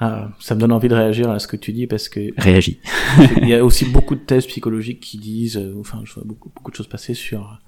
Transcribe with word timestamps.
Ah, 0.00 0.28
ça 0.38 0.54
me 0.54 0.60
donne 0.60 0.70
envie 0.72 0.88
de 0.88 0.94
réagir 0.94 1.28
à 1.28 1.38
ce 1.40 1.48
que 1.48 1.56
tu 1.56 1.72
dis 1.72 1.86
parce 1.88 2.08
que 2.08 2.30
Réagis. 2.40 2.80
il 3.42 3.48
y 3.48 3.54
a 3.54 3.64
aussi 3.64 3.84
beaucoup 3.84 4.14
de 4.14 4.20
thèses 4.20 4.46
psychologiques 4.46 5.00
qui 5.00 5.18
disent, 5.18 5.56
euh, 5.56 5.74
enfin, 5.80 6.02
je 6.04 6.14
vois 6.14 6.22
beaucoup, 6.24 6.50
beaucoup 6.54 6.70
de 6.70 6.76
choses 6.76 6.86
passer 6.86 7.14
sur. 7.14 7.58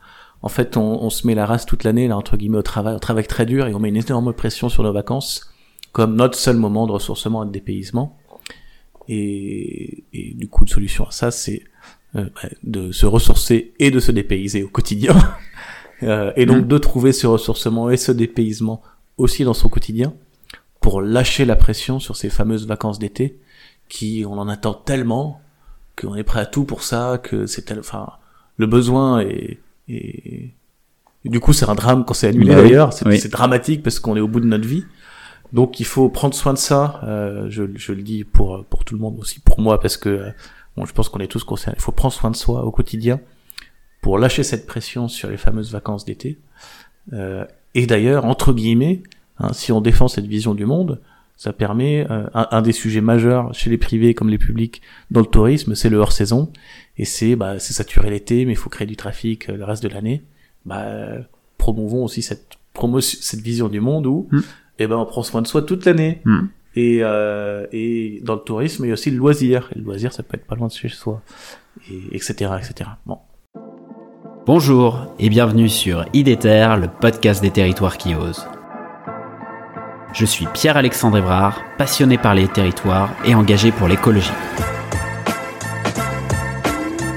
En 0.43 0.49
fait, 0.49 0.77
on, 0.77 1.03
on 1.03 1.11
se 1.11 1.27
met 1.27 1.35
la 1.35 1.45
race 1.45 1.67
toute 1.67 1.83
l'année, 1.85 2.07
là, 2.09 2.17
entre 2.17 2.37
guillemets, 2.37 2.59
au 2.59 2.63
travail, 2.63 2.95
on 2.95 2.99
travaille 3.01 3.27
très 3.27 3.47
dur 3.47 3.67
et 3.67 3.75
on 3.75 3.81
met 3.81 3.89
une 3.89 3.97
énorme 3.97 4.33
pression 4.33 4.69
sur 4.69 4.83
nos 4.85 4.93
vacances 4.93 5.53
comme 5.93 6.15
notre 6.15 6.39
seul 6.39 6.57
moment 6.57 6.87
de 6.87 6.93
ressourcement 6.93 7.43
et 7.43 7.47
de 7.47 7.51
dépaysement. 7.51 8.17
Et, 9.09 10.05
et 10.13 10.35
du 10.35 10.49
coup, 10.49 10.63
une 10.63 10.69
solution 10.69 11.05
à 11.07 11.11
ça, 11.11 11.31
c'est 11.33 11.65
euh, 12.17 12.27
bah, 12.35 12.49
de 12.63 12.93
se 12.93 13.07
ressourcer 13.07 13.73
et 13.79 13.91
de 13.91 13.99
se 13.99 14.13
dépayser 14.13 14.63
au 14.63 14.69
quotidien. 14.69 15.15
Euh, 16.03 16.33
et 16.35 16.47
donc 16.47 16.65
Mm. 16.65 16.69
de 16.69 16.79
trouver 16.79 17.13
ce 17.13 17.27
ressourcement 17.27 17.91
et 17.91 17.99
ce 17.99 18.11
dépaysement 18.11 18.81
aussi 19.19 19.45
dans 19.45 19.53
son 19.53 19.69
quotidien 19.69 20.15
pour 20.81 21.03
lâcher 21.03 21.45
la 21.45 21.57
pression 21.57 21.99
sur 21.99 22.17
ces 22.17 22.31
fameuses 22.31 22.67
vacances 22.67 22.99
d'été 22.99 23.39
qui 23.89 24.25
on 24.27 24.39
en 24.39 24.49
attend 24.49 24.73
tellement 24.75 25.41
qu'on 26.01 26.15
est 26.15 26.23
prêt 26.23 26.41
à 26.41 26.47
tout 26.47 26.65
pour 26.65 26.83
ça 26.83 27.19
que 27.23 27.47
c'est 27.47 27.63
tel- 27.63 27.81
enfin 27.81 28.09
le 28.57 28.67
besoin 28.67 29.21
est, 29.21 29.59
est- 29.89 30.51
et 31.25 31.29
du 31.29 31.41
coup 31.41 31.53
c'est 31.53 31.69
un 31.69 31.75
drame 31.75 32.05
quand 32.05 32.15
c'est 32.15 32.29
annulé 32.29 32.55
Bah 32.55 32.63
d'ailleurs. 32.63 32.93
C'est 32.93 33.07
oui. 33.07 33.19
c'est 33.21 33.29
dramatique 33.31 33.83
parce 33.83 33.99
qu'on 33.99 34.17
est 34.17 34.21
au 34.21 34.29
bout 34.29 34.41
de 34.41 34.47
notre 34.47 34.67
vie. 34.67 34.85
Donc 35.53 35.81
il 35.81 35.87
faut 35.87 36.09
prendre 36.09 36.35
soin 36.35 36.53
de 36.55 36.59
ça 36.59 37.01
euh, 37.05 37.47
je, 37.51 37.65
je 37.75 37.93
le 37.93 38.03
dis 38.03 38.25
pour 38.25 38.65
pour 38.67 38.85
tout 38.85 38.95
le 38.95 39.01
monde 39.01 39.19
aussi 39.19 39.41
pour 39.41 39.61
moi 39.61 39.81
parce 39.81 39.97
que 39.97 40.09
euh, 40.09 40.31
bon 40.77 40.87
je 40.87 40.93
pense 40.93 41.09
qu'on 41.09 41.19
est 41.19 41.27
tous 41.27 41.43
concernés 41.45 41.77
il 41.79 41.83
faut 41.83 41.93
prendre 41.93 42.15
soin 42.15 42.31
de 42.31 42.37
soi 42.37 42.65
au 42.65 42.71
quotidien 42.71 43.21
pour 44.01 44.17
lâcher 44.19 44.45
cette 44.45 44.67
pression 44.67 45.09
sur 45.09 45.29
les 45.29 45.37
fameuses 45.37 45.73
vacances 45.73 46.05
d'été. 46.07 46.39
Euh, 47.13 47.45
et 47.75 47.87
d'ailleurs 47.87 48.25
entre 48.25 48.53
guillemets 48.55 49.03
hein, 49.41 49.53
si 49.53 49.73
on 49.73 49.81
défend 49.81 50.09
cette 50.09 50.27
vision 50.27 50.55
du 50.55 50.67
monde 50.67 51.01
ça 51.37 51.55
permet 51.55 52.07
euh, 52.11 52.27
un, 52.35 52.49
un 52.51 52.61
des 52.61 52.73
sujets 52.73 53.01
majeurs 53.01 53.55
chez 53.55 53.71
les 53.71 53.79
privés 53.79 54.13
comme 54.13 54.29
les 54.29 54.37
publics 54.37 54.83
dans 55.11 55.21
le 55.21 55.27
tourisme, 55.27 55.75
c'est 55.75 55.89
le 55.89 55.97
hors 55.97 56.13
saison 56.13 56.53
et 56.99 57.07
c'est 57.07 57.35
bah 57.35 57.59
c'est 57.59 57.73
saturé 57.73 58.11
l'été 58.11 58.45
mais 58.45 58.53
il 58.53 58.57
faut 58.57 58.69
créer 58.69 58.87
du 58.87 58.95
trafic 58.97 59.49
euh, 59.49 59.57
le 59.57 59.65
reste 59.65 59.83
de 59.83 59.89
l'année. 59.89 60.23
Bah 60.67 60.81
euh, 60.81 61.21
promouvons 61.57 62.05
aussi 62.05 62.21
cette 62.21 62.59
promo 62.75 63.01
cette 63.01 63.41
vision 63.41 63.69
du 63.69 63.81
monde 63.81 64.07
où 64.07 64.29
Mm. 64.31 64.41
eh 64.81 64.87
ben 64.87 64.97
on 64.97 65.07
prend 65.07 65.23
soin 65.23 65.41
de 65.41 65.47
soi 65.47 65.63
toute 65.63 65.87
l'année. 65.87 66.21
Mm. 66.27 66.41
Et 66.77 66.99
euh, 67.01 67.67
et 67.73 68.21
dans 68.23 68.35
le 68.35 68.41
tourisme 68.41 68.85
il 68.85 68.89
y 68.89 68.91
a 68.91 68.93
aussi 68.93 69.11
le 69.11 69.17
loisir 69.17 69.71
et 69.75 69.79
le 69.79 69.85
loisir 69.87 70.13
ça 70.13 70.23
peut 70.23 70.37
être 70.37 70.47
pas 70.47 70.57
loin 70.57 70.67
de 70.69 70.73
chez 70.73 70.91
soi 70.91 71.23
et 71.91 72.15
etc 72.15 72.53
etc. 72.59 72.91
Bon. 73.07 73.17
Bonjour 74.45 75.07
et 75.19 75.31
bienvenue 75.31 75.71
sur 75.71 76.05
IDETER, 76.13 76.77
le 76.79 76.89
podcast 76.89 77.41
des 77.41 77.51
territoires 77.51 77.97
qui 77.97 78.15
osent. 78.15 78.47
Je 80.13 80.25
suis 80.27 80.47
Pierre-Alexandre 80.47 81.19
Évrard, 81.19 81.63
passionné 81.79 82.19
par 82.19 82.35
les 82.35 82.49
territoires 82.49 83.11
et 83.25 83.35
engagé 83.35 83.71
pour 83.71 83.89
l'écologie. 83.89 84.33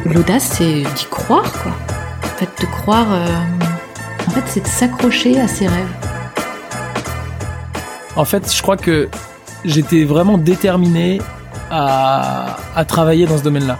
L'audace, 0.06 0.44
c'est 0.58 0.84
d'y 0.84 1.06
croire, 1.10 1.52
quoi. 1.52 1.72
En 2.24 2.38
fait, 2.38 2.50
de 2.62 2.66
croire. 2.68 3.08
euh, 3.12 3.26
En 4.28 4.32
fait, 4.32 4.44
c'est 4.48 4.62
de 4.62 4.68
s'accrocher 4.68 5.40
à 5.40 5.48
ses 5.48 5.68
rêves. 5.68 5.96
En 8.16 8.24
fait, 8.26 8.54
je 8.56 8.62
crois 8.62 8.78
que 8.78 9.10
j'étais 9.66 10.04
vraiment 10.06 10.38
déterminé 10.38 11.20
à, 11.72 12.58
à 12.76 12.86
travailler 12.86 13.26
dans 13.26 13.38
ce 13.38 13.44
domaine-là. 13.44 13.78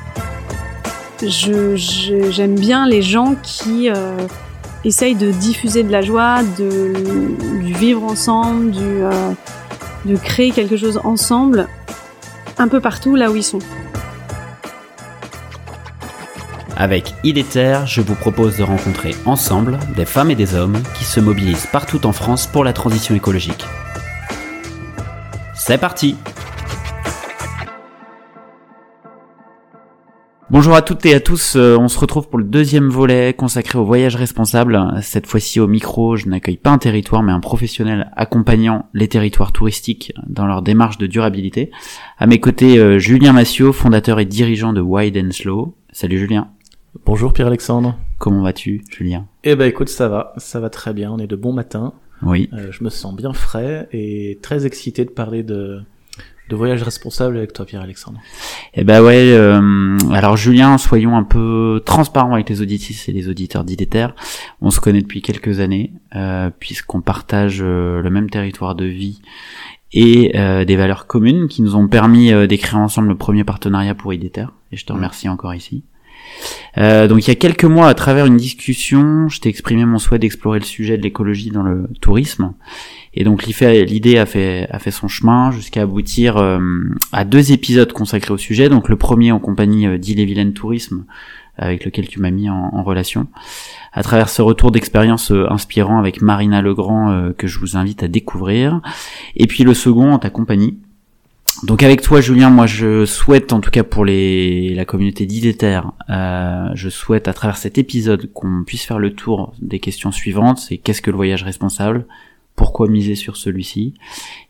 Je- 1.22 1.76
je- 1.78 2.30
J'aime 2.32 2.56
bien 2.56 2.86
les 2.88 3.02
gens 3.02 3.36
qui 3.42 3.90
euh, 3.90 4.18
essayent 4.86 5.16
de 5.16 5.32
diffuser 5.32 5.84
de 5.84 5.92
la 5.92 6.02
joie, 6.02 6.42
de, 6.58 6.94
vivre 7.62 8.04
ensemble, 8.04 8.74
euh, 8.78 9.32
de 10.06 10.16
créer 10.16 10.52
quelque 10.52 10.78
chose 10.78 11.00
ensemble, 11.04 11.68
un 12.58 12.68
peu 12.68 12.80
partout 12.80 13.16
là 13.16 13.32
où 13.32 13.36
ils 13.36 13.44
sont. 13.44 13.60
Avec 16.76 17.14
IDETER, 17.24 17.82
je 17.86 18.02
vous 18.02 18.16
propose 18.16 18.58
de 18.58 18.64
rencontrer 18.64 19.16
ensemble 19.26 19.78
des 19.96 20.06
femmes 20.06 20.32
et 20.32 20.36
des 20.36 20.56
hommes 20.56 20.82
qui 20.98 21.06
se 21.06 21.20
mobilisent 21.20 21.68
partout 21.72 22.06
en 22.08 22.14
France 22.14 22.48
pour 22.48 22.64
la 22.64 22.74
transition 22.74 23.16
écologique. 23.16 23.66
C'est 25.54 25.78
parti 25.78 26.18
Bonjour 30.54 30.76
à 30.76 30.84
toutes 30.84 31.04
et 31.08 31.16
à 31.16 31.20
tous, 31.20 31.56
euh, 31.56 31.76
on 31.80 31.88
se 31.88 31.98
retrouve 31.98 32.30
pour 32.30 32.38
le 32.38 32.46
deuxième 32.46 32.88
volet 32.88 33.34
consacré 33.34 33.80
au 33.80 33.86
voyage 33.86 34.16
responsable. 34.16 34.80
Cette 35.02 35.26
fois-ci 35.26 35.60
au 35.60 35.66
micro, 35.68 36.16
je 36.16 36.30
n'accueille 36.30 36.58
pas 36.58 36.70
un 36.70 36.78
territoire 36.78 37.24
mais 37.24 37.32
un 37.32 37.40
professionnel 37.40 38.12
accompagnant 38.16 38.86
les 38.94 39.08
territoires 39.08 39.52
touristiques 39.52 40.14
dans 40.28 40.46
leur 40.46 40.62
démarche 40.62 41.00
de 41.00 41.08
durabilité. 41.08 41.72
À 42.20 42.28
mes 42.28 42.40
côtés, 42.40 42.78
euh, 42.78 43.00
Julien 43.00 43.34
Massiot, 43.34 43.74
fondateur 43.74 44.20
et 44.20 44.26
dirigeant 44.26 44.74
de 44.74 44.82
Wide 44.82 45.18
and 45.18 45.32
Slow. 45.32 45.74
Salut 45.92 46.20
Julien, 46.20 46.50
Bonjour 47.04 47.34
Pierre-Alexandre. 47.34 47.98
comment 48.20 48.44
vas-tu 48.44 48.84
Julien? 48.92 49.26
Eh 49.44 49.56
ben 49.56 49.66
écoute 49.66 49.90
ça 49.90 50.08
va, 50.08 50.34
ça 50.38 50.60
va 50.60 50.70
très 50.70 50.94
bien, 50.94 51.12
on 51.12 51.18
est 51.18 51.26
de 51.26 51.36
bon 51.36 51.52
matin. 51.52 51.94
Oui, 52.22 52.48
Euh, 52.54 52.68
je 52.70 52.84
me 52.84 52.92
sens 52.92 53.16
bien 53.16 53.34
frais 53.34 53.90
et 53.92 54.38
très 54.44 54.68
excité 54.68 55.04
de 55.04 55.10
parler 55.10 55.42
de 55.42 55.82
de 56.50 56.56
voyage 56.56 56.84
responsable 56.84 57.38
avec 57.38 57.54
toi 57.54 57.66
Pierre-Alexandre. 57.66 58.20
Eh 58.74 58.84
ben 58.84 59.02
ouais, 59.02 59.32
euh, 59.32 59.98
alors 60.12 60.38
Julien, 60.38 60.78
soyons 60.78 61.16
un 61.16 61.24
peu 61.24 61.82
transparents 61.86 62.34
avec 62.34 62.50
les 62.50 62.62
auditrices 62.62 63.08
et 63.08 63.12
les 63.12 63.30
auditeurs 63.30 63.64
d'IDETER. 63.64 64.08
On 64.62 64.70
se 64.70 64.80
connaît 64.80 65.02
depuis 65.02 65.22
quelques 65.22 65.60
années, 65.60 65.94
euh, 66.16 66.50
puisqu'on 66.60 67.02
partage 67.02 67.60
euh, 67.62 68.02
le 68.02 68.10
même 68.10 68.30
territoire 68.30 68.76
de 68.76 68.86
vie 68.86 69.22
et 69.94 70.38
euh, 70.38 70.66
des 70.66 70.76
valeurs 70.76 71.08
communes 71.08 71.48
qui 71.48 71.62
nous 71.62 71.76
ont 71.76 71.88
permis 71.88 72.34
euh, 72.34 72.48
d'écrire 72.48 72.80
ensemble 72.80 73.10
le 73.10 73.18
premier 73.18 73.44
partenariat 73.44 73.96
pour 73.96 74.14
IDETER. 74.14 74.48
Et 74.72 74.78
je 74.78 74.86
te 74.86 74.92
remercie 74.92 75.30
encore 75.30 75.54
ici. 75.54 75.84
Euh, 76.78 77.08
donc 77.08 77.26
il 77.26 77.28
y 77.28 77.32
a 77.32 77.36
quelques 77.36 77.66
mois, 77.66 77.88
à 77.88 77.94
travers 77.94 78.26
une 78.26 78.38
discussion, 78.38 79.30
je 79.30 79.40
t'ai 79.40 79.50
exprimé 79.50 79.86
mon 79.86 80.00
souhait 80.00 80.20
d'explorer 80.20 80.60
le 80.60 80.66
sujet 80.66 80.98
de 80.98 81.04
l'écologie 81.04 81.52
dans 81.52 81.64
le 81.64 81.88
tourisme. 82.02 82.54
Et 83.14 83.24
donc 83.24 83.46
l'idée 83.46 84.18
a 84.18 84.26
fait 84.26 84.92
son 84.92 85.08
chemin 85.08 85.52
jusqu'à 85.52 85.84
aboutir 85.84 86.38
euh, 86.38 86.60
à 87.12 87.26
deux 87.26 87.52
épisodes 87.52 87.92
consacrés 87.94 88.34
au 88.34 88.38
sujet. 88.38 88.70
Donc 88.70 88.90
le 88.90 88.96
premier 88.96 89.32
en 89.32 89.40
compagnie 89.40 89.86
euh, 89.86 89.98
d'Ille-et-Vilaine 89.98 90.54
Tourisme, 90.54 91.06
avec 91.58 91.86
lequel 91.86 92.08
tu 92.08 92.20
m'as 92.20 92.32
mis 92.32 92.50
en, 92.50 92.84
relation. 92.84 93.28
À 93.92 94.02
travers 94.02 94.30
ce 94.30 94.42
retour 94.42 94.72
d'expérience 94.72 95.32
inspirant 95.50 96.00
avec 96.00 96.24
Marina 96.24 96.64
Legrand 96.64 97.32
que 97.38 97.46
je 97.46 97.60
vous 97.60 97.78
invite 97.78 98.02
à 98.02 98.08
découvrir. 98.08 98.82
Et 99.36 99.46
puis 99.46 99.64
le 99.64 99.76
second 99.76 100.14
en 100.14 100.18
ta 100.18 100.32
compagnie. 100.32 100.80
Donc 101.64 101.82
avec 101.82 102.02
toi 102.02 102.20
Julien, 102.20 102.50
moi 102.50 102.66
je 102.66 103.06
souhaite 103.06 103.54
en 103.54 103.62
tout 103.62 103.72
cas 103.72 103.84
pour 103.84 104.04
les 104.04 104.76
la 104.76 104.84
communauté 104.84 105.26
d'Idéter, 105.26 105.80
euh, 106.10 106.70
je 106.74 106.90
souhaite 106.90 107.30
à 107.30 107.34
travers 107.34 107.56
cet 107.56 107.78
épisode 107.78 108.30
qu'on 108.34 108.66
puisse 108.66 108.84
faire 108.84 109.00
le 109.00 109.14
tour 109.14 109.54
des 109.62 109.80
questions 109.80 110.12
suivantes. 110.12 110.58
C'est 110.58 110.78
qu'est-ce 110.78 111.02
que 111.02 111.10
le 111.10 111.16
voyage 111.16 111.44
responsable? 111.44 112.06
Pourquoi 112.58 112.90
miser 112.90 113.16
sur 113.16 113.38
celui-ci? 113.38 113.94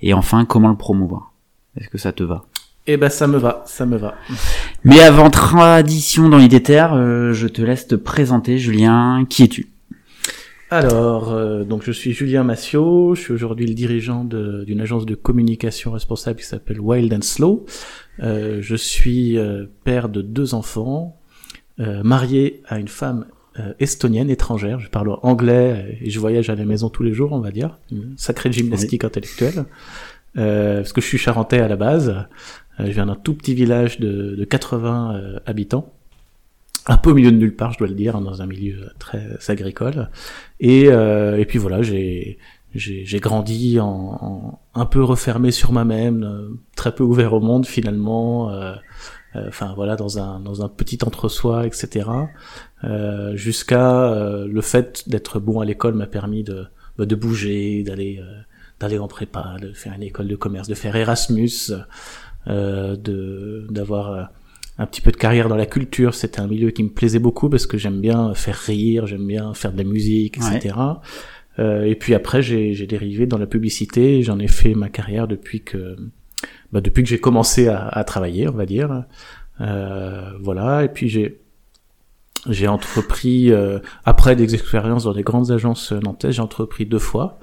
Et 0.02 0.16
enfin 0.16 0.46
comment 0.46 0.70
le 0.70 0.76
promouvoir? 0.76 1.34
Est-ce 1.80 1.90
que 1.90 2.00
ça 2.00 2.14
te 2.14 2.24
va? 2.24 2.46
Eh 2.88 2.98
ben 2.98 3.10
ça 3.10 3.28
me 3.28 3.38
va, 3.38 3.64
ça 3.68 3.86
me 3.86 3.98
va. 3.98 4.16
mais 4.84 5.00
avant 5.00 5.30
tradition 5.30 6.30
dans 6.30 6.40
l'idéter, 6.40 6.88
euh, 6.94 7.32
je 7.32 7.48
te 7.48 7.62
laisse 7.62 7.88
te 7.88 7.96
présenter, 7.96 8.58
Julien. 8.58 9.26
Qui 9.30 9.44
es-tu? 9.44 9.73
Alors, 10.74 11.32
euh, 11.32 11.64
donc 11.64 11.84
je 11.84 11.92
suis 11.92 12.14
Julien 12.14 12.44
Massiot, 12.44 13.14
je 13.14 13.22
suis 13.22 13.32
aujourd'hui 13.32 13.68
le 13.68 13.76
dirigeant 13.76 14.24
d'une 14.24 14.82
agence 14.82 15.06
de 15.06 15.14
communication 15.14 15.92
responsable 15.92 16.40
qui 16.40 16.48
s'appelle 16.48 16.82
Wild 16.82 17.14
and 17.14 17.22
Slow. 17.22 17.68
Euh, 18.24 18.58
je 18.60 18.76
suis 18.76 19.38
euh, 19.38 19.68
père 19.84 20.10
de 20.10 20.24
deux 20.24 20.56
enfants, 20.56 21.22
euh, 21.80 22.02
marié 22.02 22.64
à 22.66 22.80
une 22.80 22.88
femme 22.88 23.28
euh, 23.60 23.74
estonienne, 23.80 24.32
étrangère. 24.32 24.80
Je 24.80 24.90
parle 24.90 25.16
anglais 25.22 26.00
et 26.02 26.10
je 26.10 26.20
voyage 26.20 26.50
à 26.50 26.56
la 26.56 26.66
maison 26.66 26.90
tous 26.90 27.04
les 27.04 27.14
jours, 27.14 27.34
on 27.34 27.40
va 27.40 27.52
dire. 27.52 27.78
Une 27.92 28.16
sacrée 28.18 28.52
gymnastique 28.52 29.04
intellectuelle. 29.04 29.66
Euh, 30.38 30.78
parce 30.78 30.94
que 30.94 31.02
je 31.02 31.06
suis 31.06 31.20
charentais 31.20 31.60
à 31.60 31.68
la 31.68 31.76
base. 31.76 32.10
Euh, 32.80 32.88
je 32.88 32.92
viens 32.94 33.06
d'un 33.06 33.16
tout 33.16 33.36
petit 33.36 33.54
village 33.54 34.00
de, 34.00 34.36
de 34.36 34.44
80 34.44 35.16
euh, 35.16 35.40
habitants 35.46 35.94
un 36.88 36.98
peu 36.98 37.12
au 37.12 37.14
milieu 37.14 37.32
de 37.32 37.38
nulle 37.38 37.56
part, 37.56 37.72
je 37.74 37.78
dois 37.80 37.88
le 37.88 37.94
dire, 37.96 38.16
hein, 38.16 38.22
dans 38.22 38.42
un 38.42 38.46
milieu 38.48 38.90
très 39.00 39.38
agricole. 39.50 40.10
Et, 40.60 40.86
euh, 40.90 41.38
et 41.38 41.46
puis 41.46 41.60
voilà, 41.60 41.82
j'ai 41.82 42.38
j'ai 42.76 43.20
grandi 43.20 43.80
en, 43.80 43.86
en- 43.86 44.60
un 44.74 44.86
peu 44.88 45.04
refermé 45.04 45.52
sur 45.52 45.72
moi-même, 45.72 46.24
euh, 46.24 46.50
très 46.76 46.94
peu 46.96 47.04
ouvert 47.04 47.34
au 47.34 47.40
monde 47.40 47.66
finalement. 47.68 48.50
euh, 48.52 48.74
euh, 49.36 49.46
Enfin 49.48 49.74
voilà, 49.76 49.96
dans 49.96 50.20
un 50.20 50.40
dans 50.40 50.64
un 50.64 50.70
petit 50.70 50.98
entre-soi, 51.06 51.68
etc. 51.68 52.10
Euh, 52.84 53.36
Jusqu'à 53.36 54.06
euh, 54.12 54.48
le 54.48 54.62
fait 54.62 55.08
d'être 55.08 55.40
bon 55.40 55.60
à 55.62 55.66
l'école 55.66 55.94
m'a 55.96 56.08
permis 56.08 56.44
de 56.44 56.66
bah, 56.98 57.06
de 57.06 57.16
bouger, 57.16 57.84
d'aller 57.84 58.22
d'aller 58.80 59.00
en 59.00 59.08
prépa, 59.08 59.56
de 59.62 59.72
faire 59.74 59.94
une 59.94 60.04
école 60.04 60.28
de 60.28 60.36
commerce, 60.36 60.68
de 60.68 60.76
faire 60.76 60.96
Erasmus, 60.96 61.72
de 62.48 63.68
d'avoir 63.70 64.30
un 64.78 64.86
petit 64.86 65.02
peu 65.02 65.12
de 65.12 65.18
carrière 65.18 65.50
dans 65.50 65.56
la 65.56 65.66
culture. 65.66 66.14
C'était 66.14 66.40
un 66.40 66.48
milieu 66.48 66.72
qui 66.72 66.84
me 66.84 66.90
plaisait 66.90 67.20
beaucoup 67.20 67.50
parce 67.50 67.66
que 67.66 67.78
j'aime 67.78 68.02
bien 68.02 68.34
faire 68.34 68.58
rire, 68.58 69.08
j'aime 69.08 69.28
bien 69.28 69.54
faire 69.54 69.72
de 69.72 69.78
la 69.78 69.84
musique, 69.84 70.38
etc. 70.38 70.76
Euh, 71.60 71.84
et 71.84 71.96
puis 71.96 72.16
après, 72.16 72.42
j'ai 72.42 72.88
dérivé 72.88 73.26
dans 73.28 73.38
la 73.38 73.48
publicité. 73.48 74.24
J'en 74.24 74.40
ai 74.40 74.48
fait 74.48 74.74
ma 74.74 74.90
carrière 74.90 75.28
depuis 75.28 75.62
que 75.64 75.96
bah, 76.72 76.82
depuis 76.82 77.04
que 77.04 77.10
j'ai 77.10 77.20
commencé 77.20 77.68
à, 77.68 77.88
à, 77.88 78.04
travailler, 78.04 78.48
on 78.48 78.54
va 78.54 78.66
dire. 78.66 79.06
Euh, 79.62 80.32
voilà, 80.42 80.84
et 80.84 80.90
puis 80.90 81.10
j'ai 81.10 81.40
j'ai 82.50 82.68
entrepris 82.68 83.54
après 84.04 84.36
des 84.36 84.54
expériences 84.54 85.06
dans 85.06 85.14
des 85.14 85.24
grandes 85.24 85.52
agences 85.52 85.94
nantaises, 85.94 86.36
j'ai 86.36 86.42
entrepris 86.42 86.86
deux 86.86 87.00
fois. 87.00 87.40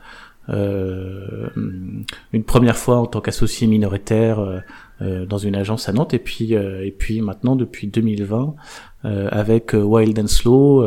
Euh, 0.52 1.48
une 2.32 2.44
première 2.44 2.76
fois 2.76 2.96
en 2.96 3.06
tant 3.06 3.20
qu'associé 3.20 3.66
minoritaire 3.66 4.40
euh, 4.40 4.56
euh, 4.56 4.60
dans 5.00 5.38
une 5.38 5.56
agence 5.56 5.88
à 5.88 5.92
Nantes 5.92 6.12
et 6.12 6.18
puis 6.18 6.52
et 6.52 6.94
puis 6.96 7.22
maintenant 7.22 7.56
depuis 7.56 7.86
2020 7.86 8.54
avec 9.02 9.72
Wild 9.72 10.18
and 10.18 10.26
Slow 10.26 10.86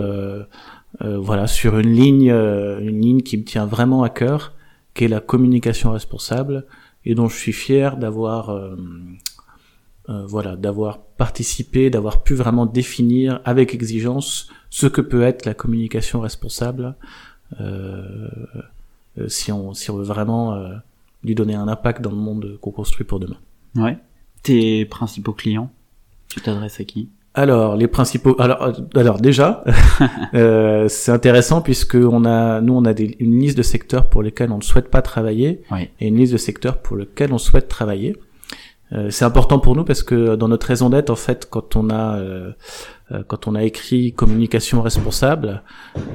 voilà 1.00 1.48
sur 1.48 1.80
une 1.80 1.92
ligne 1.92 2.30
une 2.30 3.01
ligne 3.01 3.21
qui 3.21 3.38
me 3.38 3.44
tient 3.44 3.65
vraiment 3.65 4.04
à 4.04 4.10
cœur 4.10 4.54
qui 4.94 5.06
est 5.06 5.07
la 5.07 5.19
communication 5.19 5.92
responsable 5.92 6.65
et 7.06 7.15
dont 7.15 7.27
je 7.27 7.36
suis 7.36 7.54
fier 7.54 7.98
d'avoir 7.98 8.56
voilà 10.07 10.56
d'avoir 10.57 11.00
participé 11.00 11.89
d'avoir 11.89 12.21
pu 12.21 12.36
vraiment 12.36 12.68
définir 12.68 13.42
avec 13.45 13.74
exigence 13.74 14.48
ce 14.69 14.88
que 14.88 15.01
peut 15.01 15.24
être 15.24 15.45
la 15.45 15.54
communication 15.54 16.19
responsable 16.19 16.95
euh, 17.62 18.27
euh, 19.19 19.27
si 19.27 19.51
on 19.51 19.74
si 19.74 19.92
on 19.92 19.98
veut 19.98 20.04
vraiment 20.04 20.56
euh, 20.56 20.74
lui 21.24 21.36
donner 21.36 21.54
un 21.54 21.68
impact 21.68 22.01
dans 22.01 22.09
le 22.09 22.18
monde 22.18 22.57
qu'on 22.62 22.71
construit 22.71 23.06
pour 23.06 23.19
demain. 23.19 23.38
Ouais. 23.75 23.98
Tes 24.44 24.86
principaux 24.86 25.34
clients, 25.34 25.72
tu 26.30 26.42
t'adresses 26.42 26.80
à 26.80 26.84
qui? 26.84 27.10
Alors 27.36 27.75
les 27.75 27.88
principaux 27.88 28.36
alors 28.40 28.62
euh, 28.62 28.72
alors 28.94 29.20
déjà 29.20 29.64
euh, 30.36 30.88
c'est 30.88 31.12
intéressant 31.12 31.62
puisque 31.62 31.96
on 31.96 32.25
a 32.25 32.62
nous 32.62 32.75
on 32.75 32.86
a 32.86 32.94
des, 32.94 33.16
une 33.20 33.40
liste 33.40 33.58
de 33.58 33.64
secteurs 33.64 34.08
pour 34.08 34.22
lesquels 34.22 34.52
on 34.52 34.58
ne 34.58 34.64
souhaite 34.64 34.92
pas 34.92 35.02
travailler 35.02 35.64
et 36.00 36.08
une 36.08 36.18
liste 36.18 36.34
de 36.34 36.38
secteurs 36.38 36.80
pour 36.80 36.96
lesquels 36.96 37.34
on 37.34 37.40
souhaite 37.40 37.68
travailler. 37.68 38.16
Euh, 38.92 39.10
c'est 39.10 39.25
important 39.25 39.58
pour 39.58 39.76
nous 39.76 39.84
parce 39.84 40.04
que 40.04 40.36
dans 40.36 40.48
notre 40.48 40.68
raison 40.68 40.92
d'être 40.92 41.10
en 41.10 41.16
fait 41.16 41.48
quand 41.50 41.76
on 41.76 41.90
a 41.90 42.19
euh, 43.12 43.24
quand 43.28 43.48
on 43.48 43.56
a 43.56 43.64
écrit 43.64 44.14
communication 44.14 44.81
responsable, 44.81 45.62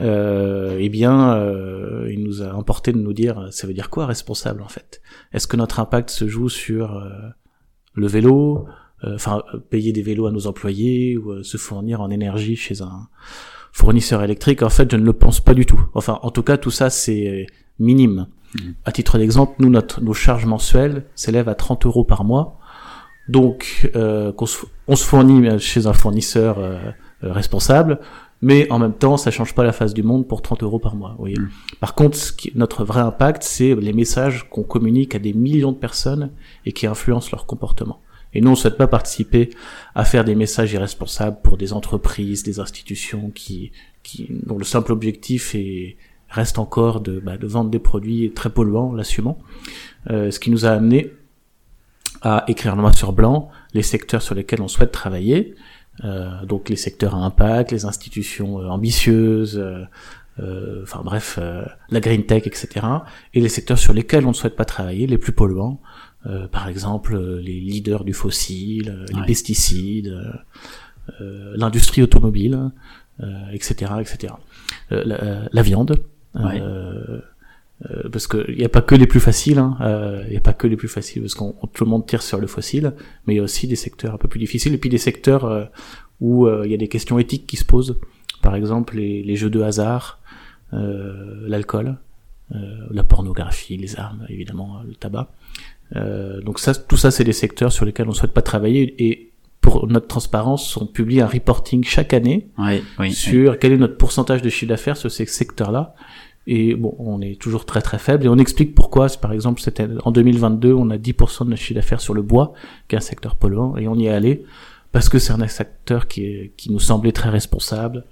euh, 0.03 0.77
eh 0.81 0.89
bien, 0.89 1.35
euh, 1.35 2.09
il 2.11 2.25
nous 2.25 2.43
a 2.43 2.55
emporté 2.55 2.93
de 2.93 2.99
nous 2.99 3.13
dire, 3.13 3.49
ça 3.51 3.67
veut 3.67 3.75
dire 3.75 3.91
quoi 3.91 4.07
responsable 4.07 4.63
en 4.63 4.69
fait? 4.69 5.01
Est-ce 5.33 5.47
que 5.47 5.57
notre 5.57 5.81
impact 5.81 6.11
se 6.11 6.27
joue 6.27 6.49
sur 6.49 6.97
euh, 6.97 7.11
le 7.95 8.07
vélo, 8.07 8.67
enfin 9.03 9.43
payer 9.71 9.93
des 9.93 10.03
vélos 10.03 10.27
à 10.27 10.33
nos 10.33 10.47
employés 10.47 11.17
ou 11.17 11.43
se 11.43 11.57
fournir 11.57 12.01
en 12.01 12.11
énergie 12.11 12.57
chez 12.57 12.83
un 12.83 13.09
fournisseur 13.73 14.23
électrique 14.23 14.63
En 14.63 14.71
fait, 14.71 14.91
je 14.91 14.97
ne 14.97 15.05
le 15.05 15.13
pense 15.13 15.41
pas 15.41 15.55
du 15.55 15.67
tout. 15.67 15.81
Enfin, 15.95 16.19
en 16.23 16.31
tout 16.31 16.43
cas, 16.43 16.57
tout 16.57 16.71
ça 16.71 16.91
c'est 16.91 17.47
minime. 17.79 18.27
Mmh. 18.55 18.59
À 18.85 18.93
titre 18.93 19.19
d'exemple, 19.19 19.55
nous, 19.59 19.71
notre, 19.71 20.01
nos 20.01 20.15
charges 20.15 20.47
mensuelles 20.47 21.05
s'élèvent 21.15 21.49
à 21.49 21.55
30 21.55 21.87
euros 21.87 22.05
par 22.05 22.25
mois 22.25 22.59
donc, 23.29 23.91
euh, 23.95 24.33
on 24.89 24.97
se 24.97 25.05
fournit 25.05 25.61
chez 25.61 25.87
un 25.87 25.93
fournisseur 25.93 26.59
euh, 26.59 26.79
euh, 27.25 27.33
responsable, 27.33 28.01
mais 28.41 28.71
en 28.71 28.79
même 28.79 28.95
temps, 28.95 29.17
ça 29.17 29.31
change 29.31 29.55
pas 29.55 29.65
la 29.65 29.73
face 29.73 29.95
du 29.95 30.03
monde 30.03 30.29
pour 30.29 30.43
30 30.43 30.63
euros 30.63 30.79
par 30.79 30.95
mois. 30.95 31.11
Vous 31.11 31.19
voyez. 31.19 31.39
Mm. 31.39 31.51
Par 31.81 31.95
contre, 31.95 32.17
ce 32.17 32.33
qui, 32.33 32.53
notre 32.55 32.85
vrai 32.85 33.01
impact, 33.01 33.43
c'est 33.43 33.75
les 33.75 33.93
messages 33.93 34.49
qu'on 34.49 34.63
communique 34.63 35.15
à 35.15 35.19
des 35.19 35.33
millions 35.33 35.73
de 35.73 35.77
personnes 35.77 36.31
et 36.65 36.73
qui 36.73 36.87
influencent 36.87 37.31
leur 37.33 37.47
comportement. 37.47 38.01
Et 38.35 38.41
nous, 38.41 38.49
on 38.49 38.53
ne 38.53 38.57
souhaite 38.57 38.77
pas 38.77 38.87
participer 38.87 39.51
à 39.95 40.05
faire 40.05 40.25
des 40.25 40.35
messages 40.35 40.73
irresponsables 40.73 41.39
pour 41.43 41.57
des 41.57 41.73
entreprises, 41.73 42.43
des 42.43 42.61
institutions 42.61 43.31
qui, 43.35 43.73
qui 44.03 44.29
dont 44.45 44.59
le 44.59 44.65
simple 44.65 44.93
objectif 44.93 45.55
est, 45.55 45.97
reste 46.29 46.59
encore 46.59 47.01
de, 47.01 47.21
bah, 47.21 47.37
de 47.37 47.47
vendre 47.47 47.71
des 47.71 47.79
produits 47.79 48.31
très 48.33 48.51
polluants, 48.51 48.93
l'assumant. 48.93 49.39
Euh, 50.11 50.31
ce 50.31 50.39
qui 50.39 50.51
nous 50.51 50.67
a 50.67 50.71
amené 50.71 51.13
à 52.23 52.45
écrire 52.49 52.77
noir 52.77 52.97
sur 52.97 53.13
blanc 53.13 53.49
les 53.75 53.83
secteurs 53.83 54.23
sur 54.23 54.35
lesquels 54.35 54.61
on 54.61 54.69
souhaite 54.69 54.93
travailler, 54.93 55.55
donc 56.03 56.69
les 56.69 56.77
secteurs 56.77 57.15
à 57.15 57.19
impact, 57.19 57.73
les 57.73 57.85
institutions 57.85 58.61
euh, 58.61 58.69
ambitieuses, 58.69 59.59
euh, 59.59 59.85
euh, 60.41 60.83
enfin 60.83 61.03
bref, 61.05 61.39
la 61.91 62.01
green 62.01 62.25
tech, 62.25 62.47
etc. 62.47 62.87
Et 63.35 63.41
les 63.41 63.49
secteurs 63.49 63.79
sur 63.79 63.93
lesquels 63.93 64.25
on 64.25 64.29
ne 64.29 64.35
souhaite 64.35 64.57
pas 64.57 64.65
travailler, 64.65 65.07
les 65.07 65.19
plus 65.19 65.33
polluants, 65.33 65.81
par 66.53 66.69
exemple 66.69 67.19
les 67.19 67.59
leaders 67.59 68.05
du 68.05 68.13
fossile, 68.13 69.05
les 69.13 69.27
pesticides, 69.27 70.15
l'industrie 71.19 72.03
automobile, 72.03 72.71
etc., 73.53 73.93
etc. 74.01 74.35
La, 74.91 75.49
la, 75.51 75.63
viande. 75.63 75.97
Ouais. 76.37 76.61
Euh, 76.61 77.21
parce 78.11 78.27
qu'il 78.27 78.57
n'y 78.57 78.65
a 78.65 78.69
pas 78.69 78.83
que 78.83 78.95
les 78.95 79.07
plus 79.07 79.21
faciles, 79.21 79.59
hein, 79.59 79.77
euh, 79.81 80.23
il 80.27 80.31
n'y 80.33 80.37
a 80.37 80.41
pas 80.41 80.53
que 80.53 80.67
les 80.67 80.77
plus 80.77 80.89
faciles, 80.89 81.23
parce 81.23 81.35
qu'on 81.35 81.55
tout 81.73 81.85
le 81.85 81.91
monde 81.91 82.07
tire 82.07 82.23
sur 82.23 82.41
le 82.41 82.47
fossile, 82.47 82.95
mais 83.27 83.35
il 83.35 83.37
y 83.37 83.41
a 83.41 83.43
aussi 83.43 83.69
des 83.69 83.77
secteurs 83.77 84.15
un 84.15 84.19
peu 84.19 84.29
plus 84.29 84.41
difficiles, 84.41 84.75
et 84.75 84.79
puis 84.79 84.91
des 84.91 84.99
secteurs 84.99 85.45
euh, 85.45 85.65
où 86.21 86.49
il 86.49 86.71
y 86.71 86.75
a 86.75 86.77
des 86.77 86.89
questions 86.89 87.19
éthiques 87.21 87.47
qui 87.47 87.57
se 87.57 87.65
posent, 87.65 87.97
par 88.43 88.57
exemple 88.57 88.97
les, 88.97 89.23
les 89.23 89.37
jeux 89.37 89.51
de 89.51 89.61
hasard, 89.61 90.21
l'alcool, 90.73 91.97
la 92.51 93.05
pornographie, 93.05 93.77
les 93.77 94.01
armes, 94.01 94.27
évidemment, 94.29 94.83
le 94.85 94.97
tabac. 94.97 95.31
donc 96.45 96.59
ça, 96.59 96.75
tout 96.75 96.97
ça, 96.97 97.13
c'est 97.13 97.23
des 97.23 97.33
secteurs 97.33 97.71
sur 97.71 97.85
lesquels 97.85 98.09
on 98.09 98.13
souhaite 98.13 98.33
pas 98.33 98.43
travailler, 98.43 98.97
et 98.99 99.31
pour 99.61 99.87
notre 99.87 100.09
transparence, 100.09 100.77
on 100.77 100.87
publie 100.87 101.21
un 101.21 101.27
reporting 101.29 101.85
chaque 101.85 102.15
année 102.15 102.49
sur 103.11 103.59
quel 103.61 103.73
est 103.73 103.77
notre 103.77 103.97
pourcentage 103.97 104.43
de 104.43 104.49
chiffre 104.49 104.71
d'affaires 104.71 104.97
sur 104.97 105.11
ces 105.11 105.27
secteurs-là. 105.27 105.95
Et 106.51 106.75
bon, 106.75 106.95
on 106.99 107.21
est 107.21 107.39
toujours 107.39 107.67
très 107.67 107.83
très 107.83 107.99
faible 107.99 108.25
et 108.25 108.29
on 108.29 108.39
explique 108.39 108.75
pourquoi. 108.75 109.09
Par 109.21 109.33
exemple, 109.33 109.61
en 110.03 110.11
2022, 110.11 110.73
on 110.73 110.89
a 110.89 110.97
10% 110.97 111.45
de 111.45 111.51
notre 111.51 111.61
chiffre 111.61 111.75
d'affaires 111.75 112.01
sur 112.01 112.15
le 112.15 112.23
bois, 112.23 112.55
qui 112.89 112.95
est 112.95 112.99
un 112.99 113.03
secteur 113.03 113.37
polluant, 113.37 113.77
et 113.77 113.87
on 113.87 113.95
y 113.95 114.07
est 114.07 114.11
allé 114.11 114.45
parce 114.91 115.11
que 115.11 115.19
c'est 115.19 115.35
un 115.35 115.47
secteur 115.47 116.09
qui, 116.09 116.25
est, 116.25 116.53
qui 116.57 116.73
nous 116.73 116.81
semblait 116.81 117.13
très 117.13 117.29
responsable, 117.29 118.05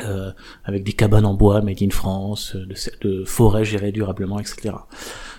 euh, 0.00 0.32
avec 0.64 0.82
des 0.82 0.94
cabanes 0.94 1.26
en 1.26 1.34
bois 1.34 1.60
made 1.60 1.82
in 1.82 1.90
France, 1.90 2.56
de, 2.56 2.74
de 3.06 3.24
forêts 3.26 3.66
gérées 3.66 3.92
durablement, 3.92 4.40
etc. 4.40 4.74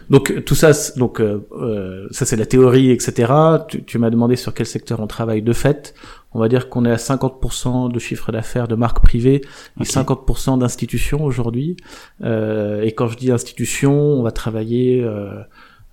Donc 0.09 0.45
tout 0.45 0.55
ça, 0.55 0.71
donc 0.95 1.19
euh, 1.19 1.45
euh, 1.51 2.07
ça 2.11 2.25
c'est 2.25 2.37
la 2.37 2.45
théorie, 2.45 2.91
etc. 2.91 3.33
Tu, 3.67 3.83
tu 3.83 3.97
m'as 3.97 4.09
demandé 4.09 4.35
sur 4.35 4.53
quel 4.53 4.65
secteur 4.65 4.99
on 4.99 5.07
travaille 5.07 5.41
de 5.41 5.53
fait 5.53 5.93
on 6.37 6.39
va 6.39 6.49
dire 6.49 6.69
qu'on 6.69 6.85
est 6.85 6.91
à 6.91 6.97
50% 6.97 7.91
de 7.91 7.99
chiffre 7.99 8.31
d'affaires 8.31 8.67
de 8.67 8.75
marques 8.75 9.01
privées 9.01 9.41
et 9.79 9.83
50% 9.83 10.59
d'institutions 10.59 11.23
aujourd'hui. 11.23 11.77
Euh, 12.21 12.83
et 12.83 12.91
quand 12.91 13.07
je 13.07 13.17
dis 13.17 13.31
institutions, 13.31 13.97
on 13.97 14.21
va 14.21 14.31
travailler 14.31 15.03
euh, 15.03 15.41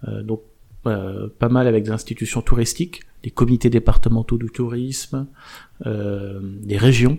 euh, 0.08 0.22
donc 0.22 0.42
pas 0.82 1.48
mal 1.48 1.66
avec 1.66 1.84
des 1.84 1.92
institutions 1.92 2.42
touristiques, 2.42 3.04
des 3.22 3.30
comités 3.30 3.70
départementaux 3.70 4.36
du 4.36 4.50
tourisme, 4.50 5.26
des 5.82 6.76
régions, 6.76 7.16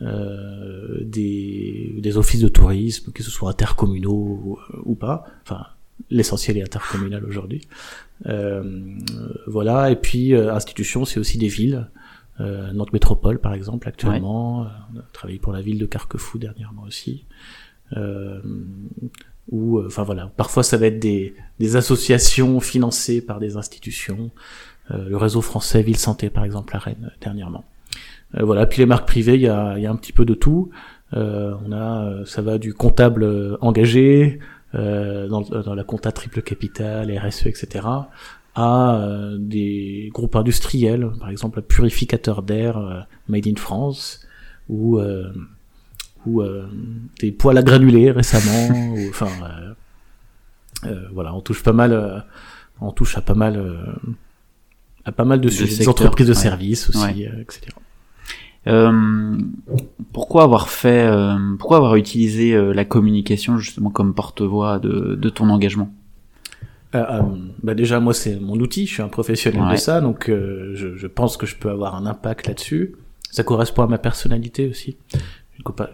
des, 0.00 1.94
des, 1.98 2.16
offices 2.16 2.40
de 2.40 2.48
tourisme, 2.48 3.12
que 3.12 3.22
ce 3.22 3.30
soit 3.30 3.50
intercommunaux 3.50 4.58
ou, 4.84 4.96
pas. 4.96 5.24
Enfin, 5.44 5.66
l'essentiel 6.10 6.58
est 6.58 6.62
intercommunal 6.62 7.24
aujourd'hui. 7.24 7.68
voilà. 9.46 9.90
Et 9.90 9.96
puis 9.96 10.34
institutions, 10.34 11.04
c'est 11.04 11.20
aussi 11.20 11.38
des 11.38 11.48
villes 11.48 11.88
euh, 12.40 12.72
Nantes 12.72 12.92
Métropole 12.92 13.38
par 13.38 13.54
exemple 13.54 13.88
actuellement, 13.88 14.64
euh, 14.64 14.66
on 14.94 14.98
a 14.98 15.02
travaillé 15.12 15.38
pour 15.38 15.52
la 15.52 15.62
ville 15.62 15.78
de 15.78 15.86
Carquefou 15.86 16.38
dernièrement 16.38 16.82
aussi. 16.82 17.24
Euh, 17.96 18.40
ou 19.50 19.78
euh, 19.78 19.86
enfin 19.86 20.02
voilà, 20.02 20.32
parfois 20.36 20.62
ça 20.62 20.76
va 20.76 20.86
être 20.86 20.98
des, 20.98 21.34
des 21.60 21.76
associations 21.76 22.58
financées 22.60 23.20
par 23.20 23.38
des 23.38 23.56
institutions, 23.56 24.30
euh, 24.90 25.08
le 25.08 25.16
réseau 25.16 25.40
français 25.40 25.82
Ville 25.82 25.96
Santé 25.96 26.30
par 26.30 26.44
exemple 26.44 26.74
à 26.76 26.80
Rennes 26.80 27.12
dernièrement. 27.20 27.64
voilà, 28.34 28.66
puis 28.66 28.80
les 28.80 28.86
marques 28.86 29.06
privées, 29.06 29.36
il 29.36 29.42
y 29.42 29.48
a, 29.48 29.78
y 29.78 29.86
a 29.86 29.90
un 29.90 29.96
petit 29.96 30.12
peu 30.12 30.24
de 30.24 30.34
tout. 30.34 30.70
on 31.12 31.72
a, 31.72 32.24
ça 32.26 32.42
va 32.42 32.58
du 32.58 32.74
comptable 32.74 33.56
engagé, 33.60 34.40
dans, 34.76 35.40
dans, 35.40 35.74
la 35.74 35.84
compta 35.84 36.12
triple 36.12 36.42
capital, 36.42 37.10
RSE, 37.18 37.46
etc., 37.46 37.86
à 38.56 38.96
euh, 38.96 39.36
des 39.38 40.10
groupes 40.14 40.34
industriels, 40.34 41.10
par 41.20 41.28
exemple 41.28 41.58
un 41.58 41.62
purificateur 41.62 42.42
d'air 42.42 42.78
euh, 42.78 43.00
made 43.28 43.46
in 43.46 43.56
France, 43.56 44.26
ou, 44.70 44.98
euh, 44.98 45.30
ou 46.24 46.42
des 47.20 47.30
poils 47.32 47.58
à 47.58 47.62
granulés 47.62 48.10
récemment, 48.10 48.94
ou, 48.94 48.98
enfin 49.10 49.28
voilà, 51.12 51.34
on 51.34 51.40
touche 51.40 51.62
pas 51.62 51.74
mal, 51.74 52.24
on 52.80 52.90
touche 52.92 53.16
à 53.18 53.20
pas 53.20 53.34
mal, 53.34 53.62
à 55.04 55.12
pas 55.12 55.24
mal 55.24 55.40
de, 55.40 55.50
sujets, 55.50 55.76
des 55.76 55.88
entreprises 55.88 56.26
de 56.26 56.34
services 56.34 56.88
aussi, 56.88 57.24
etc. 57.24 57.76
Euh, 58.66 59.38
pourquoi 60.12 60.42
avoir 60.42 60.68
fait, 60.68 61.08
pourquoi 61.58 61.76
avoir 61.78 61.96
utilisé 61.96 62.56
la 62.74 62.84
communication 62.84 63.58
justement 63.58 63.90
comme 63.90 64.14
porte-voix 64.14 64.78
de, 64.78 65.14
de 65.14 65.28
ton 65.28 65.50
engagement? 65.50 65.90
Euh, 66.94 67.04
euh, 67.10 67.22
bah 67.62 67.74
déjà 67.74 68.00
moi 68.00 68.14
c'est 68.14 68.38
mon 68.38 68.54
outil, 68.54 68.86
je 68.86 68.94
suis 68.94 69.02
un 69.02 69.08
professionnel 69.08 69.72
de 69.72 69.76
ça, 69.76 70.00
donc 70.00 70.28
euh, 70.28 70.72
je, 70.74 70.96
je, 70.96 71.06
pense 71.06 71.36
que 71.36 71.44
je 71.44 71.56
peux 71.56 71.68
avoir 71.68 71.94
un 71.96 72.06
impact 72.06 72.46
là-dessus. 72.46 72.94
Ça 73.30 73.42
correspond 73.42 73.82
à 73.82 73.86
ma 73.86 73.98
personnalité 73.98 74.68
aussi, 74.68 74.96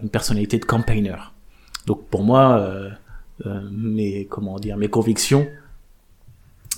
une, 0.01 0.09
personnalité 0.09 0.59
de 0.59 0.65
campaigner. 0.65 1.15
Donc 1.87 2.05
pour 2.07 2.23
moi, 2.23 2.59
euh, 2.59 3.61
mes 3.71 4.25
comment 4.25 4.59
dire, 4.59 4.77
mes 4.77 4.89
convictions 4.89 5.47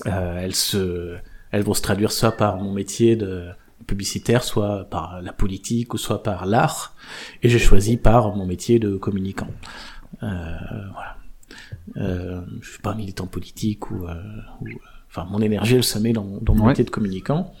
Euh, 0.04 0.44
elles 0.44 0.54
se, 0.54 1.16
elles 1.52 1.62
vont 1.62 1.72
se 1.72 1.80
traduire 1.80 2.12
soit 2.12 2.32
par 2.32 2.58
mon 2.58 2.70
métier 2.70 3.16
de 3.16 3.46
publicitaire, 3.86 4.42
soit 4.44 4.84
par 4.90 5.20
la 5.22 5.32
politique, 5.32 5.94
ou 5.94 5.98
soit 5.98 6.22
par 6.22 6.46
l'art. 6.46 6.94
Et 7.42 7.48
j'ai 7.48 7.58
choisi 7.58 7.96
par 7.96 8.34
mon 8.36 8.46
métier 8.46 8.78
de 8.78 8.96
communicant. 8.96 9.48
Euh, 10.22 10.26
voilà. 10.92 11.16
Euh, 11.96 12.40
je 12.60 12.70
suis 12.70 12.82
pas 12.82 12.94
militant 12.94 13.26
politique 13.26 13.90
ou, 13.90 14.06
euh, 14.06 14.14
ou 14.60 14.66
enfin 15.08 15.26
mon 15.30 15.40
énergie 15.40 15.76
elle 15.76 15.84
se 15.84 15.98
met 15.98 16.12
dans, 16.12 16.38
dans 16.42 16.54
mon 16.54 16.64
Ouais. 16.64 16.68
métier 16.70 16.84
de 16.84 16.90
communicant. 16.90 17.52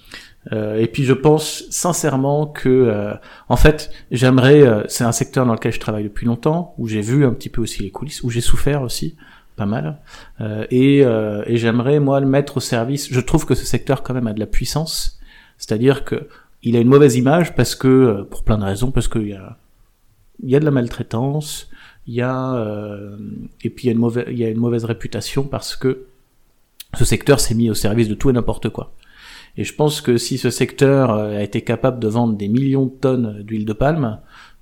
Euh, 0.52 0.76
et 0.76 0.86
puis 0.86 1.04
je 1.04 1.12
pense 1.12 1.64
sincèrement 1.70 2.46
que, 2.46 2.68
euh, 2.68 3.14
en 3.48 3.56
fait, 3.56 3.90
j'aimerais. 4.10 4.62
euh, 4.62 4.84
c'est 4.88 5.04
un 5.04 5.12
secteur 5.12 5.44
dans 5.46 5.52
lequel 5.54 5.72
je 5.72 5.80
travaille 5.80 6.04
depuis 6.04 6.26
longtemps, 6.26 6.74
où 6.78 6.86
j'ai 6.88 7.00
vu 7.00 7.24
un 7.26 7.32
petit 7.32 7.48
peu 7.48 7.60
aussi 7.62 7.82
les 7.82 7.90
coulisses, 7.90 8.22
où 8.22 8.30
j'ai 8.30 8.40
souffert 8.40 8.82
aussi 8.82 9.16
pas 9.56 9.66
mal. 9.66 9.98
Euh, 10.40 10.66
et 10.70 11.04
euh, 11.04 11.42
et 11.46 11.56
j'aimerais 11.56 11.98
moi 12.00 12.20
le 12.20 12.26
mettre 12.26 12.58
au 12.58 12.60
service. 12.60 13.08
Je 13.12 13.20
trouve 13.20 13.44
que 13.46 13.54
ce 13.54 13.64
secteur 13.64 14.02
quand 14.02 14.14
même 14.14 14.26
a 14.28 14.32
de 14.32 14.40
la 14.40 14.46
puissance, 14.46 15.18
c'est-à-dire 15.58 16.04
que 16.04 16.28
il 16.62 16.76
a 16.76 16.80
une 16.80 16.88
mauvaise 16.88 17.16
image 17.16 17.54
parce 17.54 17.74
que 17.74 17.88
euh, 17.88 18.24
pour 18.24 18.42
plein 18.42 18.58
de 18.58 18.64
raisons, 18.64 18.90
parce 18.90 19.08
qu'il 19.08 19.28
y 19.28 19.34
a 19.34 19.56
y 20.42 20.54
a 20.54 20.60
de 20.60 20.64
la 20.64 20.70
maltraitance, 20.70 21.70
il 22.06 22.14
y 22.14 22.22
a 22.22 22.54
euh, 22.54 23.16
et 23.62 23.70
puis 23.70 23.84
il 23.84 23.86
y 23.86 23.90
a 23.90 23.92
une 23.92 23.98
mauvaise 23.98 24.26
il 24.28 24.38
y 24.38 24.44
a 24.44 24.48
une 24.48 24.58
mauvaise 24.58 24.84
réputation 24.84 25.44
parce 25.44 25.76
que 25.76 26.06
ce 26.94 27.04
secteur 27.04 27.40
s'est 27.40 27.54
mis 27.54 27.70
au 27.70 27.74
service 27.74 28.08
de 28.08 28.14
tout 28.14 28.30
et 28.30 28.32
n'importe 28.32 28.68
quoi. 28.68 28.92
Et 29.56 29.64
je 29.64 29.74
pense 29.74 30.00
que 30.00 30.18
si 30.18 30.38
ce 30.38 30.50
secteur 30.50 31.10
euh, 31.10 31.38
a 31.38 31.42
été 31.42 31.62
capable 31.62 31.98
de 31.98 32.08
vendre 32.08 32.36
des 32.36 32.48
millions 32.48 32.86
de 32.86 32.90
tonnes 32.90 33.42
d'huile 33.42 33.64
de 33.64 33.72
palme, 33.72 34.18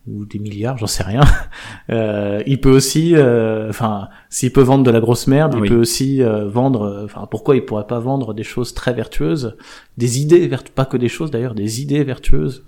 ou 0.06 0.26
des 0.26 0.38
milliards, 0.38 0.76
j'en 0.76 0.86
sais 0.86 1.02
rien, 1.02 1.22
euh, 1.90 2.42
il 2.46 2.60
peut 2.60 2.70
aussi, 2.70 3.14
euh, 3.16 3.70
enfin, 3.70 4.08
s'il 4.28 4.52
peut 4.52 4.62
vendre 4.62 4.84
de 4.84 4.90
la 4.90 5.00
grosse 5.00 5.26
merde, 5.26 5.54
Oui. 5.54 5.62
il 5.64 5.70
peut 5.70 5.80
aussi 5.80 6.22
euh, 6.22 6.46
vendre, 6.46 6.82
euh, 6.82 7.04
enfin, 7.04 7.26
pourquoi 7.30 7.56
il 7.56 7.64
pourrait 7.64 7.86
pas 7.86 8.00
vendre 8.00 8.34
des 8.34 8.42
choses 8.42 8.74
très 8.74 8.92
vertueuses, 8.92 9.56
des 9.96 10.20
idées 10.20 10.46
vertueuses, 10.46 10.74
pas 10.74 10.84
que 10.84 10.96
des 10.98 11.08
choses 11.08 11.30
d'ailleurs, 11.30 11.54
des 11.54 11.80
idées 11.80 12.04
vertueuses, 12.04 12.64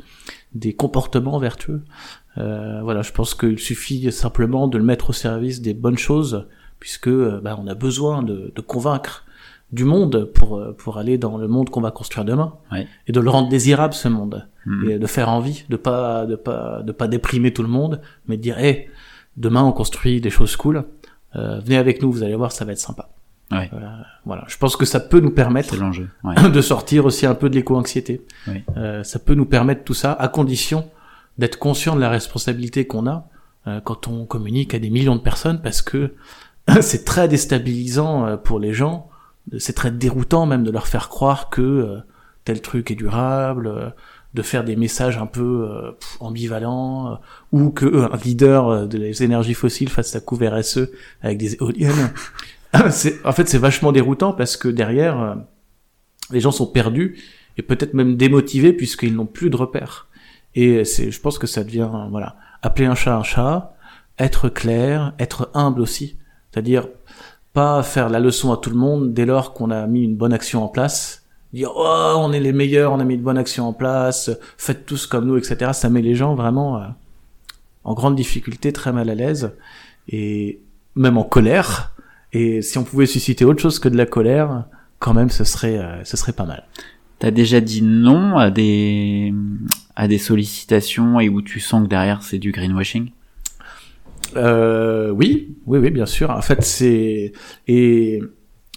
des 0.55 0.73
comportements 0.73 1.39
vertueux. 1.39 1.83
Euh, 2.39 2.81
voilà, 2.83 3.03
je 3.03 3.13
pense 3.13 3.35
qu'il 3.35 3.59
suffit 3.59 4.11
simplement 4.13 4.69
de 4.69 4.79
le 4.79 4.85
mettre 4.85 5.11
au 5.11 5.13
service 5.13 5.61
des 5.61 5.75
bonnes 5.75 5.99
choses, 5.99 6.47
puisque 6.81 7.11
bah, 7.11 7.59
on 7.63 7.67
a 7.67 7.75
besoin 7.75 8.23
de, 8.23 8.53
de 8.55 8.61
convaincre 8.63 9.25
du 9.73 9.85
monde 9.85 10.25
pour 10.35 10.59
euh, 10.59 10.73
pour 10.77 10.99
aller 10.99 11.19
dans 11.19 11.39
le 11.39 11.49
monde 11.49 11.71
qu'on 11.71 11.81
va 11.81 11.91
construire 11.91 12.25
demain 12.25 12.55
Ouais. 12.73 12.87
et 13.07 13.13
de 13.13 13.21
le 13.21 13.31
rendre 13.31 13.49
désirable 13.49 13.95
ce 13.95 14.09
monde 14.09 14.49
Mhm. 14.65 14.91
et 14.91 14.99
de 14.99 15.07
faire 15.07 15.29
envie 15.29 15.65
de 15.69 15.77
pas 15.77 16.27
de 16.27 16.37
pas 16.37 16.83
de 16.83 16.93
pas 16.93 17.09
déprimer 17.09 17.53
tout 17.53 17.63
le 17.63 17.69
monde 17.69 18.01
mais 18.27 18.37
de 18.37 18.43
dire 18.43 18.59
hey 18.59 18.89
demain 19.37 19.63
on 19.65 19.73
construit 19.73 20.21
des 20.21 20.31
choses 20.31 20.57
cool 20.57 20.85
Euh, 21.35 21.61
venez 21.65 21.77
avec 21.77 22.01
nous 22.03 22.11
vous 22.11 22.23
allez 22.23 22.37
voir 22.37 22.51
ça 22.53 22.65
va 22.65 22.73
être 22.73 22.79
sympa 22.79 23.11
Ouais. 23.53 23.71
Voilà 24.25 24.45
je 24.49 24.57
pense 24.59 24.75
que 24.77 24.85
ça 24.85 24.99
peut 25.01 25.21
nous 25.21 25.31
permettre. 25.31 25.75
Ouais. 26.25 26.51
de 26.59 26.61
sortir 26.61 27.05
aussi 27.05 27.27
un 27.27 27.35
peu 27.37 27.49
de 27.49 27.55
l'éco-anxiété. 27.55 28.25
Euh, 28.77 29.05
ça 29.05 29.19
peut 29.21 29.35
nous 29.35 29.47
permettre 29.47 29.85
tout 29.85 29.95
ça 29.95 30.13
à 30.13 30.27
condition 30.29 30.89
d'être 31.39 31.59
conscient 31.59 31.95
de 31.95 32.01
la 32.01 32.09
responsabilité 32.11 32.87
qu'on 32.87 33.07
a 33.07 33.29
euh, 33.69 33.81
quand 33.81 34.09
on 34.09 34.25
communique 34.27 34.75
à 34.75 34.79
des 34.81 34.91
millions 34.91 35.15
de 35.17 35.21
personnes 35.21 35.61
parce 35.63 35.81
que 35.83 36.15
c'est 36.81 37.05
très 37.05 37.29
déstabilisant 37.29 38.27
euh, 38.27 38.37
pour 38.37 38.59
les 38.59 38.73
gens, 38.73 39.09
c'est 39.59 39.75
très 39.75 39.91
déroutant 39.91 40.47
même 40.47 40.65
de 40.65 40.71
leur 40.71 40.87
faire 40.87 41.09
croire 41.09 41.51
que 41.51 41.63
euh, 41.63 41.99
tel 42.45 42.61
truc 42.61 42.91
est 42.91 42.97
durable, 42.97 43.67
euh, 43.67 43.91
de 44.37 44.43
faire 44.43 44.65
des 44.65 44.77
messages 44.77 45.17
un 45.17 45.27
peu 45.27 45.69
euh, 45.69 45.93
ambivalents 46.21 47.13
euh, 47.13 47.17
ou 47.53 47.71
que 47.71 47.87
euh, 47.87 48.13
un 48.13 48.17
leader 48.19 48.69
euh, 48.69 48.87
de 48.87 48.99
les 48.99 49.23
énergies 49.23 49.55
fossiles 49.55 49.89
fasse 49.89 50.11
sa 50.11 50.21
couve 50.21 50.45
RSE 50.45 50.91
avec 51.23 51.39
des 51.39 51.55
éoliennes. 51.55 52.13
c'est 52.91 53.25
en 53.25 53.33
fait 53.33 53.49
c'est 53.49 53.59
vachement 53.59 53.93
déroutant 53.93 54.33
parce 54.33 54.57
que 54.57 54.69
derrière 54.69 55.37
les 56.31 56.41
gens 56.41 56.51
sont 56.51 56.67
perdus 56.67 57.19
et 57.57 57.63
peut-être 57.63 57.95
même 57.95 58.17
démotivés 58.17 58.75
puisqu'ils 58.75 59.15
n'ont 59.15 59.27
plus 59.27 59.49
de 59.49 59.57
repères. 59.57 60.09
Et 60.55 60.85
c'est, 60.85 61.11
je 61.11 61.21
pense 61.21 61.39
que 61.39 61.47
ça 61.47 61.65
devient, 61.65 61.89
voilà, 62.11 62.37
appeler 62.63 62.87
un 62.87 62.95
chat 62.95 63.17
un 63.17 63.23
chat, 63.23 63.77
être 64.19 64.49
clair, 64.49 65.15
être 65.19 65.51
humble 65.55 65.81
aussi, 65.81 66.19
c'est-à-dire 66.51 66.89
pas 67.57 67.83
faire 67.83 68.11
la 68.11 68.21
leçon 68.21 68.53
à 68.53 68.59
tout 68.59 68.69
le 68.69 68.77
monde 68.77 69.15
dès 69.15 69.25
lors 69.25 69.55
qu'on 69.55 69.71
a 69.71 69.87
mis 69.87 70.03
une 70.03 70.15
bonne 70.15 70.35
action 70.35 70.63
en 70.63 70.69
place, 70.69 71.25
dire 71.55 71.71
oh 71.75 72.13
on 72.19 72.31
est 72.35 72.39
les 72.39 72.53
meilleurs, 72.53 72.93
on 72.93 73.01
a 73.01 73.05
mis 73.05 73.15
une 73.15 73.23
bonne 73.23 73.39
action 73.39 73.67
en 73.67 73.73
place, 73.73 74.31
faites 74.59 74.85
tous 74.85 75.07
comme 75.07 75.25
nous, 75.25 75.39
etc. 75.39 75.71
Ça 75.73 75.89
met 75.89 76.03
les 76.03 76.15
gens 76.15 76.35
vraiment 76.35 76.77
euh, 76.77 76.87
en 77.83 77.95
grande 77.95 78.15
difficulté, 78.15 78.75
très 78.75 78.93
mal 78.93 79.09
à 79.09 79.15
l'aise 79.15 79.53
et 80.11 80.61
même 80.97 81.17
en 81.17 81.25
colère. 81.25 81.95
Et 82.35 82.61
si 82.61 82.77
on 82.77 82.85
pouvait 82.85 83.07
susciter 83.07 83.47
autre 83.47 83.63
chose 83.63 83.79
que 83.79 83.89
de 83.89 83.97
la 83.97 84.05
colère, 84.05 84.65
quand 84.99 85.15
même, 85.15 85.31
ce 85.31 85.45
serait, 85.45 85.79
euh, 85.79 86.05
ce 86.05 86.19
serait 86.19 86.35
pas 86.35 86.45
mal. 86.45 86.65
T'as 87.21 87.31
déjà 87.31 87.63
dit 87.63 87.81
non 87.81 88.37
à 88.37 88.51
des 88.51 89.33
à 89.95 90.09
des 90.09 90.19
sollicitations 90.19 91.21
et 91.21 91.31
où 91.31 91.41
tu 91.41 91.61
sens 91.61 91.85
que 91.85 91.89
derrière 91.89 92.23
c'est 92.23 92.39
du 92.39 92.53
greenwashing? 92.53 93.13
Euh, 94.35 95.11
oui, 95.11 95.57
oui, 95.67 95.79
oui, 95.79 95.91
bien 95.91 96.07
sûr. 96.07 96.31
En 96.31 96.43
fait, 96.43 96.63
c'est 96.63 97.33
et, 97.69 98.21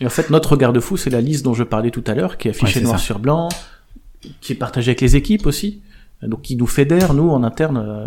et 0.02 0.06
en 0.06 0.10
fait 0.10 0.30
notre 0.30 0.56
garde-fou, 0.58 0.98
c'est 0.98 1.10
la 1.10 1.22
liste 1.22 1.44
dont 1.44 1.54
je 1.54 1.64
parlais 1.64 1.92
tout 1.92 2.04
à 2.08 2.14
l'heure, 2.14 2.38
qui 2.38 2.48
est 2.48 2.52
Ouais, 2.52 2.58
affichée 2.68 2.82
noir 2.82 3.00
ça. 3.00 3.06
sur 3.06 3.20
blanc, 3.20 3.50
qui 4.42 4.54
est 4.54 4.56
partagée 4.56 4.90
avec 4.92 5.02
les 5.02 5.16
équipes 5.16 5.46
aussi, 5.46 5.82
donc 6.22 6.42
qui 6.44 6.56
nous 6.56 6.68
fédère 6.68 7.14
nous 7.14 7.30
en 7.30 7.44
interne 7.44 7.78
euh, 7.78 8.06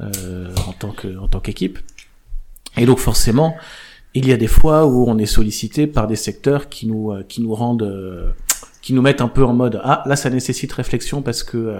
euh, 0.00 0.54
en 0.68 0.72
tant 0.72 0.90
que 0.92 1.18
en 1.18 1.28
tant 1.28 1.40
qu'équipe. 1.40 1.78
Et 2.76 2.86
donc 2.86 2.98
forcément, 2.98 3.56
il 4.14 4.26
y 4.28 4.32
a 4.32 4.36
des 4.36 4.46
fois 4.48 4.86
où 4.86 5.06
on 5.08 5.18
est 5.18 5.26
sollicité 5.26 5.86
par 5.86 6.06
des 6.06 6.16
secteurs 6.16 6.68
qui 6.68 6.86
nous 6.86 7.12
euh, 7.12 7.22
qui 7.28 7.40
nous 7.42 7.54
rendent 7.54 7.82
euh, 7.82 8.30
qui 8.82 8.92
nous 8.92 9.02
mettent 9.02 9.20
un 9.22 9.28
peu 9.28 9.44
en 9.44 9.54
mode 9.54 9.80
ah 9.84 10.02
là 10.06 10.16
ça 10.16 10.28
nécessite 10.30 10.72
réflexion 10.72 11.22
parce 11.22 11.42
que 11.42 11.74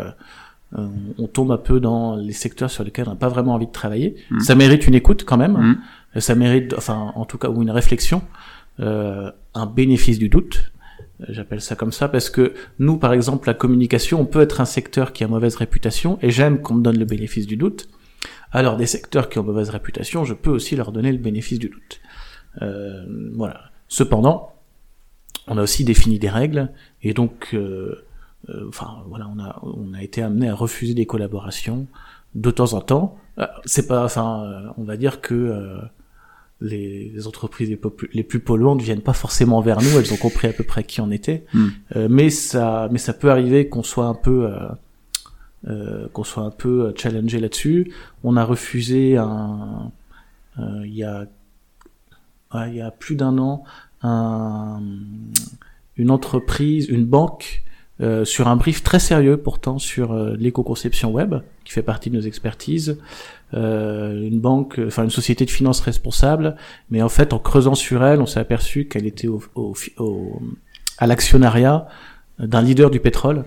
euh, 0.77 0.89
on 1.19 1.27
tombe 1.27 1.53
un 1.53 1.57
peu 1.59 1.81
dans 1.81 2.17
les 2.17 2.33
secteurs 2.33 2.71
sur 2.71 2.85
lesquels 2.85 3.07
on 3.07 3.13
n'a 3.13 3.17
pas 3.17 3.29
vraiment 3.29 3.55
envie 3.55 3.67
de 3.67 3.73
travailler. 3.73 4.17
Mhm. 4.31 4.41
Ça 4.41 4.55
mérite 4.55 4.87
une 4.87 4.95
écoute 4.95 5.25
quand 5.25 5.37
même. 5.37 5.79
Euh, 6.17 6.21
Ça 6.21 6.35
mérite, 6.35 6.75
enfin, 6.77 7.13
en 7.15 7.25
tout 7.25 7.39
cas, 7.39 7.49
ou 7.49 7.63
une 7.63 7.71
réflexion, 7.71 8.23
euh, 8.81 9.31
un 9.55 9.67
bénéfice 9.67 10.19
du 10.19 10.29
doute. 10.29 10.73
Euh, 11.21 11.27
J'appelle 11.29 11.61
ça 11.61 11.77
comme 11.77 11.93
ça 11.93 12.09
parce 12.09 12.29
que 12.31 12.55
nous, 12.79 12.97
par 12.97 13.13
exemple, 13.13 13.47
la 13.47 13.55
communication, 13.55 14.21
on 14.21 14.27
peut 14.27 14.41
être 14.41 14.61
un 14.61 14.65
secteur 14.65 15.13
qui 15.13 15.23
a 15.23 15.29
mauvaise 15.29 15.57
réputation 15.57 16.19
et 16.23 16.31
j'aime 16.31 16.61
qu'on 16.61 16.75
me 16.75 16.83
donne 16.83 16.99
le 16.99 17.05
bénéfice 17.05 17.47
du 17.47 17.57
doute. 17.57 17.89
Alors 18.51 18.77
des 18.77 18.87
secteurs 18.87 19.29
qui 19.29 19.39
ont 19.39 19.45
mauvaise 19.45 19.71
réputation, 19.71 20.25
je 20.25 20.35
peux 20.35 20.51
aussi 20.51 20.77
leur 20.77 20.93
donner 20.93 21.13
le 21.13 21.19
bénéfice 21.19 21.59
du 21.59 21.69
doute. 21.69 22.01
Euh, 22.63 23.05
voilà. 23.35 23.71
Cependant, 23.89 24.53
on 25.49 25.59
a 25.59 25.63
aussi 25.63 25.85
défini 25.85 26.19
des 26.19 26.29
règles 26.31 26.71
et 27.03 27.15
donc, 27.15 27.51
euh, 27.55 28.04
enfin 28.69 29.03
voilà, 29.09 29.29
on 29.35 29.39
a 29.41 29.61
on 29.63 29.95
a 29.95 30.03
été 30.03 30.23
amené 30.23 30.49
à 30.49 30.55
refuser 30.55 30.95
des 30.95 31.07
collaborations 31.07 31.87
de 32.35 32.51
temps 32.51 32.73
en 32.75 32.81
temps. 32.81 33.17
Euh, 33.39 33.47
C'est 33.65 33.87
pas, 33.87 34.05
enfin, 34.05 34.45
euh, 34.45 34.69
on 34.77 34.85
va 34.85 34.97
dire 34.97 35.21
que 35.21 35.35
euh, 35.35 35.79
les, 36.61 37.27
entreprises 37.27 37.77
les, 38.13 38.23
plus 38.23 38.41
polluantes 38.41 38.81
viennent 38.81 39.03
pas 39.03 39.13
forcément 39.13 39.61
vers 39.61 39.81
nous. 39.81 39.99
Elles 39.99 40.13
ont 40.13 40.17
compris 40.17 40.49
à 40.49 40.53
peu 40.53 40.65
près 40.65 40.85
qui 40.85 41.01
on 41.01 41.11
était, 41.11 41.45
Mm. 41.53 41.67
Euh, 41.97 42.09
mais 42.11 42.31
ça, 42.31 42.89
mais 42.91 42.99
ça 42.99 43.13
peut 43.13 43.31
arriver 43.31 43.69
qu'on 43.69 43.83
soit 43.83 44.07
un 44.07 44.15
peu 44.15 44.47
euh, 44.47 44.69
euh, 45.69 46.09
qu'on 46.13 46.25
soit 46.25 46.43
un 46.43 46.51
peu 46.51 46.87
euh, 46.87 46.93
challengé 46.97 47.41
là-dessus. 47.41 47.93
On 48.23 48.37
a 48.37 48.45
refusé 48.45 49.17
un, 49.17 49.91
euh, 50.59 50.83
il 50.85 50.95
y 50.95 51.05
a 51.05 51.27
ouais, 52.55 52.71
il 52.71 52.77
y 52.77 52.81
a 52.81 52.91
plus 52.91 53.17
d'un 53.17 53.39
an 53.39 53.65
un, 54.03 54.81
une 55.97 56.11
entreprise, 56.11 56.89
une 56.89 57.05
banque 57.07 57.63
euh, 58.01 58.25
sur 58.25 58.49
un 58.49 58.57
brief 58.57 58.83
très 58.83 58.99
sérieux 58.99 59.37
pourtant 59.37 59.79
sur 59.79 60.13
euh, 60.13 60.35
l'éco-conception 60.39 61.13
web 61.13 61.37
qui 61.65 61.73
fait 61.73 61.83
partie 61.83 62.11
de 62.11 62.17
nos 62.17 62.23
expertises 62.23 62.99
euh, 63.55 64.21
une 64.27 64.41
banque 64.41 64.81
enfin 64.85 65.05
une 65.05 65.11
société 65.11 65.45
de 65.45 65.51
finances 65.51 65.81
responsable. 65.81 66.57
Mais 66.91 67.03
en 67.03 67.09
fait 67.09 67.33
en 67.33 67.39
creusant 67.39 67.75
sur 67.77 68.05
elle 68.05 68.21
on 68.21 68.27
s'est 68.27 68.41
aperçu 68.41 68.87
qu'elle 68.87 69.07
était 69.07 69.29
au, 69.29 69.41
au, 69.55 69.75
au- 69.99 70.43
à 70.99 71.07
l'actionnariat 71.07 71.87
d'un 72.39 72.63
leader 72.63 72.91
du 72.91 72.99
pétrole. 73.01 73.45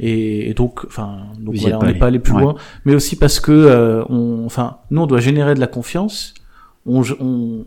Et, 0.00 0.48
et 0.48 0.54
donc 0.54 0.84
enfin 0.86 1.22
donc 1.40 1.56
voilà 1.56 1.80
on 1.80 1.82
n'est 1.84 1.98
pas 1.98 2.06
allé 2.06 2.20
plus 2.20 2.32
Ouais. 2.34 2.42
loin. 2.42 2.54
Mais 2.84 2.94
aussi 2.94 3.16
parce 3.16 3.40
que 3.40 3.50
euh, 3.50 4.04
on 4.08 4.44
enfin 4.46 4.76
nous 4.92 5.00
on 5.02 5.06
doit 5.06 5.18
générer 5.20 5.54
de 5.54 5.60
la 5.60 5.66
confiance. 5.66 6.34
On, 6.86 7.02
on, 7.20 7.64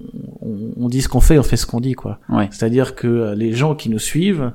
on, 0.78 0.88
dit 0.90 1.02
ce 1.02 1.10
qu'on 1.10 1.20
fait 1.20 1.38
on 1.38 1.44
fait 1.44 1.58
ce 1.58 1.66
qu'on 1.68 1.82
dit 1.82 1.94
quoi. 1.94 2.20
Ouais. 2.30 2.48
c'est-à-dire 2.52 2.96
que 2.96 3.08
euh, 3.08 3.36
les 3.36 3.52
gens 3.54 3.76
qui 3.76 3.90
nous 3.90 4.00
suivent 4.00 4.52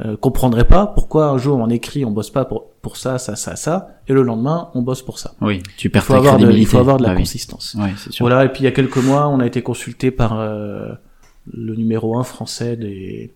euh, 0.00 0.16
comprendraient 0.16 0.66
pas 0.66 0.86
pourquoi 0.88 1.28
un 1.28 1.38
jour 1.38 1.58
on 1.58 1.68
écrit 1.70 2.04
on 2.04 2.10
bosse 2.10 2.30
pas 2.30 2.44
pour, 2.44 2.70
pour 2.82 2.96
ça, 2.96 3.18
ça, 3.18 3.36
ça, 3.36 3.54
ça, 3.56 4.00
et 4.08 4.12
le 4.12 4.22
lendemain 4.22 4.70
on 4.74 4.82
bosse 4.82 5.02
pour 5.02 5.18
ça. 5.18 5.34
Oui, 5.40 5.62
tu 5.76 5.86
Il 5.88 5.90
perds 5.90 6.02
faut 6.04 6.12
ta 6.14 6.18
avoir 6.18 6.38
de, 6.38 6.50
il 6.50 6.66
faut 6.66 6.78
avoir 6.78 6.96
de 6.96 7.02
la 7.04 7.10
Ah 7.10 7.12
oui. 7.12 7.18
consistance. 7.20 7.76
Ouais, 7.78 7.92
c'est 7.96 8.12
sûr. 8.12 8.24
Voilà, 8.26 8.44
et 8.44 8.48
puis 8.48 8.62
il 8.62 8.64
y 8.64 8.68
a 8.68 8.72
quelques 8.72 8.96
mois, 8.98 9.28
on 9.28 9.38
a 9.40 9.46
été 9.46 9.62
consulté 9.62 10.10
par 10.10 10.38
euh, 10.38 10.92
le 11.52 11.74
numéro 11.76 12.18
un 12.18 12.24
français 12.24 12.76
des, 12.76 13.32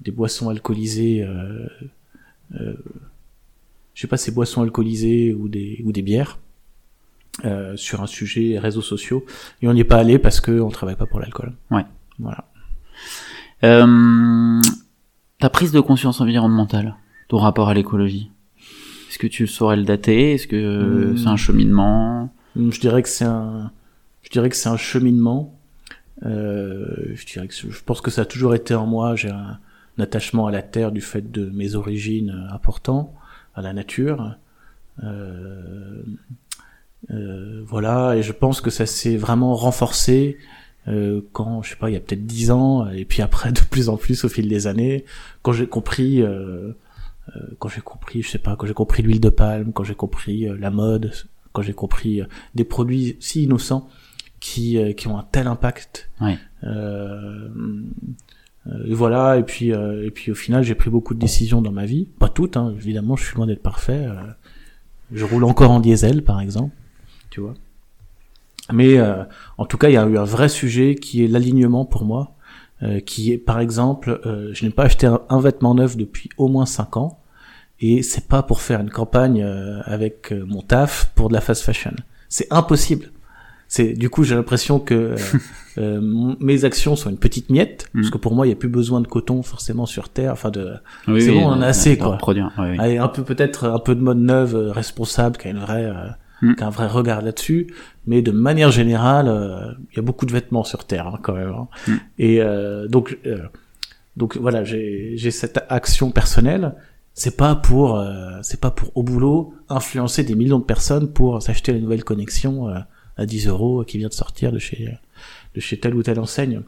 des 0.00 0.10
boissons 0.12 0.48
alcoolisées. 0.50 1.22
Euh, 1.24 1.66
euh, 2.60 2.74
je 3.94 4.02
sais 4.02 4.06
pas, 4.08 4.16
c'est 4.18 4.32
boissons 4.32 4.62
alcoolisées 4.62 5.34
ou 5.34 5.48
des, 5.48 5.82
ou 5.84 5.90
des 5.92 6.02
bières. 6.02 6.38
euh, 7.44 7.76
sur 7.76 8.02
un 8.02 8.06
sujet 8.06 8.58
réseaux 8.58 8.82
sociaux 8.82 9.26
et 9.60 9.68
on 9.68 9.74
n'y 9.74 9.80
est 9.80 9.84
pas 9.84 9.96
allé 9.98 10.18
parce 10.18 10.40
que 10.40 10.58
on 10.60 10.70
travaille 10.70 10.96
pas 10.96 11.06
pour 11.06 11.20
l'alcool. 11.20 11.52
Ouais. 11.70 11.84
Voilà. 12.18 12.44
Euh, 13.64 14.60
ta 15.38 15.50
prise 15.50 15.72
de 15.72 15.80
conscience 15.80 16.20
environnementale, 16.20 16.96
ton 17.28 17.38
rapport 17.38 17.68
à 17.68 17.74
l'écologie, 17.74 18.30
est-ce 19.08 19.18
que 19.18 19.26
tu 19.26 19.46
saurais 19.46 19.76
le 19.76 19.84
dater? 19.84 20.32
Est-ce 20.34 20.46
que 20.46 21.12
Hmm. 21.12 21.16
c'est 21.16 21.28
un 21.28 21.36
cheminement? 21.36 22.32
Je 22.56 22.80
dirais 22.80 23.02
que 23.02 23.08
c'est 23.08 23.24
un, 23.24 23.70
je 24.22 24.30
dirais 24.30 24.48
que 24.48 24.56
c'est 24.56 24.68
un 24.68 24.76
cheminement. 24.76 25.58
Euh, 26.24 26.86
je 27.14 27.26
dirais 27.26 27.46
que 27.48 27.54
je 27.54 27.82
pense 27.84 28.00
que 28.00 28.10
ça 28.10 28.22
a 28.22 28.24
toujours 28.24 28.54
été 28.54 28.74
en 28.74 28.86
moi. 28.86 29.14
J'ai 29.16 29.28
un, 29.30 29.58
un 29.98 30.02
attachement 30.02 30.46
à 30.46 30.50
la 30.50 30.62
terre 30.62 30.90
du 30.92 31.00
fait 31.02 31.30
de 31.30 31.50
mes 31.50 31.74
origines 31.74 32.48
important, 32.50 33.14
à 33.54 33.60
la 33.62 33.72
nature. 33.74 34.36
Euh, 35.04 36.02
euh, 37.10 37.62
voilà, 37.66 38.16
et 38.16 38.22
je 38.22 38.32
pense 38.32 38.60
que 38.62 38.70
ça 38.70 38.86
s'est 38.86 39.16
vraiment 39.18 39.54
renforcé 39.54 40.38
euh, 40.88 41.20
quand, 41.32 41.62
je 41.62 41.70
sais 41.70 41.76
pas, 41.76 41.90
il 41.90 41.94
y 41.94 41.96
a 41.96 42.00
peut-être 42.00 42.26
dix 42.26 42.50
ans, 42.50 42.88
et 42.90 43.04
puis 43.04 43.22
après 43.22 43.52
de 43.52 43.60
plus 43.60 43.88
en 43.88 43.96
plus 43.96 44.24
au 44.24 44.28
fil 44.28 44.48
des 44.48 44.66
années, 44.66 45.04
quand 45.42 45.52
j'ai 45.52 45.66
compris, 45.66 46.22
euh, 46.22 46.72
euh, 47.34 47.40
quand 47.58 47.68
j'ai 47.68 47.80
compris, 47.80 48.22
je 48.22 48.30
sais 48.30 48.38
pas, 48.38 48.56
quand 48.56 48.66
j'ai 48.66 48.74
compris 48.74 49.02
l'huile 49.02 49.20
de 49.20 49.30
palme, 49.30 49.72
quand 49.72 49.84
j'ai 49.84 49.94
compris 49.94 50.48
euh, 50.48 50.56
la 50.58 50.70
mode, 50.70 51.12
quand 51.52 51.62
j'ai 51.62 51.72
compris 51.72 52.20
euh, 52.20 52.26
des 52.54 52.64
produits 52.64 53.16
si 53.18 53.44
innocents 53.44 53.88
qui 54.40 54.76
euh, 54.76 54.92
qui 54.92 55.08
ont 55.08 55.18
un 55.18 55.26
tel 55.32 55.46
impact. 55.46 56.10
Ouais. 56.20 56.38
Et 58.84 58.94
voilà, 58.94 59.38
et 59.38 59.44
puis 59.44 59.72
euh, 59.72 60.04
et 60.04 60.10
puis 60.10 60.32
au 60.32 60.34
final, 60.34 60.64
j'ai 60.64 60.74
pris 60.74 60.90
beaucoup 60.90 61.14
de 61.14 61.20
décisions 61.20 61.62
dans 61.62 61.70
ma 61.70 61.86
vie, 61.86 62.08
pas 62.18 62.28
toutes, 62.28 62.56
hein, 62.56 62.74
évidemment, 62.76 63.14
je 63.14 63.24
suis 63.24 63.36
loin 63.36 63.46
d'être 63.46 63.62
parfait. 63.62 64.08
je 65.12 65.24
roule 65.24 65.44
encore 65.44 65.70
en 65.70 65.78
diesel, 65.78 66.24
par 66.24 66.40
exemple, 66.40 66.74
tu 67.30 67.40
vois. 67.40 67.54
Mais 68.72 68.98
euh, 68.98 69.22
en 69.58 69.64
tout 69.66 69.78
cas, 69.78 69.88
il 69.88 69.92
y 69.94 69.96
a 69.96 70.06
eu 70.06 70.18
un 70.18 70.24
vrai 70.24 70.48
sujet 70.48 70.94
qui 70.96 71.24
est 71.24 71.28
l'alignement 71.28 71.84
pour 71.84 72.04
moi, 72.04 72.32
euh, 72.82 73.00
qui 73.00 73.32
est, 73.32 73.38
par 73.38 73.60
exemple, 73.60 74.20
euh, 74.26 74.50
je 74.52 74.64
n'ai 74.64 74.70
pas 74.70 74.84
acheté 74.84 75.06
un, 75.06 75.20
un 75.28 75.40
vêtement 75.40 75.74
neuf 75.74 75.96
depuis 75.96 76.28
au 76.36 76.48
moins 76.48 76.66
cinq 76.66 76.96
ans, 76.96 77.20
et 77.80 78.02
c'est 78.02 78.26
pas 78.26 78.42
pour 78.42 78.60
faire 78.60 78.80
une 78.80 78.90
campagne 78.90 79.42
euh, 79.42 79.80
avec 79.84 80.32
euh, 80.32 80.44
mon 80.46 80.62
taf 80.62 81.12
pour 81.14 81.28
de 81.28 81.34
la 81.34 81.40
fast 81.40 81.62
fashion. 81.62 81.92
C'est 82.28 82.46
impossible. 82.50 83.10
C'est 83.68 83.94
du 83.94 84.10
coup, 84.10 84.22
j'ai 84.24 84.34
l'impression 84.36 84.78
que 84.78 85.14
euh, 85.78 86.34
mes 86.40 86.64
actions 86.64 86.96
sont 86.96 87.10
une 87.10 87.18
petite 87.18 87.50
miette, 87.50 87.88
Mm. 87.94 88.00
parce 88.00 88.10
que 88.10 88.18
pour 88.18 88.34
moi, 88.34 88.46
il 88.46 88.50
n'y 88.50 88.52
a 88.54 88.56
plus 88.58 88.68
besoin 88.68 89.00
de 89.00 89.06
coton 89.08 89.42
forcément 89.42 89.86
sur 89.86 90.08
terre, 90.08 90.32
enfin 90.32 90.50
de 90.50 90.74
Oui, 91.08 91.20
C'est 91.22 91.30
oui, 91.30 91.36
bon, 91.40 91.46
on 91.46 91.52
en 91.52 91.62
a 91.62 91.66
assez, 91.66 91.96
quoi. 91.98 92.08
reproduire, 92.12 92.52
ouais, 92.58 92.70
oui. 92.72 92.76
Allez, 92.78 92.98
un 92.98 93.08
peu 93.08 93.22
peut-être 93.24 93.68
un 93.68 93.78
peu 93.78 93.94
de 93.94 94.00
mode 94.00 94.18
neuve 94.18 94.54
responsable 94.72 95.36
qui 95.36 95.48
a 95.48 95.50
une 95.50 95.58
vraie 95.58 95.84
euh, 95.86 95.94
Mm. 96.46 96.54
qui 96.54 96.62
a 96.62 96.66
un 96.66 96.70
vrai 96.70 96.86
regard 96.86 97.22
là-dessus 97.22 97.74
mais 98.06 98.22
de 98.22 98.30
manière 98.30 98.70
générale 98.70 99.28
euh, 99.28 99.72
il 99.90 99.96
y 99.96 99.98
a 99.98 100.02
beaucoup 100.02 100.26
de 100.26 100.32
vêtements 100.32 100.64
sur 100.64 100.84
terre 100.84 101.06
hein, 101.08 101.18
quand 101.22 101.34
même 101.34 101.50
hein. 101.50 101.68
Mm. 101.88 101.92
et 102.18 102.40
euh, 102.40 102.88
donc 102.88 103.18
euh, 103.26 103.38
donc 104.16 104.36
voilà 104.36 104.64
j'ai 104.64 105.30
cette 105.30 105.60
action 105.68 106.10
personnelle 106.10 106.74
c'est 107.14 107.36
pas 107.36 107.54
pour 107.54 107.98
euh, 107.98 108.38
c'est 108.42 108.60
pas 108.60 108.70
pour 108.70 108.90
au 108.94 109.02
boulot 109.02 109.54
influencer 109.68 110.24
des 110.24 110.34
millions 110.34 110.58
de 110.58 110.64
personnes 110.64 111.08
pour 111.12 111.42
s'acheter 111.42 111.72
la 111.72 111.80
nouvelle 111.80 112.04
connexion 112.04 112.68
à 113.16 113.26
10 113.26 113.48
euros 113.48 113.84
qui 113.84 113.98
vient 113.98 114.08
de 114.08 114.14
sortir 114.14 114.52
de 114.52 114.58
chez 114.58 114.88
de 115.54 115.60
chez 115.60 115.80
telle 115.80 115.94
ou 115.94 116.02
telle 116.02 116.20
enseigne 116.20 116.62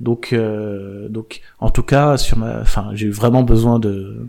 donc 0.00 0.32
euh, 0.32 1.08
donc 1.08 1.40
en 1.58 1.70
tout 1.70 1.82
cas 1.82 2.16
sur 2.16 2.38
ma 2.38 2.60
enfin 2.60 2.90
j'ai 2.94 3.06
eu 3.06 3.10
vraiment 3.10 3.42
besoin 3.42 3.78
de 3.78 4.26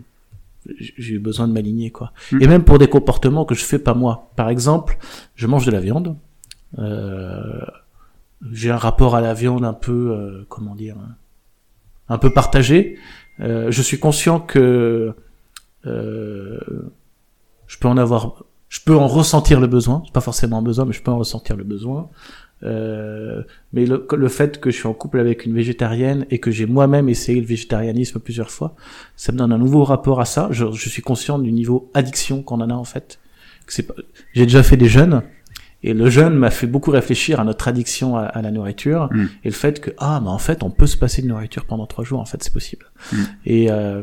j'ai 0.66 1.14
eu 1.14 1.18
besoin 1.18 1.48
de 1.48 1.52
m'aligner 1.52 1.90
quoi. 1.90 2.12
Mm. 2.32 2.42
et 2.42 2.46
même 2.46 2.64
pour 2.64 2.78
des 2.78 2.88
comportements 2.88 3.44
que 3.44 3.54
je 3.54 3.64
fais 3.64 3.78
pas 3.78 3.94
moi. 3.94 4.30
Par 4.36 4.48
exemple 4.48 4.98
je 5.34 5.46
mange 5.46 5.66
de 5.66 5.70
la 5.70 5.80
viande. 5.80 6.16
Euh, 6.78 7.64
j'ai 8.52 8.70
un 8.70 8.76
rapport 8.76 9.16
à 9.16 9.20
la 9.20 9.34
viande 9.34 9.64
un 9.64 9.72
peu 9.72 10.12
euh, 10.12 10.46
comment 10.48 10.74
dire 10.74 10.96
un 12.08 12.18
peu 12.18 12.30
partagé. 12.32 12.98
Euh, 13.40 13.70
je 13.70 13.82
suis 13.82 13.98
conscient 13.98 14.40
que 14.40 15.14
euh, 15.86 16.60
je 17.66 17.78
peux 17.78 17.88
en 17.88 17.96
avoir 17.96 18.44
je 18.68 18.80
peux 18.84 18.96
en 18.96 19.08
ressentir 19.08 19.60
le 19.60 19.66
besoin. 19.66 20.02
C'est 20.04 20.12
pas 20.12 20.20
forcément 20.20 20.58
un 20.58 20.62
besoin 20.62 20.84
mais 20.84 20.92
je 20.92 21.02
peux 21.02 21.10
en 21.10 21.18
ressentir 21.18 21.56
le 21.56 21.64
besoin 21.64 22.10
euh, 22.62 23.42
mais 23.72 23.86
le, 23.86 24.06
le 24.16 24.28
fait 24.28 24.60
que 24.60 24.70
je 24.70 24.76
suis 24.76 24.86
en 24.86 24.92
couple 24.92 25.18
avec 25.18 25.46
une 25.46 25.54
végétarienne 25.54 26.26
et 26.30 26.38
que 26.38 26.50
j'ai 26.50 26.66
moi-même 26.66 27.08
essayé 27.08 27.40
le 27.40 27.46
végétarianisme 27.46 28.20
plusieurs 28.20 28.50
fois, 28.50 28.74
ça 29.16 29.32
me 29.32 29.38
donne 29.38 29.52
un 29.52 29.58
nouveau 29.58 29.84
rapport 29.84 30.20
à 30.20 30.24
ça. 30.24 30.48
Je, 30.50 30.70
je 30.72 30.88
suis 30.88 31.02
conscient 31.02 31.38
du 31.38 31.52
niveau 31.52 31.90
addiction 31.94 32.42
qu'on 32.42 32.60
en 32.60 32.70
a 32.70 32.74
en 32.74 32.84
fait. 32.84 33.18
Pas... 33.86 33.94
J'ai 34.34 34.44
déjà 34.44 34.62
fait 34.62 34.76
des 34.76 34.88
jeûnes 34.88 35.22
et 35.82 35.94
le 35.94 36.10
jeûne 36.10 36.34
m'a 36.34 36.50
fait 36.50 36.66
beaucoup 36.66 36.90
réfléchir 36.90 37.40
à 37.40 37.44
notre 37.44 37.66
addiction 37.68 38.16
à, 38.16 38.24
à 38.24 38.42
la 38.42 38.50
nourriture 38.50 39.08
Mm. 39.10 39.24
et 39.44 39.48
le 39.48 39.54
fait 39.54 39.80
que 39.80 39.90
ah 39.98 40.20
mais 40.22 40.28
en 40.28 40.38
fait 40.38 40.62
on 40.62 40.70
peut 40.70 40.86
se 40.86 40.96
passer 40.96 41.22
de 41.22 41.28
nourriture 41.28 41.64
pendant 41.64 41.86
trois 41.86 42.04
jours 42.04 42.20
en 42.20 42.26
fait 42.26 42.42
c'est 42.42 42.52
possible. 42.52 42.86
Mm. 43.12 43.16
Et 43.46 43.70
euh, 43.70 44.02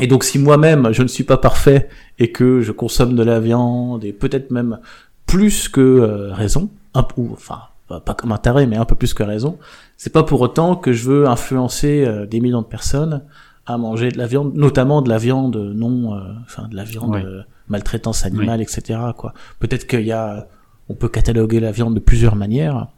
et 0.00 0.06
donc 0.06 0.22
si 0.22 0.38
moi-même 0.38 0.92
je 0.92 1.02
ne 1.02 1.08
suis 1.08 1.24
pas 1.24 1.38
parfait 1.38 1.88
et 2.18 2.30
que 2.30 2.60
je 2.60 2.70
consomme 2.70 3.16
de 3.16 3.22
la 3.22 3.40
viande 3.40 4.04
et 4.04 4.12
peut-être 4.12 4.50
même 4.50 4.78
plus 5.26 5.68
que 5.68 5.80
euh, 5.80 6.32
raison, 6.32 6.70
un 6.96 7.02
peu, 7.02 7.22
enfin 7.32 7.60
pas 7.88 8.14
comme 8.14 8.32
un 8.32 8.38
taré 8.38 8.66
mais 8.66 8.76
un 8.76 8.84
peu 8.84 8.96
plus 8.96 9.14
que 9.14 9.22
raison, 9.22 9.58
c'est 9.96 10.12
pas 10.12 10.24
pour 10.24 10.40
autant 10.40 10.74
que 10.74 10.92
je 10.92 11.08
veux 11.08 11.28
influencer 11.28 12.04
euh, 12.04 12.26
des 12.26 12.40
millions 12.40 12.62
de 12.62 12.66
personnes 12.66 13.22
à 13.64 13.78
manger 13.78 14.10
de 14.10 14.18
la 14.18 14.26
viande, 14.26 14.54
notamment 14.54 15.02
de 15.02 15.08
la 15.08 15.18
viande 15.18 15.56
non, 15.56 16.14
euh, 16.14 16.20
enfin 16.42 16.68
de 16.68 16.76
la 16.76 16.84
viande 16.84 17.14
euh, 17.16 17.42
maltraitance 17.68 18.24
animale, 18.24 18.60
etc. 18.60 18.98
Quoi. 19.16 19.34
Peut-être 19.58 19.86
qu'il 19.86 20.02
y 20.02 20.12
a, 20.12 20.48
on 20.88 20.94
peut 20.94 21.08
cataloguer 21.08 21.60
la 21.60 21.72
viande 21.72 21.94
de 21.94 22.00
plusieurs 22.00 22.36
manières, 22.36 22.88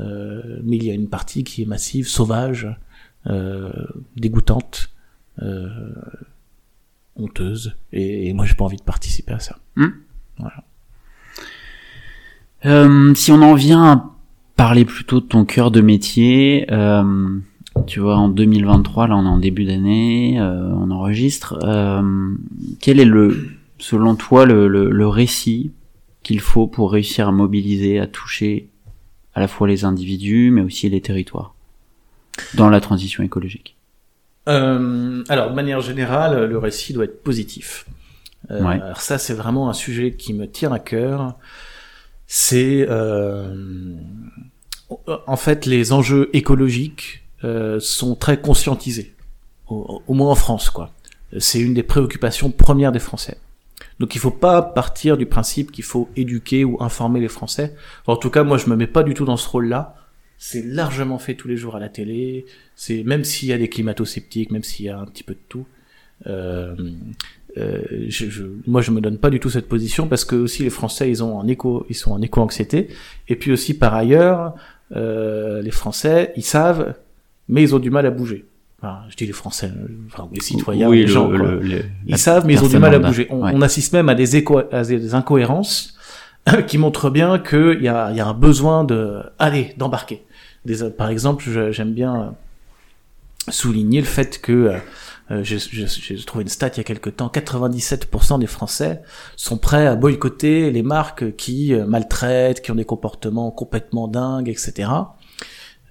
euh, 0.00 0.60
mais 0.62 0.76
il 0.76 0.84
y 0.84 0.90
a 0.90 0.94
une 0.94 1.08
partie 1.08 1.44
qui 1.44 1.62
est 1.62 1.66
massive, 1.66 2.08
sauvage, 2.08 2.68
euh, 3.26 3.72
dégoûtante, 4.16 4.90
euh, 5.42 5.92
honteuse, 7.16 7.74
et, 7.92 8.28
et 8.28 8.32
moi 8.32 8.44
j'ai 8.44 8.54
pas 8.54 8.64
envie 8.64 8.76
de 8.76 8.82
participer 8.82 9.32
à 9.32 9.40
ça. 9.40 9.58
Euh, 12.64 13.14
si 13.14 13.30
on 13.32 13.42
en 13.42 13.54
vient 13.54 13.84
à 13.84 14.04
parler 14.56 14.84
plutôt 14.84 15.20
de 15.20 15.26
ton 15.26 15.44
cœur 15.44 15.70
de 15.70 15.80
métier, 15.80 16.66
euh, 16.70 17.38
tu 17.86 18.00
vois, 18.00 18.16
en 18.16 18.28
2023, 18.28 19.08
là 19.08 19.16
on 19.16 19.24
est 19.24 19.28
en 19.28 19.38
début 19.38 19.64
d'année, 19.64 20.40
euh, 20.40 20.72
on 20.74 20.90
enregistre. 20.90 21.58
euh, 21.62 22.34
quel 22.80 22.98
est 22.98 23.04
le, 23.04 23.50
selon 23.78 24.14
toi, 24.16 24.46
le, 24.46 24.68
le, 24.68 24.90
le 24.90 25.08
récit 25.08 25.72
qu'il 26.22 26.40
faut 26.40 26.66
pour 26.66 26.92
réussir 26.92 27.28
à 27.28 27.32
mobiliser, 27.32 28.00
à 28.00 28.06
toucher 28.06 28.68
à 29.34 29.40
la 29.40 29.48
fois 29.48 29.68
les 29.68 29.84
individus, 29.84 30.50
mais 30.50 30.62
aussi 30.62 30.88
les 30.88 31.00
territoires 31.02 31.54
dans 32.54 32.70
la 32.70 32.80
transition 32.80 33.22
écologique? 33.22 33.76
Euh, 34.48 35.22
alors, 35.28 35.50
de 35.50 35.54
manière 35.54 35.80
générale, 35.80 36.46
le 36.46 36.58
récit 36.58 36.92
doit 36.94 37.04
être 37.04 37.22
positif. 37.22 37.86
Ouais. 38.48 38.80
Alors 38.80 39.00
ça, 39.00 39.18
c'est 39.18 39.34
vraiment 39.34 39.68
un 39.68 39.72
sujet 39.72 40.12
qui 40.12 40.32
me 40.32 40.46
tient 40.46 40.72
à 40.72 40.78
cœur. 40.78 41.34
C'est 42.26 42.86
euh, 42.88 43.54
en 45.26 45.36
fait 45.36 45.66
les 45.66 45.92
enjeux 45.92 46.30
écologiques 46.32 47.22
euh, 47.44 47.78
sont 47.80 48.16
très 48.16 48.40
conscientisés, 48.40 49.14
au, 49.68 50.02
moins 50.08 50.30
en 50.30 50.34
France, 50.34 50.70
quoi. 50.70 50.92
C'est 51.38 51.60
une 51.60 51.74
des 51.74 51.82
préoccupations 51.82 52.50
premières 52.50 52.92
des 52.92 52.98
Français. 52.98 53.38
Donc 53.98 54.14
il 54.14 54.18
faut 54.18 54.30
pas 54.30 54.62
partir 54.62 55.16
du 55.16 55.26
principe 55.26 55.72
qu'il 55.72 55.84
faut 55.84 56.08
éduquer 56.16 56.64
ou 56.64 56.82
informer 56.82 57.20
les 57.20 57.28
Français. 57.28 57.74
En 58.06 58.16
tout 58.16 58.30
cas, 58.30 58.42
moi, 58.42 58.58
je 58.58 58.68
me 58.68 58.76
mets 58.76 58.86
pas 58.86 59.02
du 59.02 59.14
tout 59.14 59.24
dans 59.24 59.36
ce 59.36 59.48
rôle-là. 59.48 59.96
C'est 60.38 60.62
largement 60.62 61.18
fait 61.18 61.34
tous 61.34 61.48
les 61.48 61.56
jours 61.56 61.76
à 61.76 61.80
la 61.80 61.88
télé. 61.88 62.46
C'est 62.74 63.02
même 63.04 63.24
s'il 63.24 63.48
y 63.48 63.52
a 63.52 63.58
des 63.58 63.68
climato-sceptiques, 63.68 64.50
même 64.50 64.62
s'il 64.62 64.86
y 64.86 64.88
a 64.88 64.98
un 64.98 65.06
petit 65.06 65.22
peu 65.22 65.34
de 65.34 65.40
tout. 65.48 65.66
Euh, 66.26 66.74
euh, 67.58 67.80
je, 68.08 68.26
je, 68.28 68.44
moi, 68.66 68.80
je 68.82 68.90
me 68.90 69.00
donne 69.00 69.18
pas 69.18 69.30
du 69.30 69.40
tout 69.40 69.50
cette 69.50 69.68
position 69.68 70.08
parce 70.08 70.24
que 70.24 70.36
aussi 70.36 70.62
les 70.62 70.70
Français, 70.70 71.08
ils 71.10 71.22
ont 71.24 71.40
un 71.40 71.46
écho, 71.48 71.86
ils 71.88 71.94
sont 71.94 72.12
en 72.12 72.20
éco-anxiété. 72.20 72.88
Et 73.28 73.36
puis 73.36 73.52
aussi 73.52 73.74
par 73.74 73.94
ailleurs, 73.94 74.54
euh, 74.94 75.62
les 75.62 75.70
Français, 75.70 76.32
ils 76.36 76.44
savent, 76.44 76.94
mais 77.48 77.62
ils 77.62 77.74
ont 77.74 77.78
du 77.78 77.90
mal 77.90 78.06
à 78.06 78.10
bouger. 78.10 78.44
Enfin, 78.82 78.98
je 79.08 79.16
dis 79.16 79.26
les 79.26 79.32
Français, 79.32 79.70
enfin 80.06 80.28
les 80.32 80.40
citoyens, 80.40 80.88
oui, 80.88 80.98
les 80.98 81.02
le- 81.04 81.08
gens. 81.08 81.28
le- 81.28 81.60
le- 81.60 81.82
Ils 82.06 82.18
savent, 82.18 82.46
mais 82.46 82.52
ils 82.54 82.62
ont 82.62 82.68
du 82.68 82.78
mal 82.78 82.94
à 82.94 82.98
bouger. 82.98 83.26
On, 83.30 83.42
Ouais. 83.42 83.52
on 83.54 83.62
assiste 83.62 83.92
même 83.94 84.08
à 84.10 84.14
des, 84.14 84.36
éco 84.36 84.60
à 84.70 84.82
des 84.84 85.14
incohérences 85.14 85.96
qui 86.66 86.76
montrent 86.78 87.08
bien 87.10 87.38
qu'il 87.38 87.78
y 87.82 87.88
a, 87.88 88.12
y 88.12 88.20
a 88.20 88.26
un 88.26 88.34
besoin 88.34 88.84
de, 88.84 89.20
aller, 89.38 89.74
d'embarquer. 89.78 90.22
Des, 90.66 90.90
par 90.90 91.08
exemple, 91.08 91.44
j'aime 91.70 91.92
bien 91.92 92.34
souligner 93.48 94.00
le 94.00 94.06
fait 94.06 94.40
que 94.40 94.52
euh, 94.52 94.76
euh, 95.30 95.42
j'ai 95.42 96.24
trouvé 96.24 96.42
une 96.42 96.48
stat 96.48 96.68
il 96.74 96.76
y 96.78 96.80
a 96.80 96.84
quelque 96.84 97.10
temps, 97.10 97.28
97% 97.32 98.38
des 98.38 98.46
Français 98.46 99.02
sont 99.36 99.58
prêts 99.58 99.86
à 99.86 99.96
boycotter 99.96 100.70
les 100.70 100.82
marques 100.82 101.34
qui 101.36 101.74
euh, 101.74 101.84
maltraitent, 101.86 102.60
qui 102.62 102.70
ont 102.70 102.76
des 102.76 102.84
comportements 102.84 103.50
complètement 103.50 104.06
dingues, 104.08 104.48
etc. 104.48 104.88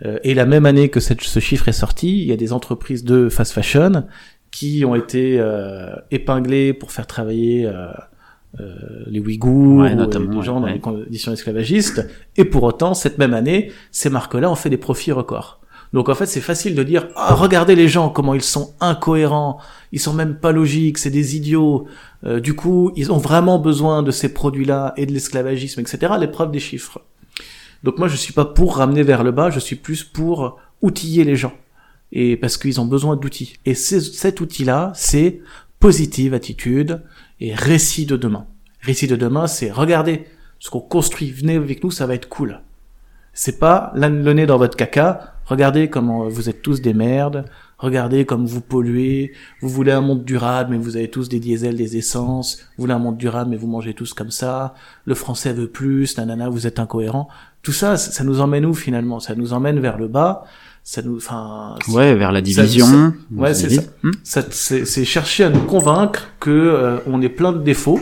Euh, 0.06 0.20
et 0.24 0.34
la 0.34 0.46
même 0.46 0.65
année 0.65 0.89
que 0.89 1.00
cette- 1.00 1.22
ce 1.22 1.39
chiffre 1.39 1.68
est 1.68 1.74
sorti, 1.74 2.22
il 2.22 2.28
y 2.28 2.32
a 2.32 2.38
des 2.38 2.54
entreprises 2.54 3.04
de 3.04 3.30
fast 3.30 3.52
fashion 3.54 4.06
qui 4.52 4.86
ont 4.86 4.96
été 4.96 5.38
euh, 5.39 5.94
épinglées 6.12 6.74
pour 6.74 6.91
faire 6.94 7.08
travailler 7.08 7.65
euh, 7.65 7.88
euh, 8.62 8.74
les 9.08 9.20
Ouïghours 9.20 9.82
Ouais, 9.84 9.91
ou 9.91 9.96
notamment, 9.96 10.32
des 10.32 10.38
ouais, 10.38 10.44
gens 10.44 10.60
dans 10.62 10.68
ouais. 10.68 10.74
des 10.76 10.80
conditions 10.80 11.34
esclavagistes. 11.34 12.08
Et 12.38 12.46
pour 12.46 12.63
autant, 12.63 12.94
cette 12.94 13.18
même 13.18 13.34
année, 13.34 13.72
ces 13.91 14.10
marques-là 14.10 14.50
ont 14.50 14.56
fait 14.56 14.70
des 14.70 14.78
profits 14.78 15.12
records. 15.12 15.60
Donc 15.95 16.10
en 16.10 16.13
fait, 16.13 16.25
c'est 16.25 16.41
facile 16.41 16.75
de 16.75 16.84
dire 16.84 17.08
ah, 17.15 17.34
regardez 17.34 17.73
les 17.73 17.88
gens 17.88 18.10
comment 18.10 18.34
ils 18.34 18.41
sont 18.41 18.73
incohérents, 18.81 19.60
ils 19.93 19.99
sont 20.01 20.12
même 20.12 20.36
pas 20.36 20.51
logiques, 20.51 20.97
c'est 20.97 21.10
des 21.10 21.38
idiots. 21.38 21.88
Euh, 22.25 22.41
du 22.41 22.53
coup, 22.53 22.91
ils 22.97 23.13
ont 23.13 23.17
vraiment 23.17 23.60
besoin 23.60 24.03
de 24.03 24.12
ces 24.12 24.34
produits-là 24.34 24.93
et 24.97 25.05
de 25.05 25.13
l'esclavagisme, 25.13 25.79
etc. 25.79 26.15
L'épreuve 26.19 26.51
des 26.51 26.60
chiffres. 26.60 26.99
Donc 27.84 27.97
moi, 27.97 28.10
je 28.10 28.17
suis 28.17 28.34
pas 28.34 28.43
pour 28.43 28.75
ramener 28.75 29.03
vers 29.03 29.23
le 29.23 29.31
bas, 29.31 29.49
je 29.49 29.60
suis 29.60 29.77
plus 29.77 30.03
pour 30.03 30.60
outiller 30.81 31.23
les 31.23 31.38
gens 31.38 31.53
et 32.12 32.36
parce 32.36 32.58
qu'ils 32.58 32.81
ont 32.81 32.86
besoin 32.86 33.15
d'outils. 33.15 33.53
Et 33.65 33.73
cet 33.73 34.41
outil-là, 34.41 34.91
c'est 34.95 35.39
positive 35.79 36.34
attitude 36.34 37.03
et 37.39 37.55
récit 37.55 38.05
de 38.05 38.17
demain. 38.17 38.47
Récit 38.81 39.08
de 39.08 39.15
demain, 39.15 39.47
c'est 39.47 39.71
regardez 39.71 40.25
ce 40.60 40.69
qu'on 40.69 40.81
construit, 40.81 41.31
venez 41.31 41.55
avec 41.55 41.86
nous, 41.86 41.91
ça 41.91 42.05
va 42.05 42.15
être 42.15 42.27
cool. 42.27 42.60
C'est 43.38 43.60
pas 43.60 43.91
le 43.95 44.32
nez 44.32 44.45
dans 44.45 44.58
votre 44.58 44.78
caca, 44.78 45.36
regardez 45.45 45.89
comment 45.89 46.30
vous 46.30 46.48
êtes 46.50 46.62
tous 46.62 46.82
des 46.82 46.93
merdes, 46.93 47.43
regardez 47.78 48.24
comme 48.24 48.45
vous 48.45 48.62
polluez, 48.62 49.34
vous 49.62 49.67
voulez 49.67 49.91
un 49.91 50.00
monde 50.00 50.24
durable 50.24 50.71
mais 50.71 50.78
vous 50.78 50.95
avez 50.95 51.10
tous 51.10 51.28
des 51.28 51.41
diesels, 51.41 51.76
des 51.76 51.98
essences, 51.98 52.60
vous 52.78 52.84
voulez 52.84 52.93
un 52.93 53.00
monde 53.00 53.17
durable 53.17 53.50
mais 53.52 53.58
vous 53.58 53.67
mangez 53.67 53.93
tous 53.93 54.13
comme 54.13 54.32
ça, 54.32 54.74
le 55.04 55.15
français 55.15 55.52
veut 55.52 55.67
plus, 55.67 56.17
nanana, 56.17 56.48
vous 56.48 56.65
êtes 56.65 56.80
incohérent. 56.80 57.28
Tout 57.62 57.74
ça, 57.74 57.98
ça 57.98 58.24
nous 58.24 58.39
emmène 58.39 58.65
où 58.65 58.74
finalement? 58.74 59.19
Ça 59.19 59.36
nous 59.36 59.52
emmène 59.52 59.82
vers 59.82 59.98
le 59.98 60.08
bas, 60.08 60.45
ça 60.84 61.02
nous 61.02 61.17
enfin 61.17 61.76
ouais 61.89 62.15
vers 62.15 62.32
la 62.32 62.39
division. 62.39 62.86
ça, 62.86 63.12
ouais 63.36 63.54
c'est 63.54 63.69
ça, 63.69 63.82
hmm 64.04 64.12
ça 64.24 64.43
c'est 64.50 65.04
chercher 65.04 65.43
à 65.43 65.50
nous 65.50 65.65
convaincre 65.65 66.30
que 66.39 66.52
euh, 66.52 67.00
on 67.06 67.21
est 67.21 67.28
plein 67.30 67.52
de 67.52 67.62
défauts. 67.62 68.00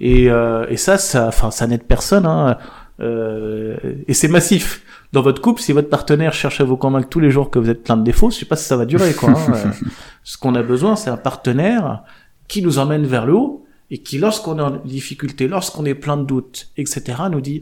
Et 0.00 0.30
euh, 0.30 0.66
et 0.68 0.76
ça 0.76 0.98
ça 0.98 1.28
enfin 1.28 1.50
ça 1.50 1.66
n'aide 1.66 1.84
personne 1.84 2.26
hein. 2.26 2.58
Euh, 3.00 3.76
et 4.08 4.14
c'est 4.14 4.28
massif 4.28 4.82
dans 5.12 5.20
votre 5.20 5.42
couple 5.42 5.60
si 5.60 5.72
votre 5.72 5.90
partenaire 5.90 6.32
cherche 6.32 6.62
à 6.62 6.64
vous 6.64 6.78
convaincre 6.78 7.10
tous 7.10 7.20
les 7.20 7.30
jours 7.30 7.50
que 7.50 7.58
vous 7.58 7.68
êtes 7.68 7.82
plein 7.82 7.98
de 7.98 8.02
défauts 8.02 8.30
je 8.30 8.36
sais 8.38 8.46
pas 8.46 8.56
si 8.56 8.64
ça 8.64 8.78
va 8.78 8.86
durer 8.86 9.12
quoi 9.12 9.32
hein. 9.32 9.52
Euh, 9.52 9.70
ce 10.24 10.38
qu'on 10.38 10.54
a 10.54 10.62
besoin 10.62 10.96
c'est 10.96 11.10
un 11.10 11.18
partenaire 11.18 12.04
qui 12.48 12.62
nous 12.62 12.78
emmène 12.78 13.04
vers 13.04 13.26
le 13.26 13.34
haut 13.34 13.66
et 13.90 13.98
qui 13.98 14.16
lorsqu'on 14.16 14.58
est 14.58 14.62
en 14.62 14.70
difficulté 14.70 15.46
lorsqu'on 15.46 15.84
est 15.84 15.94
plein 15.94 16.16
de 16.16 16.24
doutes 16.24 16.70
etc 16.78 17.18
nous 17.30 17.42
dit 17.42 17.60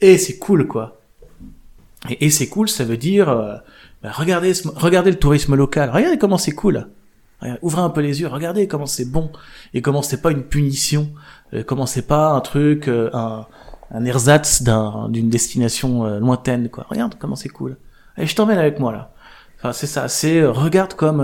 et 0.00 0.12
eh, 0.12 0.18
c'est 0.18 0.38
cool 0.38 0.66
quoi 0.66 0.98
et, 2.08 2.24
et 2.24 2.30
c'est 2.30 2.48
cool 2.48 2.70
ça 2.70 2.84
veut 2.84 2.96
dire 2.96 3.60
bah, 4.04 4.12
regardez, 4.12 4.52
regardez 4.76 5.10
le 5.10 5.18
tourisme 5.18 5.54
local. 5.54 5.88
Regardez 5.90 6.18
comment 6.18 6.36
c'est 6.36 6.52
cool. 6.52 6.88
ouvrez 7.62 7.80
un 7.80 7.88
peu 7.88 8.02
les 8.02 8.20
yeux. 8.20 8.28
Regardez 8.28 8.68
comment 8.68 8.86
c'est 8.86 9.10
bon 9.10 9.32
et 9.72 9.80
comment 9.80 10.02
c'est 10.02 10.20
pas 10.20 10.30
une 10.30 10.42
punition. 10.42 11.10
Euh, 11.54 11.64
comment 11.66 11.86
c'est 11.86 12.06
pas 12.06 12.28
un 12.32 12.40
truc, 12.40 12.86
euh, 12.86 13.08
un, 13.14 13.46
un 13.94 14.04
ersatz 14.04 14.62
d'une 15.08 15.30
destination 15.30 16.04
euh, 16.04 16.20
lointaine. 16.20 16.68
Quoi. 16.68 16.86
Regarde 16.90 17.14
comment 17.18 17.36
c'est 17.36 17.48
cool. 17.48 17.78
Allez, 18.16 18.26
je 18.26 18.36
t'emmène 18.36 18.58
avec 18.58 18.78
moi 18.78 18.92
là. 18.92 19.12
Enfin, 19.58 19.72
c'est 19.72 19.86
ça. 19.86 20.08
C'est 20.08 20.44
regarde 20.44 20.94
comme 20.94 21.20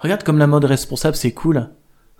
regarde 0.00 0.22
comme 0.22 0.38
la 0.38 0.46
mode 0.46 0.66
responsable, 0.66 1.16
c'est 1.16 1.32
cool. 1.32 1.70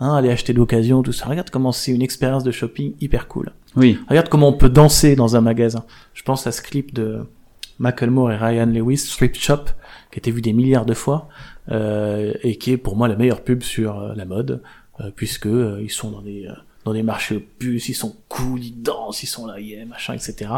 Hein, 0.01 0.15
aller 0.17 0.31
acheter 0.31 0.53
d'occasion, 0.53 1.03
tout 1.03 1.13
ça. 1.13 1.27
Regarde 1.27 1.51
comment 1.51 1.71
c'est 1.71 1.93
une 1.93 2.03
expérience 2.03 2.43
de 2.43 2.51
shopping 2.51 2.95
hyper 3.01 3.29
cool. 3.29 3.53
Oui. 3.77 3.99
Regarde 4.09 4.29
comment 4.29 4.49
on 4.49 4.53
peut 4.53 4.69
danser 4.69 5.15
dans 5.17 5.37
un 5.37 5.41
magasin. 5.41 5.85
Je 6.15 6.23
pense 6.23 6.47
à 6.47 6.53
ce 6.53 6.63
clip 6.63 6.95
de 6.95 7.27
Macklemore 7.79 8.33
et 8.33 8.37
Ryan 8.37 8.67
Lewis, 8.67 8.99
Strip 8.99 9.35
Shop, 9.37 9.65
qui 10.11 10.17
a 10.17 10.19
été 10.19 10.31
vu 10.31 10.43
des 10.43 10.53
milliards 10.53 10.87
de 10.87 10.95
fois, 10.95 11.29
euh, 11.71 12.33
et 12.43 12.57
qui 12.57 12.73
est 12.73 12.77
pour 12.77 12.97
moi 12.97 13.09
la 13.09 13.17
meilleure 13.17 13.43
pub 13.43 13.63
sur 13.63 13.99
euh, 13.99 14.15
la 14.15 14.25
mode, 14.25 14.63
euh, 15.01 15.11
puisque 15.15 15.47
euh, 15.47 15.81
ils 15.83 15.91
sont 15.91 16.11
dans 16.11 16.23
des 16.23 16.49
dans 16.85 16.93
des 16.93 17.03
marchés 17.03 17.39
puces, 17.39 17.89
ils 17.89 17.95
sont 17.95 18.17
cool, 18.29 18.63
ils 18.63 18.83
dansent, 18.83 19.23
ils 19.23 19.29
sont 19.29 19.47
là, 19.47 19.59
yeah, 19.61 19.85
machin, 19.87 20.15
etc. 20.15 20.51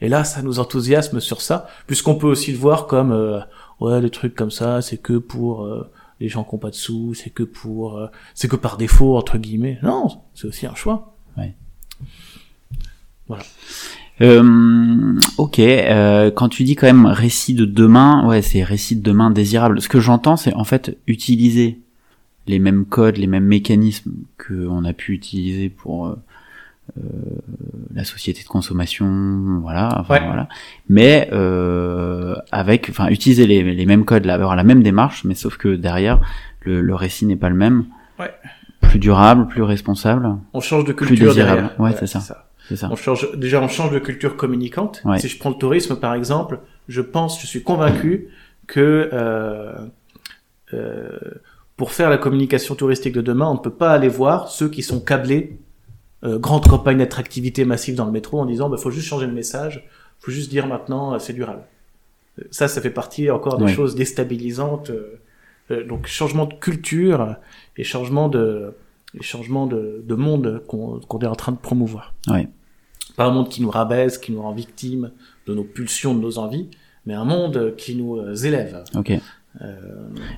Et 0.00 0.08
là, 0.08 0.24
ça 0.24 0.42
nous 0.42 0.58
enthousiasme 0.58 1.20
sur 1.20 1.40
ça, 1.40 1.66
puisqu'on 1.86 2.16
peut 2.16 2.26
aussi 2.26 2.52
le 2.52 2.58
voir 2.58 2.86
comme 2.86 3.44
ouais, 3.80 4.00
les 4.00 4.10
trucs 4.10 4.34
comme 4.34 4.50
ça, 4.50 4.82
c'est 4.82 4.98
que 4.98 5.14
pour 5.14 5.68
les 6.20 6.28
gens 6.28 6.44
qui 6.44 6.54
ont 6.54 6.58
pas 6.58 6.70
de 6.70 6.74
sous, 6.74 7.14
c'est 7.14 7.30
que 7.30 7.44
pour, 7.44 8.00
c'est 8.34 8.48
que 8.48 8.56
par 8.56 8.76
défaut 8.76 9.16
entre 9.16 9.38
guillemets. 9.38 9.78
Non, 9.82 10.08
c'est 10.34 10.48
aussi 10.48 10.66
un 10.66 10.74
choix. 10.74 11.14
Ouais. 11.38 11.54
Voilà. 13.28 13.44
Euh, 14.20 15.18
ok, 15.38 15.58
euh, 15.58 16.30
quand 16.30 16.48
tu 16.48 16.64
dis 16.64 16.76
quand 16.76 16.86
même 16.86 17.06
récit 17.06 17.54
de 17.54 17.64
demain, 17.64 18.26
ouais, 18.26 18.42
c'est 18.42 18.62
récit 18.62 18.96
de 18.96 19.02
demain 19.02 19.30
désirable. 19.30 19.80
Ce 19.80 19.88
que 19.88 20.00
j'entends, 20.00 20.36
c'est 20.36 20.54
en 20.54 20.64
fait 20.64 20.96
utiliser 21.06 21.80
les 22.46 22.58
mêmes 22.58 22.84
codes, 22.84 23.16
les 23.16 23.26
mêmes 23.26 23.46
mécanismes 23.46 24.12
que 24.36 24.66
on 24.66 24.84
a 24.84 24.92
pu 24.92 25.12
utiliser 25.12 25.68
pour 25.68 26.06
euh, 26.06 26.16
euh 26.98 27.02
la 27.94 28.04
société 28.04 28.42
de 28.42 28.48
consommation, 28.48 29.60
voilà, 29.60 29.88
enfin, 30.00 30.18
voilà. 30.24 30.48
Mais 30.88 31.28
euh, 31.32 32.34
avec, 32.50 32.88
enfin, 32.88 33.08
utiliser 33.08 33.46
les, 33.46 33.62
les 33.74 33.86
mêmes 33.86 34.04
codes, 34.04 34.26
avoir 34.26 34.56
la 34.56 34.64
même 34.64 34.82
démarche, 34.82 35.24
mais 35.24 35.34
sauf 35.34 35.58
que 35.58 35.76
derrière, 35.76 36.20
le, 36.62 36.80
le 36.80 36.94
récit 36.94 37.26
n'est 37.26 37.36
pas 37.36 37.50
le 37.50 37.54
même. 37.54 37.84
Ouais. 38.18 38.32
Plus 38.80 38.98
durable, 38.98 39.46
plus 39.46 39.62
responsable. 39.62 40.36
On 40.54 40.60
change 40.60 40.84
de 40.84 40.92
culture. 40.92 41.16
Plus 41.16 41.26
désirable. 41.26 41.70
Ouais, 41.78 41.90
ouais 41.90 41.96
c'est 41.98 42.06
ça. 42.06 42.20
ça. 42.20 42.46
On 42.90 42.96
change, 42.96 43.30
déjà, 43.36 43.60
on 43.60 43.68
change 43.68 43.92
de 43.92 43.98
culture 43.98 44.36
communicante. 44.36 45.02
Si 45.18 45.28
je 45.28 45.38
prends 45.38 45.50
le 45.50 45.56
tourisme, 45.56 45.96
par 45.96 46.14
exemple, 46.14 46.60
je 46.88 47.00
pense, 47.00 47.40
je 47.40 47.46
suis 47.46 47.62
convaincu 47.62 48.28
que 48.66 49.10
euh, 49.12 49.74
euh, 50.74 51.18
pour 51.82 51.90
faire 51.90 52.10
la 52.10 52.16
communication 52.16 52.76
touristique 52.76 53.12
de 53.12 53.22
demain, 53.22 53.48
on 53.48 53.54
ne 53.54 53.58
peut 53.58 53.68
pas 53.68 53.90
aller 53.90 54.06
voir 54.06 54.46
ceux 54.46 54.68
qui 54.68 54.84
sont 54.84 55.00
câblés, 55.00 55.58
euh, 56.22 56.38
grande 56.38 56.64
campagne 56.68 56.98
d'attractivité 56.98 57.64
massive 57.64 57.96
dans 57.96 58.04
le 58.04 58.12
métro, 58.12 58.38
en 58.38 58.46
disant, 58.46 58.68
bah, 58.68 58.76
faut 58.76 58.92
juste 58.92 59.08
changer 59.08 59.26
le 59.26 59.32
message, 59.32 59.84
faut 60.20 60.30
juste 60.30 60.48
dire 60.48 60.68
maintenant, 60.68 61.14
euh, 61.14 61.18
c'est 61.18 61.32
durable. 61.32 61.64
Ça, 62.52 62.68
ça 62.68 62.80
fait 62.80 62.92
partie 62.92 63.32
encore 63.32 63.58
des 63.58 63.66
choses 63.66 63.96
déstabilisantes. 63.96 64.92
Euh, 65.72 65.84
donc, 65.84 66.06
changement 66.06 66.46
de 66.46 66.54
culture 66.54 67.34
et 67.76 67.82
changement 67.82 68.28
de 68.28 68.76
les 69.14 69.24
changements 69.24 69.66
de, 69.66 70.04
de 70.06 70.14
monde 70.14 70.62
qu'on 70.68 71.00
est 71.20 71.26
en 71.26 71.34
train 71.34 71.50
de 71.50 71.58
promouvoir. 71.58 72.14
Ouais. 72.28 72.48
Pas 73.16 73.24
un 73.24 73.32
monde 73.32 73.48
qui 73.48 73.60
nous 73.60 73.70
rabaisse, 73.70 74.18
qui 74.18 74.30
nous 74.30 74.42
rend 74.42 74.52
victime 74.52 75.10
de 75.48 75.54
nos 75.54 75.64
pulsions, 75.64 76.14
de 76.14 76.20
nos 76.20 76.38
envies, 76.38 76.68
mais 77.06 77.14
un 77.14 77.24
monde 77.24 77.74
qui 77.76 77.96
nous 77.96 78.18
euh, 78.18 78.36
élève. 78.36 78.84
Euh... 79.60 79.76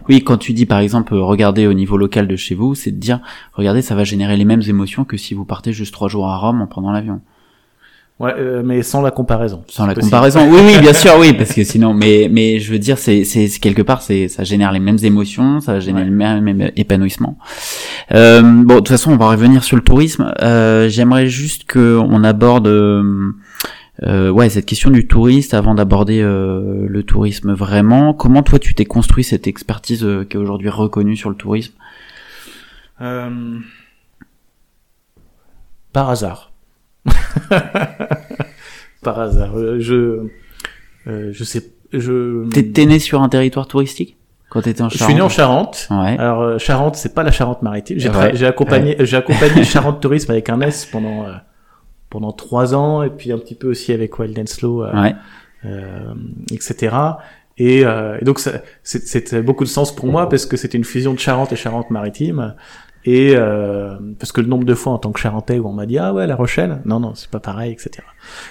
Oui, 0.09 0.25
quand 0.25 0.39
tu 0.39 0.53
dis 0.53 0.67
par 0.67 0.81
exemple 0.81 1.15
regardez 1.15 1.67
au 1.67 1.73
niveau 1.73 1.97
local 1.97 2.27
de 2.27 2.37
chez 2.37 2.55
vous, 2.55 2.75
c'est 2.75 2.91
de 2.91 2.99
dire 2.99 3.21
regardez 3.53 3.81
ça 3.81 3.95
va 3.95 4.05
générer 4.05 4.37
les 4.37 4.45
mêmes 4.45 4.63
émotions 4.67 5.05
que 5.05 5.17
si 5.17 5.35
vous 5.35 5.45
partez 5.45 5.73
juste 5.73 5.93
trois 5.93 6.09
jours 6.09 6.29
à 6.29 6.37
Rome 6.37 6.61
en 6.61 6.67
prenant 6.67 6.91
l'avion. 6.91 7.21
Ouais, 8.21 8.33
euh, 8.39 8.63
mais 8.65 8.85
sans 8.85 9.03
la 9.03 9.11
comparaison. 9.11 9.65
Sans 9.67 9.87
la 9.87 9.95
comparaison. 9.95 10.49
Oui, 10.49 10.61
oui, 10.65 10.79
bien 10.79 10.93
sûr, 10.93 11.15
oui, 11.19 11.33
parce 11.33 11.53
que 11.53 11.65
sinon, 11.65 11.95
mais 11.95 12.29
mais 12.31 12.61
je 12.61 12.71
veux 12.71 12.79
dire, 12.79 12.97
c'est 12.97 13.25
c'est 13.25 13.49
quelque 13.61 13.83
part, 13.83 14.03
c'est 14.03 14.29
ça 14.29 14.45
génère 14.45 14.71
les 14.71 14.79
mêmes 14.79 14.99
émotions, 15.03 15.61
ça 15.61 15.81
génère 15.81 16.05
le 16.05 16.13
même, 16.13 16.71
épanouissement. 16.77 17.37
Euh, 18.13 18.41
bon, 18.41 18.75
de 18.75 18.79
toute 18.79 18.89
façon, 18.89 19.11
on 19.11 19.17
va 19.17 19.29
revenir 19.31 19.65
sur 19.65 19.77
le 19.77 19.83
tourisme. 19.83 20.33
Euh, 20.43 20.89
J'aimerais 20.89 21.27
juste 21.27 21.65
que 21.65 21.99
on 21.99 22.23
aborde. 22.23 22.69
Euh, 24.03 24.29
euh, 24.29 24.31
ouais, 24.31 24.49
cette 24.49 24.67
question 24.67 24.91
du 24.91 25.07
touriste 25.07 25.55
avant 25.55 25.75
d'aborder 25.75 26.21
euh, 26.21 26.87
le 26.89 27.03
tourisme 27.05 27.53
vraiment. 27.53 28.13
Comment 28.13 28.43
toi 28.43 28.59
tu 28.59 28.75
t'es 28.75 28.85
construit 28.85 29.23
cette 29.23 29.47
expertise 29.47 30.05
euh, 30.05 30.25
qui 30.25 30.37
est 30.37 30.41
aujourd'hui 30.41 30.69
reconnue 30.69 31.17
sur 31.17 31.31
le 31.31 31.37
tourisme? 31.37 31.75
Par 35.93 36.11
hasard. 36.11 36.53
Par 39.03 39.21
hasard. 39.21 39.57
Euh, 39.57 39.79
je, 39.79 40.27
euh, 41.07 41.31
je 41.33 41.45
sais, 41.45 41.63
je. 41.93 42.49
T'es 42.49 42.87
né 42.87 42.99
sur 42.99 43.23
un 43.23 43.29
territoire 43.29 43.69
touristique? 43.69 44.17
Quand 44.51 44.63
t'étais 44.63 44.83
en 44.83 44.89
Charente. 44.89 44.99
Je 44.99 45.05
suis 45.05 45.15
né 45.15 45.21
en 45.21 45.29
Charente? 45.29 45.89
Ouais. 45.91 46.17
Alors 46.19 46.43
euh, 46.43 46.59
Charente, 46.59 46.97
c'est 46.97 47.15
pas 47.15 47.23
la 47.23 47.31
Charente-Maritime. 47.31 47.99
J'ai 47.99 48.11
j'ai 48.35 48.47
accompagné, 48.47 48.97
j'ai 49.01 49.17
accompagné 49.17 49.65
Charente 49.65 50.01
Tourisme 50.01 50.33
avec 50.33 50.49
un 50.49 50.61
S 50.61 50.87
pendant 50.87 51.27
pendant 52.15 52.33
trois 52.33 52.75
ans 52.75 53.03
et 53.03 53.11
puis 53.11 53.33
un 53.33 53.39
petit 53.39 53.57
peu 53.57 53.69
aussi 53.69 53.93
avec 53.93 54.19
Wild 54.19 54.39
and 54.39 54.47
Slow, 54.47 54.85
ouais. 54.85 55.15
etc. 56.53 56.97
Et, 57.59 57.81
et 57.81 58.25
donc 58.25 58.41
c'était 58.83 59.43
beaucoup 59.43 59.65
de 59.65 59.69
sens 59.69 59.95
pour 59.95 60.07
moi 60.07 60.29
parce 60.29 60.47
que 60.47 60.57
c'était 60.57 60.79
une 60.79 60.85
fusion 60.85 61.13
de 61.13 61.19
Charente 61.19 61.53
et 61.53 61.57
Charente-Maritime. 61.57 62.55
Et 63.07 63.33
euh, 63.35 63.97
parce 64.19 64.33
que 64.33 64.41
le 64.41 64.47
nombre 64.47 64.65
de 64.65 64.75
fois 64.75 64.95
en 64.95 64.99
tant 64.99 65.13
que 65.13 65.21
Charentais 65.21 65.59
où 65.59 65.69
on 65.69 65.73
m'a 65.73 65.85
dit 65.85 65.99
ah 65.99 66.15
ouais 66.15 66.27
La 66.27 66.37
Rochelle, 66.37 66.81
non 66.87 67.01
non 67.01 67.15
c'est 67.15 67.29
pas 67.29 67.41
pareil, 67.41 67.73
etc. 67.73 68.07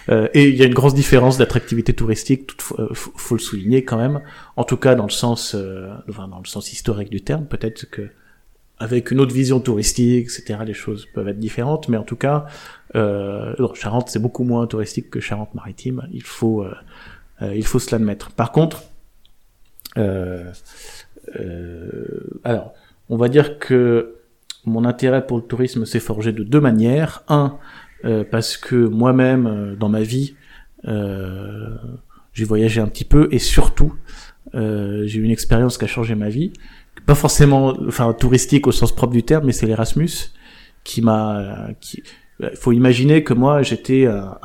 Euh, 0.09 0.27
et 0.33 0.47
il 0.47 0.55
y 0.55 0.61
a 0.61 0.65
une 0.65 0.75
grosse 0.75 0.93
différence 0.93 1.37
d'attractivité 1.37 1.93
touristique, 1.93 2.55
tout, 2.55 2.75
euh, 2.79 2.89
faut, 2.93 3.35
le 3.35 3.41
souligner 3.41 3.83
quand 3.83 3.97
même. 3.97 4.21
En 4.55 4.63
tout 4.63 4.77
cas 4.77 4.93
dans 4.93 5.05
le 5.05 5.09
sens, 5.09 5.55
euh, 5.55 5.89
enfin, 6.07 6.27
dans 6.27 6.37
le 6.37 6.45
sens 6.45 6.71
historique 6.71 7.09
du 7.09 7.21
terme, 7.21 7.45
peut-être 7.45 7.89
que 7.89 8.09
avec 8.79 9.11
une 9.11 9.19
autre 9.19 9.33
vision 9.33 9.59
touristique, 9.59 10.23
etc. 10.25 10.59
Les 10.65 10.73
choses 10.73 11.05
peuvent 11.13 11.27
être 11.27 11.39
différentes, 11.39 11.89
mais 11.89 11.97
en 11.97 12.03
tout 12.03 12.15
cas, 12.15 12.45
euh, 12.95 13.53
Charente 13.75 14.09
c'est 14.09 14.19
beaucoup 14.19 14.43
moins 14.43 14.67
touristique 14.67 15.09
que 15.09 15.19
Charente-Maritime. 15.19 16.07
Il 16.11 16.23
faut 16.23 16.63
euh, 16.63 16.73
il 17.55 17.65
faut 17.65 17.79
se 17.79 17.91
l'admettre. 17.91 18.31
Par 18.31 18.51
contre, 18.51 18.83
alors 22.43 22.73
on 23.09 23.17
va 23.17 23.29
dire 23.29 23.59
que 23.59 24.15
mon 24.65 24.85
intérêt 24.85 25.25
pour 25.25 25.37
le 25.37 25.43
tourisme 25.43 25.85
s'est 25.85 25.99
forgé 25.99 26.31
de 26.31 26.43
deux 26.43 26.61
manières. 26.61 27.23
Un, 27.27 27.57
euh, 28.05 28.23
parce 28.29 28.57
que 28.57 28.75
moi-même, 28.75 29.47
euh, 29.47 29.75
dans 29.75 29.89
ma 29.89 30.01
vie, 30.01 30.35
euh, 30.87 31.75
j'ai 32.33 32.43
voyagé 32.43 32.81
un 32.81 32.87
petit 32.87 33.05
peu 33.05 33.27
et 33.31 33.39
surtout, 33.39 33.93
euh, 34.55 35.03
j'ai 35.05 35.19
eu 35.19 35.23
une 35.23 35.31
expérience 35.31 35.77
qui 35.77 35.85
a 35.85 35.87
changé 35.87 36.15
ma 36.15 36.29
vie. 36.29 36.51
Pas 37.05 37.15
forcément, 37.15 37.73
enfin, 37.87 38.13
touristique 38.13 38.67
au 38.67 38.71
sens 38.71 38.93
propre 38.93 39.13
du 39.13 39.23
terme, 39.23 39.45
mais 39.45 39.51
c'est 39.51 39.65
l'Erasmus 39.65 40.31
qui 40.83 41.01
m'a, 41.01 41.69
qui, 41.79 42.03
il 42.39 42.57
faut 42.57 42.71
imaginer 42.71 43.23
que 43.23 43.33
moi, 43.33 43.61
j'étais 43.61 44.05
un, 44.05 44.37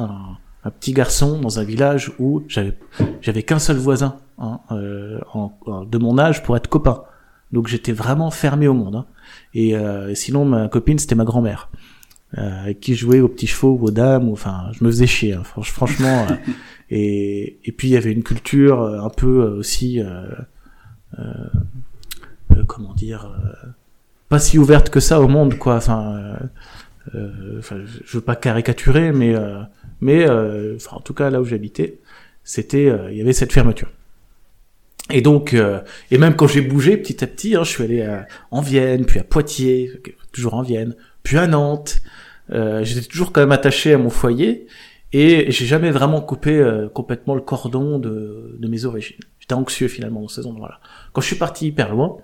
un, 0.64 0.70
petit 0.70 0.92
garçon 0.92 1.40
dans 1.40 1.58
un 1.58 1.64
village 1.64 2.12
où 2.18 2.42
j'avais, 2.46 2.76
j'avais 3.22 3.42
qu'un 3.42 3.58
seul 3.58 3.76
voisin 3.76 4.16
hein, 4.38 4.60
euh, 4.70 5.18
de 5.86 5.98
mon 5.98 6.18
âge 6.18 6.42
pour 6.42 6.56
être 6.56 6.68
copain. 6.68 7.02
Donc 7.52 7.68
j'étais 7.68 7.92
vraiment 7.92 8.30
fermé 8.30 8.68
au 8.68 8.74
monde. 8.74 8.96
Hein. 8.96 9.06
Et 9.54 9.74
euh, 9.76 10.14
sinon, 10.14 10.44
ma 10.44 10.68
copine, 10.68 10.98
c'était 10.98 11.14
ma 11.14 11.24
grand-mère. 11.24 11.70
Euh, 12.36 12.62
avec 12.64 12.80
qui 12.80 12.94
je 12.94 13.00
jouais 13.00 13.20
aux 13.20 13.28
petits 13.28 13.46
chevaux, 13.46 13.78
aux 13.80 13.90
dames, 13.90 14.28
enfin, 14.28 14.66
je 14.72 14.84
me 14.84 14.90
faisais 14.90 15.06
chier, 15.06 15.32
hein, 15.32 15.44
franchement. 15.44 16.26
euh, 16.30 16.34
et, 16.90 17.58
et 17.64 17.72
puis 17.72 17.88
il 17.88 17.92
y 17.92 17.96
avait 17.96 18.12
une 18.12 18.22
culture 18.22 18.82
euh, 18.82 19.00
un 19.00 19.08
peu 19.08 19.44
euh, 19.44 19.58
aussi, 19.58 20.02
euh, 20.02 20.28
euh, 21.18 21.22
comment 22.66 22.94
dire, 22.94 23.30
pas 24.28 24.38
si 24.38 24.58
ouverte 24.58 24.90
que 24.90 25.00
ça 25.00 25.20
au 25.20 25.28
monde, 25.28 25.58
quoi. 25.58 25.76
Enfin, 25.76 26.36
enfin 27.58 27.76
je 28.04 28.16
veux 28.16 28.22
pas 28.22 28.36
caricaturer, 28.36 29.12
mais 29.12 29.34
mais 30.00 30.28
en 30.28 31.00
tout 31.04 31.14
cas 31.14 31.30
là 31.30 31.40
où 31.40 31.44
j'habitais, 31.44 31.98
c'était, 32.44 32.92
il 33.10 33.16
y 33.16 33.20
avait 33.20 33.32
cette 33.32 33.52
fermeture. 33.52 33.90
Et 35.10 35.22
donc, 35.22 35.56
et 36.10 36.18
même 36.18 36.36
quand 36.36 36.46
j'ai 36.46 36.60
bougé 36.60 36.96
petit 36.96 37.24
à 37.24 37.26
petit, 37.26 37.56
hein, 37.56 37.64
je 37.64 37.70
suis 37.70 37.84
allé 37.84 38.02
à, 38.02 38.26
en 38.50 38.60
Vienne, 38.60 39.06
puis 39.06 39.20
à 39.20 39.24
Poitiers, 39.24 39.90
toujours 40.32 40.54
en 40.54 40.62
Vienne, 40.62 40.94
puis 41.22 41.38
à 41.38 41.46
Nantes. 41.46 42.00
Euh, 42.50 42.82
J'étais 42.84 43.06
toujours 43.06 43.32
quand 43.32 43.40
même 43.40 43.52
attaché 43.52 43.92
à 43.92 43.98
mon 43.98 44.10
foyer 44.10 44.66
et 45.12 45.50
j'ai 45.50 45.66
jamais 45.66 45.90
vraiment 45.90 46.20
coupé 46.20 46.58
euh, 46.58 46.88
complètement 46.88 47.34
le 47.34 47.40
cordon 47.40 47.98
de, 47.98 48.56
de 48.58 48.68
mes 48.68 48.84
origines. 48.84 49.20
J'étais 49.38 49.54
anxieux 49.54 49.88
finalement 49.88 50.22
dans 50.22 50.28
ces 50.28 50.46
endroits-là. 50.46 50.80
Quand 51.12 51.20
je 51.20 51.26
suis 51.26 51.36
parti 51.36 51.66
hyper 51.66 51.92
loin, 51.92 52.16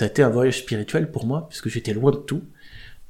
ça 0.00 0.06
a 0.06 0.08
été 0.08 0.22
un 0.22 0.30
voyage 0.30 0.60
spirituel 0.60 1.10
pour 1.10 1.26
moi 1.26 1.46
puisque 1.50 1.68
j'étais 1.68 1.92
loin 1.92 2.10
de 2.10 2.16
tout 2.16 2.42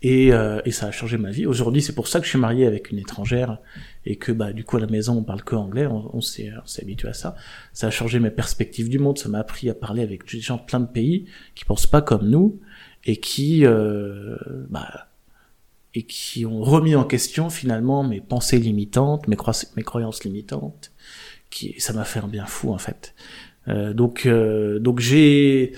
et, 0.02 0.32
euh, 0.32 0.60
et 0.64 0.72
ça 0.72 0.88
a 0.88 0.90
changé 0.90 1.18
ma 1.18 1.30
vie. 1.30 1.46
Aujourd'hui, 1.46 1.82
c'est 1.82 1.94
pour 1.94 2.08
ça 2.08 2.18
que 2.18 2.24
je 2.24 2.30
suis 2.30 2.38
marié 2.38 2.66
avec 2.66 2.90
une 2.90 2.98
étrangère 2.98 3.58
et 4.04 4.16
que 4.16 4.32
bah 4.32 4.52
du 4.52 4.64
coup 4.64 4.76
à 4.76 4.80
la 4.80 4.88
maison 4.88 5.18
on 5.18 5.22
parle 5.22 5.44
que 5.44 5.54
anglais, 5.54 5.86
on, 5.86 6.20
s'est 6.20 6.50
habitué 6.82 7.06
à 7.06 7.12
ça. 7.12 7.36
Ça 7.72 7.86
a 7.86 7.90
changé 7.92 8.18
mes 8.18 8.32
perspectives 8.32 8.88
du 8.88 8.98
monde, 8.98 9.18
ça 9.18 9.28
m'a 9.28 9.38
appris 9.38 9.70
à 9.70 9.74
parler 9.74 10.02
avec 10.02 10.28
des 10.28 10.40
gens 10.40 10.56
de 10.56 10.62
plein 10.62 10.80
de 10.80 10.88
pays 10.88 11.26
qui 11.54 11.64
pensent 11.64 11.86
pas 11.86 12.02
comme 12.02 12.28
nous 12.28 12.58
et 13.04 13.18
qui 13.18 13.64
euh, 13.64 14.36
bah, 14.68 15.06
et 15.94 16.02
qui 16.02 16.44
ont 16.44 16.60
remis 16.60 16.96
en 16.96 17.04
question 17.04 17.50
finalement 17.50 18.02
mes 18.02 18.20
pensées 18.20 18.58
limitantes, 18.58 19.28
mes, 19.28 19.36
mes 19.76 19.84
croyances 19.84 20.24
limitantes, 20.24 20.90
qui 21.50 21.76
ça 21.78 21.92
m'a 21.92 22.04
fait 22.04 22.18
un 22.18 22.26
bien 22.26 22.46
fou 22.46 22.72
en 22.72 22.78
fait. 22.78 23.14
Euh, 23.68 23.92
donc 23.92 24.24
euh, 24.24 24.78
donc 24.78 25.00
j'ai 25.00 25.72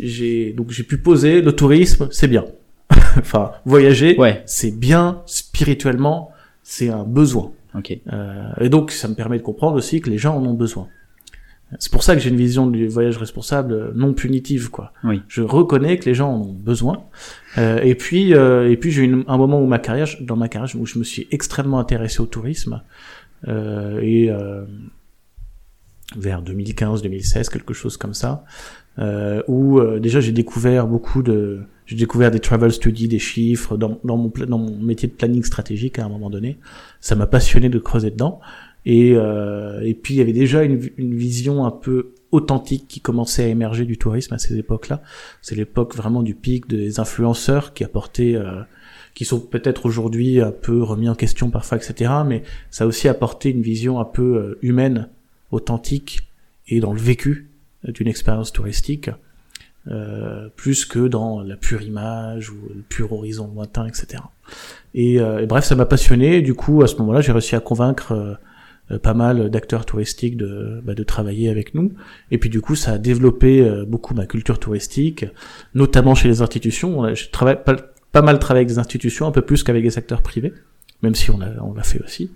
j'ai 0.00 0.52
donc 0.52 0.70
j'ai 0.70 0.82
pu 0.82 0.98
poser 0.98 1.42
le 1.42 1.52
tourisme, 1.52 2.08
c'est 2.10 2.28
bien. 2.28 2.44
enfin 3.18 3.52
voyager, 3.64 4.16
ouais. 4.18 4.42
c'est 4.46 4.76
bien 4.76 5.22
spirituellement, 5.26 6.32
c'est 6.62 6.88
un 6.88 7.04
besoin. 7.04 7.52
Ok. 7.74 7.98
Euh, 8.12 8.52
et 8.60 8.68
donc 8.68 8.90
ça 8.90 9.08
me 9.08 9.14
permet 9.14 9.38
de 9.38 9.42
comprendre 9.42 9.76
aussi 9.76 10.00
que 10.00 10.08
les 10.08 10.18
gens 10.18 10.36
en 10.36 10.44
ont 10.46 10.54
besoin. 10.54 10.88
C'est 11.80 11.90
pour 11.90 12.04
ça 12.04 12.14
que 12.14 12.22
j'ai 12.22 12.30
une 12.30 12.36
vision 12.36 12.68
du 12.68 12.86
voyage 12.86 13.18
responsable 13.18 13.92
non 13.94 14.14
punitive, 14.14 14.70
quoi. 14.70 14.92
Oui. 15.02 15.22
Je 15.26 15.42
reconnais 15.42 15.98
que 15.98 16.04
les 16.04 16.14
gens 16.14 16.30
en 16.32 16.40
ont 16.42 16.52
besoin. 16.52 17.04
Euh, 17.58 17.80
et 17.82 17.96
puis, 17.96 18.34
euh, 18.34 18.70
et 18.70 18.76
puis 18.76 18.92
j'ai 18.92 19.04
eu 19.04 19.24
un 19.26 19.36
moment 19.36 19.60
où 19.60 19.66
ma 19.66 19.80
carrière, 19.80 20.06
dans 20.20 20.36
ma 20.36 20.48
carrière, 20.48 20.70
où 20.78 20.86
je 20.86 20.98
me 20.98 21.04
suis 21.04 21.26
extrêmement 21.32 21.80
intéressé 21.80 22.20
au 22.20 22.26
tourisme. 22.26 22.82
Euh, 23.48 24.00
et 24.00 24.30
euh, 24.30 24.64
vers 26.14 26.42
2015-2016, 26.42 27.50
quelque 27.50 27.74
chose 27.74 27.96
comme 27.96 28.14
ça, 28.14 28.44
euh, 28.98 29.42
où 29.48 29.78
euh, 29.80 29.98
déjà 29.98 30.20
j'ai 30.20 30.32
découvert 30.32 30.86
beaucoup 30.86 31.22
de, 31.22 31.62
j'ai 31.86 31.96
découvert 31.96 32.30
des 32.30 32.40
travel 32.40 32.72
studies, 32.72 33.08
des 33.08 33.18
chiffres 33.18 33.76
dans, 33.76 33.98
dans 34.04 34.16
mon 34.16 34.32
dans 34.46 34.58
mon 34.58 34.78
métier 34.78 35.08
de 35.08 35.14
planning 35.14 35.42
stratégique 35.42 35.98
à 35.98 36.04
un 36.04 36.08
moment 36.08 36.30
donné. 36.30 36.58
Ça 37.00 37.14
m'a 37.16 37.26
passionné 37.26 37.68
de 37.68 37.78
creuser 37.78 38.10
dedans. 38.10 38.40
Et, 38.86 39.14
euh, 39.16 39.80
et 39.80 39.94
puis 39.94 40.14
il 40.14 40.16
y 40.18 40.20
avait 40.20 40.32
déjà 40.32 40.62
une, 40.62 40.80
une, 40.96 41.14
vision 41.16 41.66
un 41.66 41.72
peu 41.72 42.14
authentique 42.30 42.86
qui 42.86 43.00
commençait 43.00 43.42
à 43.42 43.48
émerger 43.48 43.84
du 43.84 43.98
tourisme 43.98 44.34
à 44.34 44.38
ces 44.38 44.56
époques-là. 44.56 45.02
C'est 45.42 45.56
l'époque 45.56 45.96
vraiment 45.96 46.22
du 46.22 46.36
pic 46.36 46.68
des 46.68 47.00
influenceurs 47.00 47.74
qui 47.74 47.82
apportaient, 47.82 48.36
euh, 48.36 48.62
qui 49.14 49.24
sont 49.24 49.40
peut-être 49.40 49.86
aujourd'hui 49.86 50.40
un 50.40 50.52
peu 50.52 50.82
remis 50.84 51.08
en 51.08 51.16
question 51.16 51.50
parfois, 51.50 51.78
etc. 51.78 52.12
Mais 52.24 52.42
ça 52.70 52.84
a 52.84 52.86
aussi 52.86 53.08
apporté 53.08 53.50
une 53.50 53.62
vision 53.62 53.98
un 53.98 54.04
peu 54.04 54.36
euh, 54.36 54.58
humaine, 54.62 55.08
authentique 55.56 56.28
et 56.68 56.80
dans 56.80 56.92
le 56.92 57.00
vécu 57.00 57.50
d'une 57.84 58.08
expérience 58.08 58.52
touristique. 58.52 59.10
Euh, 59.88 60.48
plus 60.56 60.84
que 60.84 61.06
dans 61.06 61.42
la 61.42 61.56
pure 61.56 61.80
image 61.80 62.50
ou 62.50 62.56
le 62.74 62.82
pur 62.82 63.12
horizon 63.12 63.48
lointain, 63.54 63.86
etc. 63.86 64.20
Et, 64.94 65.20
euh, 65.20 65.42
et 65.42 65.46
bref, 65.46 65.64
ça 65.64 65.76
m'a 65.76 65.86
passionné. 65.86 66.42
Du 66.42 66.54
coup, 66.54 66.82
à 66.82 66.88
ce 66.88 66.96
moment-là, 66.96 67.20
j'ai 67.20 67.30
réussi 67.30 67.54
à 67.54 67.60
convaincre 67.60 68.38
euh, 68.90 68.98
pas 68.98 69.14
mal 69.14 69.48
d'acteurs 69.48 69.86
touristiques 69.86 70.36
de, 70.36 70.80
bah, 70.84 70.94
de 70.94 71.04
travailler 71.04 71.50
avec 71.50 71.74
nous. 71.76 71.92
Et 72.32 72.38
puis 72.38 72.50
du 72.50 72.60
coup, 72.60 72.74
ça 72.74 72.92
a 72.92 72.98
développé 72.98 73.84
beaucoup 73.86 74.14
ma 74.14 74.26
culture 74.26 74.58
touristique, 74.58 75.24
notamment 75.74 76.16
chez 76.16 76.26
les 76.26 76.42
institutions. 76.42 77.14
Je 77.14 77.28
travaille 77.30 77.58
pas, 77.64 78.22
mal 78.22 78.40
travaillé 78.40 78.62
avec 78.62 78.68
des 78.68 78.78
institutions, 78.80 79.26
un 79.28 79.32
peu 79.32 79.42
plus 79.42 79.62
qu'avec 79.62 79.84
des 79.84 79.98
acteurs 79.98 80.22
privés, 80.22 80.52
même 81.02 81.14
si 81.14 81.30
on 81.30 81.38
l'a 81.38 81.52
on 81.62 81.74
fait 81.82 82.02
aussi. 82.02 82.30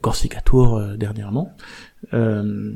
Corsica 0.00 0.40
Tour 0.40 0.80
dernièrement. 0.96 1.56
Euh, 2.14 2.72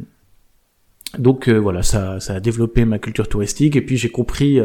donc 1.19 1.49
voilà, 1.49 1.83
ça, 1.83 2.21
ça 2.21 2.35
a 2.35 2.41
développé 2.41 2.85
ma 2.85 2.99
culture 2.99 3.29
touristique. 3.29 3.77
Et 3.77 3.83
puis 3.83 3.97
j'ai 3.97 4.11
compris 4.11 4.61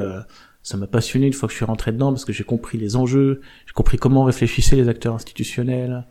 ça 0.61 0.77
m'a 0.77 0.87
passionné 0.87 1.27
une 1.27 1.33
fois 1.33 1.47
que 1.47 1.53
je 1.53 1.57
suis 1.57 1.65
rentré 1.65 1.91
dedans 1.91 2.11
parce 2.11 2.25
que 2.25 2.33
j'ai 2.33 2.43
compris 2.43 2.77
les 2.77 2.95
enjeux, 2.95 3.41
j'ai 3.65 3.73
compris 3.73 3.97
comment 3.97 4.23
réfléchissaient 4.23 4.75
les 4.75 4.89
acteurs 4.89 5.15
institutionnels, 5.15 6.05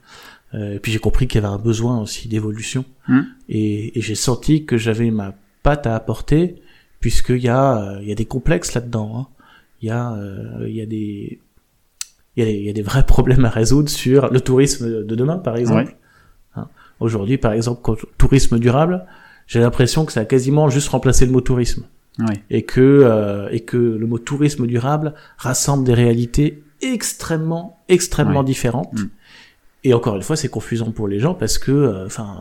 euh, 0.55 0.75
et 0.75 0.79
puis 0.79 0.91
j'ai 0.91 0.99
compris 0.99 1.29
qu'il 1.29 1.41
y 1.41 1.45
avait 1.45 1.53
un 1.53 1.59
besoin 1.59 2.01
aussi 2.01 2.29
d'évolution. 2.29 2.85
Mmh. 3.09 3.21
Et, 3.51 3.99
et 3.99 4.01
j'ai 4.01 4.15
senti 4.15 4.65
que 4.65 4.77
j'avais 4.77 5.11
ma 5.11 5.35
patte 5.63 5.87
à 5.87 5.95
apporter, 5.95 6.63
puisqu'il 7.01 7.43
y 7.43 7.49
a, 7.49 7.99
il 8.01 8.09
y 8.09 8.13
a 8.13 8.15
des 8.15 8.25
complexes 8.25 8.75
là-dedans. 8.75 9.19
Hein. 9.19 9.27
Il 9.83 9.89
y 9.89 9.91
a, 9.91 10.13
euh, 10.15 10.67
il 10.67 10.75
y 10.75 10.81
a 10.81 10.87
des, 10.87 11.41
il 12.37 12.41
y, 12.41 12.43
a 12.43 12.47
des, 12.47 12.59
il 12.59 12.65
y 12.65 12.71
a 12.71 12.73
des 12.73 12.83
vrais 12.83 13.05
problèmes 13.05 13.45
à 13.45 13.51
résoudre 13.51 13.91
sur 13.91 14.33
le 14.33 14.41
tourisme 14.41 15.05
de 15.05 15.15
demain, 15.15 15.39
par 15.39 15.57
exemple. 15.57 15.91
Ouais. 15.91 15.97
Aujourd'hui, 17.01 17.39
par 17.39 17.53
exemple, 17.53 17.81
quand, 17.83 17.97
tourisme 18.17 18.59
durable, 18.59 19.05
j'ai 19.47 19.61
l'impression 19.61 20.05
que 20.05 20.13
ça 20.13 20.21
a 20.21 20.25
quasiment 20.25 20.69
juste 20.69 20.89
remplacé 20.89 21.27
le 21.27 21.33
mot 21.33 21.41
tourisme. 21.41 21.85
Ouais. 22.19 22.43
Et 22.51 22.63
que, 22.63 22.81
euh, 22.81 23.49
et 23.51 23.61
que 23.61 23.77
le 23.77 24.07
mot 24.07 24.19
tourisme 24.19 24.67
durable 24.67 25.15
rassemble 25.37 25.85
des 25.85 25.95
réalités 25.95 26.63
extrêmement, 26.83 27.79
extrêmement 27.89 28.43
différentes. 28.43 28.93
Mm. 28.93 29.09
Et 29.85 29.95
encore 29.95 30.17
une 30.17 30.23
fois, 30.23 30.37
c'est 30.37 30.49
confusant 30.49 30.91
pour 30.91 31.07
les 31.07 31.21
gens 31.21 31.35
parce 31.35 31.59
que, 31.59 31.71
euh, 31.71 32.07
enfin, 32.07 32.37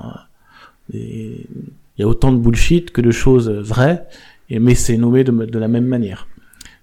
il 0.92 1.46
y 1.98 2.04
a 2.04 2.08
autant 2.08 2.32
de 2.32 2.38
bullshit 2.38 2.92
que 2.92 3.02
de 3.02 3.12
choses 3.12 3.50
vraies, 3.50 4.04
et, 4.50 4.60
mais 4.60 4.76
c'est 4.76 4.98
nommé 4.98 5.24
de, 5.24 5.32
de 5.32 5.60
la 5.60 5.68
même 5.68 5.86
manière. 5.86 6.28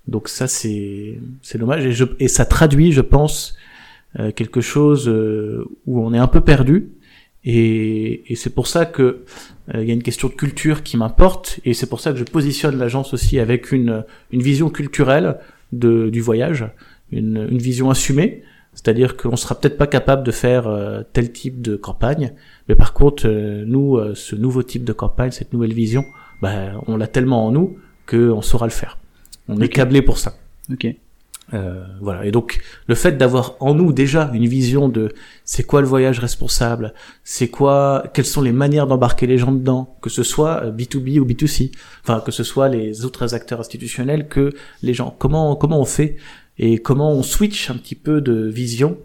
Donc 0.07 0.29
ça, 0.29 0.47
c'est 0.47 1.19
c'est 1.43 1.59
dommage 1.59 1.87
et, 1.87 1.93
je, 1.93 2.05
et 2.21 2.29
ça 2.29 2.45
traduit, 2.45 2.93
je 2.93 3.01
pense, 3.01 3.57
euh, 4.19 4.33
quelque 4.33 4.61
chose 4.61 5.09
euh, 5.09 5.65
où 5.87 6.01
on 6.01 6.13
est 6.13 6.19
un 6.19 6.27
peu 6.27 6.41
perdu. 6.41 6.91
Et, 7.45 8.33
et 8.33 8.37
c'est 8.37 8.51
pour 8.55 8.67
ça 8.67 8.87
que 8.87 9.25
euh, 9.75 9.83
il 9.83 9.89
y 9.89 9.91
a 9.91 9.95
une 9.95 10.03
question 10.03 10.29
de 10.29 10.35
culture 10.35 10.83
qui 10.83 10.97
m'importe, 10.97 11.61
et 11.65 11.75
c'est 11.75 11.89
pour 11.89 12.01
ça 12.01 12.13
que 12.13 12.19
je 12.19 12.25
positionne 12.25 12.79
l'agence 12.79 13.13
aussi 13.15 13.39
avec 13.39 13.73
une 13.73 14.05
une 14.33 14.43
vision 14.43 14.71
culturelle 14.71 15.37
de 15.73 16.09
du 16.11 16.21
voyage, 16.21 16.67
une, 17.13 17.47
une 17.51 17.59
vision 17.59 17.91
assumée. 17.91 18.43
C'est-à-dire 18.75 19.17
qu'on 19.17 19.37
sera 19.37 19.55
peut-être 19.55 19.79
pas 19.79 19.87
capable 19.87 20.25
de 20.25 20.33
faire 20.33 20.67
euh, 20.67 21.03
tel 21.13 21.33
type 21.33 21.63
de 21.63 21.77
campagne, 21.77 22.33
mais 22.69 22.75
par 22.75 22.93
contre, 22.93 23.29
euh, 23.29 23.65
nous, 23.65 23.97
euh, 23.97 24.15
ce 24.17 24.35
nouveau 24.35 24.65
type 24.65 24.85
de 24.85 24.93
campagne, 24.93 25.31
cette 25.31 25.53
nouvelle 25.53 25.73
vision, 25.73 26.05
bah, 26.43 26.73
on 26.89 26.97
l'a 26.97 27.07
tellement 27.07 27.47
en 27.47 27.53
nous 27.53 27.79
qu'on 28.07 28.43
saura 28.43 28.67
le 28.67 28.73
faire. 28.73 28.99
On 29.49 29.61
est 29.61 29.69
câblé 29.69 30.03
pour 30.03 30.19
ça. 30.19 30.35
Ok. 30.73 30.87
Euh, 31.55 31.85
voilà. 32.01 32.25
Et 32.27 32.33
donc, 32.33 32.61
le 32.89 32.95
fait 32.95 33.13
d'avoir 33.13 33.57
en 33.61 33.75
nous 33.75 33.93
déjà 33.93 34.31
une 34.35 34.47
vision 34.47 34.89
de 34.89 35.13
c'est 35.45 35.63
quoi 35.63 35.81
le 35.81 35.87
voyage 35.87 36.19
responsable, 36.19 36.95
c'est 37.23 37.49
quoi, 37.49 38.05
quelles 38.13 38.25
sont 38.25 38.43
les 38.43 38.53
manières 38.53 38.87
d'embarquer 38.87 39.27
les 39.27 39.39
gens 39.39 39.53
dedans, 39.53 39.97
que 40.03 40.11
ce 40.11 40.23
soit 40.23 40.65
euh, 40.65 40.73
B2B 40.73 41.21
ou 41.21 41.27
B2C, 41.27 41.71
enfin 42.03 42.21
que 42.21 42.33
ce 42.33 42.43
soit 42.43 42.69
les 42.69 43.05
autres 43.05 43.35
acteurs 43.35 43.61
institutionnels 43.61 44.29
que 44.29 44.53
les 44.83 44.95
gens. 44.95 45.15
Comment 45.19 45.55
comment 45.55 45.81
on 45.81 45.85
fait 45.85 46.17
et 46.59 46.79
comment 46.79 47.13
on 47.13 47.23
switch 47.23 47.71
un 47.71 47.77
petit 47.77 47.95
peu 47.95 48.21
de 48.21 48.49
vision? 48.49 48.99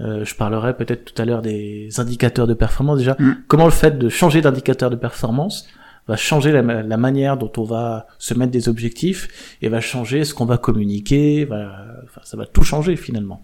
Euh, 0.00 0.24
je 0.24 0.34
parlerai 0.34 0.76
peut-être 0.76 1.12
tout 1.12 1.20
à 1.20 1.26
l'heure 1.26 1.42
des 1.42 1.88
indicateurs 1.98 2.46
de 2.46 2.54
performance 2.54 2.98
déjà. 2.98 3.16
Mm. 3.18 3.32
Comment 3.48 3.66
le 3.66 3.70
fait 3.70 3.98
de 3.98 4.08
changer 4.08 4.40
d'indicateur 4.40 4.90
de 4.90 4.96
performance 4.96 5.66
va 6.10 6.16
changer 6.16 6.50
la, 6.50 6.62
la 6.62 6.96
manière 6.96 7.36
dont 7.36 7.52
on 7.56 7.62
va 7.62 8.06
se 8.18 8.34
mettre 8.34 8.50
des 8.50 8.68
objectifs 8.68 9.56
et 9.62 9.68
va 9.68 9.80
changer 9.80 10.24
ce 10.24 10.34
qu'on 10.34 10.44
va 10.44 10.58
communiquer, 10.58 11.44
va, 11.44 11.86
enfin, 12.04 12.20
ça 12.24 12.36
va 12.36 12.46
tout 12.46 12.64
changer 12.64 12.96
finalement. 12.96 13.40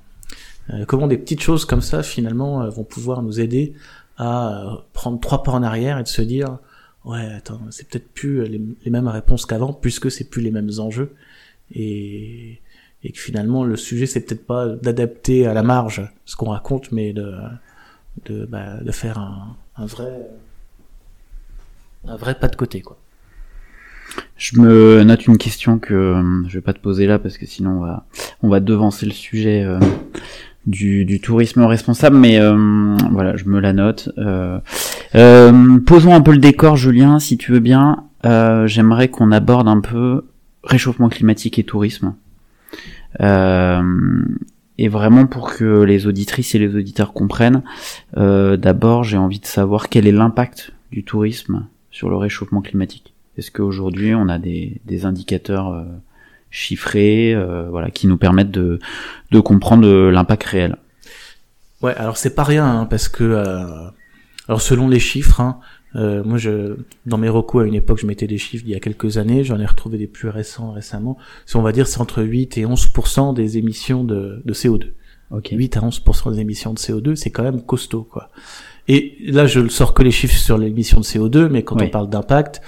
Euh, 0.70 0.85
comment 0.85 1.07
des 1.07 1.16
petites 1.16 1.42
choses 1.42 1.64
comme 1.64 1.81
ça 1.81 2.02
finalement 2.02 2.62
euh, 2.62 2.70
vont 2.70 2.83
pouvoir 2.83 3.22
nous 3.22 3.38
aider 3.38 3.74
à 4.16 4.33
euh, 4.48 4.76
prendre 4.92 5.20
trois 5.20 5.44
pas 5.44 5.52
en 5.52 5.62
arrière 5.62 5.98
et 5.98 6.02
de 6.02 6.09
se 6.09 6.22
dire 6.22 6.59
ouais, 7.05 7.24
attends, 7.37 7.61
c'est 7.70 7.88
peut-être 7.88 8.12
plus 8.12 8.44
les, 8.48 8.61
les 8.85 8.90
mêmes 8.90 9.07
réponses 9.07 9.46
qu'avant, 9.46 9.72
puisque 9.72 10.11
c'est 10.11 10.29
plus 10.29 10.42
les 10.42 10.50
mêmes 10.50 10.72
enjeux. 10.79 11.14
Et, 11.72 12.61
et 13.05 13.12
que 13.12 13.18
finalement, 13.18 13.62
le 13.62 13.76
sujet, 13.76 14.07
c'est 14.07 14.22
peut-être 14.22 14.44
pas 14.44 14.66
d'adapter 14.68 15.46
à 15.46 15.55
la 15.55 15.62
marge 15.62 16.02
ce 16.24 16.35
qu'on 16.35 16.50
raconte, 16.50 16.90
mais 16.90 17.12
de, 17.12 17.33
de, 18.24 18.44
bah, 18.46 18.79
de 18.83 18.90
faire 18.90 19.18
un, 19.18 19.57
un 19.76 19.87
vrai, 19.87 20.26
un 22.09 22.16
vrai 22.16 22.38
pas 22.38 22.49
de 22.49 22.57
côté, 22.57 22.81
quoi. 22.81 22.99
Je 24.37 24.61
me 24.61 25.03
note 25.03 25.27
une 25.27 25.38
question 25.38 25.79
que 25.79 25.95
euh, 25.95 26.49
je 26.49 26.55
vais 26.59 26.62
pas 26.62 26.73
te 26.73 26.81
poser 26.81 27.07
là 27.07 27.19
parce 27.19 27.38
que 27.38 27.47
sinon 27.47 27.79
on 27.79 27.81
va, 27.81 28.07
on 28.42 28.49
va 28.49 28.61
devancer 28.61 29.07
le 29.07 29.12
sujet 29.12 29.62
euh, 29.64 29.81
du, 30.66 31.05
du, 31.05 31.21
tourisme 31.21 31.62
responsable, 31.62 32.16
mais 32.16 32.38
euh, 32.38 32.97
voilà, 33.11 33.37
je 33.37 33.45
me 33.47 33.61
la 33.61 33.73
note. 33.73 34.11
posons 35.12 36.14
un 36.14 36.21
peu 36.21 36.33
le 36.33 36.38
décor, 36.38 36.77
Julien, 36.77 37.19
si 37.19 37.37
tu 37.37 37.53
veux 37.53 37.61
bien. 37.61 38.05
J'aimerais 38.25 39.09
qu'on 39.09 39.31
aborde 39.31 39.69
un 39.69 39.81
peu 39.81 40.25
réchauffement 40.64 41.09
climatique 41.09 41.59
et 41.59 41.64
tourisme. 41.64 42.14
et 43.21 44.88
vraiment 44.88 45.27
pour 45.27 45.55
que 45.55 45.83
les 45.83 46.07
auditrices 46.07 46.55
et 46.55 46.59
les 46.59 46.75
auditeurs 46.75 47.12
comprennent, 47.12 47.62
d'abord 48.16 49.05
j'ai 49.05 49.16
envie 49.16 49.38
de 49.38 49.47
savoir 49.47 49.88
quel 49.88 50.09
est 50.09 50.12
l'impact 50.12 50.73
du 50.90 51.05
tourisme 51.05 51.66
sur 51.90 52.09
le 52.09 52.16
réchauffement 52.16 52.61
climatique. 52.61 53.14
Est-ce 53.37 53.51
qu'aujourd'hui 53.51 54.14
on 54.14 54.29
a 54.29 54.38
des, 54.38 54.81
des 54.85 55.05
indicateurs 55.05 55.72
euh, 55.72 55.85
chiffrés, 56.51 57.35
euh, 57.35 57.68
voilà, 57.70 57.90
qui 57.90 58.07
nous 58.07 58.16
permettent 58.16 58.51
de, 58.51 58.79
de 59.31 59.40
comprendre 59.40 59.87
l'impact 60.11 60.44
réel? 60.44 60.77
Ouais, 61.83 61.94
alors 61.94 62.16
c'est 62.16 62.35
pas 62.35 62.44
rien 62.44 62.66
hein, 62.66 62.87
parce 62.87 63.09
que 63.09 63.25
euh, 63.25 63.88
alors 64.49 64.62
selon 64.62 64.88
les 64.88 65.01
chiffres, 65.01 65.40
hein, 65.40 65.61
moi 65.94 66.37
je 66.37 66.77
dans 67.07 67.16
mes 67.18 67.29
recours 67.29 67.61
à 67.61 67.64
une 67.64 67.75
époque 67.75 67.99
je 67.99 68.07
mettais 68.07 68.27
des 68.27 68.38
chiffres 68.38 68.64
il 68.66 68.72
y 68.72 68.75
a 68.75 68.81
quelques 68.81 69.18
années, 69.18 69.44
j'en 69.44 69.59
ai 69.59 69.66
retrouvé 69.66 69.99
des 69.99 70.07
plus 70.07 70.29
récents 70.29 70.72
récemment. 70.72 71.18
Si 71.46 71.57
on 71.57 71.62
va 71.62 71.72
dire 71.72 71.87
c'est 71.87 72.01
entre 72.01 72.22
8 72.22 72.59
et 72.59 72.64
11% 72.64 73.35
des 73.35 73.59
émissions 73.59 74.05
de, 74.05 74.42
de 74.44 74.55
CO2. 74.55 74.92
Ok. 75.31 75.49
8 75.53 75.77
à 75.77 75.81
11% 75.81 76.33
des 76.35 76.40
émissions 76.40 76.72
de 76.72 76.79
CO2, 76.79 77.16
c'est 77.16 77.31
quand 77.31 77.42
même 77.42 77.62
costaud 77.62 78.05
quoi. 78.05 78.31
Et 78.88 79.16
là 79.27 79.46
je 79.46 79.61
ne 79.61 79.68
sors 79.68 79.94
que 79.94 80.03
les 80.03 80.11
chiffres 80.11 80.37
sur 80.37 80.59
l'émission 80.59 81.01
de 81.01 81.05
CO2, 81.05 81.49
mais 81.49 81.62
quand 81.62 81.81
on 81.81 81.88
parle 81.88 82.09
d'impact, 82.09 82.62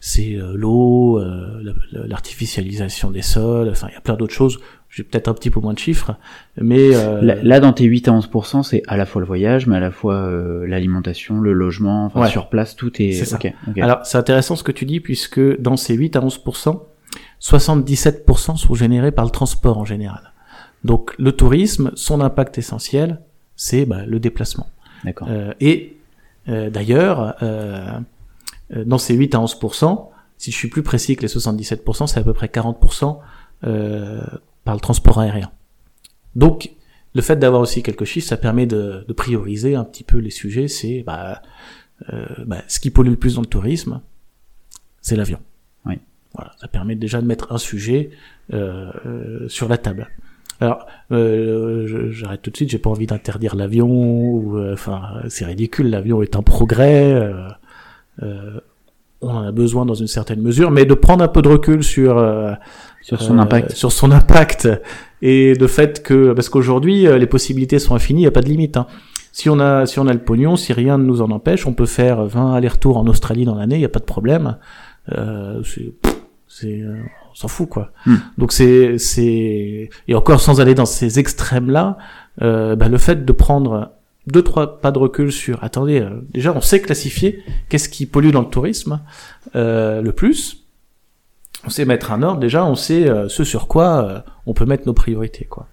c'est 0.00 0.34
euh, 0.34 0.52
l'eau, 0.54 1.18
euh, 1.18 1.62
l'artificialisation 1.92 3.10
des 3.10 3.22
sols, 3.22 3.68
enfin 3.68 3.88
il 3.90 3.94
y 3.94 3.96
a 3.96 4.00
plein 4.00 4.14
d'autres 4.14 4.34
choses. 4.34 4.58
J'ai 4.88 5.02
peut-être 5.02 5.28
un 5.28 5.34
petit 5.34 5.50
peu 5.50 5.60
moins 5.60 5.74
de 5.74 5.78
chiffres, 5.78 6.16
mais 6.58 6.94
euh, 6.94 7.20
là, 7.20 7.60
dans 7.60 7.74
tes 7.74 7.84
8 7.84 8.08
à 8.08 8.12
11 8.12 8.30
c'est 8.62 8.82
à 8.86 8.96
la 8.96 9.04
fois 9.04 9.20
le 9.20 9.26
voyage, 9.26 9.66
mais 9.66 9.76
à 9.76 9.80
la 9.80 9.90
fois 9.90 10.30
l'alimentation, 10.66 11.40
le 11.40 11.52
logement, 11.52 12.06
enfin, 12.06 12.26
sur 12.26 12.48
place, 12.48 12.76
tout 12.76 13.02
est. 13.02 13.12
C'est 13.12 13.26
ça. 13.26 13.38
Alors 13.80 14.06
c'est 14.06 14.16
intéressant 14.16 14.56
ce 14.56 14.62
que 14.62 14.72
tu 14.72 14.86
dis 14.86 15.00
puisque 15.00 15.60
dans 15.60 15.76
ces 15.76 15.94
8 15.94 16.16
à 16.16 16.20
11% 16.20 16.80
77% 17.40 18.56
sont 18.56 18.74
générés 18.74 19.12
par 19.12 19.24
le 19.24 19.30
transport 19.30 19.78
en 19.78 19.84
général. 19.84 20.32
Donc 20.84 21.14
le 21.18 21.32
tourisme, 21.32 21.90
son 21.94 22.20
impact 22.20 22.58
essentiel, 22.58 23.20
c'est 23.56 23.86
bah, 23.86 24.04
le 24.06 24.20
déplacement. 24.20 24.68
D'accord. 25.04 25.28
et 25.60 25.96
d'ailleurs, 26.46 27.36
euh, 28.74 28.84
dans 28.84 28.98
ces 28.98 29.14
8 29.14 29.34
à 29.34 29.38
11%, 29.38 30.08
si 30.38 30.50
je 30.50 30.56
suis 30.56 30.68
plus 30.68 30.82
précis 30.82 31.16
que 31.16 31.22
les 31.22 31.28
77%, 31.28 32.06
c'est 32.06 32.20
à 32.20 32.22
peu 32.22 32.32
près 32.32 32.46
40% 32.46 33.18
euh, 33.64 34.20
par 34.64 34.74
le 34.74 34.80
transport 34.80 35.18
aérien. 35.18 35.50
Donc, 36.34 36.72
le 37.14 37.22
fait 37.22 37.36
d'avoir 37.36 37.62
aussi 37.62 37.82
quelques 37.82 38.04
chiffres, 38.04 38.28
ça 38.28 38.36
permet 38.36 38.66
de, 38.66 39.04
de, 39.06 39.12
prioriser 39.14 39.74
un 39.74 39.84
petit 39.84 40.04
peu 40.04 40.18
les 40.18 40.30
sujets. 40.30 40.68
C'est 40.68 41.02
bah, 41.06 41.40
euh, 42.12 42.26
bah, 42.44 42.62
ce 42.68 42.78
qui 42.78 42.90
pollue 42.90 43.10
le 43.10 43.16
plus 43.16 43.36
dans 43.36 43.40
le 43.40 43.46
tourisme, 43.46 44.02
c'est 45.00 45.16
l'avion. 45.16 45.38
Oui. 45.86 45.98
Voilà, 46.34 46.52
ça 46.60 46.68
permet 46.68 46.94
déjà 46.94 47.22
de 47.22 47.26
mettre 47.26 47.52
un 47.52 47.58
sujet 47.58 48.10
euh, 48.52 48.92
euh 49.06 49.48
sur 49.48 49.68
la 49.68 49.78
table. 49.78 50.10
Alors, 50.60 50.86
euh, 51.12 52.10
j'arrête 52.10 52.42
tout 52.42 52.50
de 52.50 52.56
suite. 52.56 52.70
J'ai 52.70 52.78
pas 52.78 52.90
envie 52.90 53.06
d'interdire 53.06 53.54
l'avion. 53.54 53.88
ou 53.88 54.58
euh, 54.58 54.72
Enfin, 54.72 55.02
c'est 55.28 55.44
ridicule. 55.44 55.90
L'avion 55.90 56.22
est 56.22 56.36
un 56.36 56.42
progrès. 56.42 57.12
Euh, 57.12 57.48
euh, 58.22 58.60
on 59.22 59.30
en 59.30 59.42
a 59.42 59.52
besoin 59.52 59.86
dans 59.86 59.94
une 59.94 60.06
certaine 60.06 60.40
mesure, 60.40 60.70
mais 60.70 60.84
de 60.84 60.94
prendre 60.94 61.24
un 61.24 61.28
peu 61.28 61.42
de 61.42 61.48
recul 61.48 61.82
sur 61.82 62.18
euh, 62.18 62.52
sur 63.02 63.22
son 63.22 63.38
impact, 63.38 63.72
sur 63.72 63.90
son 63.90 64.10
impact, 64.10 64.68
et 65.22 65.54
de 65.54 65.66
fait 65.66 66.02
que 66.02 66.32
parce 66.32 66.48
qu'aujourd'hui 66.48 67.06
les 67.18 67.26
possibilités 67.26 67.78
sont 67.78 67.94
infinies, 67.94 68.20
il 68.20 68.24
n'y 68.24 68.28
a 68.28 68.32
pas 68.32 68.42
de 68.42 68.48
limite. 68.48 68.76
Hein. 68.76 68.86
Si 69.32 69.48
on 69.48 69.58
a 69.58 69.86
si 69.86 69.98
on 69.98 70.06
a 70.06 70.12
le 70.12 70.18
pognon, 70.18 70.56
si 70.56 70.72
rien 70.74 70.98
ne 70.98 71.04
nous 71.04 71.22
en 71.22 71.30
empêche, 71.30 71.66
on 71.66 71.72
peut 71.72 71.86
faire 71.86 72.24
20 72.24 72.54
allers-retours 72.54 72.98
en 72.98 73.06
Australie 73.06 73.46
dans 73.46 73.54
l'année, 73.54 73.76
il 73.76 73.80
n'y 73.80 73.84
a 73.86 73.90
pas 73.90 74.00
de 74.00 74.04
problème. 74.04 74.58
Euh, 75.12 75.62
c'est 76.48 76.82
s'en 77.36 77.48
fout 77.48 77.68
quoi. 77.68 77.92
Hmm. 78.06 78.16
Donc 78.38 78.52
c'est 78.52 78.98
c'est 78.98 79.90
et 80.08 80.14
encore 80.14 80.40
sans 80.40 80.60
aller 80.60 80.74
dans 80.74 80.86
ces 80.86 81.18
extrêmes 81.18 81.70
là, 81.70 81.98
euh, 82.42 82.76
bah, 82.76 82.88
le 82.88 82.98
fait 82.98 83.24
de 83.24 83.32
prendre 83.32 83.92
deux 84.26 84.42
trois 84.42 84.80
pas 84.80 84.90
de 84.90 84.98
recul 84.98 85.30
sur 85.30 85.62
attendez 85.62 86.00
euh, 86.00 86.10
déjà 86.32 86.52
on 86.52 86.60
sait 86.60 86.80
classifier 86.80 87.42
qu'est-ce 87.68 87.88
qui 87.88 88.06
pollue 88.06 88.30
dans 88.30 88.40
le 88.40 88.48
tourisme 88.48 89.00
euh, 89.54 90.02
le 90.02 90.12
plus 90.12 90.64
on 91.64 91.70
sait 91.70 91.84
mettre 91.84 92.10
un 92.10 92.22
ordre 92.22 92.40
déjà 92.40 92.64
on 92.64 92.74
sait 92.74 93.08
euh, 93.08 93.28
ce 93.28 93.44
sur 93.44 93.68
quoi 93.68 94.04
euh, 94.04 94.20
on 94.46 94.54
peut 94.54 94.64
mettre 94.64 94.86
nos 94.86 94.94
priorités 94.94 95.44
quoi 95.44 95.68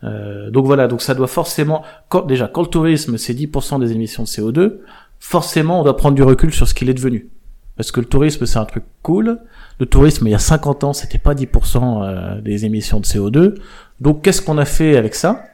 donc 0.00 0.64
voilà 0.64 0.86
donc 0.86 1.02
ça 1.02 1.12
doit 1.16 1.26
forcément 1.26 1.82
quand 2.08 2.24
déjà 2.24 2.46
quand 2.46 2.62
le 2.62 2.68
tourisme 2.68 3.18
c'est 3.18 3.34
10% 3.34 3.80
des 3.80 3.90
émissions 3.90 4.22
de 4.22 4.28
CO2 4.28 4.76
forcément 5.18 5.80
on 5.80 5.82
doit 5.82 5.96
prendre 5.96 6.14
du 6.14 6.22
recul 6.22 6.54
sur 6.54 6.68
ce 6.68 6.74
qu'il 6.74 6.88
est 6.88 6.94
devenu 6.94 7.30
parce 7.76 7.90
que 7.90 7.98
le 7.98 8.06
tourisme 8.06 8.46
c'est 8.46 8.60
un 8.60 8.64
truc 8.64 8.84
cool 9.02 9.40
le 9.80 9.86
tourisme 9.86 10.26
il 10.26 10.30
y 10.30 10.34
a 10.34 10.38
50 10.38 10.84
ans 10.84 10.92
c'était 10.92 11.18
pas 11.18 11.34
10% 11.34 12.42
des 12.42 12.64
émissions 12.64 13.00
de 13.00 13.06
CO2 13.06 13.54
donc 14.00 14.22
qu'est-ce 14.22 14.42
qu'on 14.42 14.58
a 14.58 14.64
fait 14.64 14.96
avec 14.96 15.14
ça? 15.14 15.44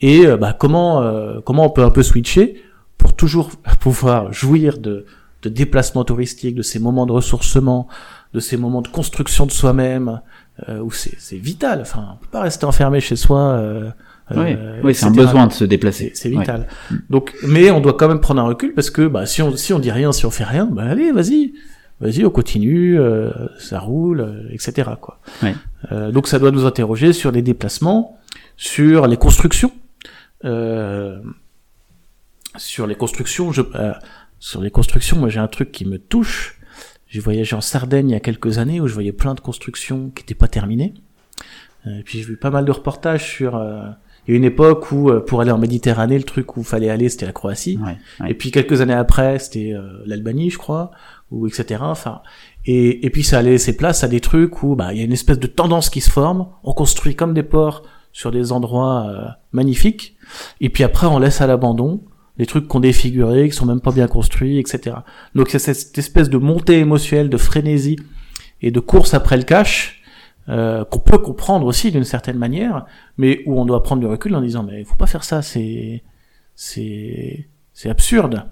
Et 0.00 0.26
euh, 0.26 0.36
bah, 0.36 0.54
comment 0.58 1.02
euh, 1.02 1.40
comment 1.44 1.66
on 1.66 1.70
peut 1.70 1.84
un 1.84 1.90
peu 1.90 2.02
switcher 2.02 2.62
pour 2.98 3.14
toujours 3.14 3.50
pouvoir 3.80 4.32
jouir 4.32 4.78
de, 4.78 5.06
de 5.42 5.48
déplacements 5.48 6.04
touristiques, 6.04 6.56
de 6.56 6.62
ces 6.62 6.78
moments 6.78 7.06
de 7.06 7.12
ressourcement, 7.12 7.88
de 8.32 8.40
ces 8.40 8.56
moments 8.56 8.82
de 8.82 8.88
construction 8.88 9.46
de 9.46 9.52
soi-même, 9.52 10.20
euh, 10.68 10.80
où 10.80 10.90
c'est 10.90 11.36
vital. 11.36 11.80
Enfin, 11.82 12.08
on 12.14 12.16
peut 12.16 12.30
pas 12.30 12.42
rester 12.42 12.66
enfermé 12.66 13.00
chez 13.00 13.16
soi. 13.16 13.38
Euh, 13.40 13.90
oui, 14.34 14.56
oui 14.82 14.94
c'est 14.94 15.04
un 15.04 15.10
besoin 15.10 15.46
de 15.46 15.52
se 15.52 15.64
déplacer. 15.64 16.10
C'est 16.14 16.30
vital. 16.30 16.66
Donc, 17.10 17.34
mais 17.46 17.70
on 17.70 17.80
doit 17.80 17.92
quand 17.92 18.08
même 18.08 18.20
prendre 18.20 18.40
un 18.40 18.46
recul 18.46 18.72
parce 18.74 18.90
que 18.90 19.06
bah, 19.06 19.26
si 19.26 19.42
on 19.42 19.54
si 19.56 19.72
on 19.72 19.78
dit 19.78 19.90
rien, 19.90 20.12
si 20.12 20.26
on 20.26 20.30
fait 20.30 20.44
rien, 20.44 20.66
bah 20.66 20.84
allez, 20.88 21.12
vas-y, 21.12 21.52
vas-y, 22.04 22.24
on 22.24 22.30
continue, 22.30 22.98
euh, 23.00 23.30
ça 23.58 23.80
roule, 23.80 24.48
etc. 24.52 24.90
Quoi. 25.00 25.20
donc 26.12 26.28
ça 26.28 26.38
doit 26.38 26.52
nous 26.52 26.66
interroger 26.66 27.12
sur 27.12 27.32
les 27.32 27.42
déplacements, 27.42 28.20
sur 28.56 29.06
les 29.06 29.16
constructions. 29.16 29.72
Euh, 30.44 31.18
sur 32.56 32.86
les 32.86 32.94
constructions, 32.94 33.50
je, 33.50 33.62
euh, 33.74 33.92
sur 34.38 34.60
les 34.60 34.70
constructions, 34.70 35.16
moi 35.16 35.28
j'ai 35.28 35.40
un 35.40 35.48
truc 35.48 35.72
qui 35.72 35.84
me 35.84 35.98
touche. 35.98 36.60
J'ai 37.08 37.20
voyagé 37.20 37.56
en 37.56 37.60
Sardaigne 37.60 38.10
il 38.10 38.12
y 38.12 38.16
a 38.16 38.20
quelques 38.20 38.58
années 38.58 38.80
où 38.80 38.86
je 38.86 38.94
voyais 38.94 39.12
plein 39.12 39.34
de 39.34 39.40
constructions 39.40 40.10
qui 40.10 40.22
n'étaient 40.22 40.34
pas 40.34 40.48
terminées. 40.48 40.94
Euh, 41.86 41.98
et 41.98 42.02
puis 42.02 42.18
j'ai 42.18 42.24
vu 42.24 42.36
pas 42.36 42.50
mal 42.50 42.64
de 42.64 42.70
reportages 42.70 43.24
sur. 43.24 43.54
il 44.26 44.30
y 44.30 44.34
a 44.34 44.36
une 44.36 44.44
époque 44.44 44.92
où 44.92 45.10
pour 45.26 45.40
aller 45.40 45.50
en 45.50 45.58
Méditerranée, 45.58 46.18
le 46.18 46.24
truc 46.24 46.56
où 46.56 46.60
il 46.60 46.66
fallait 46.66 46.90
aller, 46.90 47.08
c'était 47.08 47.26
la 47.26 47.32
Croatie. 47.32 47.78
Et 48.26 48.34
puis 48.34 48.50
quelques 48.50 48.80
années 48.80 48.94
après, 48.94 49.38
c'était 49.38 49.74
l'Albanie, 50.06 50.50
je 50.50 50.58
crois, 50.58 50.90
ou 51.34 51.46
etc. 51.46 51.80
Enfin, 51.82 52.22
et, 52.64 53.04
et 53.04 53.10
puis 53.10 53.24
ça 53.24 53.38
allait 53.38 53.52
laisser 53.52 53.76
place 53.76 54.04
à 54.04 54.08
des 54.08 54.20
trucs 54.20 54.62
où 54.62 54.76
bah 54.76 54.92
il 54.92 54.98
y 54.98 55.02
a 55.02 55.04
une 55.04 55.12
espèce 55.12 55.38
de 55.38 55.46
tendance 55.46 55.90
qui 55.90 56.00
se 56.00 56.10
forme. 56.10 56.46
On 56.62 56.72
construit 56.72 57.14
comme 57.14 57.34
des 57.34 57.42
ports 57.42 57.82
sur 58.12 58.30
des 58.30 58.52
endroits 58.52 59.36
magnifiques 59.52 60.14
et 60.60 60.68
puis 60.68 60.84
après, 60.84 61.06
on 61.06 61.18
laisse 61.18 61.40
à 61.40 61.46
l'abandon 61.46 62.02
les 62.36 62.46
trucs 62.46 62.66
qu'on 62.66 62.80
défiguré, 62.80 63.48
qui 63.48 63.54
sont 63.54 63.66
même 63.66 63.80
pas 63.80 63.92
bien 63.92 64.08
construits, 64.08 64.58
etc. 64.58 64.96
Donc 65.34 65.50
c'est 65.50 65.58
cette 65.58 65.96
espèce 65.96 66.28
de 66.28 66.38
montée 66.38 66.78
émotionnelle, 66.78 67.30
de 67.30 67.36
frénésie 67.36 67.96
et 68.60 68.70
de 68.70 68.80
course 68.80 69.14
après 69.14 69.36
le 69.36 69.44
cash 69.44 70.02
euh, 70.48 70.84
qu'on 70.84 70.98
peut 70.98 71.18
comprendre 71.18 71.66
aussi 71.66 71.92
d'une 71.92 72.04
certaine 72.04 72.36
manière, 72.36 72.86
mais 73.18 73.42
où 73.46 73.58
on 73.58 73.64
doit 73.64 73.82
prendre 73.82 74.00
du 74.00 74.06
recul 74.06 74.34
en 74.34 74.40
disant 74.40 74.64
mais 74.64 74.80
il 74.80 74.84
faut 74.84 74.96
pas 74.96 75.06
faire 75.06 75.24
ça, 75.24 75.42
c'est 75.42 76.02
c'est 76.56 77.48
c'est 77.72 77.88
absurde 77.88 78.44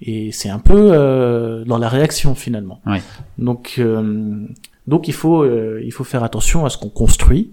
et 0.00 0.32
c'est 0.32 0.48
un 0.48 0.58
peu 0.58 0.90
euh, 0.92 1.64
dans 1.64 1.78
la 1.78 1.88
réaction 1.88 2.34
finalement. 2.34 2.80
Ouais. 2.86 3.02
Donc 3.38 3.74
euh, 3.78 4.46
donc 4.86 5.08
il 5.08 5.14
faut 5.14 5.42
euh, 5.42 5.80
il 5.84 5.92
faut 5.92 6.04
faire 6.04 6.24
attention 6.24 6.64
à 6.64 6.70
ce 6.70 6.78
qu'on 6.78 6.88
construit, 6.88 7.52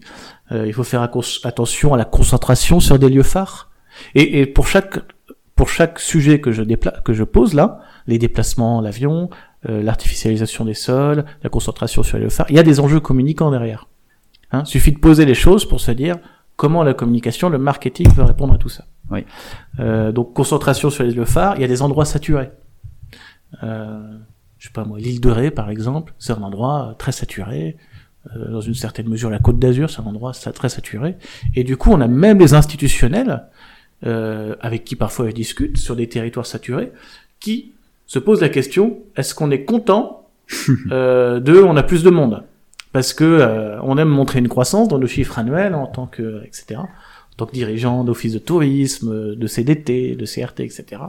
euh, 0.52 0.66
il 0.66 0.74
faut 0.74 0.84
faire 0.84 1.02
attention 1.02 1.94
à 1.94 1.98
la 1.98 2.06
concentration 2.06 2.80
sur 2.80 2.98
des 3.00 3.10
lieux 3.10 3.24
phares. 3.24 3.70
Et, 4.16 4.40
et 4.40 4.46
pour 4.46 4.68
chaque 4.68 5.00
pour 5.56 5.70
chaque 5.70 6.00
sujet 6.00 6.40
que 6.40 6.52
je 6.52 6.62
dépla 6.62 6.92
que 7.04 7.14
je 7.14 7.24
pose 7.24 7.54
là, 7.54 7.80
les 8.06 8.20
déplacements, 8.20 8.80
l'avion, 8.80 9.30
euh, 9.68 9.82
l'artificialisation 9.82 10.66
des 10.66 10.74
sols, 10.74 11.26
la 11.44 11.50
concentration 11.50 12.04
sur 12.04 12.18
les 12.18 12.24
lieux 12.26 12.30
phares, 12.30 12.48
il 12.50 12.56
y 12.56 12.60
a 12.60 12.64
des 12.64 12.80
enjeux 12.80 13.00
communicants 13.00 13.52
derrière. 13.52 13.88
Hein, 14.52 14.64
suffit 14.64 14.94
de 14.94 15.00
poser 15.00 15.26
les 15.26 15.36
choses 15.36 15.66
pour 15.68 15.82
se 15.82 15.92
dire 15.92 16.16
comment 16.56 16.84
la 16.84 16.94
communication, 16.94 17.50
le 17.50 17.58
marketing 17.58 18.14
peut 18.14 18.24
répondre 18.24 18.54
à 18.54 18.58
tout 18.58 18.70
ça. 18.70 18.86
Oui. 19.12 19.26
Euh, 19.80 20.12
donc 20.12 20.34
concentration 20.34 20.90
sur 20.90 21.04
les 21.04 21.12
lieux 21.12 21.26
phares, 21.26 21.56
il 21.56 21.62
y 21.62 21.66
a 21.66 21.68
des 21.68 21.82
endroits 21.82 22.06
saturés. 22.06 22.52
Euh, 23.64 24.18
je 24.58 24.68
sais 24.68 24.74
pas 24.74 24.84
moi, 24.84 25.00
l'île 25.00 25.22
de 25.22 25.30
Ré 25.30 25.52
par 25.52 25.70
exemple, 25.70 26.14
c'est 26.20 26.34
un 26.34 26.42
endroit 26.42 26.96
très 26.98 27.12
saturé. 27.12 27.78
Euh, 28.36 28.52
dans 28.52 28.62
une 28.62 28.74
certaine 28.74 29.08
mesure, 29.08 29.30
la 29.30 29.40
Côte 29.40 29.60
d'Azur, 29.60 29.90
c'est 29.90 30.02
un 30.02 30.06
endroit 30.06 30.34
très 30.34 30.70
saturé. 30.70 31.16
Et 31.56 31.64
du 31.64 31.78
coup, 31.78 31.92
on 31.92 32.02
a 32.02 32.08
même 32.08 32.40
les 32.40 32.54
institutionnels 32.54 33.46
euh, 34.06 34.56
avec 34.62 34.84
qui 34.84 34.96
parfois 34.96 35.28
je 35.28 35.34
discute 35.34 35.78
sur 35.78 35.96
des 35.96 36.08
territoires 36.08 36.46
saturés, 36.46 36.92
qui 37.40 37.74
se 38.06 38.20
posent 38.20 38.42
la 38.42 38.50
question 38.50 39.00
est-ce 39.16 39.34
qu'on 39.34 39.50
est 39.50 39.64
content 39.64 40.30
euh, 40.92 41.40
de 41.40 41.60
on 41.60 41.76
a 41.76 41.82
plus 41.82 42.04
de 42.04 42.12
monde? 42.12 42.44
Parce 42.94 43.12
que 43.14 43.24
euh, 43.24 43.82
on 43.82 43.98
aime 43.98 44.10
montrer 44.10 44.38
une 44.38 44.50
croissance 44.50 44.88
dans 44.88 45.00
nos 45.00 45.08
chiffres 45.08 45.40
annuels 45.40 45.74
en 45.74 45.88
tant 45.88 46.06
que 46.06 46.44
etc 46.46 46.82
tant 47.38 47.46
que 47.46 47.54
dirigeant 47.54 48.04
d'office 48.04 48.34
de 48.34 48.40
tourisme 48.40 49.36
de 49.36 49.48
CDT 49.48 50.16
de 50.16 50.26
CRT 50.26 50.62
etc 50.62 51.02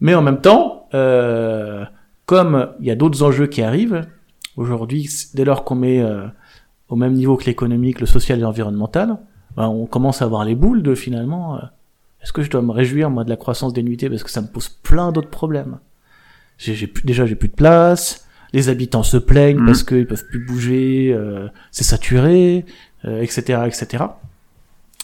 mais 0.00 0.14
en 0.14 0.22
même 0.22 0.40
temps 0.40 0.88
euh, 0.94 1.84
comme 2.26 2.70
il 2.80 2.86
y 2.86 2.90
a 2.90 2.94
d'autres 2.96 3.22
enjeux 3.22 3.46
qui 3.46 3.62
arrivent 3.62 4.06
aujourd'hui 4.56 5.08
dès 5.34 5.44
lors 5.44 5.64
qu'on 5.64 5.74
met 5.74 6.00
euh, 6.00 6.26
au 6.88 6.96
même 6.96 7.12
niveau 7.12 7.36
que 7.36 7.44
l'économique 7.44 8.00
le 8.00 8.06
social 8.06 8.38
et 8.38 8.42
l'environnemental 8.42 9.18
ben, 9.56 9.68
on 9.68 9.86
commence 9.86 10.22
à 10.22 10.24
avoir 10.24 10.44
les 10.44 10.54
boules 10.54 10.82
de 10.82 10.94
finalement 10.94 11.60
est-ce 12.24 12.32
que 12.32 12.42
je 12.42 12.48
dois 12.48 12.62
me 12.62 12.72
réjouir 12.72 13.10
moi 13.10 13.22
de 13.22 13.28
la 13.28 13.36
croissance 13.36 13.74
des 13.74 13.82
nuitées 13.82 14.08
parce 14.08 14.24
que 14.24 14.30
ça 14.30 14.40
me 14.40 14.46
pose 14.46 14.70
plein 14.70 15.12
d'autres 15.12 15.28
problèmes? 15.28 15.78
J'ai, 16.56 16.90
déjà 17.04 17.26
j'ai 17.26 17.34
plus 17.34 17.48
de 17.48 17.54
place, 17.54 18.26
les 18.54 18.70
habitants 18.70 19.02
se 19.02 19.18
plaignent 19.18 19.58
Mhm. 19.58 19.66
parce 19.66 19.82
qu'ils 19.82 20.06
peuvent 20.06 20.24
plus 20.26 20.38
bouger, 20.38 21.12
euh, 21.12 21.48
c'est 21.70 21.84
saturé, 21.84 22.64
euh, 23.04 23.20
etc., 23.20 23.64
etc. 23.66 24.04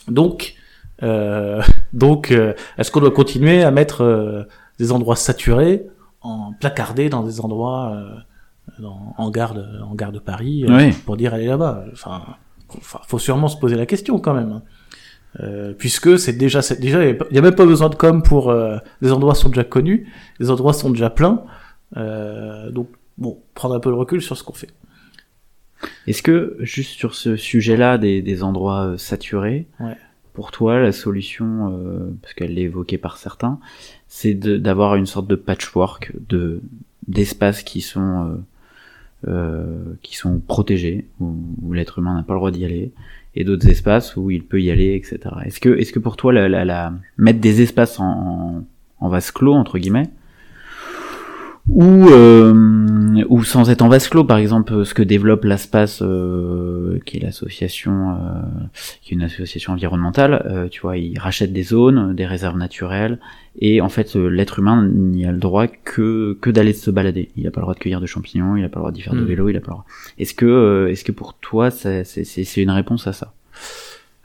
Donc, 0.08 0.54
euh, 0.56 0.59
donc, 1.92 2.30
euh, 2.30 2.52
est-ce 2.78 2.90
qu'on 2.90 3.00
doit 3.00 3.10
continuer 3.10 3.62
à 3.62 3.70
mettre 3.70 4.02
euh, 4.02 4.44
des 4.78 4.92
endroits 4.92 5.16
saturés 5.16 5.86
en 6.20 6.52
placardés 6.60 7.08
dans 7.08 7.22
des 7.22 7.40
endroits 7.40 7.92
euh, 7.94 8.14
dans- 8.82 9.14
en 9.18 9.30
gare 9.30 9.54
de, 9.54 9.64
en 9.82 9.94
gare 9.94 10.12
de 10.12 10.18
Paris 10.18 10.64
euh, 10.68 10.76
Oui. 10.76 10.92
pour 11.06 11.16
dire 11.16 11.32
allez 11.34 11.46
là-bas? 11.46 11.84
Enfin, 11.92 12.22
faut, 12.82 13.18
sûrement 13.18 13.48
se 13.48 13.56
poser 13.56 13.76
la 13.76 13.86
question 13.86 14.18
quand 14.18 14.34
même. 14.34 14.52
hein. 14.52 14.62
Euh, 15.40 15.72
puisque 15.78 16.18
c'est 16.18 16.32
déjà, 16.32 16.60
c'est 16.60 16.80
déjà, 16.80 17.04
il 17.04 17.16
y 17.30 17.38
a 17.38 17.40
même 17.42 17.54
pas 17.54 17.64
besoin 17.66 17.88
de 17.88 17.94
com 17.94 18.20
pour 18.22 18.50
euh, 18.50 18.78
les 19.00 19.12
endroits 19.12 19.34
sont 19.36 19.48
déjà 19.48 19.62
connus, 19.64 20.08
les 20.40 20.50
endroits 20.50 20.72
sont 20.72 20.90
déjà 20.90 21.08
pleins. 21.08 21.44
Euh, 21.96 22.70
donc, 22.72 22.88
bon, 23.16 23.38
prendre 23.54 23.74
un 23.76 23.80
peu 23.80 23.90
le 23.90 23.94
recul 23.96 24.20
sur 24.22 24.36
ce 24.36 24.42
qu'on 24.42 24.52
fait. 24.54 24.70
Est-ce 26.06 26.22
que, 26.22 26.56
juste 26.60 26.92
sur 26.98 27.14
ce 27.14 27.36
sujet-là 27.36 27.96
des, 27.96 28.22
des 28.22 28.42
endroits 28.42 28.86
euh, 28.86 28.96
saturés, 28.98 29.66
Ouais. 29.78 29.96
Pour 30.40 30.52
toi, 30.52 30.80
la 30.80 30.90
solution, 30.90 31.70
euh, 31.70 32.16
parce 32.22 32.32
qu'elle 32.32 32.54
l'est 32.54 32.62
évoquée 32.62 32.96
par 32.96 33.18
certains, 33.18 33.60
c'est 34.08 34.32
d'avoir 34.32 34.94
une 34.94 35.04
sorte 35.04 35.26
de 35.26 35.34
patchwork 35.34 36.14
de 36.30 36.62
d'espaces 37.08 37.62
qui 37.62 37.82
sont 37.82 38.40
euh, 39.26 39.30
euh, 39.30 39.84
qui 40.00 40.16
sont 40.16 40.40
protégés, 40.40 41.04
où, 41.20 41.36
où 41.60 41.74
l'être 41.74 41.98
humain 41.98 42.14
n'a 42.14 42.22
pas 42.22 42.32
le 42.32 42.38
droit 42.38 42.50
d'y 42.50 42.64
aller, 42.64 42.90
et 43.34 43.44
d'autres 43.44 43.68
espaces 43.68 44.16
où 44.16 44.30
il 44.30 44.42
peut 44.42 44.62
y 44.62 44.70
aller, 44.70 44.94
etc. 44.94 45.18
Est-ce 45.44 45.60
que, 45.60 45.78
est-ce 45.78 45.92
que 45.92 45.98
pour 45.98 46.16
toi, 46.16 46.32
la, 46.32 46.94
mettre 47.18 47.40
des 47.40 47.60
espaces 47.60 48.00
en, 48.00 48.64
en 48.98 49.08
vase 49.10 49.32
clos, 49.32 49.52
entre 49.52 49.78
guillemets, 49.78 50.08
ou 51.68 52.08
euh, 52.08 53.24
ou 53.28 53.44
sans 53.44 53.70
être 53.70 53.82
en 53.82 53.88
vase 53.88 54.08
clos 54.08 54.24
par 54.24 54.38
exemple 54.38 54.84
ce 54.84 54.94
que 54.94 55.02
développe 55.02 55.44
l'Aspace 55.44 56.00
euh, 56.02 56.98
qui 57.04 57.18
est 57.18 57.20
l'association 57.20 58.10
euh, 58.12 58.14
qui 59.02 59.12
est 59.12 59.16
une 59.16 59.22
association 59.22 59.72
environnementale 59.74 60.42
euh, 60.46 60.68
tu 60.68 60.80
vois 60.80 60.96
ils 60.96 61.18
rachètent 61.18 61.52
des 61.52 61.62
zones 61.62 62.14
des 62.14 62.26
réserves 62.26 62.56
naturelles 62.56 63.18
et 63.60 63.80
en 63.80 63.88
fait 63.88 64.16
euh, 64.16 64.28
l'être 64.28 64.58
humain 64.58 64.88
n'y 64.88 65.26
a 65.26 65.32
le 65.32 65.38
droit 65.38 65.66
que 65.68 66.36
que 66.40 66.50
d'aller 66.50 66.72
se 66.72 66.90
balader 66.90 67.30
il 67.36 67.46
a 67.46 67.50
pas 67.50 67.60
le 67.60 67.64
droit 67.64 67.74
de 67.74 67.78
cueillir 67.78 68.00
de 68.00 68.06
champignons 68.06 68.56
il 68.56 68.64
a 68.64 68.68
pas 68.68 68.78
le 68.78 68.82
droit 68.82 68.92
d'y 68.92 69.02
faire 69.02 69.14
de 69.14 69.20
Mm. 69.20 69.24
vélo 69.26 69.48
il 69.50 69.56
a 69.56 69.60
pas 69.60 69.66
le 69.68 69.72
droit 69.72 69.86
est-ce 70.18 70.34
que 70.34 70.46
euh, 70.46 70.90
est-ce 70.90 71.04
que 71.04 71.12
pour 71.12 71.34
toi 71.34 71.70
c'est 71.70 72.04
c'est 72.04 72.24
c'est 72.24 72.62
une 72.62 72.70
réponse 72.70 73.06
à 73.06 73.12
ça? 73.12 73.32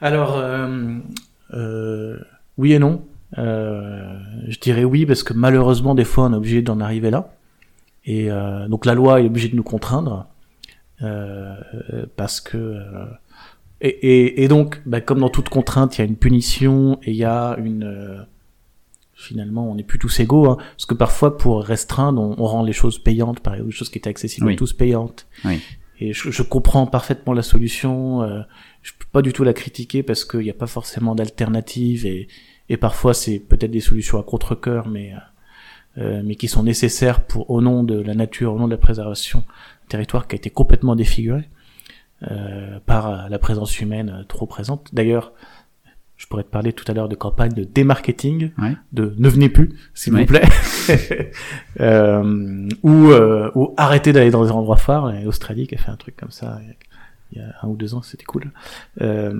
Alors, 0.01 0.37
euh, 0.37 0.67
euh, 1.53 2.17
oui 2.57 2.73
et 2.73 2.79
non. 2.79 3.01
Euh, 3.37 4.17
je 4.47 4.59
dirais 4.59 4.83
oui 4.85 5.05
parce 5.05 5.23
que 5.23 5.33
malheureusement 5.33 5.93
des 5.95 6.05
fois 6.05 6.25
on 6.25 6.33
est 6.33 6.37
obligé 6.37 6.61
d'en 6.61 6.79
arriver 6.79 7.09
là. 7.11 7.33
Et 8.05 8.31
euh, 8.31 8.67
donc 8.67 8.85
la 8.85 8.93
loi 8.93 9.21
est 9.21 9.25
obligée 9.25 9.49
de 9.49 9.55
nous 9.55 9.63
contraindre 9.63 10.27
euh, 11.01 11.55
parce 12.15 12.39
que 12.39 12.57
euh, 12.57 13.05
et, 13.81 13.89
et, 13.89 14.43
et 14.43 14.47
donc 14.47 14.81
bah, 14.85 15.01
comme 15.01 15.19
dans 15.19 15.29
toute 15.29 15.49
contrainte 15.49 15.97
il 15.97 16.01
y 16.01 16.03
a 16.03 16.07
une 16.07 16.15
punition 16.15 16.97
et 17.03 17.11
il 17.11 17.17
y 17.17 17.25
a 17.25 17.57
une 17.57 17.83
euh, 17.83 18.21
finalement 19.13 19.69
on 19.69 19.75
n'est 19.75 19.83
plus 19.83 19.99
tous 19.99 20.19
égaux 20.19 20.49
hein, 20.49 20.57
parce 20.57 20.85
que 20.85 20.93
parfois 20.93 21.37
pour 21.37 21.63
restreindre 21.63 22.21
on, 22.21 22.35
on 22.37 22.45
rend 22.45 22.63
les 22.63 22.73
choses 22.73 22.99
payantes 22.99 23.39
par 23.41 23.53
exemple 23.55 23.71
des 23.71 23.75
choses 23.75 23.89
qui 23.89 23.97
étaient 23.97 24.09
accessibles 24.09 24.47
Oui. 24.47 24.53
à 24.53 24.57
tous 24.57 24.71
payantes 24.73 25.27
Oui. 25.43 25.59
et 25.99 26.13
je, 26.13 26.31
je 26.31 26.41
comprends 26.43 26.85
parfaitement 26.87 27.33
la 27.33 27.41
solution 27.41 28.21
euh, 28.23 28.41
je 28.81 28.91
peux 28.97 29.05
pas 29.11 29.21
du 29.21 29.33
tout 29.33 29.43
la 29.43 29.53
critiquer 29.53 30.03
parce 30.03 30.23
qu'il 30.23 30.41
n'y 30.41 30.49
a 30.49 30.53
pas 30.53 30.67
forcément 30.67 31.15
d'alternative 31.15 32.05
et, 32.05 32.27
et 32.69 32.77
parfois 32.77 33.13
c'est 33.13 33.39
peut-être 33.39 33.71
des 33.71 33.79
solutions 33.81 34.19
à 34.19 34.23
contre-cœur 34.23 34.87
mais 34.87 35.13
euh, 35.13 35.17
euh, 35.97 36.21
mais 36.25 36.35
qui 36.35 36.47
sont 36.49 36.63
nécessaires 36.63 37.23
pour 37.25 37.49
au 37.49 37.61
nom 37.61 37.83
de 37.83 37.99
la 38.01 38.15
nature, 38.15 38.53
au 38.53 38.59
nom 38.59 38.65
de 38.67 38.71
la 38.73 38.77
préservation 38.77 39.39
d'un 39.39 39.87
territoire 39.89 40.27
qui 40.27 40.35
a 40.35 40.37
été 40.37 40.49
complètement 40.49 40.95
défiguré 40.95 41.47
euh, 42.29 42.79
par 42.85 43.07
euh, 43.09 43.29
la 43.29 43.39
présence 43.39 43.79
humaine 43.79 44.09
euh, 44.09 44.23
trop 44.25 44.45
présente. 44.45 44.89
D'ailleurs, 44.93 45.31
je 46.17 46.27
pourrais 46.27 46.43
te 46.43 46.49
parler 46.49 46.73
tout 46.73 46.83
à 46.89 46.93
l'heure 46.93 47.07
de 47.09 47.15
campagne 47.15 47.53
de 47.53 47.63
démarketing, 47.63 48.51
Ouais. 48.57 48.75
de 48.93 49.13
ne 49.17 49.29
venez 49.29 49.47
plus, 49.49 49.69
s'il 49.93 50.13
Ouais. 50.13 50.21
vous 50.21 50.27
plaît, 50.27 50.43
euh, 51.79 52.67
ou, 52.83 53.07
euh, 53.11 53.51
ou 53.55 53.73
arrêtez 53.77 54.13
d'aller 54.13 54.31
dans 54.31 54.43
les 54.43 54.51
endroits 54.51 54.77
phares. 54.77 55.13
Et 55.15 55.25
Australie 55.25 55.67
qui 55.67 55.75
a 55.75 55.77
fait 55.77 55.91
un 55.91 55.97
truc 55.97 56.15
comme 56.15 56.31
ça 56.31 56.59
il 56.61 56.67
y 56.67 56.71
a, 56.71 56.75
il 57.31 57.37
y 57.39 57.41
a 57.41 57.55
un 57.63 57.67
ou 57.67 57.75
deux 57.75 57.95
ans, 57.95 58.01
c'était 58.01 58.23
cool. 58.25 58.51
Euh, 59.01 59.39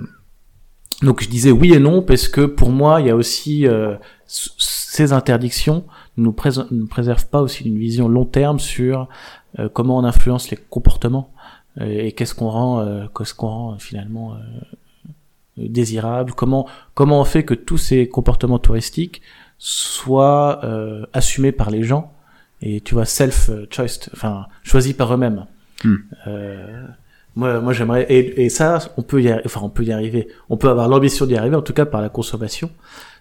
donc 1.02 1.22
je 1.22 1.28
disais 1.28 1.50
oui 1.50 1.72
et 1.74 1.78
non 1.78 2.02
parce 2.02 2.28
que 2.28 2.42
pour 2.42 2.70
moi 2.70 3.00
il 3.00 3.06
y 3.06 3.10
a 3.10 3.16
aussi 3.16 3.66
euh, 3.66 3.96
ces 4.26 5.12
interdictions 5.12 5.84
ne 6.16 6.24
nous, 6.24 6.34
ne 6.44 6.76
nous 6.76 6.86
préservent 6.86 7.26
pas 7.26 7.42
aussi 7.42 7.64
d'une 7.64 7.78
vision 7.78 8.08
long 8.08 8.24
terme 8.24 8.58
sur 8.58 9.08
euh, 9.58 9.68
comment 9.68 9.98
on 9.98 10.04
influence 10.04 10.50
les 10.50 10.56
comportements 10.56 11.32
euh, 11.80 11.84
et 11.86 12.12
qu'est-ce 12.12 12.34
qu'on 12.34 12.48
rend 12.48 12.80
euh, 12.80 13.06
qu'est-ce 13.16 13.34
qu'on 13.34 13.48
rend 13.48 13.72
euh, 13.72 13.78
finalement 13.78 14.34
euh, 14.34 14.38
désirable 15.58 16.32
comment 16.32 16.66
comment 16.94 17.20
on 17.20 17.24
fait 17.24 17.44
que 17.44 17.54
tous 17.54 17.78
ces 17.78 18.08
comportements 18.08 18.58
touristiques 18.58 19.22
soient 19.58 20.60
euh, 20.64 21.04
assumés 21.12 21.52
par 21.52 21.70
les 21.70 21.82
gens 21.82 22.12
et 22.62 22.80
tu 22.80 22.94
vois 22.94 23.04
self 23.04 23.50
choice 23.70 24.08
enfin 24.14 24.46
choisis 24.62 24.94
par 24.94 25.12
eux-mêmes 25.12 25.46
Hmm. 25.84 25.96
Moi, 27.36 27.60
moi 27.60 27.72
j'aimerais 27.72 28.06
et, 28.08 28.44
et 28.44 28.48
ça, 28.48 28.78
on 28.96 29.02
peut 29.02 29.22
y, 29.22 29.32
enfin, 29.44 29.60
on 29.62 29.68
peut 29.68 29.84
y 29.84 29.92
arriver. 29.92 30.28
On 30.48 30.56
peut 30.56 30.68
avoir 30.68 30.88
l'ambition 30.88 31.26
d'y 31.26 31.36
arriver, 31.36 31.56
en 31.56 31.62
tout 31.62 31.72
cas 31.72 31.86
par 31.86 32.00
la 32.00 32.08
consommation, 32.08 32.70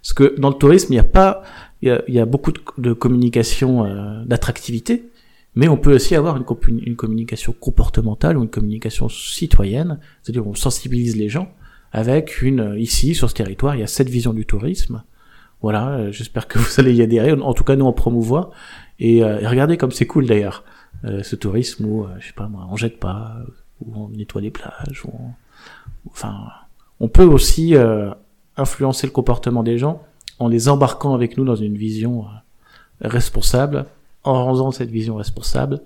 parce 0.02 0.14
que 0.14 0.40
dans 0.40 0.50
le 0.50 0.56
tourisme, 0.56 0.88
il 0.94 0.96
n'y 0.96 1.00
a 1.00 1.04
pas, 1.04 1.44
il 1.82 1.90
y 1.90 1.92
a, 1.92 2.02
y 2.08 2.20
a 2.20 2.26
beaucoup 2.26 2.52
de, 2.78 2.94
communication 2.94 3.86
euh, 3.86 4.24
d'attractivité, 4.26 5.10
mais 5.56 5.68
on 5.68 5.78
peut 5.78 5.94
aussi 5.94 6.16
avoir 6.16 6.38
une, 6.38 6.46
une 6.86 6.96
communication 6.96 7.54
comportementale 7.54 8.38
ou 8.38 8.44
une 8.44 8.50
communication 8.50 9.10
citoyenne, 9.10 10.00
c'est-à-dire 10.24 10.48
on 10.48 10.56
sensibilise 10.56 11.16
les 11.16 11.30
gens 11.30 11.50
avec 11.92 12.42
une 12.42 12.60
euh, 12.60 12.80
ici 12.80 13.16
sur 13.16 13.30
ce 13.30 13.36
territoire, 13.36 13.76
il 13.76 13.82
y 13.82 13.84
a 13.84 13.88
cette 13.88 14.10
vision 14.10 14.34
du 14.34 14.46
tourisme. 14.46 15.04
Voilà, 15.62 15.90
euh, 15.90 16.12
j'espère 16.12 16.48
que 16.48 16.60
vous 16.60 16.80
allez 16.80 16.94
y 16.94 17.02
adhérer. 17.02 17.32
En 17.32 17.54
tout 17.54 17.64
cas, 17.64 17.76
nous 17.76 17.86
on 17.86 17.94
promouvoit 17.94 18.52
et, 19.00 19.24
euh, 19.24 19.40
et 19.40 19.48
regardez 19.48 19.78
comme 19.78 19.92
c'est 19.92 20.06
cool 20.06 20.28
d'ailleurs 20.28 20.64
euh, 21.06 21.24
ce 21.24 21.36
tourisme 21.36 21.86
où 21.86 22.06
je 22.20 22.28
sais 22.28 22.34
pas 22.34 22.48
moi, 22.48 22.68
on 22.70 22.76
jette 22.76 23.00
pas, 23.00 23.36
où 23.82 23.94
on 23.96 24.10
nettoie 24.10 24.42
les 24.42 24.52
plages, 24.52 25.04
où 25.06 25.10
on- 25.10 26.10
enfin, 26.10 26.36
on 27.00 27.08
peut 27.08 27.24
aussi 27.26 27.76
euh, 27.76 28.12
influencer 28.58 29.08
le 29.08 29.12
comportement 29.12 29.64
des 29.64 29.78
gens 29.78 30.02
en 30.40 30.48
les 30.48 30.70
embarquant 30.70 31.14
avec 31.14 31.38
nous 31.38 31.46
dans 31.46 31.56
une 31.56 31.76
vision 31.78 32.26
euh, 32.26 33.08
responsable, 33.08 33.86
en 34.24 34.44
rendant 34.46 34.72
cette 34.72 34.90
vision 34.90 35.16
responsable 35.16 35.82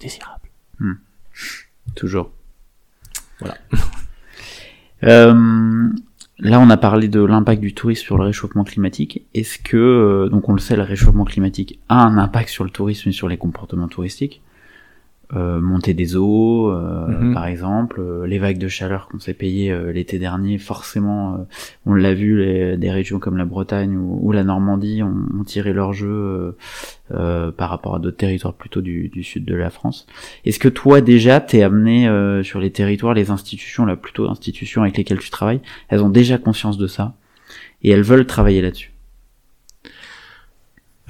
désirable. 0.00 0.48
Toujours. 1.94 2.30
Voilà. 3.40 3.56
Euh, 5.02 5.88
là, 6.40 6.60
on 6.60 6.68
a 6.68 6.76
parlé 6.76 7.08
de 7.08 7.20
l'impact 7.24 7.62
du 7.62 7.72
tourisme 7.72 8.02
sur 8.04 8.18
le 8.18 8.24
réchauffement 8.24 8.64
climatique. 8.64 9.24
Est-ce 9.32 9.58
que, 9.58 10.28
donc 10.30 10.46
on 10.48 10.52
le 10.52 10.58
sait, 10.58 10.76
le 10.76 10.82
réchauffement 10.82 11.24
climatique 11.24 11.78
a 11.88 12.02
un 12.04 12.18
impact 12.18 12.50
sur 12.50 12.64
le 12.64 12.70
tourisme 12.70 13.08
et 13.08 13.12
sur 13.12 13.26
les 13.26 13.38
comportements 13.38 13.88
touristiques 13.88 14.42
euh, 15.36 15.60
Montée 15.60 15.94
des 15.94 16.16
eaux, 16.16 16.70
euh, 16.72 17.06
Mhm. 17.08 17.34
par 17.34 17.46
exemple, 17.46 18.00
euh, 18.00 18.26
les 18.26 18.38
vagues 18.38 18.58
de 18.58 18.68
chaleur 18.68 19.08
qu'on 19.08 19.18
s'est 19.20 19.34
payées 19.34 19.70
euh, 19.70 19.92
l'été 19.92 20.18
dernier, 20.18 20.58
forcément, 20.58 21.34
euh, 21.34 21.38
on 21.86 21.94
l'a 21.94 22.14
vu, 22.14 22.38
les- 22.44 22.76
des 22.76 22.90
régions 22.90 23.18
comme 23.20 23.36
la 23.36 23.44
Bretagne 23.44 23.96
ou, 23.96 24.18
ou 24.22 24.32
la 24.32 24.42
Normandie 24.44 25.02
ont, 25.02 25.14
ont 25.38 25.44
tiré 25.44 25.72
leur 25.72 25.92
jeu 25.92 26.08
euh, 26.08 26.56
euh, 27.12 27.50
par 27.52 27.70
rapport 27.70 27.94
à 27.94 27.98
d'autres 27.98 28.16
territoires 28.16 28.54
plutôt 28.54 28.80
du, 28.80 29.08
du 29.08 29.22
sud 29.22 29.44
de 29.44 29.54
la 29.54 29.70
France. 29.70 30.06
Est-ce 30.44 30.58
que 30.58 30.68
toi 30.68 31.00
déjà 31.00 31.40
t'es 31.40 31.62
amené 31.62 32.08
euh, 32.08 32.42
sur 32.42 32.60
les 32.60 32.70
territoires, 32.70 33.14
les 33.14 33.30
institutions, 33.30 33.84
là 33.86 33.96
plutôt 33.96 34.28
institutions 34.28 34.82
avec 34.82 34.96
lesquelles 34.96 35.18
tu 35.18 35.30
travailles, 35.30 35.60
elles 35.88 36.02
ont 36.02 36.08
déjà 36.10 36.38
conscience 36.38 36.76
de 36.78 36.86
ça 36.86 37.14
et 37.82 37.90
elles 37.90 38.02
veulent 38.02 38.26
travailler 38.26 38.62
là-dessus? 38.62 38.92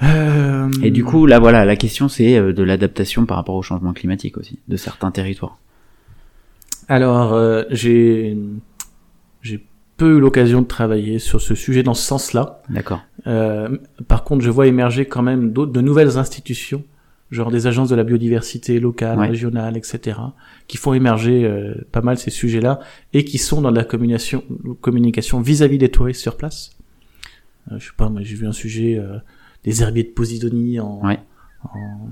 Euh, 0.03 0.69
Et 0.83 0.91
du 0.91 1.03
coup, 1.03 1.25
là, 1.25 1.39
voilà, 1.39 1.63
la 1.65 1.75
question 1.75 2.07
c'est 2.09 2.37
euh, 2.37 2.53
de 2.53 2.63
l'adaptation 2.63 3.25
par 3.25 3.37
rapport 3.37 3.55
au 3.55 3.61
changement 3.61 3.93
climatique 3.93 4.37
aussi, 4.37 4.59
de 4.67 4.77
certains 4.77 5.11
territoires. 5.11 5.57
Alors, 6.87 7.33
euh, 7.33 7.63
j'ai 7.69 8.37
j'ai 9.41 9.63
peu 9.97 10.17
eu 10.17 10.19
l'occasion 10.19 10.61
de 10.61 10.67
travailler 10.67 11.19
sur 11.19 11.39
ce 11.41 11.53
sujet 11.55 11.83
dans 11.83 11.93
ce 11.93 12.03
sens-là. 12.05 12.61
D'accord. 12.69 13.01
Euh, 13.27 13.77
par 14.07 14.23
contre, 14.23 14.43
je 14.43 14.49
vois 14.49 14.67
émerger 14.67 15.05
quand 15.05 15.21
même 15.21 15.51
d'autres, 15.51 15.71
de 15.71 15.81
nouvelles 15.81 16.17
institutions, 16.17 16.83
genre 17.29 17.51
des 17.51 17.67
agences 17.67 17.89
de 17.89 17.95
la 17.95 18.03
biodiversité 18.03 18.79
locale, 18.79 19.19
Ouais. 19.19 19.27
régionale, 19.27 19.77
etc., 19.77 20.17
qui 20.67 20.77
font 20.77 20.93
émerger 20.93 21.45
euh, 21.45 21.75
pas 21.91 22.01
mal 22.01 22.17
ces 22.17 22.31
sujets-là 22.31 22.79
et 23.13 23.23
qui 23.23 23.37
sont 23.37 23.61
dans 23.61 23.71
la 23.71 23.83
communication, 23.83 24.43
communication 24.81 25.39
vis-à-vis 25.39 25.77
des 25.77 25.89
touristes 25.89 26.21
sur 26.21 26.35
place. 26.37 26.71
Euh, 27.71 27.75
je 27.77 27.85
sais 27.85 27.91
pas, 27.95 28.09
moi 28.09 28.21
j'ai 28.23 28.35
vu 28.35 28.47
un 28.47 28.51
sujet 28.51 28.97
euh, 28.99 29.17
des 29.63 29.81
herbiers 29.83 30.03
de 30.03 30.09
Posidonie 30.09 30.79
en, 30.79 31.01
Ouais. 31.03 31.19
en, 31.63 32.09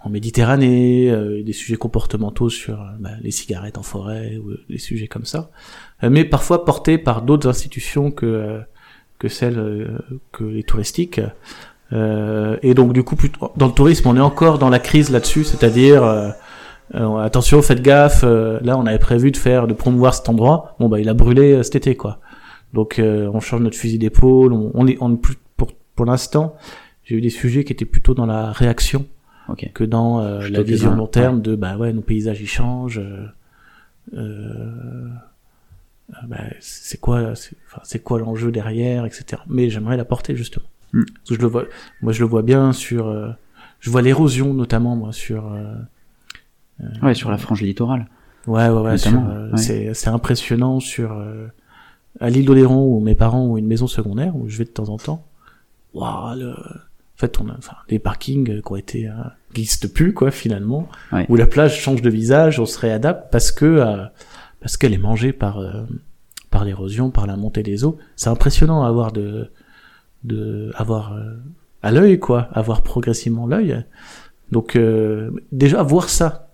en 0.00 0.10
Méditerranée, 0.10 1.10
euh, 1.10 1.42
des 1.42 1.52
sujets 1.52 1.76
comportementaux 1.76 2.48
sur 2.48 2.80
euh, 2.80 2.86
bah, 3.00 3.10
les 3.22 3.30
cigarettes 3.30 3.78
en 3.78 3.82
forêt 3.82 4.38
ou 4.42 4.50
euh, 4.50 4.60
des 4.70 4.78
sujets 4.78 5.08
comme 5.08 5.24
ça, 5.24 5.50
Euh, 6.02 6.10
mais 6.10 6.24
parfois 6.24 6.64
portés 6.64 6.98
par 6.98 7.22
d'autres 7.22 7.48
institutions 7.48 8.10
que 8.10 8.26
euh, 8.26 8.60
que 9.18 9.28
celles 9.28 9.58
euh, 9.58 9.98
que 10.32 10.44
les 10.44 10.62
touristiques. 10.62 11.20
Euh, 11.92 12.56
et 12.62 12.74
donc 12.74 12.92
du 12.92 13.02
coup, 13.02 13.16
dans 13.56 13.66
le 13.66 13.72
tourisme, 13.72 14.08
on 14.08 14.16
est 14.16 14.20
encore 14.20 14.58
dans 14.58 14.68
la 14.68 14.78
crise 14.78 15.10
là-dessus, 15.10 15.44
c'est-à-dire 15.44 16.02
euh, 16.04 16.30
attention, 17.18 17.62
faites 17.62 17.82
gaffe. 17.82 18.22
euh, 18.24 18.58
là, 18.62 18.76
on 18.78 18.86
avait 18.86 18.98
prévu 18.98 19.30
de 19.30 19.36
faire, 19.36 19.66
de 19.66 19.74
promouvoir 19.74 20.14
cet 20.14 20.28
endroit. 20.28 20.76
Bon, 20.78 20.88
bah, 20.88 21.00
il 21.00 21.08
a 21.08 21.14
brûlé 21.14 21.52
euh, 21.52 21.62
cet 21.62 21.76
été, 21.76 21.96
quoi. 21.96 22.20
Donc, 22.74 22.98
euh, 22.98 23.30
on 23.32 23.40
change 23.40 23.60
notre 23.60 23.76
fusil 23.76 23.98
d'épaule. 23.98 24.52
On, 24.52 24.70
on 24.74 24.86
est, 24.86 24.96
on 25.00 25.14
est 25.14 25.16
plus 25.16 25.36
pour 25.96 26.06
l'instant. 26.06 26.54
J'ai 27.04 27.16
eu 27.16 27.20
des 27.20 27.30
sujets 27.30 27.64
qui 27.64 27.72
étaient 27.72 27.84
plutôt 27.84 28.14
dans 28.14 28.26
la 28.26 28.52
réaction 28.52 29.06
Ok. 29.48 29.70
que 29.74 29.84
dans 29.84 30.20
euh, 30.20 30.48
la 30.48 30.62
vision 30.62 30.94
long 30.94 31.06
terme 31.06 31.40
de 31.40 31.54
bah 31.56 31.76
ouais, 31.76 31.92
nos 31.92 32.00
paysages 32.02 32.40
ils 32.40 32.48
changent. 32.48 32.98
euh, 32.98 33.26
euh, 34.16 35.08
bah, 36.28 36.38
c'est 36.60 37.00
quoi, 37.00 37.34
c'est 37.34 37.56
enfin, 37.66 37.98
quoi 38.04 38.18
l'enjeu 38.20 38.50
derrière, 38.52 39.04
etc. 39.06 39.42
Mais 39.48 39.70
j'aimerais 39.70 39.96
l'apporter 39.96 40.36
justement. 40.36 40.66
Mm. 40.92 41.02
Parce 41.04 41.28
que 41.30 41.34
je 41.36 41.40
le 41.40 41.46
vois, 41.46 41.64
moi 42.02 42.12
je 42.12 42.20
le 42.20 42.26
vois 42.28 42.42
bien 42.42 42.72
sur, 42.72 43.08
euh, 43.08 43.30
je 43.80 43.90
vois 43.90 44.02
l'érosion 44.02 44.52
notamment 44.54 44.96
moi 44.96 45.12
sur. 45.12 45.52
euh, 45.52 45.74
Ouais, 47.02 47.14
sur 47.14 47.30
la 47.30 47.38
frange 47.38 47.62
littorale. 47.62 48.06
Ouais, 48.46 48.68
ouais, 48.68 48.80
ouais. 48.82 48.96
Euh, 49.06 49.50
ouais. 49.50 49.56
C'est, 49.56 49.94
c'est 49.94 50.08
impressionnant 50.10 50.78
sur 50.78 51.12
euh, 51.12 51.46
à 52.20 52.28
l'île 52.30 52.44
d'Oléron 52.44 52.84
où 52.94 53.00
mes 53.00 53.14
parents 53.14 53.40
ont 53.42 53.56
une 53.56 53.66
maison 53.66 53.86
secondaire 53.86 54.36
où 54.36 54.48
je 54.48 54.58
vais 54.58 54.64
de 54.64 54.70
temps 54.70 54.90
en 54.90 54.98
temps. 54.98 55.24
Waouh, 55.96 56.38
le... 56.38 56.50
en 56.50 57.16
fait, 57.16 57.40
on 57.40 57.48
a 57.48 57.54
enfin 57.56 57.76
des 57.88 57.98
parkings 57.98 58.50
euh, 58.50 58.60
qui 58.60 58.72
ont 58.72 58.76
été 58.76 59.08
euh, 59.08 59.12
qui 59.54 59.60
n'existent 59.62 59.88
plus 59.92 60.12
quoi 60.12 60.30
finalement, 60.30 60.88
Ouais. 61.12 61.26
où 61.28 61.36
la 61.36 61.46
plage 61.46 61.80
change 61.80 62.02
de 62.02 62.10
visage, 62.10 62.60
on 62.60 62.66
se 62.66 62.78
réadapte 62.78 63.32
parce 63.32 63.50
que 63.52 63.64
euh, 63.64 64.04
parce 64.60 64.76
qu'elle 64.76 64.92
est 64.94 64.98
mangée 64.98 65.32
par 65.32 65.58
euh, 65.58 65.82
par 66.50 66.64
l'érosion, 66.64 67.10
par 67.10 67.26
la 67.26 67.36
montée 67.36 67.62
des 67.62 67.84
eaux. 67.84 67.96
C'est 68.16 68.30
impressionnant 68.30 68.82
à 68.84 68.88
avoir 68.88 69.12
de 69.12 69.50
de 70.24 70.72
avoir 70.76 71.12
euh, 71.14 71.34
à 71.82 71.90
l'œil 71.92 72.18
quoi, 72.18 72.48
avoir 72.52 72.82
progressivement 72.82 73.46
l'œil. 73.46 73.84
Donc 74.52 74.76
euh, 74.76 75.30
déjà 75.52 75.82
voir 75.82 76.08
ça, 76.08 76.48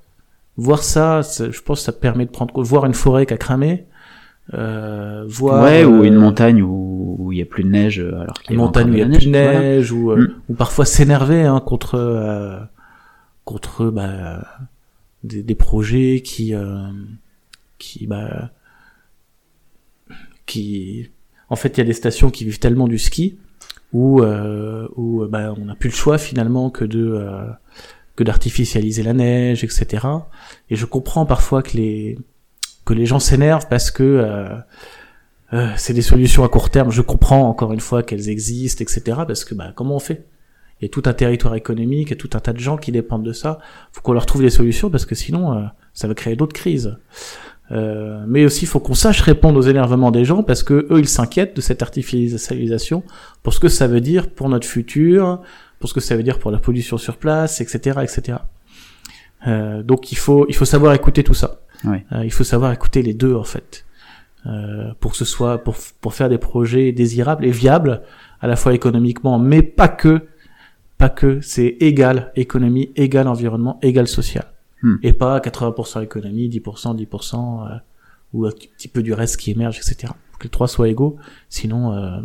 voir 0.57 0.83
ça, 0.83 1.23
ça- 1.23 1.51
je 1.51 1.61
pense 1.61 1.81
que 1.81 1.85
ça 1.87 1.93
permet 1.93 2.27
de 2.27 2.31
prendre 2.31 2.63
voir 2.63 2.87
une 2.87 2.95
forêt 2.95 3.27
qui 3.27 3.35
a 3.35 3.39
cramé, 3.39 3.87
euh, 4.55 5.25
voir 5.27 5.63
ouais, 5.65 5.85
ou 5.85 6.03
euh, 6.03 6.05
une 6.05 6.17
montagne 6.17 6.63
où 6.63 7.31
il 7.33 7.39
y 7.39 7.43
a 7.43 7.47
plus 7.47 7.65
de 7.65 7.71
neige 7.71 8.01
euh, 8.01 8.21
alors 8.21 8.35
qu'il 8.35 8.51
y 8.53 8.55
une 8.55 8.61
avait 8.61 8.67
montagne 8.67 8.91
où 8.91 8.95
il 8.95 8.99
y 8.99 9.03
a 9.03 9.07
plus 9.07 9.27
de 9.27 9.31
voilà. 9.31 9.61
neige, 9.61 9.93
ou, 9.93 10.11
euh, 10.13 10.17
Mm. 10.17 10.35
ou 10.51 10.55
parfois 10.55 10.85
s'énerver 10.85 11.43
hein, 11.45 11.61
contre 11.61 11.95
euh, 11.95 12.59
contre 13.45 13.87
bah, 13.91 14.45
des, 15.25 15.43
des 15.43 15.55
projets 15.55 16.21
qui 16.25 16.55
euh, 16.55 16.89
qui 17.79 18.07
bah, 18.07 18.51
qui 20.47 21.11
en 21.49 21.57
fait 21.57 21.77
il 21.77 21.79
y 21.79 21.81
a 21.83 21.85
des 21.87 21.93
stations 21.93 22.31
qui 22.31 22.45
vivent 22.45 22.59
tellement 22.59 22.89
du 22.89 22.99
ski 22.99 23.39
où 23.93 24.23
euh, 24.23 24.89
où 24.97 25.25
bah, 25.27 25.55
on 25.59 25.65
n'a 25.67 25.75
plus 25.75 25.89
le 25.91 25.95
choix 25.95 26.19
finalement 26.19 26.71
que 26.71 26.85
de 26.85 27.05
euh, 27.05 27.45
que 28.17 28.25
d'artificialiser 28.25 29.03
la 29.03 29.13
neige 29.15 29.65
etc 29.65 30.07
et 30.71 30.77
je 30.77 30.85
comprends 30.87 31.25
parfois 31.27 31.63
que 31.63 31.77
les 31.77 32.19
que 32.85 32.95
les 32.95 33.07
gens 33.07 33.19
s'énervent 33.19 33.69
parce 33.69 33.91
que 33.91 34.03
euh, 34.03 34.49
euh, 35.53 35.69
c'est 35.77 35.93
des 35.93 36.03
solutions 36.03 36.45
à 36.45 36.49
court 36.49 36.71
terme. 36.71 36.91
Je 36.91 37.03
comprends 37.03 37.49
encore 37.49 37.73
une 37.73 37.81
fois 37.81 38.03
qu'elles 38.03 38.29
existent, 38.29 38.83
etc. 38.83 39.21
Parce 39.27 39.45
que 39.45 39.55
bah, 39.55 39.73
comment 39.75 39.97
on 39.97 40.01
fait? 40.01 40.27
Il 40.81 40.87
y 40.87 40.87
a 40.87 40.89
tout 40.89 41.03
un 41.07 41.13
territoire 41.13 41.55
économique, 41.55 42.09
il 42.09 42.11
y 42.11 42.15
a 42.15 42.17
tout 42.17 42.31
un 42.33 42.41
tas 42.41 42.53
de 42.53 42.59
gens 42.59 42.77
qui 42.77 42.91
dépendent 42.91 43.23
de 43.23 43.33
ça. 43.33 43.61
faut 43.93 44.01
qu'on 44.01 44.15
leur 44.15 44.27
trouve 44.27 44.43
des 44.43 44.51
solutions 44.51 44.91
parce 44.91 45.07
que 45.07 45.15
sinon, 45.15 45.57
euh, 45.57 45.63
ça 45.95 46.09
va 46.09 46.15
créer 46.15 46.35
d'autres 46.37 46.55
crises. 46.55 46.97
Mais 48.27 48.45
aussi, 48.45 48.67
il 48.67 48.69
faut 48.69 48.81
qu'on 48.81 48.93
sache 48.93 49.23
répondre 49.23 49.59
aux 49.59 49.63
énervements 49.63 50.11
des 50.11 50.27
gens 50.27 50.43
parce 50.43 50.63
que 50.63 50.87
eux, 50.91 50.99
ils 50.99 51.09
s'inquiètent 51.09 51.57
de 51.57 51.63
cette 51.63 51.81
artificialisation 51.81 53.03
pour 53.43 53.55
ce 53.55 53.61
que 53.61 53.69
ça 53.69 53.87
veut 53.87 54.03
dire 54.03 54.29
pour 54.29 54.51
notre 54.51 54.67
futur, 54.67 55.41
pour 55.79 55.89
ce 55.89 55.95
que 55.95 56.01
ça 56.01 56.15
veut 56.15 56.23
dire 56.23 56.39
pour 56.39 56.51
la 56.51 56.59
pollution 56.59 56.99
sur 56.99 57.17
place, 57.17 57.63
etc., 57.63 58.01
etc. 58.03 58.39
Donc, 59.85 60.13
il 60.13 60.19
faut, 60.19 60.45
il 60.51 60.55
faut 60.55 60.67
savoir 60.67 60.93
écouter 60.93 61.25
tout 61.25 61.33
ça. 61.33 61.63
Euh, 61.85 62.25
il 62.25 62.33
faut 62.33 62.45
savoir 62.45 62.73
écouter 62.73 63.03
les 63.03 63.15
deux 63.15 63.35
en 63.35 63.45
fait, 63.45 63.85
euh, 64.47 64.93
pour 65.01 65.13
que 65.13 65.17
ce 65.17 65.25
soit 65.25 65.59
pour 65.59 65.77
pour 66.01 66.15
faire 66.15 66.29
des 66.29 66.39
projets 66.39 66.93
désirables 66.93 67.45
et 67.45 67.51
viables 67.51 68.03
à 68.41 68.47
la 68.47 68.57
fois 68.57 68.75
économiquement, 68.75 69.39
mais 69.39 69.63
pas 69.63 69.89
que, 69.89 70.29
pas 70.99 71.09
que. 71.09 71.41
C'est 71.41 71.77
égal 71.81 72.33
économie, 72.37 72.91
égal 72.97 73.29
environnement, 73.29 73.79
égal 73.83 74.07
social, 74.07 74.47
Hmm. 74.83 74.97
et 75.05 75.13
pas 75.13 75.39
80% 75.39 76.03
économie, 76.03 76.49
10%, 76.49 76.97
10% 76.97 77.71
euh, 77.71 77.77
ou 78.33 78.47
un 78.47 78.51
petit 78.51 78.89
peu 78.89 79.03
du 79.03 79.13
reste 79.13 79.37
qui 79.37 79.53
émerge, 79.53 79.79
etc. 79.79 80.13
Faut 80.33 80.39
que 80.39 80.45
les 80.45 80.51
trois 80.51 80.67
soient 80.67 80.89
égaux, 80.89 81.17
sinon 81.49 81.93
euh, 81.93 82.21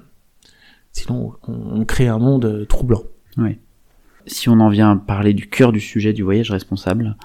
sinon 0.92 1.34
on, 1.48 1.82
on 1.82 1.86
crée 1.86 2.08
un 2.08 2.18
monde 2.18 2.46
euh, 2.46 2.66
troublant. 2.66 3.04
Si 4.26 4.50
on 4.50 4.60
en 4.60 4.70
vient 4.70 4.92
à 4.92 4.96
parler 4.96 5.36
du 5.36 5.48
cœur 5.48 5.72
du 5.72 5.80
sujet 5.80 6.14
du 6.14 6.24
voyage 6.24 6.50
responsable, 6.50 7.16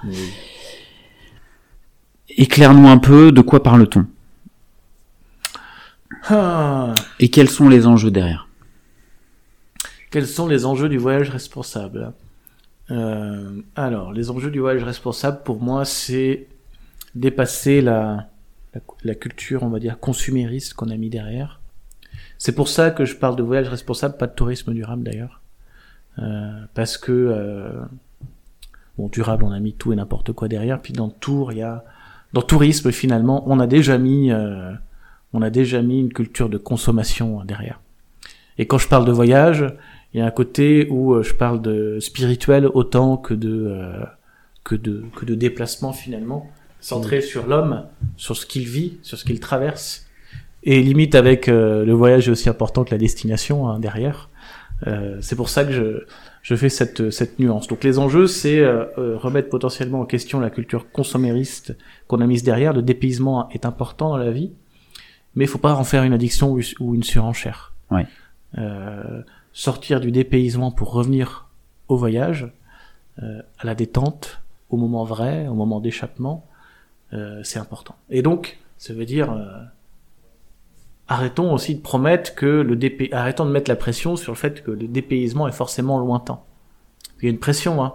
éclaire-nous 2.37 2.87
un 2.87 2.97
peu 2.97 3.31
de 3.31 3.41
quoi 3.41 3.63
parle-t-on? 3.63 4.05
Ah. 6.29 6.95
et 7.19 7.29
quels 7.29 7.49
sont 7.49 7.67
les 7.67 7.85
enjeux 7.85 8.11
derrière? 8.11 8.47
Quels 10.09 10.27
sont 10.27 10.47
les 10.47 10.65
enjeux 10.65 10.87
du 10.87 10.97
voyage 10.97 11.29
responsable? 11.29 12.13
Euh, 12.91 13.61
Alors, 13.75 14.13
les 14.13 14.29
enjeux 14.29 14.51
du 14.51 14.59
voyage 14.59 14.83
responsable, 14.83 15.41
pour 15.43 15.61
moi, 15.61 15.83
c'est 15.83 16.47
dépasser 17.15 17.81
la, 17.81 18.29
la, 18.73 18.81
la 19.03 19.15
culture, 19.15 19.63
on 19.63 19.69
va 19.69 19.79
dire, 19.79 19.99
consumériste 19.99 20.75
qu'on 20.75 20.89
a 20.91 20.95
mis 20.97 21.09
derrière. 21.09 21.59
C'est 22.37 22.55
pour 22.55 22.67
ça 22.67 22.91
que 22.91 23.05
je 23.05 23.15
parle 23.15 23.35
de 23.35 23.43
voyage 23.43 23.67
responsable, 23.67 24.17
pas 24.17 24.27
de 24.27 24.33
tourisme 24.33 24.73
durable 24.73 25.03
d'ailleurs. 25.03 25.41
Euh, 26.19 26.65
parce 26.73 26.97
que, 26.97 27.11
euh, 27.11 27.81
bon, 28.97 29.07
durable, 29.07 29.43
on 29.43 29.51
a 29.51 29.59
mis 29.59 29.73
tout 29.73 29.93
et 29.93 29.95
n'importe 29.95 30.31
quoi 30.31 30.47
derrière. 30.47 30.81
Puis 30.81 30.93
dans 30.93 31.09
tour, 31.09 31.51
il 31.51 31.59
y 31.59 31.61
a, 31.63 31.83
dans 32.33 32.41
tourisme, 32.41 32.91
finalement, 32.91 33.43
on 33.47 33.59
a 33.59 33.67
déjà 33.67 33.97
mis, 33.97 34.31
euh, 34.31 34.71
on 35.33 35.41
a 35.41 35.49
déjà 35.49 35.81
mis 35.81 35.99
une 35.99 36.11
culture 36.11 36.49
de 36.49 36.57
consommation 36.57 37.43
derrière. 37.45 37.79
Et 38.57 38.67
quand 38.67 38.77
je 38.77 38.87
parle 38.87 39.05
de 39.05 39.11
voyage, 39.11 39.65
il 40.13 40.19
y 40.19 40.21
a 40.21 40.25
un 40.25 40.31
côté 40.31 40.87
où 40.89 41.13
euh, 41.13 41.23
je 41.23 41.33
parle 41.33 41.61
de 41.61 41.99
spirituel 41.99 42.67
autant 42.67 43.17
que 43.17 43.33
de 43.33 43.67
euh, 43.67 44.03
que 44.63 44.75
de 44.75 45.03
que 45.15 45.25
de 45.25 45.35
déplacement 45.35 45.93
finalement, 45.93 46.49
centré 46.79 47.21
sur 47.21 47.47
l'homme, 47.47 47.85
sur 48.17 48.35
ce 48.35 48.45
qu'il 48.45 48.65
vit, 48.65 48.97
sur 49.01 49.17
ce 49.17 49.25
qu'il 49.25 49.39
traverse, 49.39 50.07
et 50.63 50.81
limite 50.81 51.15
avec 51.15 51.49
euh, 51.49 51.83
le 51.85 51.93
voyage 51.93 52.27
est 52.27 52.31
aussi 52.31 52.49
important 52.49 52.83
que 52.83 52.91
la 52.91 52.97
destination 52.97 53.67
hein, 53.67 53.79
derrière. 53.79 54.29
Euh, 54.87 55.17
c'est 55.21 55.35
pour 55.35 55.49
ça 55.49 55.65
que 55.65 55.71
je 55.71 56.05
je 56.43 56.55
fais 56.55 56.69
cette 56.69 57.09
cette 57.09 57.39
nuance. 57.39 57.67
Donc 57.67 57.83
les 57.83 57.97
enjeux, 57.97 58.27
c'est 58.27 58.59
euh, 58.59 58.85
euh, 58.99 59.17
remettre 59.17 59.49
potentiellement 59.49 60.01
en 60.01 60.05
question 60.05 60.39
la 60.39 60.51
culture 60.51 60.91
consommériste 60.91 61.75
qu'on 62.07 62.21
a 62.21 62.27
mise 62.27 62.43
derrière. 62.43 62.73
Le 62.73 62.83
dépaysement 62.83 63.49
est 63.49 63.65
important 63.65 64.09
dans 64.09 64.17
la 64.17 64.29
vie, 64.29 64.51
mais 65.33 65.45
il 65.45 65.47
faut 65.47 65.57
pas 65.57 65.73
en 65.73 65.83
faire 65.83 66.03
une 66.03 66.13
addiction 66.13 66.55
ou, 66.79 66.93
une 66.93 67.03
surenchère. 67.03 67.73
Ouais. 67.89 68.05
Euh, 68.59 69.23
sortir 69.53 69.99
du 69.99 70.11
dépaysement 70.11 70.71
pour 70.71 70.91
revenir 70.91 71.49
au 71.87 71.95
voyage, 71.95 72.51
euh, 73.21 73.41
à 73.59 73.65
la 73.65 73.75
détente, 73.75 74.41
au 74.69 74.77
moment 74.77 75.03
vrai, 75.03 75.47
au 75.47 75.53
moment 75.53 75.79
d'échappement, 75.79 76.45
euh, 77.13 77.41
c'est 77.43 77.59
important. 77.59 77.95
Et 78.09 78.21
donc, 78.21 78.59
ça 78.77 78.93
veut 78.93 79.05
dire 79.05 79.31
euh, 79.31 79.45
arrêtons 81.07 81.53
aussi 81.53 81.75
de 81.75 81.81
promettre 81.81 82.33
que 82.35 82.45
le 82.45 82.75
dépay... 82.75 83.09
arrêtons 83.11 83.45
de 83.45 83.51
mettre 83.51 83.69
la 83.69 83.75
pression 83.75 84.15
sur 84.15 84.31
le 84.31 84.37
fait 84.37 84.63
que 84.63 84.71
le 84.71 84.87
dépaysement 84.87 85.47
est 85.47 85.51
forcément 85.53 85.99
lointain. 85.99 86.39
Il 87.21 87.25
y 87.25 87.27
a 87.27 87.31
une 87.31 87.39
pression 87.39 87.83
hein, 87.83 87.93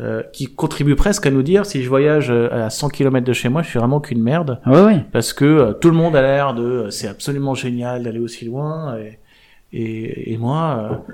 euh, 0.00 0.22
qui 0.32 0.46
contribue 0.46 0.96
presque 0.96 1.26
à 1.26 1.30
nous 1.30 1.42
dire 1.42 1.66
si 1.66 1.82
je 1.82 1.88
voyage 1.88 2.30
euh, 2.30 2.48
à 2.66 2.70
100 2.70 2.88
km 2.88 3.24
de 3.26 3.32
chez 3.32 3.48
moi, 3.48 3.62
je 3.62 3.68
suis 3.68 3.78
vraiment 3.78 4.00
qu'une 4.00 4.22
merde 4.22 4.60
Ah 4.64 4.70
ouais, 4.72 4.82
ouais. 4.84 5.04
parce 5.12 5.32
que 5.32 5.44
euh, 5.44 5.72
tout 5.72 5.90
le 5.90 5.96
monde 5.96 6.16
a 6.16 6.22
l'air 6.22 6.54
de 6.54 6.62
euh, 6.62 6.90
c'est 6.90 7.08
absolument 7.08 7.54
génial 7.54 8.02
d'aller 8.02 8.18
aussi 8.20 8.44
loin 8.44 8.96
et, 8.98 9.18
et, 9.72 10.32
et 10.32 10.36
moi 10.38 11.04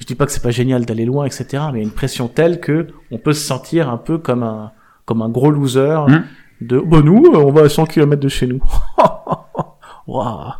je 0.00 0.04
dis 0.06 0.14
pas 0.14 0.24
que 0.26 0.32
c'est 0.32 0.42
pas 0.42 0.50
génial 0.50 0.84
d'aller 0.86 1.04
loin, 1.04 1.26
etc. 1.26 1.46
Mais 1.72 1.78
il 1.80 1.82
y 1.82 1.84
a 1.84 1.88
une 1.88 1.90
pression 1.94 2.28
telle 2.28 2.60
que 2.60 2.86
on 3.10 3.18
peut 3.18 3.34
se 3.34 3.44
sentir 3.46 3.90
un 3.90 3.98
peu 3.98 4.18
comme 4.18 4.42
un 4.42 4.72
comme 5.04 5.20
un 5.22 5.28
gros 5.28 5.50
loser 5.50 5.96
Hum. 6.08 6.24
de 6.62 6.80
bah 6.80 7.02
nous 7.04 7.22
on 7.34 7.52
va 7.52 7.62
à 7.62 7.68
100 7.68 7.84
km 7.86 8.20
de 8.20 8.28
chez 8.28 8.46
nous. 8.46 8.60
Waouh. 10.06 10.52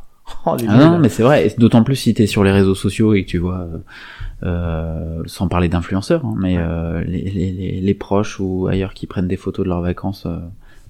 Oh, 0.47 0.57
Ah 0.69 0.77
non, 0.77 0.99
mais 0.99 1.09
c'est 1.09 1.23
vrai, 1.25 1.53
d'autant 1.59 1.83
plus 1.83 1.97
si 1.97 2.15
t'es 2.15 2.27
sur 2.27 2.45
les 2.45 2.53
réseaux 2.53 2.77
sociaux 2.77 3.15
et 3.15 3.25
que 3.25 3.29
tu 3.29 3.39
vois, 3.39 3.67
euh, 4.45 5.23
sans 5.27 5.49
parler 5.49 5.69
d'influenceurs, 5.69 6.25
hein, 6.25 6.35
mais 6.39 6.57
euh, 6.59 7.03
les, 7.03 7.23
les, 7.23 7.51
les, 7.53 7.81
les 7.81 7.95
proches 7.95 8.39
ou 8.39 8.69
ailleurs 8.69 8.95
qui 8.95 9.07
prennent 9.07 9.27
des 9.29 9.37
photos 9.37 9.65
de 9.65 9.71
leurs 9.71 9.81
vacances, 9.81 10.25
euh, 10.27 10.39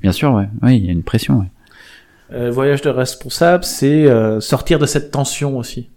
bien 0.03 0.13
sûr, 0.13 0.33
ouais, 0.35 0.49
oui, 0.63 0.77
il 0.77 0.85
y 0.85 0.89
a 0.91 0.93
une 0.93 1.03
pression, 1.03 1.39
ouais. 1.39 1.47
Euh, 2.33 2.51
voyage 2.51 2.83
de 2.83 2.91
responsable, 2.91 3.65
c'est 3.65 4.07
euh, 4.07 4.41
sortir 4.41 4.79
de 4.79 4.87
cette 4.87 5.11
tension 5.11 5.57
aussi. 5.57 5.89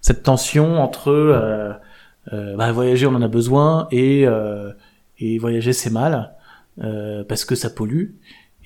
Cette 0.00 0.22
tension 0.24 0.80
entre 0.82 1.08
euh, 1.10 1.72
euh, 2.32 2.56
bah, 2.56 2.72
voyager, 2.72 3.06
on 3.06 3.14
en 3.14 3.22
a 3.22 3.28
besoin, 3.28 3.88
et, 3.90 4.26
euh, 4.26 4.70
et 5.18 5.38
voyager, 5.38 5.72
c'est 5.72 5.90
mal, 5.90 6.32
euh, 6.82 7.24
parce 7.26 7.44
que 7.44 7.54
ça 7.54 7.70
pollue, 7.70 8.10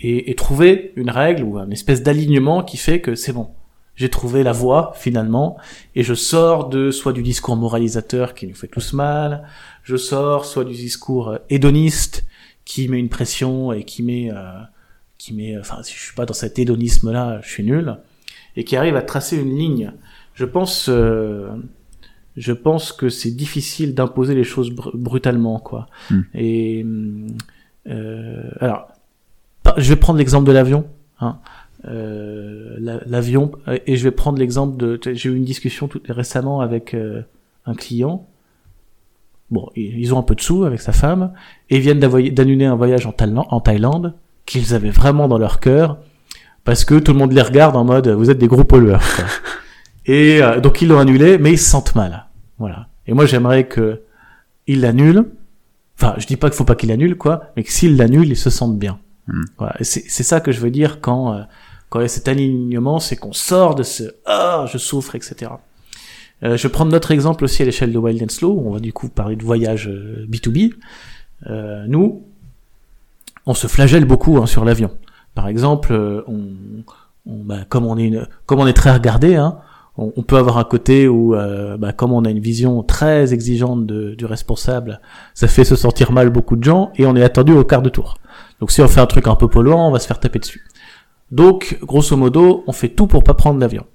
et, 0.00 0.30
et 0.30 0.34
trouver 0.34 0.92
une 0.96 1.10
règle 1.10 1.44
ou 1.44 1.58
une 1.58 1.72
espèce 1.72 2.02
d'alignement 2.02 2.62
qui 2.64 2.76
fait 2.76 3.00
que 3.00 3.14
c'est 3.14 3.32
bon. 3.32 3.50
J'ai 4.02 4.08
trouvé 4.08 4.42
la 4.42 4.50
voie 4.50 4.94
finalement, 4.96 5.58
et 5.94 6.02
je 6.02 6.14
sors 6.14 6.68
de 6.68 6.90
soit 6.90 7.12
du 7.12 7.22
discours 7.22 7.54
moralisateur 7.54 8.34
qui 8.34 8.48
nous 8.48 8.56
fait 8.56 8.66
tous 8.66 8.94
mal, 8.94 9.44
je 9.84 9.96
sors 9.96 10.44
soit 10.44 10.64
du 10.64 10.72
discours 10.72 11.28
euh, 11.28 11.38
hédoniste 11.50 12.26
qui 12.64 12.88
met 12.88 12.98
une 12.98 13.08
pression 13.08 13.72
et 13.72 13.84
qui 13.84 14.02
met 14.02 14.28
euh, 14.32 14.60
qui 15.18 15.32
met, 15.34 15.56
enfin, 15.56 15.84
si 15.84 15.94
je 15.94 16.00
suis 16.00 16.16
pas 16.16 16.26
dans 16.26 16.34
cet 16.34 16.58
hédonisme-là, 16.58 17.40
je 17.44 17.48
suis 17.48 17.62
nul, 17.62 17.96
et 18.56 18.64
qui 18.64 18.74
arrive 18.74 18.96
à 18.96 19.02
tracer 19.02 19.36
une 19.36 19.56
ligne. 19.56 19.92
Je 20.34 20.44
pense, 20.44 20.88
euh, 20.88 21.50
je 22.36 22.52
pense 22.52 22.90
que 22.90 23.08
c'est 23.08 23.30
difficile 23.30 23.94
d'imposer 23.94 24.34
les 24.34 24.42
choses 24.42 24.72
br- 24.72 24.96
brutalement, 24.96 25.60
quoi. 25.60 25.86
Mm. 26.10 26.20
Et 26.34 26.86
euh, 27.86 28.50
alors, 28.58 28.88
je 29.76 29.88
vais 29.90 30.00
prendre 30.04 30.18
l'exemple 30.18 30.48
de 30.48 30.52
l'avion. 30.52 30.86
Hein. 31.20 31.38
Euh, 31.88 32.76
la- 32.78 33.00
l'avion, 33.06 33.50
euh, 33.66 33.78
et 33.86 33.96
je 33.96 34.04
vais 34.04 34.12
prendre 34.12 34.38
l'exemple 34.38 34.76
de. 34.76 35.00
J'ai 35.12 35.28
eu 35.30 35.34
une 35.36 35.44
discussion 35.44 35.88
tout 35.88 36.00
récemment 36.08 36.60
avec 36.60 36.94
euh, 36.94 37.22
un 37.66 37.74
client. 37.74 38.26
Bon, 39.50 39.68
ils 39.76 40.14
ont 40.14 40.18
un 40.18 40.22
peu 40.22 40.34
de 40.34 40.40
sous 40.40 40.64
avec 40.64 40.80
sa 40.80 40.92
femme 40.92 41.32
et 41.68 41.76
ils 41.76 41.82
viennent 41.82 41.98
d'annuler 41.98 42.64
un 42.64 42.74
voyage 42.76 43.04
en 43.06 43.12
Thaïlande, 43.12 43.44
en 43.50 43.60
Thaïlande 43.60 44.14
qu'ils 44.46 44.74
avaient 44.74 44.90
vraiment 44.90 45.28
dans 45.28 45.36
leur 45.38 45.60
cœur 45.60 45.98
parce 46.64 46.84
que 46.86 46.98
tout 46.98 47.12
le 47.12 47.18
monde 47.18 47.32
les 47.32 47.42
regarde 47.42 47.76
en 47.76 47.84
mode 47.84 48.08
vous 48.08 48.30
êtes 48.30 48.38
des 48.38 48.46
gros 48.48 48.64
pollueurs. 48.64 49.02
quoi. 49.16 49.24
et 50.06 50.42
euh, 50.42 50.60
donc 50.60 50.80
ils 50.80 50.88
l'ont 50.88 50.98
annulé, 51.00 51.36
mais 51.36 51.52
ils 51.52 51.58
se 51.58 51.68
sentent 51.68 51.94
mal. 51.94 52.26
Voilà. 52.58 52.88
Et 53.06 53.12
moi 53.12 53.26
j'aimerais 53.26 53.66
que 53.66 54.00
ils 54.66 54.80
l'annulent. 54.80 55.26
Enfin, 55.98 56.14
je 56.16 56.26
dis 56.26 56.36
pas 56.36 56.48
qu'il 56.48 56.56
faut 56.56 56.64
pas 56.64 56.74
qu'ils 56.76 56.88
l'annulent 56.88 57.18
quoi, 57.18 57.52
mais 57.56 57.62
que 57.62 57.70
s'ils 57.72 57.96
l'annulent, 57.98 58.28
ils 58.30 58.36
se 58.36 58.48
sentent 58.48 58.78
bien. 58.78 59.00
Hmm. 59.26 59.42
Voilà. 59.58 59.74
C'est 59.82 60.04
c'est 60.08 60.22
ça 60.22 60.40
que 60.40 60.50
je 60.50 60.60
veux 60.60 60.70
dire 60.70 61.00
quand 61.02 61.34
euh, 61.34 61.42
quand 61.92 62.00
il 62.00 62.04
y 62.04 62.06
a 62.06 62.08
cet 62.08 62.26
alignement, 62.26 62.98
c'est 63.00 63.16
qu'on 63.16 63.34
sort 63.34 63.74
de 63.74 63.82
ce 63.82 64.04
ah 64.24 64.64
je 64.72 64.78
souffre, 64.78 65.14
etc. 65.14 65.52
Euh, 66.42 66.56
je 66.56 66.62
vais 66.62 66.72
prendre 66.72 66.90
notre 66.90 67.10
exemple 67.10 67.44
aussi 67.44 67.60
à 67.60 67.66
l'échelle 67.66 67.92
de 67.92 67.98
Wild 67.98 68.22
and 68.22 68.30
Slow. 68.30 68.62
On 68.64 68.72
va 68.72 68.80
du 68.80 68.94
coup 68.94 69.10
parler 69.10 69.36
de 69.36 69.44
voyage 69.44 69.88
euh, 69.88 70.24
B2B. 70.26 70.72
Euh, 71.50 71.84
nous, 71.88 72.22
on 73.44 73.52
se 73.52 73.66
flagelle 73.66 74.06
beaucoup 74.06 74.38
hein, 74.38 74.46
sur 74.46 74.64
l'avion. 74.64 74.90
Par 75.34 75.48
exemple, 75.48 75.92
euh, 75.92 76.22
on, 76.28 76.46
bah, 77.26 77.58
comme 77.68 77.84
on 77.84 77.98
est 77.98 78.04
une, 78.06 78.26
comme 78.46 78.60
on 78.60 78.66
est 78.66 78.72
très 78.72 78.90
regardé, 78.90 79.36
hein, 79.36 79.58
on, 79.98 80.14
on 80.16 80.22
peut 80.22 80.36
avoir 80.38 80.56
un 80.56 80.64
côté 80.64 81.08
où, 81.08 81.34
euh, 81.34 81.76
bah, 81.76 81.92
comme 81.92 82.12
on 82.12 82.24
a 82.24 82.30
une 82.30 82.40
vision 82.40 82.82
très 82.82 83.34
exigeante 83.34 83.84
de- 83.84 84.14
du 84.14 84.24
responsable, 84.24 85.00
ça 85.34 85.46
fait 85.46 85.64
se 85.64 85.76
sentir 85.76 86.10
mal 86.10 86.30
beaucoup 86.30 86.56
de 86.56 86.64
gens 86.64 86.90
et 86.96 87.04
on 87.04 87.14
est 87.16 87.22
attendu 87.22 87.52
au 87.52 87.64
quart 87.64 87.82
de 87.82 87.90
tour. 87.90 88.16
Donc 88.60 88.70
si 88.70 88.80
on 88.80 88.88
fait 88.88 89.00
un 89.00 89.06
truc 89.06 89.26
un 89.26 89.34
peu 89.36 89.48
polluant, 89.48 89.88
on 89.88 89.90
va 89.90 89.98
se 89.98 90.06
faire 90.06 90.18
taper 90.20 90.38
dessus. 90.38 90.64
Donc, 91.32 91.78
grosso 91.82 92.14
modo, 92.16 92.62
on 92.66 92.72
fait 92.72 92.90
tout 92.90 93.06
pour 93.06 93.24
pas 93.24 93.34
prendre 93.34 93.58
l'avion. 93.58 93.86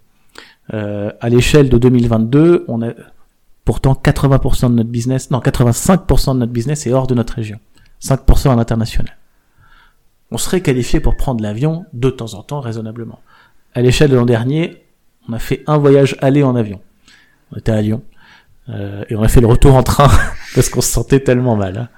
Euh, 0.74 1.12
à 1.22 1.30
l'échelle 1.30 1.70
de 1.70 1.78
2022, 1.78 2.66
on 2.68 2.82
a 2.82 2.90
pourtant 3.64 3.94
80% 3.94 4.70
de 4.72 4.76
notre 4.76 4.90
business, 4.90 5.30
non 5.30 5.40
85% 5.40 6.34
de 6.34 6.40
notre 6.40 6.52
business 6.52 6.88
est 6.88 6.94
hors 6.94 7.06
de 7.06 7.14
notre 7.14 7.36
région, 7.36 7.60
5% 8.02 8.52
à 8.52 8.56
l'international. 8.56 9.18
On 10.32 10.38
serait 10.38 10.62
qualifié 10.62 11.00
pour 11.00 11.16
prendre 11.16 11.42
l'avion 11.44 11.86
de 11.94 12.10
temps 12.10 12.34
en 12.34 12.42
temps 12.44 12.60
raisonnablement. 12.60 13.20
À 13.76 13.82
l'échelle 13.82 14.10
de 14.10 14.16
l'an 14.16 14.26
dernier, 14.26 14.84
on 15.30 15.34
a 15.34 15.40
fait 15.40 15.64
un 15.68 15.78
voyage 15.78 16.18
aller 16.22 16.44
en 16.44 16.56
avion. 16.56 16.82
On 17.52 17.58
était 17.58 17.72
à 17.72 17.82
Lyon 17.82 18.02
euh, 18.70 19.06
et 19.10 19.16
on 19.16 19.22
a 19.22 19.28
fait 19.28 19.42
le 19.42 19.48
retour 19.48 19.76
en 19.76 19.84
train 19.84 20.10
parce 20.56 20.70
qu'on 20.70 20.82
se 20.82 20.92
sentait 20.92 21.20
tellement 21.20 21.56
mal. 21.56 21.78
hein. 21.78 21.90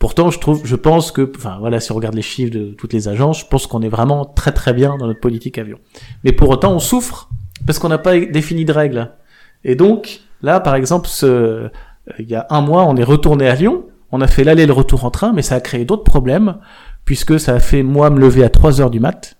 Pourtant, 0.00 0.30
je 0.30 0.38
trouve, 0.38 0.62
je 0.64 0.76
pense 0.76 1.12
que, 1.12 1.30
enfin 1.36 1.58
voilà, 1.60 1.78
si 1.78 1.92
on 1.92 1.94
regarde 1.94 2.14
les 2.14 2.22
chiffres 2.22 2.50
de 2.50 2.70
toutes 2.70 2.94
les 2.94 3.06
agences, 3.06 3.40
je 3.40 3.44
pense 3.44 3.66
qu'on 3.66 3.82
est 3.82 3.88
vraiment 3.90 4.24
très 4.24 4.50
très 4.50 4.72
bien 4.72 4.96
dans 4.96 5.06
notre 5.06 5.20
politique 5.20 5.58
avion. 5.58 5.78
Mais 6.24 6.32
pour 6.32 6.48
autant, 6.48 6.72
on 6.72 6.78
souffre 6.78 7.28
parce 7.66 7.78
qu'on 7.78 7.90
n'a 7.90 7.98
pas 7.98 8.18
défini 8.18 8.64
de 8.64 8.72
règles. 8.72 9.10
Et 9.62 9.74
donc, 9.74 10.22
là, 10.40 10.58
par 10.58 10.74
exemple, 10.74 11.06
ce, 11.06 11.26
euh, 11.26 11.68
il 12.18 12.30
y 12.30 12.34
a 12.34 12.46
un 12.48 12.62
mois, 12.62 12.86
on 12.86 12.96
est 12.96 13.04
retourné 13.04 13.46
à 13.46 13.54
Lyon, 13.54 13.84
on 14.10 14.22
a 14.22 14.26
fait 14.26 14.42
l'aller 14.42 14.62
et 14.62 14.66
le 14.66 14.72
retour 14.72 15.04
en 15.04 15.10
train, 15.10 15.34
mais 15.34 15.42
ça 15.42 15.56
a 15.56 15.60
créé 15.60 15.84
d'autres 15.84 16.02
problèmes, 16.02 16.56
puisque 17.04 17.38
ça 17.38 17.52
a 17.52 17.60
fait, 17.60 17.82
moi, 17.82 18.08
me 18.08 18.20
lever 18.20 18.42
à 18.42 18.48
3 18.48 18.80
heures 18.80 18.90
du 18.90 19.00
mat, 19.00 19.36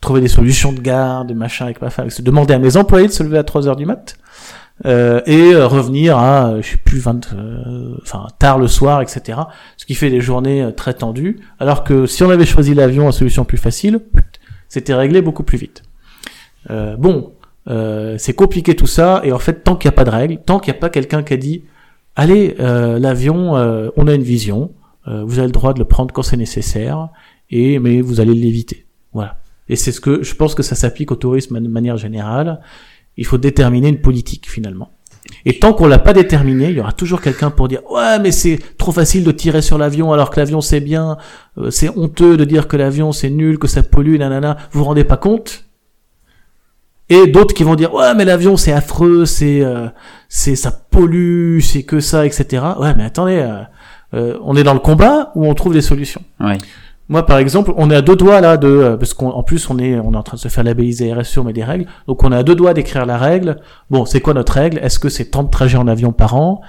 trouver 0.00 0.22
des 0.22 0.28
solutions 0.28 0.72
de 0.72 0.80
garde, 0.80 1.34
machin 1.34 1.66
avec 1.66 1.82
ma 1.82 1.90
femme, 1.90 2.08
se 2.08 2.22
demander 2.22 2.54
à 2.54 2.58
mes 2.58 2.78
employés 2.78 3.08
de 3.08 3.12
se 3.12 3.22
lever 3.22 3.36
à 3.36 3.44
3 3.44 3.68
heures 3.68 3.76
du 3.76 3.84
mat, 3.84 4.16
euh, 4.86 5.20
et 5.26 5.54
euh, 5.54 5.66
revenir 5.66 6.16
à, 6.16 6.50
euh, 6.50 6.62
je 6.62 6.70
sais 6.70 6.76
plus, 6.76 6.98
20, 6.98 7.32
euh, 7.32 7.96
enfin, 8.02 8.26
tard 8.38 8.58
le 8.58 8.68
soir, 8.68 9.02
etc. 9.02 9.40
Ce 9.76 9.86
qui 9.86 9.94
fait 9.94 10.10
des 10.10 10.20
journées 10.20 10.62
euh, 10.62 10.70
très 10.70 10.94
tendues, 10.94 11.40
alors 11.58 11.82
que 11.84 12.06
si 12.06 12.22
on 12.22 12.30
avait 12.30 12.46
choisi 12.46 12.74
l'avion, 12.74 13.06
la 13.06 13.12
solution 13.12 13.44
plus 13.44 13.58
facile, 13.58 14.00
c'était 14.68 14.94
réglé 14.94 15.20
beaucoup 15.20 15.42
plus 15.42 15.58
vite. 15.58 15.82
Euh, 16.70 16.96
bon, 16.96 17.32
c'est 18.16 18.32
compliqué 18.32 18.74
tout 18.74 18.86
ça, 18.86 19.20
et 19.24 19.32
en 19.32 19.38
fait, 19.38 19.62
tant 19.62 19.76
qu'il 19.76 19.90
n'y 19.90 19.94
a 19.94 19.96
pas 19.96 20.04
de 20.04 20.10
règles, 20.10 20.38
tant 20.38 20.58
qu'il 20.58 20.72
n'y 20.72 20.78
a 20.78 20.80
pas 20.80 20.88
quelqu'un 20.88 21.22
qui 21.22 21.34
a 21.34 21.36
dit, 21.36 21.64
allez, 22.16 22.54
l'avion, 22.58 23.52
on 23.94 24.06
a 24.06 24.14
une 24.14 24.22
vision, 24.22 24.72
vous 25.06 25.38
avez 25.38 25.48
le 25.48 25.52
droit 25.52 25.74
de 25.74 25.78
le 25.78 25.84
prendre 25.84 26.14
quand 26.14 26.22
c'est 26.22 26.38
nécessaire, 26.38 27.10
et 27.50 27.78
mais 27.78 28.00
vous 28.00 28.20
allez 28.20 28.32
l'éviter. 28.32 28.86
Voilà. 29.12 29.36
Et 29.68 29.76
c'est 29.76 29.92
ce 29.92 30.00
que 30.00 30.22
je 30.22 30.34
pense 30.34 30.54
que 30.54 30.62
ça 30.62 30.74
s'applique 30.74 31.10
au 31.12 31.16
tourisme 31.16 31.60
de 31.60 31.68
manière 31.68 31.98
générale. 31.98 32.60
Il 33.18 33.26
faut 33.26 33.36
déterminer 33.36 33.88
une 33.88 34.00
politique 34.00 34.48
finalement. 34.48 34.90
Et 35.44 35.58
tant 35.58 35.74
qu'on 35.74 35.86
l'a 35.86 35.98
pas 35.98 36.14
déterminé, 36.14 36.70
il 36.70 36.76
y 36.76 36.80
aura 36.80 36.92
toujours 36.92 37.20
quelqu'un 37.20 37.50
pour 37.50 37.68
dire 37.68 37.80
ouais 37.90 38.18
mais 38.18 38.32
c'est 38.32 38.58
trop 38.78 38.92
facile 38.92 39.24
de 39.24 39.30
tirer 39.30 39.60
sur 39.60 39.76
l'avion 39.76 40.12
alors 40.12 40.30
que 40.30 40.40
l'avion 40.40 40.62
c'est 40.62 40.80
bien, 40.80 41.18
euh, 41.58 41.70
c'est 41.70 41.90
honteux 41.90 42.38
de 42.38 42.44
dire 42.44 42.66
que 42.66 42.78
l'avion 42.78 43.12
c'est 43.12 43.28
nul, 43.28 43.58
que 43.58 43.68
ça 43.68 43.82
pollue, 43.82 44.16
nanana. 44.16 44.56
Vous 44.72 44.78
vous 44.80 44.86
rendez 44.86 45.04
pas 45.04 45.18
compte? 45.18 45.66
Et 47.10 47.26
d'autres 47.26 47.54
qui 47.54 47.64
vont 47.64 47.74
dire 47.74 47.92
ouais 47.92 48.14
mais 48.14 48.24
l'avion 48.24 48.56
c'est 48.56 48.72
affreux, 48.72 49.26
c'est 49.26 49.62
euh, 49.62 49.88
c'est 50.28 50.56
ça 50.56 50.70
pollue, 50.70 51.60
c'est 51.60 51.82
que 51.82 52.00
ça, 52.00 52.24
etc. 52.24 52.62
Ouais 52.78 52.94
mais 52.94 53.04
attendez, 53.04 53.36
euh, 53.36 53.62
euh, 54.14 54.38
on 54.42 54.56
est 54.56 54.62
dans 54.62 54.74
le 54.74 54.80
combat 54.80 55.32
ou 55.34 55.46
on 55.46 55.54
trouve 55.54 55.74
des 55.74 55.82
solutions? 55.82 56.22
Ouais. 56.40 56.58
Moi, 57.08 57.24
par 57.24 57.38
exemple, 57.38 57.72
on 57.76 57.90
est 57.90 57.96
à 57.96 58.02
deux 58.02 58.16
doigts 58.16 58.40
là 58.40 58.56
de, 58.56 58.68
euh, 58.68 58.96
parce 58.96 59.14
qu'en 59.14 59.30
en 59.30 59.42
plus 59.42 59.70
on 59.70 59.78
est, 59.78 59.98
on 59.98 60.12
est 60.12 60.16
en 60.16 60.22
train 60.22 60.36
de 60.36 60.40
se 60.40 60.48
faire 60.48 60.64
labelliser 60.64 61.12
RSE, 61.12 61.38
on 61.38 61.44
met 61.44 61.52
des 61.52 61.64
règles, 61.64 61.86
donc 62.06 62.22
on 62.22 62.32
est 62.32 62.36
à 62.36 62.42
deux 62.42 62.54
doigts 62.54 62.74
d'écrire 62.74 63.06
la 63.06 63.16
règle. 63.16 63.60
Bon, 63.90 64.04
c'est 64.04 64.20
quoi 64.20 64.34
notre 64.34 64.52
règle? 64.52 64.78
Est-ce 64.78 64.98
que 64.98 65.08
c'est 65.08 65.26
tant 65.26 65.42
de 65.42 65.50
trajets 65.50 65.78
en 65.78 65.88
avion 65.88 66.12
par 66.12 66.36
an? 66.36 66.60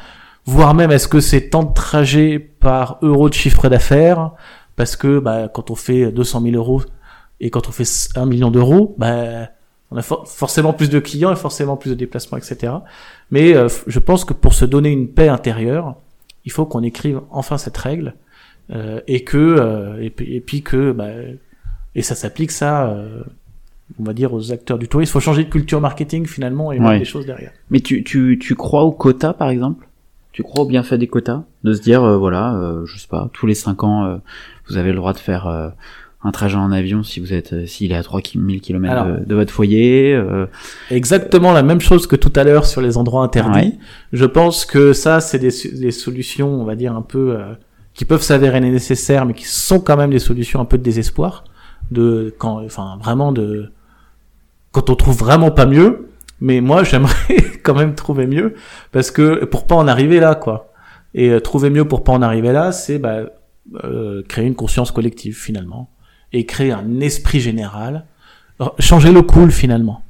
Voire 0.45 0.73
même, 0.73 0.91
est-ce 0.91 1.07
que 1.07 1.19
c'est 1.19 1.49
tant 1.49 1.63
de 1.63 1.73
trajets 1.73 2.39
par 2.39 2.97
euro 3.01 3.27
de 3.29 3.33
chiffre 3.33 3.67
d'affaires? 3.69 4.31
Parce 4.75 4.95
que 4.95 5.19
bah, 5.19 5.49
quand 5.53 5.71
on 5.71 5.75
fait 5.75 6.11
200 6.11 6.41
000 6.41 6.55
euros 6.55 6.81
et 7.41 7.49
quand 7.49 7.67
on 7.67 7.71
fait 7.71 7.83
1 8.15 8.25
million 8.25 8.49
d'euros, 8.49 8.95
bah, 8.97 9.49
on 9.91 9.97
a 9.97 10.01
for- 10.01 10.25
forcément 10.27 10.71
plus 10.71 10.89
de 10.89 10.99
clients 10.99 11.31
et 11.31 11.35
forcément 11.35 11.75
plus 11.75 11.89
de 11.89 11.95
déplacements, 11.95 12.37
etc. 12.37 12.73
Mais 13.29 13.53
euh, 13.55 13.67
je 13.87 13.99
pense 13.99 14.23
que 14.23 14.33
pour 14.33 14.53
se 14.53 14.63
donner 14.65 14.89
une 14.89 15.09
paix 15.09 15.27
intérieure, 15.27 15.95
il 16.45 16.51
faut 16.51 16.65
qu'on 16.65 16.81
écrive 16.83 17.19
enfin 17.29 17.57
cette 17.57 17.77
règle 17.77 18.15
et 19.07 19.23
que 19.23 19.37
euh, 19.37 20.01
et, 20.01 20.09
puis, 20.09 20.35
et 20.35 20.41
puis 20.41 20.61
que 20.61 20.91
bah, 20.91 21.07
et 21.95 22.01
ça 22.01 22.15
s'applique 22.15 22.51
ça 22.51 22.87
euh, 22.89 23.21
on 23.99 24.03
va 24.03 24.13
dire 24.13 24.31
aux 24.33 24.51
acteurs 24.51 24.77
du 24.77 24.87
tourisme 24.87 25.09
il 25.09 25.13
faut 25.13 25.19
changer 25.19 25.43
de 25.43 25.49
culture 25.49 25.81
marketing 25.81 26.25
finalement 26.27 26.71
et 26.71 26.77
mettre 26.79 26.91
Ouais. 26.91 26.99
des 26.99 27.05
choses 27.05 27.25
derrière 27.25 27.51
Mais 27.71 27.79
tu, 27.79 28.03
tu, 28.03 28.37
tu 28.39 28.53
crois 28.55 28.83
au 28.83 28.91
quota, 28.91 29.33
par 29.33 29.49
exemple? 29.49 29.87
Tu 30.31 30.43
crois 30.43 30.63
au 30.63 30.67
bienfait 30.67 30.97
des 30.99 31.07
quotas? 31.07 31.41
De 31.63 31.73
se 31.73 31.81
dire, 31.81 32.03
euh, 32.03 32.15
voilà, 32.17 32.53
euh, 32.55 32.85
je 32.85 32.97
sais 32.99 33.07
pas, 33.07 33.29
tous 33.33 33.47
les 33.47 33.55
5 33.55 33.83
ans, 33.83 34.05
euh, 34.05 34.17
vous 34.69 34.77
avez 34.77 34.91
le 34.91 34.97
droit 34.97 35.11
de 35.13 35.17
faire 35.17 35.47
euh, 35.47 35.69
un 36.23 36.31
trajet 36.31 36.55
en 36.57 36.71
avion 36.71 37.01
si 37.01 37.19
vous 37.19 37.33
êtes, 37.33 37.53
euh, 37.53 37.65
s'il 37.65 37.91
est 37.91 37.95
à 37.95 38.03
3000 38.03 38.61
km 38.61 38.93
Alors. 38.93 39.19
de, 39.19 39.25
de 39.25 39.35
votre 39.35 39.51
foyer. 39.51 40.13
euh, 40.13 40.45
exactement 40.91 41.51
la 41.51 41.63
même 41.63 41.81
chose 41.81 42.05
que 42.05 42.15
tout 42.15 42.31
à 42.35 42.43
l'heure 42.43 42.67
sur 42.67 42.81
les 42.81 42.95
endroits 42.97 43.23
interdits 43.23 43.59
Ouais. 43.59 43.73
je 44.13 44.25
pense 44.25 44.65
que 44.65 44.93
ça 44.93 45.19
c'est 45.19 45.39
des, 45.39 45.49
des 45.79 45.91
solutions 45.91 46.49
on 46.61 46.63
va 46.65 46.75
dire 46.75 46.95
un 46.95 47.01
peu 47.01 47.35
euh, 47.35 47.53
qui 47.99 48.05
peuvent 48.05 48.21
s'avérer 48.21 48.61
nécessaires 48.61 49.25
mais 49.25 49.33
qui 49.33 49.45
sont 49.45 49.81
quand 49.81 49.97
même 49.97 50.09
des 50.09 50.19
solutions 50.19 50.61
un 50.61 50.65
peu 50.65 50.77
de 50.77 50.83
désespoir 50.83 51.43
de 51.91 52.33
quand 52.39 52.63
enfin 52.63 52.97
vraiment 53.01 53.33
de 53.33 53.73
quand 54.71 54.89
on 54.89 54.95
trouve 54.95 55.17
vraiment 55.17 55.51
pas 55.51 55.65
mieux 55.65 56.09
Mais 56.41 56.61
moi, 56.61 56.83
j'aimerais 56.89 57.35
quand 57.63 57.75
même 57.75 57.95
trouver 57.95 58.25
mieux, 58.25 58.55
parce 58.93 59.11
que 59.11 59.43
pour 59.45 59.67
pas 59.67 59.75
en 59.75 59.87
arriver 59.87 60.19
là, 60.19 60.35
quoi. 60.35 60.71
Et 61.13 61.29
euh, 61.29 61.41
trouver 61.41 61.69
mieux 61.69 61.85
pour 61.85 62.03
pas 62.03 62.13
en 62.13 62.21
arriver 62.21 62.53
là, 62.53 62.71
c'est 62.71 62.99
bah, 62.99 63.23
euh, 63.83 64.23
créer 64.23 64.45
une 64.45 64.55
conscience 64.55 64.91
collective 64.91 65.35
finalement, 65.35 65.89
et 66.31 66.45
créer 66.45 66.71
un 66.71 67.01
esprit 67.01 67.41
général, 67.41 68.05
changer 68.79 69.11
le 69.11 69.21
cool 69.21 69.51
finalement. 69.51 70.03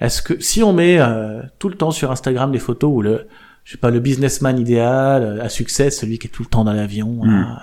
Est-ce 0.00 0.22
que 0.22 0.40
si 0.40 0.62
on 0.62 0.72
met 0.72 0.98
euh, 0.98 1.42
tout 1.60 1.68
le 1.68 1.76
temps 1.76 1.90
sur 1.90 2.10
Instagram 2.10 2.50
des 2.50 2.58
photos 2.58 2.90
où 2.92 3.02
le, 3.02 3.28
je 3.70 3.76
sais 3.76 3.78
pas, 3.78 3.90
le 3.90 4.00
businessman 4.00 4.58
idéal 4.58 5.22
euh, 5.22 5.44
à 5.44 5.48
succès, 5.48 5.90
celui 5.92 6.18
qui 6.18 6.26
est 6.26 6.30
tout 6.30 6.42
le 6.42 6.48
temps 6.48 6.64
dans 6.64 6.72
l'avion, 6.72 7.20
Mm. 7.22 7.30
là, 7.30 7.62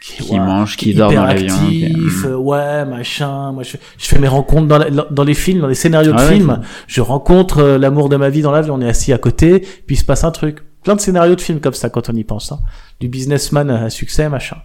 qui, 0.00 0.24
Qui 0.24 0.32
ouais, 0.32 0.38
mange, 0.40 0.76
qui 0.76 0.94
dort 0.94 1.12
dans 1.12 1.22
l'avion. 1.24 1.46
qui- 1.68 1.84
actif, 1.84 2.24
Mm. 2.24 2.26
euh, 2.26 2.36
ouais, 2.36 2.84
machin. 2.86 3.52
Moi, 3.52 3.62
je, 3.62 3.76
je 3.96 4.06
fais 4.06 4.18
mes 4.18 4.26
rencontres 4.26 4.66
dans, 4.66 4.78
la- 4.78 4.90
dans 4.90 5.22
les 5.22 5.34
films, 5.34 5.60
dans 5.60 5.68
les 5.68 5.76
scénarios 5.76 6.10
de 6.10 6.16
Ah 6.18 6.26
ouais, 6.26 6.34
films. 6.34 6.60
Je 6.88 7.00
rencontre 7.02 7.58
euh, 7.60 7.78
l'amour 7.78 8.08
de 8.08 8.16
ma 8.16 8.30
vie 8.30 8.42
dans 8.42 8.50
l'avion. 8.50 8.74
On 8.74 8.80
est 8.80 8.88
assis 8.88 9.12
à 9.12 9.18
côté, 9.18 9.60
puis 9.60 9.94
il 9.94 9.96
se 9.96 10.04
passe 10.04 10.24
un 10.24 10.32
truc. 10.32 10.58
Plein 10.82 10.96
de 10.96 11.00
scénarios 11.00 11.36
de 11.36 11.40
films 11.40 11.60
comme 11.60 11.72
ça 11.72 11.88
quand 11.88 12.10
on 12.10 12.14
y 12.14 12.24
pense. 12.24 12.50
Hein. 12.50 12.58
Du 12.98 13.06
businessman 13.08 13.70
à 13.70 13.90
succès, 13.90 14.28
machin. 14.28 14.56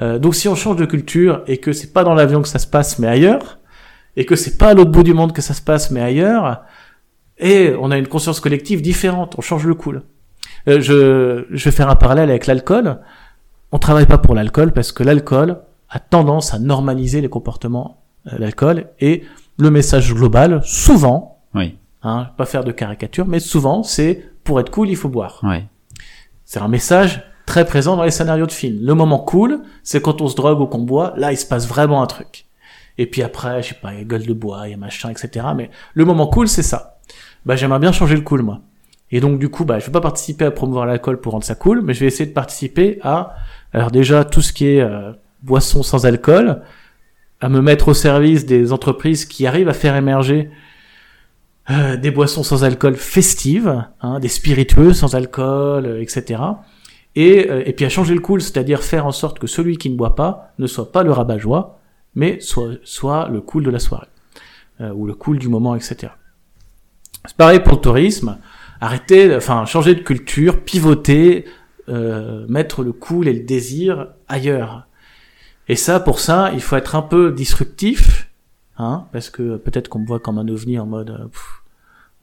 Euh, 0.00 0.18
donc 0.18 0.34
si 0.34 0.48
on 0.48 0.56
change 0.56 0.76
de 0.76 0.84
culture 0.84 1.42
et 1.46 1.58
que 1.58 1.72
c'est 1.72 1.92
pas 1.92 2.02
dans 2.02 2.14
l'avion 2.14 2.42
que 2.42 2.48
ça 2.48 2.58
se 2.58 2.66
passe, 2.66 2.98
mais 2.98 3.06
ailleurs, 3.06 3.60
et 4.16 4.24
que 4.26 4.34
c'est 4.34 4.58
pas 4.58 4.70
à 4.70 4.74
l'autre 4.74 4.90
bout 4.90 5.04
du 5.04 5.14
monde 5.14 5.32
que 5.32 5.40
ça 5.42 5.54
se 5.54 5.62
passe, 5.62 5.92
mais 5.92 6.00
ailleurs, 6.00 6.62
et 7.38 7.72
on 7.80 7.90
a 7.92 7.96
une 7.98 8.06
conscience 8.08 8.40
collective 8.40 8.82
différente. 8.82 9.36
On 9.38 9.40
change 9.40 9.64
le 9.66 9.74
cool. 9.74 10.02
Euh, 10.68 10.80
je, 10.80 11.46
je 11.50 11.64
vais 11.64 11.70
faire 11.70 11.88
un 11.90 11.96
parallèle 11.96 12.30
avec 12.30 12.46
l'alcool. 12.46 12.98
On 13.72 13.78
travaille 13.78 14.06
pas 14.06 14.18
pour 14.18 14.34
l'alcool 14.34 14.72
parce 14.72 14.92
que 14.92 15.02
l'alcool 15.02 15.58
a 15.90 15.98
tendance 15.98 16.54
à 16.54 16.58
normaliser 16.58 17.20
les 17.20 17.28
comportements 17.28 18.02
euh, 18.32 18.36
l'alcool 18.38 18.86
et 19.00 19.24
le 19.58 19.70
message 19.70 20.12
global, 20.14 20.60
souvent, 20.64 21.38
Oui, 21.54 21.76
hein, 22.02 22.28
pas 22.36 22.46
faire 22.46 22.64
de 22.64 22.72
caricature, 22.72 23.26
mais 23.26 23.38
souvent, 23.40 23.82
c'est 23.82 24.24
pour 24.42 24.58
être 24.60 24.70
cool, 24.70 24.88
il 24.88 24.96
faut 24.96 25.08
boire. 25.08 25.40
ouais. 25.42 25.66
C'est 26.44 26.60
un 26.60 26.68
message 26.68 27.22
très 27.46 27.64
présent 27.64 27.96
dans 27.96 28.02
les 28.04 28.10
scénarios 28.10 28.46
de 28.46 28.52
films. 28.52 28.78
Le 28.84 28.94
moment 28.94 29.18
cool, 29.18 29.60
c'est 29.82 30.00
quand 30.02 30.20
on 30.20 30.28
se 30.28 30.36
drogue 30.36 30.60
ou 30.60 30.66
qu'on 30.66 30.80
boit, 30.82 31.14
là, 31.16 31.32
il 31.32 31.36
se 31.38 31.46
passe 31.46 31.66
vraiment 31.68 32.02
un 32.02 32.06
truc. 32.06 32.46
Et 32.98 33.06
puis 33.06 33.22
après, 33.22 33.62
je 33.62 33.68
sais 33.70 33.74
pas, 33.80 33.92
il 33.92 33.98
y 33.98 34.00
a 34.02 34.04
gueule 34.04 34.26
de 34.26 34.32
bois, 34.34 34.62
il 34.68 34.70
y 34.72 34.74
a 34.74 34.76
machin, 34.76 35.10
etc. 35.10 35.46
Mais 35.56 35.70
le 35.94 36.04
moment 36.04 36.26
cool, 36.26 36.48
c'est 36.48 36.62
ça. 36.62 36.98
Bah, 37.46 37.56
j'aimerais 37.56 37.78
bien 37.78 37.92
changer 37.92 38.14
le 38.14 38.20
cool, 38.22 38.42
moi. 38.42 38.60
Et 39.10 39.20
donc, 39.20 39.38
du 39.38 39.48
coup, 39.48 39.64
bah, 39.64 39.78
je 39.78 39.86
vais 39.86 39.92
pas 39.92 40.00
participer 40.00 40.44
à 40.44 40.50
promouvoir 40.50 40.86
l'alcool 40.86 41.20
pour 41.20 41.32
rendre 41.32 41.44
ça 41.44 41.54
cool, 41.54 41.82
mais 41.82 41.94
je 41.94 42.00
vais 42.00 42.06
essayer 42.06 42.26
de 42.26 42.34
participer 42.34 42.98
à, 43.02 43.36
alors 43.72 43.90
déjà, 43.90 44.24
tout 44.24 44.42
ce 44.42 44.52
qui 44.52 44.66
est 44.66 44.80
euh, 44.80 45.12
boisson 45.42 45.82
sans 45.82 46.06
alcool, 46.06 46.62
à 47.40 47.48
me 47.48 47.60
mettre 47.60 47.88
au 47.88 47.94
service 47.94 48.46
des 48.46 48.72
entreprises 48.72 49.24
qui 49.24 49.46
arrivent 49.46 49.68
à 49.68 49.74
faire 49.74 49.96
émerger 49.96 50.50
euh, 51.70 51.96
des 51.96 52.10
boissons 52.10 52.42
sans 52.42 52.64
alcool 52.64 52.96
festives, 52.96 53.84
hein, 54.00 54.20
des 54.20 54.28
spiritueux 54.28 54.92
sans 54.92 55.14
alcool, 55.14 55.86
euh, 55.86 56.02
etc. 56.02 56.40
Et, 57.16 57.50
euh, 57.50 57.62
et 57.64 57.72
puis 57.72 57.84
à 57.84 57.88
changer 57.88 58.14
le 58.14 58.20
cool, 58.20 58.40
c'est-à-dire 58.40 58.82
faire 58.82 59.06
en 59.06 59.12
sorte 59.12 59.38
que 59.38 59.46
celui 59.46 59.78
qui 59.78 59.90
ne 59.90 59.96
boit 59.96 60.14
pas 60.14 60.52
ne 60.58 60.66
soit 60.66 60.90
pas 60.90 61.02
le 61.02 61.12
rabat-joie, 61.12 61.78
mais 62.14 62.40
soit, 62.40 62.72
soit 62.82 63.28
le 63.28 63.40
cool 63.40 63.64
de 63.64 63.70
la 63.70 63.78
soirée, 63.78 64.08
euh, 64.80 64.92
ou 64.92 65.06
le 65.06 65.14
cool 65.14 65.38
du 65.38 65.48
moment, 65.48 65.74
etc. 65.74 66.12
C'est 67.24 67.36
pareil 67.36 67.60
pour 67.60 67.74
le 67.74 67.80
tourisme. 67.80 68.38
Arrêter, 68.84 69.34
enfin 69.34 69.64
changer 69.64 69.94
de 69.94 70.00
culture, 70.00 70.60
pivoter, 70.60 71.46
euh, 71.88 72.44
mettre 72.48 72.82
le 72.82 72.92
cool 72.92 73.28
et 73.28 73.32
le 73.32 73.44
désir 73.44 74.08
ailleurs. 74.28 74.86
Et 75.68 75.76
ça, 75.76 76.00
pour 76.00 76.20
ça, 76.20 76.50
il 76.52 76.60
faut 76.60 76.76
être 76.76 76.94
un 76.94 77.00
peu 77.00 77.32
disruptif, 77.32 78.30
hein, 78.76 79.06
parce 79.12 79.30
que 79.30 79.56
peut-être 79.56 79.88
qu'on 79.88 80.00
me 80.00 80.06
voit 80.06 80.20
comme 80.20 80.38
un 80.38 80.48
ovni 80.48 80.78
en 80.78 80.84
mode 80.84 81.10
euh, 81.10 81.28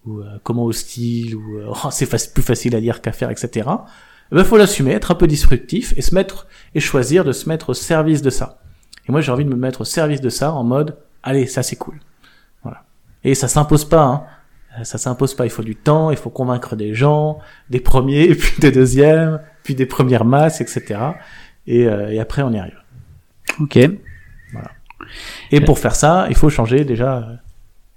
ou 0.06 0.20
euh, 0.20 0.38
comment 0.44 0.66
hostile 0.66 1.36
ou 1.36 1.58
euh, 1.58 1.74
oh, 1.84 1.90
c'est 1.90 2.06
plus 2.32 2.44
facile 2.44 2.76
à 2.76 2.80
dire 2.80 3.02
qu'à 3.02 3.12
faire, 3.12 3.32
etc. 3.32 3.68
Il 4.32 4.36
ben, 4.36 4.44
faut 4.44 4.58
l'assumer, 4.58 4.92
être 4.92 5.10
un 5.10 5.16
peu 5.16 5.26
disruptif 5.26 5.94
et 5.98 6.02
se 6.02 6.14
mettre 6.14 6.46
et 6.76 6.80
choisir 6.80 7.24
de 7.24 7.32
se 7.32 7.50
mettre 7.50 7.70
au 7.70 7.74
service 7.74 8.22
de 8.22 8.30
ça. 8.30 8.60
Et 9.08 9.12
moi, 9.12 9.22
j'ai 9.22 9.32
envie 9.32 9.46
de 9.46 9.50
me 9.50 9.56
mettre 9.56 9.82
au 9.82 9.86
service 9.86 10.22
de 10.22 10.30
ça 10.30 10.54
en 10.54 10.64
mode 10.64 10.96
allez, 11.24 11.48
ça 11.48 11.64
c'est 11.64 11.76
cool. 11.76 12.00
Voilà. 12.64 12.84
Et 13.24 13.36
ça 13.36 13.48
s'impose 13.48 13.86
pas. 13.86 14.04
Hein. 14.04 14.24
Euh, 14.80 14.84
Ça 14.84 14.98
s'impose 14.98 15.36
pas. 15.36 15.46
Il 15.46 15.52
faut 15.52 15.64
du 15.64 15.76
temps, 15.76 16.12
il 16.12 16.18
faut 16.18 16.30
convaincre 16.30 16.76
des 16.76 16.94
gens, 16.94 17.40
des 17.70 17.80
premiers, 17.80 18.36
puis 18.36 18.60
des 18.60 18.72
deuxièmes, 18.72 19.40
puis 19.64 19.76
des 19.76 19.86
premières 19.86 20.26
masses, 20.26 20.62
etc. 20.62 21.00
Et, 21.68 21.88
euh, 21.88 22.10
et 22.10 22.20
après, 22.20 22.42
on 22.42 22.52
y 22.52 22.58
arrive. 22.60 22.78
Ok. 23.60 23.78
Et 25.52 25.62
pour 25.62 25.80
faire 25.80 25.96
ça, 25.96 26.28
il 26.30 26.36
faut 26.36 26.50
changer 26.50 26.86
déjà 26.86 27.18
euh, 27.18 27.22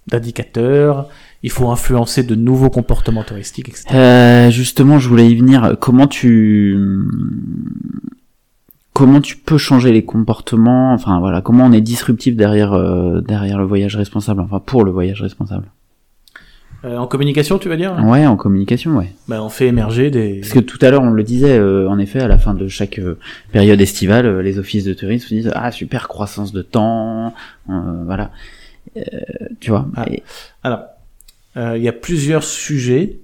d'indicateur, 0.09 1.09
il 1.43 1.51
faut 1.51 1.71
influencer 1.71 2.23
de 2.23 2.35
nouveaux 2.35 2.71
comportements 2.71 3.23
touristiques, 3.23 3.69
etc. 3.69 3.87
Euh, 3.95 4.51
justement, 4.51 4.99
je 4.99 5.09
voulais 5.09 5.29
y 5.31 5.37
venir. 5.37 5.77
Comment 5.81 6.07
tu 6.07 6.79
comment 8.93 9.21
tu 9.21 9.37
peux 9.37 9.59
changer 9.59 9.93
les 9.93 10.05
comportements? 10.05 10.93
Enfin 10.93 11.21
voilà, 11.21 11.41
comment 11.41 11.65
on 11.65 11.73
est 11.73 11.81
disruptif 11.81 12.37
derrière 12.37 12.73
euh, 12.73 13.21
derrière 13.21 13.59
le 13.59 13.65
voyage 13.65 13.97
responsable? 13.97 14.41
Enfin 14.41 14.61
pour 14.61 14.85
le 14.85 14.91
voyage 14.91 15.21
responsable? 15.23 15.67
Euh, 16.85 16.99
en 16.99 17.07
communication, 17.07 17.59
tu 17.59 17.69
veux 17.71 17.77
dire 17.79 17.97
Ouais, 18.05 18.27
en 18.27 18.37
communication, 18.37 18.97
ouais. 18.99 19.11
ben, 19.27 19.41
On 19.41 19.49
fait 19.49 19.67
émerger 19.69 20.11
des... 20.11 20.41
Parce 20.41 20.53
que 20.53 20.59
tout 20.59 20.79
à 20.83 20.91
l'heure, 20.91 21.03
on 21.03 21.11
le 21.11 21.23
disait, 21.23 21.57
euh, 21.59 21.89
en 21.89 21.99
effet, 21.99 22.21
à 22.21 22.29
la 22.29 22.37
fin 22.37 22.53
de 22.53 22.69
chaque 22.69 22.99
euh, 22.99 23.19
période 23.53 23.81
estivale, 23.81 24.27
euh, 24.27 24.43
les 24.43 24.59
offices 24.59 24.85
de 24.85 24.93
tourisme 24.93 25.29
disent 25.29 25.51
ah 25.55 25.73
super 25.73 26.09
croissance 26.09 26.53
de 26.53 26.61
temps, 26.63 27.33
euh, 27.71 28.03
voilà, 28.05 28.31
Euh, 28.99 29.01
tu 29.61 29.71
vois. 29.71 29.89
Ah. 29.97 30.05
Et- 30.11 30.23
Alors, 30.63 30.81
euh, 31.57 31.77
il 31.79 31.83
y 31.83 31.89
a 31.89 31.93
plusieurs 31.93 32.45
sujets. 32.45 33.19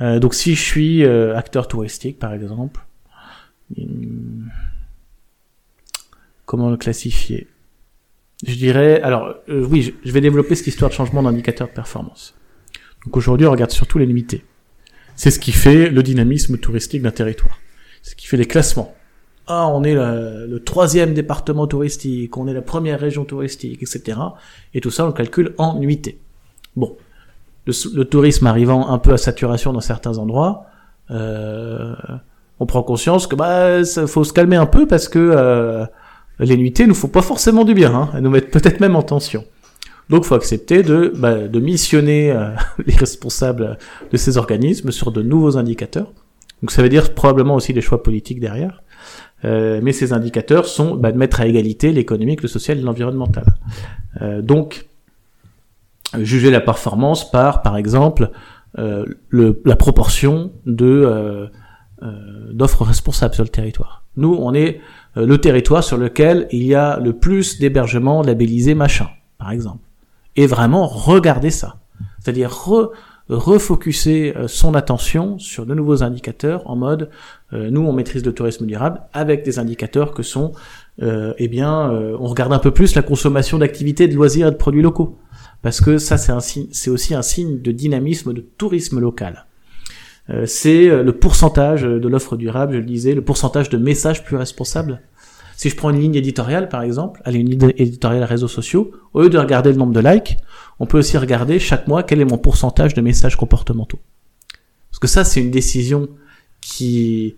Euh, 0.00 0.18
donc 0.20 0.34
si 0.34 0.54
je 0.54 0.60
suis 0.62 1.04
euh, 1.04 1.36
acteur 1.36 1.66
touristique, 1.68 2.18
par 2.18 2.32
exemple, 2.32 2.80
hum, 3.76 4.48
comment 6.46 6.70
le 6.70 6.76
classifier? 6.76 7.48
Je 8.46 8.54
dirais, 8.54 9.00
alors 9.02 9.34
euh, 9.48 9.66
oui, 9.68 9.82
je, 9.82 9.90
je 10.04 10.12
vais 10.12 10.20
développer 10.20 10.54
cette 10.54 10.66
histoire 10.68 10.90
de 10.90 10.94
changement 10.94 11.22
d'indicateur 11.22 11.66
de 11.68 11.72
performance. 11.72 12.34
Donc 13.04 13.16
aujourd'hui, 13.16 13.46
on 13.46 13.50
regarde 13.50 13.70
surtout 13.70 13.98
les 13.98 14.06
limités. 14.06 14.44
C'est 15.16 15.30
ce 15.30 15.38
qui 15.38 15.52
fait 15.52 15.90
le 15.90 16.02
dynamisme 16.02 16.58
touristique 16.58 17.02
d'un 17.02 17.10
territoire. 17.10 17.58
C'est 18.02 18.12
ce 18.12 18.16
qui 18.16 18.26
fait 18.26 18.36
les 18.36 18.46
classements. 18.46 18.94
Ah, 19.46 19.68
on 19.68 19.84
est 19.84 19.94
le, 19.94 20.58
troisième 20.64 21.12
département 21.12 21.66
touristique, 21.66 22.36
on 22.38 22.48
est 22.48 22.54
la 22.54 22.62
première 22.62 22.98
région 22.98 23.24
touristique, 23.24 23.82
etc. 23.82 24.18
Et 24.72 24.80
tout 24.80 24.90
ça, 24.90 25.04
on 25.04 25.08
le 25.08 25.12
calcule 25.12 25.54
en 25.58 25.78
nuitée. 25.78 26.18
Bon, 26.76 26.96
le, 27.66 28.04
tourisme 28.04 28.46
arrivant 28.46 28.88
un 28.88 28.98
peu 28.98 29.12
à 29.12 29.18
saturation 29.18 29.72
dans 29.72 29.80
certains 29.80 30.16
endroits, 30.16 30.64
euh, 31.10 31.94
on 32.58 32.64
prend 32.64 32.82
conscience 32.82 33.26
que 33.26 33.36
bah 33.36 33.84
faut 34.06 34.24
se 34.24 34.32
calmer 34.32 34.56
un 34.56 34.66
peu 34.66 34.86
parce 34.86 35.08
que 35.08 35.18
euh, 35.18 35.84
les 36.38 36.56
nuitées 36.56 36.86
nous 36.86 36.94
font 36.94 37.08
pas 37.08 37.20
forcément 37.20 37.64
du 37.64 37.74
bien, 37.74 37.94
hein, 37.94 38.10
elles 38.14 38.22
nous 38.22 38.30
mettent 38.30 38.50
peut-être 38.50 38.80
même 38.80 38.96
en 38.96 39.02
tension. 39.02 39.44
Donc, 40.10 40.24
faut 40.24 40.34
accepter 40.34 40.82
de, 40.82 41.12
bah, 41.16 41.48
de 41.48 41.60
missionner 41.60 42.30
euh, 42.30 42.50
les 42.86 42.94
responsables 42.94 43.78
de 44.10 44.16
ces 44.16 44.36
organismes 44.36 44.90
sur 44.90 45.12
de 45.12 45.22
nouveaux 45.22 45.56
indicateurs. 45.56 46.12
Donc, 46.62 46.70
ça 46.70 46.82
veut 46.82 46.88
dire 46.88 47.14
probablement 47.14 47.54
aussi 47.54 47.72
des 47.72 47.80
choix 47.80 48.02
politiques 48.02 48.40
derrière. 48.40 48.82
Euh, 49.44 49.80
mais 49.82 49.92
ces 49.92 50.12
indicateurs 50.12 50.66
sont 50.66 50.94
bah, 50.94 51.12
de 51.12 51.18
mettre 51.18 51.40
à 51.40 51.46
égalité 51.46 51.92
l'économique, 51.92 52.42
le 52.42 52.48
social 52.48 52.78
et 52.78 52.82
l'environnemental. 52.82 53.44
Euh, 54.22 54.40
donc, 54.40 54.86
juger 56.18 56.50
la 56.50 56.60
performance 56.60 57.30
par, 57.30 57.62
par 57.62 57.76
exemple, 57.76 58.30
euh, 58.78 59.04
le, 59.28 59.62
la 59.64 59.76
proportion 59.76 60.50
de 60.66 60.84
euh, 60.84 61.46
euh, 62.02 62.52
d'offres 62.52 62.82
responsables 62.82 63.34
sur 63.34 63.44
le 63.44 63.48
territoire. 63.48 64.04
Nous, 64.16 64.36
on 64.40 64.52
est 64.52 64.80
le 65.16 65.38
territoire 65.38 65.84
sur 65.84 65.96
lequel 65.96 66.48
il 66.50 66.64
y 66.64 66.74
a 66.74 66.98
le 66.98 67.12
plus 67.12 67.58
d'hébergements 67.60 68.22
labellisés 68.22 68.74
machin, 68.74 69.08
par 69.38 69.52
exemple. 69.52 69.84
Et 70.36 70.46
vraiment 70.46 70.86
regarder 70.86 71.50
ça. 71.50 71.76
C'est-à-dire 72.20 72.50
re, 72.50 72.92
refocuser 73.28 74.36
euh, 74.36 74.48
son 74.48 74.74
attention 74.74 75.38
sur 75.38 75.64
de 75.64 75.74
nouveaux 75.74 76.02
indicateurs 76.02 76.62
en 76.68 76.76
mode 76.76 77.08
euh, 77.52 77.70
nous 77.70 77.80
on 77.80 77.92
maîtrise 77.92 78.24
le 78.24 78.32
tourisme 78.32 78.66
durable 78.66 79.00
avec 79.14 79.44
des 79.44 79.58
indicateurs 79.58 80.12
que 80.12 80.22
sont 80.22 80.52
euh, 81.02 81.32
eh 81.38 81.48
bien 81.48 81.90
on 82.18 82.26
regarde 82.26 82.52
un 82.52 82.58
peu 82.58 82.70
plus 82.70 82.94
la 82.94 83.02
consommation 83.02 83.58
d'activités, 83.58 84.08
de 84.08 84.14
loisirs 84.14 84.48
et 84.48 84.50
de 84.50 84.56
produits 84.56 84.82
locaux 84.82 85.16
parce 85.62 85.80
que 85.80 85.96
ça 85.96 86.18
c'est 86.18 86.34
c'est 86.72 86.90
aussi 86.90 87.14
un 87.14 87.22
signe 87.22 87.62
de 87.62 87.72
dynamisme 87.72 88.32
de 88.32 88.40
tourisme 88.40 89.00
local. 89.00 89.46
C'est 90.46 90.88
le 90.88 91.12
pourcentage 91.12 91.82
de 91.82 92.08
l'offre 92.08 92.36
durable, 92.36 92.72
je 92.72 92.78
le 92.78 92.84
disais, 92.84 93.14
le 93.14 93.20
pourcentage 93.20 93.68
de 93.68 93.76
messages 93.76 94.24
plus 94.24 94.36
responsables. 94.36 95.02
Si 95.56 95.70
je 95.70 95.76
prends 95.76 95.90
une 95.90 96.00
ligne 96.00 96.14
éditoriale 96.14 96.68
par 96.68 96.82
exemple, 96.82 97.20
allez 97.24 97.38
une 97.38 97.50
ligne 97.50 97.72
éditoriale 97.76 98.24
réseaux 98.24 98.48
sociaux, 98.48 98.92
au 99.12 99.22
lieu 99.22 99.30
de 99.30 99.38
regarder 99.38 99.70
le 99.70 99.76
nombre 99.76 99.92
de 99.92 100.00
likes, 100.00 100.36
on 100.80 100.86
peut 100.86 100.98
aussi 100.98 101.16
regarder 101.18 101.58
chaque 101.58 101.86
mois 101.86 102.02
quel 102.02 102.20
est 102.20 102.24
mon 102.24 102.38
pourcentage 102.38 102.94
de 102.94 103.00
messages 103.00 103.36
comportementaux. 103.36 104.00
Parce 104.90 104.98
que 104.98 105.06
ça, 105.06 105.24
c'est 105.24 105.40
une 105.40 105.50
décision 105.50 106.08
qui, 106.60 107.36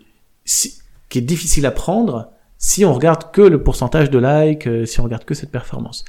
qui 1.09 1.17
est 1.17 1.21
difficile 1.21 1.65
à 1.65 1.71
prendre 1.71 2.29
si 2.57 2.85
on 2.85 2.93
regarde 2.93 3.31
que 3.31 3.41
le 3.41 3.61
pourcentage 3.61 4.09
de 4.09 4.17
likes, 4.17 4.67
euh, 4.67 4.85
si 4.85 4.99
on 4.99 5.03
regarde 5.03 5.25
que 5.25 5.33
cette 5.33 5.51
performance. 5.51 6.05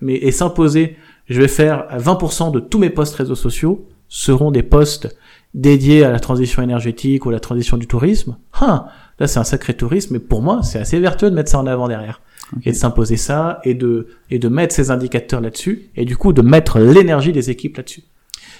Mais, 0.00 0.14
et 0.14 0.32
s'imposer, 0.32 0.96
je 1.28 1.40
vais 1.40 1.48
faire 1.48 1.86
20% 1.96 2.50
de 2.50 2.60
tous 2.60 2.78
mes 2.78 2.90
posts 2.90 3.14
réseaux 3.14 3.36
sociaux 3.36 3.86
seront 4.08 4.50
des 4.50 4.62
postes 4.62 5.16
dédiés 5.54 6.04
à 6.04 6.10
la 6.10 6.20
transition 6.20 6.62
énergétique 6.62 7.24
ou 7.24 7.30
à 7.30 7.32
la 7.32 7.40
transition 7.40 7.76
du 7.76 7.86
tourisme, 7.86 8.36
hein, 8.60 8.86
là 9.22 9.26
c'est 9.28 9.38
un 9.38 9.44
sacré 9.44 9.72
tourisme, 9.74 10.12
mais 10.14 10.18
pour 10.20 10.42
moi 10.42 10.60
c'est 10.62 10.78
assez 10.78 10.98
vertueux 11.00 11.30
de 11.30 11.34
mettre 11.34 11.50
ça 11.50 11.58
en 11.58 11.66
avant 11.66 11.88
derrière 11.88 12.20
et 12.64 12.72
de 12.72 12.76
s'imposer 12.76 13.16
ça 13.16 13.60
et 13.64 13.72
de 13.72 14.08
et 14.28 14.38
de 14.38 14.48
mettre 14.48 14.74
ces 14.74 14.90
indicateurs 14.90 15.40
là-dessus 15.40 15.90
et 15.96 16.04
du 16.04 16.16
coup 16.18 16.34
de 16.34 16.42
mettre 16.42 16.78
l'énergie 16.80 17.32
des 17.32 17.48
équipes 17.48 17.78
là-dessus. 17.78 18.02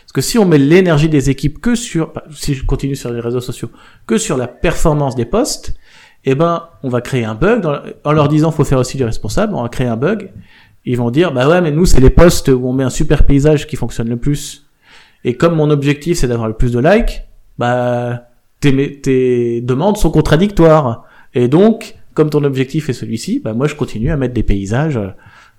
Parce 0.05 0.13
que 0.13 0.21
si 0.23 0.39
on 0.39 0.47
met 0.47 0.59
l'énergie 0.59 1.09
des 1.09 1.29
équipes 1.31 1.61
que 1.61 1.75
sur, 1.75 2.13
bah, 2.13 2.25
si 2.35 2.55
je 2.55 2.65
continue 2.65 2.97
sur 2.97 3.13
les 3.13 3.21
réseaux 3.21 3.41
sociaux, 3.41 3.71
que 4.07 4.19
sur 4.19 4.37
la 4.37 4.47
performance 4.49 5.15
des 5.15 5.25
postes, 5.27 5.75
eh 6.25 6.35
ben, 6.35 6.69
on 6.83 6.89
va 6.89 7.01
créer 7.01 7.25
un 7.25 7.35
bug 7.35 7.61
dans- 7.61 7.81
en 8.05 8.13
leur 8.13 8.29
disant 8.29 8.51
faut 8.51 8.65
faire 8.65 8.79
aussi 8.79 8.97
du 8.97 9.05
responsable, 9.05 9.55
on 9.55 9.63
va 9.63 9.69
créer 9.69 9.87
un 9.89 9.97
bug. 9.97 10.31
Ils 10.85 10.97
vont 10.97 11.11
dire 11.11 11.33
bah 11.33 11.49
ouais 11.49 11.61
mais 11.61 11.71
nous 11.71 11.85
c'est 11.87 12.01
les 12.01 12.11
postes 12.11 12.49
où 12.49 12.67
on 12.67 12.73
met 12.73 12.85
un 12.85 12.91
super 12.91 13.27
paysage 13.27 13.67
qui 13.67 13.77
fonctionne 13.77 14.09
le 14.09 14.17
plus. 14.17 14.67
Et 15.25 15.37
comme 15.37 15.55
mon 15.55 15.71
objectif 15.71 16.19
c'est 16.19 16.29
d'avoir 16.29 16.49
le 16.49 16.55
plus 16.55 16.73
de 16.73 16.79
likes, 16.81 17.23
bah 17.59 18.25
tes, 18.63 19.01
tes 19.01 19.61
demandes 19.61 19.99
sont 19.99 20.11
contradictoires. 20.11 21.05
Et 21.35 21.49
donc 21.49 21.97
comme 22.15 22.31
ton 22.31 22.45
objectif 22.45 22.89
est 22.89 22.95
celui-ci, 22.95 23.41
bah 23.41 23.55
moi 23.55 23.67
je 23.67 23.75
continue 23.75 24.11
à 24.11 24.17
mettre 24.17 24.35
des 24.35 24.43
paysages 24.43 25.01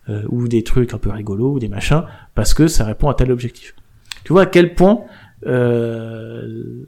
euh, 0.10 0.22
ou 0.30 0.48
des 0.48 0.64
trucs 0.64 0.94
un 0.94 0.98
peu 0.98 1.10
rigolos 1.10 1.54
ou 1.54 1.60
des 1.60 1.68
machins 1.68 2.04
parce 2.36 2.54
que 2.54 2.68
ça 2.68 2.86
répond 2.86 3.10
à 3.10 3.14
tel 3.14 3.32
objectif. 3.32 3.76
Tu 4.24 4.34
vois 4.34 4.44
à 4.44 4.46
quel 4.46 4.76
point 4.76 5.02
euh, 5.46 6.86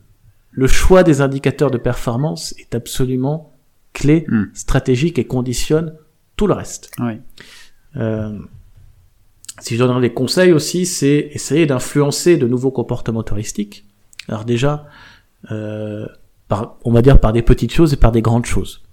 le 0.51 0.68
choix 0.68 1.03
des 1.03 1.22
indicateurs 1.22 1.72
de 1.72 1.78
performance 1.78 2.53
est 2.59 2.76
absolument 2.76 3.51
clé, 3.93 4.26
Hmm. 4.28 4.45
stratégique 4.53 5.18
et 5.20 5.26
conditionne 5.26 5.93
tout 6.36 6.47
le 6.47 6.53
reste. 6.53 6.91
Ouais. 6.99 7.20
Euh, 7.95 8.38
si 9.59 9.76
je 9.76 9.80
donnerais 9.80 10.01
des 10.01 10.13
conseils 10.13 10.51
aussi, 10.51 10.86
c'est 10.86 11.30
essayer 11.32 11.66
d'influencer 11.66 12.36
de 12.38 12.45
nouveaux 12.45 12.72
comportements 12.72 13.24
touristiques. 13.24 13.86
Alors 14.28 14.43
déjà, 14.43 14.86
euh, 15.51 16.07
par, 16.47 16.77
on 16.83 16.91
va 16.91 17.01
dire 17.01 17.19
par 17.19 17.33
des 17.33 17.41
petites 17.41 17.73
choses 17.73 17.93
et 17.93 17.97
par 17.97 18.11
des 18.11 18.21
grandes 18.21 18.45
choses. 18.45 18.83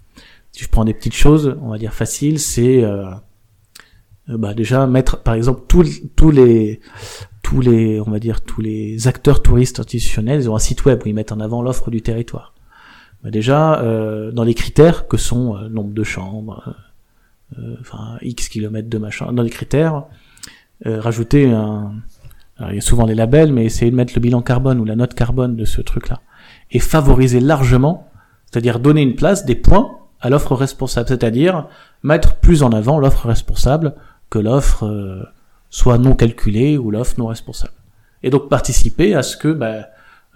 Si 0.51 0.63
je 0.63 0.69
prends 0.69 0.85
des 0.85 0.93
petites 0.93 1.15
choses, 1.15 1.57
on 1.61 1.69
va 1.69 1.77
dire 1.77 1.93
faciles, 1.93 2.39
c'est 2.39 2.83
euh, 2.83 3.05
euh, 4.29 4.37
bah 4.37 4.53
déjà 4.53 4.85
mettre, 4.87 5.21
par 5.21 5.33
exemple, 5.33 5.63
tous 5.67 5.81
les 6.31 6.79
tous 7.43 7.59
les, 7.59 7.99
on 7.99 8.09
va 8.09 8.19
dire 8.19 8.41
tous 8.41 8.61
les 8.61 9.07
acteurs 9.07 9.41
touristes 9.41 9.79
institutionnels, 9.79 10.41
ils 10.41 10.49
ont 10.49 10.55
un 10.55 10.59
site 10.59 10.85
web 10.85 11.01
où 11.03 11.09
ils 11.09 11.13
mettent 11.13 11.33
en 11.33 11.39
avant 11.39 11.61
l'offre 11.61 11.91
du 11.91 12.01
territoire. 12.01 12.53
Bah 13.23 13.31
déjà, 13.31 13.81
euh, 13.81 14.31
dans 14.31 14.43
les 14.43 14.53
critères 14.53 15.07
que 15.07 15.17
sont 15.17 15.55
euh, 15.55 15.67
nombre 15.69 15.93
de 15.93 16.03
chambres, 16.03 16.75
euh, 17.57 17.75
enfin 17.81 18.17
X 18.21 18.49
kilomètres 18.49 18.89
de 18.89 18.97
machin, 18.97 19.31
dans 19.33 19.43
les 19.43 19.49
critères, 19.49 20.05
rajouter 20.85 21.49
un, 21.49 21.93
alors, 22.57 22.71
il 22.71 22.75
y 22.75 22.77
a 22.77 22.81
souvent 22.81 23.05
les 23.05 23.15
labels, 23.15 23.53
mais 23.53 23.65
essayer 23.65 23.89
de 23.89 23.95
mettre 23.95 24.13
le 24.15 24.19
bilan 24.19 24.41
carbone 24.41 24.79
ou 24.79 24.85
la 24.85 24.95
note 24.95 25.13
carbone 25.13 25.55
de 25.55 25.65
ce 25.65 25.81
truc-là 25.81 26.21
et 26.73 26.79
favoriser 26.79 27.39
largement, 27.39 28.09
c'est-à-dire 28.51 28.79
donner 28.79 29.01
une 29.01 29.15
place, 29.15 29.45
des 29.45 29.55
points 29.55 29.91
à 30.19 30.29
l'offre 30.29 30.55
responsable, 30.55 31.07
c'est-à-dire 31.07 31.67
mettre 32.01 32.35
plus 32.35 32.63
en 32.63 32.71
avant 32.71 32.99
l'offre 32.99 33.27
responsable 33.27 33.93
que 34.29 34.39
l'offre 34.39 34.85
euh, 34.85 35.23
soit 35.69 35.97
non 35.97 36.15
calculée 36.15 36.77
ou 36.77 36.91
l'offre 36.91 37.15
non 37.17 37.27
responsable. 37.27 37.73
Et 38.23 38.29
donc 38.29 38.49
participer 38.49 39.15
à 39.15 39.21
ce 39.23 39.37
que, 39.37 39.49
bah, 39.49 39.87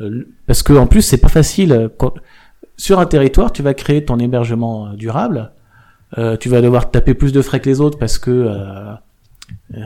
euh, 0.01 0.27
parce 0.45 0.61
que 0.63 0.73
en 0.73 0.87
plus 0.87 1.01
c'est 1.01 1.17
pas 1.17 1.29
facile. 1.29 1.71
euh, 1.71 1.89
Quand, 1.97 2.13
sur 2.75 2.99
un 2.99 3.05
territoire, 3.05 3.51
tu 3.51 3.63
vas 3.63 3.73
créer 3.73 4.05
ton 4.05 4.19
hébergement 4.19 4.93
durable, 4.93 5.51
euh, 6.17 6.37
tu 6.37 6.47
vas 6.49 6.61
devoir 6.61 6.91
taper 6.91 7.13
plus 7.15 7.31
de 7.33 7.41
frais 7.41 7.59
que 7.59 7.69
les 7.69 7.81
autres 7.81 7.97
parce 7.97 8.19
que 8.19 8.47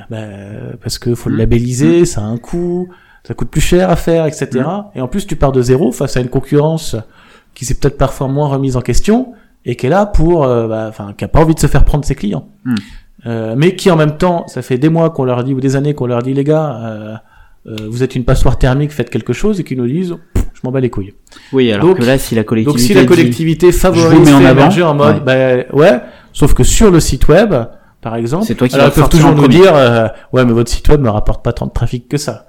bah, 0.10 0.18
parce 0.84 1.00
que 1.00 1.16
faut 1.16 1.30
le 1.30 1.36
Mmh. 1.36 1.40
labelliser, 1.40 2.06
ça 2.06 2.22
a 2.22 2.26
un 2.26 2.38
coût, 2.38 2.90
ça 3.24 3.34
coûte 3.34 3.50
plus 3.50 3.62
cher 3.62 3.90
à 3.90 3.96
faire, 3.96 4.26
etc. 4.26 4.48
Et 4.96 5.02
en 5.02 5.08
plus, 5.08 5.28
tu 5.28 5.36
pars 5.36 5.52
de 5.52 5.62
zéro 5.62 5.92
face 5.92 6.18
à 6.18 6.22
une 6.22 6.30
concurrence 6.30 6.96
qui 7.54 7.66
s'est 7.66 7.76
peut-être 7.76 7.98
parfois 7.98 8.28
moins 8.28 8.48
remise 8.48 8.78
en 8.78 8.82
question 8.82 9.34
et 9.66 9.76
qui 9.76 9.86
est 9.86 9.90
là 9.90 10.06
pour, 10.06 10.44
euh, 10.44 10.68
bah, 10.68 10.86
enfin, 10.90 11.14
qui 11.16 11.24
a 11.24 11.28
pas 11.28 11.40
envie 11.42 11.54
de 11.54 11.60
se 11.60 11.68
faire 11.68 11.84
prendre 11.86 12.06
ses 12.06 12.16
clients, 12.16 12.48
Mmh. 12.66 12.76
Euh, 13.28 13.54
mais 13.56 13.76
qui 13.76 13.92
en 13.92 13.96
même 13.96 14.18
temps, 14.18 14.48
ça 14.48 14.64
fait 14.64 14.80
des 14.80 14.90
mois 14.90 15.12
qu'on 15.12 15.26
leur 15.26 15.44
dit 15.44 15.54
ou 15.54 15.60
des 15.62 15.76
années 15.76 15.94
qu'on 15.94 16.08
leur 16.08 16.24
dit 16.24 16.34
les 16.34 16.44
gars, 16.44 16.80
euh, 16.82 17.14
euh, 17.68 17.76
vous 17.88 18.02
êtes 18.02 18.16
une 18.16 18.24
passoire 18.26 18.58
thermique, 18.58 18.92
faites 18.92 19.12
quelque 19.12 19.32
chose, 19.32 19.60
et 19.60 19.64
qui 19.64 19.76
nous 19.76 19.86
disent, 19.86 20.16
je 20.36 20.60
m'en 20.64 20.72
bats 20.72 20.80
les 20.80 20.90
couilles. 20.90 21.14
Oui, 21.54 21.72
alors 21.72 21.86
Donc- 21.86 22.00
que 22.00 22.04
là, 22.04 22.18
si 22.18 22.34
la 22.34 22.44
collectivité. 22.44 22.80
Donc 22.80 22.88
si 22.88 22.94
la 22.96 23.02
dit- 23.02 23.06
collectivité 23.08 23.68
je 23.68 23.74
vous 23.76 23.80
favorise 23.80 24.28
mets 24.28 24.34
en 24.34 24.44
avant, 24.44 24.94
mode, 24.96 25.24
bah 25.24 25.36
ouais, 25.72 26.00
sauf 26.34 26.56
que 26.56 26.64
sur 26.64 26.90
le 26.90 27.00
site 27.00 27.28
web, 27.28 27.54
par 28.02 28.16
exemple, 28.16 28.46
C'est 28.48 28.56
toi 28.56 28.68
qui 28.68 28.74
alors 28.74 28.88
ils 28.88 28.92
peuvent 28.94 29.10
toujours 29.10 29.36
nous 29.36 29.48
dire, 29.48 29.72
ouais, 30.34 30.44
mais 30.44 30.54
votre 30.54 30.72
site 30.72 30.90
web 30.90 31.02
me 31.02 31.10
rapporte 31.10 31.44
pas 31.44 31.54
tant 31.54 31.68
de 31.68 31.72
trafic 31.72 32.10
que 32.10 32.18
ça. 32.18 32.48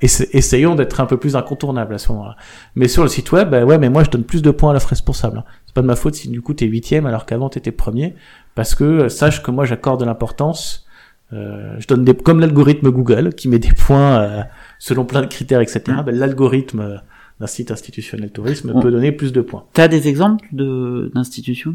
Essa- 0.00 0.24
essayons 0.32 0.74
d'être 0.74 1.00
un 1.00 1.06
peu 1.06 1.16
plus 1.16 1.36
incontournables 1.36 1.94
à 1.94 1.98
ce 1.98 2.12
moment-là. 2.12 2.36
Mais 2.74 2.86
sur 2.88 3.02
le 3.02 3.08
site 3.08 3.32
web, 3.32 3.48
bah 3.50 3.64
ouais, 3.64 3.78
mais 3.78 3.88
moi 3.88 4.04
je 4.04 4.10
donne 4.10 4.24
plus 4.24 4.42
de 4.42 4.50
points 4.50 4.70
à 4.70 4.72
l'offre 4.74 4.88
responsable. 4.90 5.38
hein. 5.38 5.44
C'est 5.66 5.74
pas 5.74 5.80
de 5.82 5.86
ma 5.86 5.96
faute 5.96 6.14
si 6.14 6.28
du 6.28 6.42
coup 6.42 6.52
t'es 6.54 6.66
huitième 6.66 7.06
alors 7.06 7.24
qu'avant 7.26 7.48
t'étais 7.48 7.72
premier, 7.72 8.14
parce 8.54 8.74
que 8.74 8.84
euh, 8.84 9.08
sache 9.08 9.42
que 9.42 9.50
moi 9.50 9.64
j'accorde 9.64 10.00
de 10.00 10.04
l'importance. 10.04 10.86
Euh, 11.32 11.74
je 11.78 11.86
donne 11.86 12.04
des 12.04 12.14
comme 12.14 12.40
l'algorithme 12.40 12.90
Google 12.90 13.32
qui 13.34 13.48
met 13.48 13.58
des 13.58 13.72
points 13.72 14.18
euh, 14.20 14.42
selon 14.78 15.04
plein 15.06 15.22
de 15.22 15.26
critères, 15.26 15.60
etc. 15.62 15.82
Mm. 15.88 16.02
Ben, 16.02 16.14
l'algorithme 16.14 16.80
euh, 16.80 16.96
d'un 17.40 17.46
site 17.46 17.70
institutionnel 17.70 18.30
tourisme 18.30 18.70
On- 18.74 18.80
peut 18.80 18.90
donner 18.90 19.10
plus 19.12 19.32
de 19.32 19.40
points. 19.40 19.64
T'as 19.72 19.88
des 19.88 20.06
exemples 20.08 20.46
de 20.52 21.10
d'institutions 21.14 21.74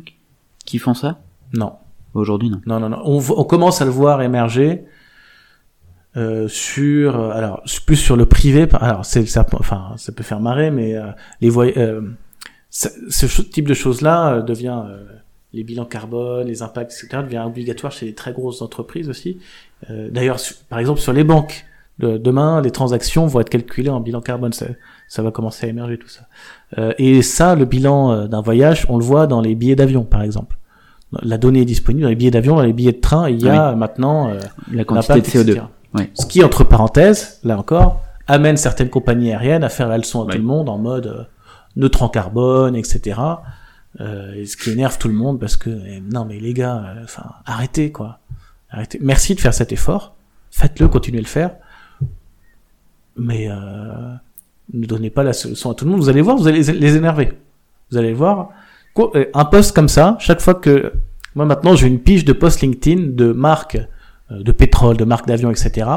qui- 0.65 0.77
font 0.77 0.93
ça? 0.93 1.19
Non. 1.53 1.73
Aujourd'hui, 2.13 2.49
non. 2.51 2.61
Non, 2.67 2.79
non, 2.79 2.89
non. 2.89 3.01
On, 3.03 3.17
on 3.37 3.43
commence 3.43 3.81
à 3.81 3.85
le 3.85 3.91
voir 3.91 4.21
émerger 4.21 4.83
euh, 6.18 6.47
sur, 6.47 7.20
euh, 7.20 7.30
alors 7.32 7.62
plus 7.86 7.95
sur 7.95 8.16
le 8.18 8.26
privé. 8.26 8.68
Alors, 8.80 9.05
c'est, 9.05 9.26
ça, 9.26 9.45
enfin, 9.53 9.93
ça 9.97 10.12
peut 10.12 10.24
faire 10.24 10.39
marrer, 10.39 10.72
mais 10.72 10.95
euh, 10.95 11.03
les 11.41 11.49
voy- 11.49 11.74
euh, 11.78 12.01
ce 12.70 13.41
type 13.41 13.68
de 13.68 13.74
choses-là 13.74 14.34
euh, 14.36 14.41
devient 14.41 14.82
euh, 14.88 15.03
les 15.53 15.64
bilans 15.64 15.86
carbone, 15.86 16.47
les 16.47 16.62
impacts, 16.62 16.91
etc. 16.91 17.24
devient 17.24 17.43
obligatoire 17.45 17.91
chez 17.91 18.05
les 18.05 18.14
très 18.14 18.32
grosses 18.34 18.62
entreprises 18.62 19.10
aussi. 19.10 19.39
Euh, 19.89 20.10
D'ailleurs, 20.12 20.38
par 20.70 20.80
exemple, 20.80 20.99
sur 20.99 21.14
les 21.14 21.24
banques, 21.24 21.66
de- 21.99 22.18
demain, 22.18 22.62
les 22.62 22.72
transactions 22.72 23.26
vont 23.26 23.39
être 23.41 23.49
calculées 23.49 23.89
en 23.89 23.99
bilan 23.99 24.22
carbone. 24.22 24.53
Ça, 24.53 24.68
ça 25.07 25.22
va 25.24 25.32
commencer 25.32 25.66
à 25.66 25.70
émerger 25.70 25.97
tout 25.97 26.07
ça. 26.07 26.22
Euh, 26.78 26.93
et 26.97 27.22
ça, 27.24 27.55
le 27.55 27.66
bilan 27.66 28.28
d'un 28.28 28.41
voyage, 28.41 28.86
on 28.89 28.97
le 28.97 29.03
voit 29.03 29.26
dans 29.28 29.41
les 29.41 29.55
billets 29.55 29.76
d'avion, 29.76 30.03
par 30.03 30.22
exemple. 30.22 30.55
La 31.24 31.39
donnée 31.39 31.62
est 31.62 31.66
disponible 31.66 32.03
dans 32.03 32.10
les 32.10 32.16
billets 32.16 32.30
d'avion, 32.32 32.55
dans 32.55 32.62
les 32.62 32.72
billets 32.74 32.91
de 32.91 32.99
train. 32.99 33.28
Il 33.30 33.41
y 33.41 33.49
a 33.49 33.74
maintenant 33.76 34.30
euh, 34.30 34.39
La 34.72 34.84
quantité 34.84 35.14
de 35.14 35.18
l'impact, 35.20 35.36
CO2. 35.36 35.41
etc. 35.49 35.62
Ce 36.13 36.25
qui, 36.25 36.43
entre 36.43 36.63
parenthèses, 36.63 37.39
là 37.43 37.57
encore, 37.57 38.01
amène 38.27 38.57
certaines 38.57 38.89
compagnies 38.89 39.31
aériennes 39.31 39.63
à 39.63 39.69
faire 39.69 39.87
la 39.87 39.97
leçon 39.97 40.27
à 40.27 40.31
tout 40.31 40.37
le 40.37 40.43
monde 40.43 40.69
en 40.69 40.77
mode 40.77 41.07
euh, 41.07 41.23
neutre 41.75 42.03
en 42.03 42.09
carbone, 42.09 42.75
etc. 42.75 43.19
Euh, 43.99 44.33
et 44.35 44.45
ce 44.45 44.55
qui 44.55 44.69
énerve 44.69 44.99
tout 44.99 45.07
le 45.07 45.15
monde 45.15 45.39
parce 45.39 45.57
que 45.57 45.69
eh, 45.87 45.99
non 45.99 46.23
mais 46.25 46.39
les 46.39 46.53
gars, 46.53 46.75
euh, 46.95 47.03
enfin 47.03 47.23
arrêtez 47.47 47.91
quoi, 47.91 48.19
arrêtez. 48.69 48.99
Merci 49.01 49.33
de 49.33 49.39
faire 49.39 49.53
cet 49.53 49.71
effort, 49.71 50.13
faites-le, 50.51 50.87
continuez 50.87 51.17
de 51.21 51.23
le 51.23 51.27
faire, 51.29 51.55
mais 53.17 53.47
euh, 53.49 53.55
ne 54.73 54.85
donnez 54.85 55.09
pas 55.09 55.23
la 55.23 55.31
leçon 55.31 55.71
à 55.71 55.73
tout 55.73 55.85
le 55.85 55.91
monde. 55.91 55.99
Vous 56.01 56.09
allez 56.09 56.21
voir, 56.21 56.37
vous 56.37 56.47
allez 56.47 56.61
les- 56.61 56.95
énerver. 56.95 57.33
Vous 57.91 57.97
allez 57.97 58.13
voir 58.13 58.49
un 59.33 59.45
post 59.45 59.73
comme 59.75 59.89
ça, 59.89 60.17
chaque 60.19 60.41
fois 60.41 60.53
que 60.53 60.93
moi 61.33 61.45
maintenant 61.45 61.75
j'ai 61.75 61.87
une 61.87 61.99
pige 61.99 62.25
de 62.25 62.33
posts 62.33 62.61
LinkedIn 62.61 63.13
de 63.15 63.31
marques 63.31 63.79
de 64.32 64.51
pétrole, 64.51 64.97
de 64.97 65.05
marques 65.05 65.27
d'avion, 65.27 65.51
etc. 65.51 65.88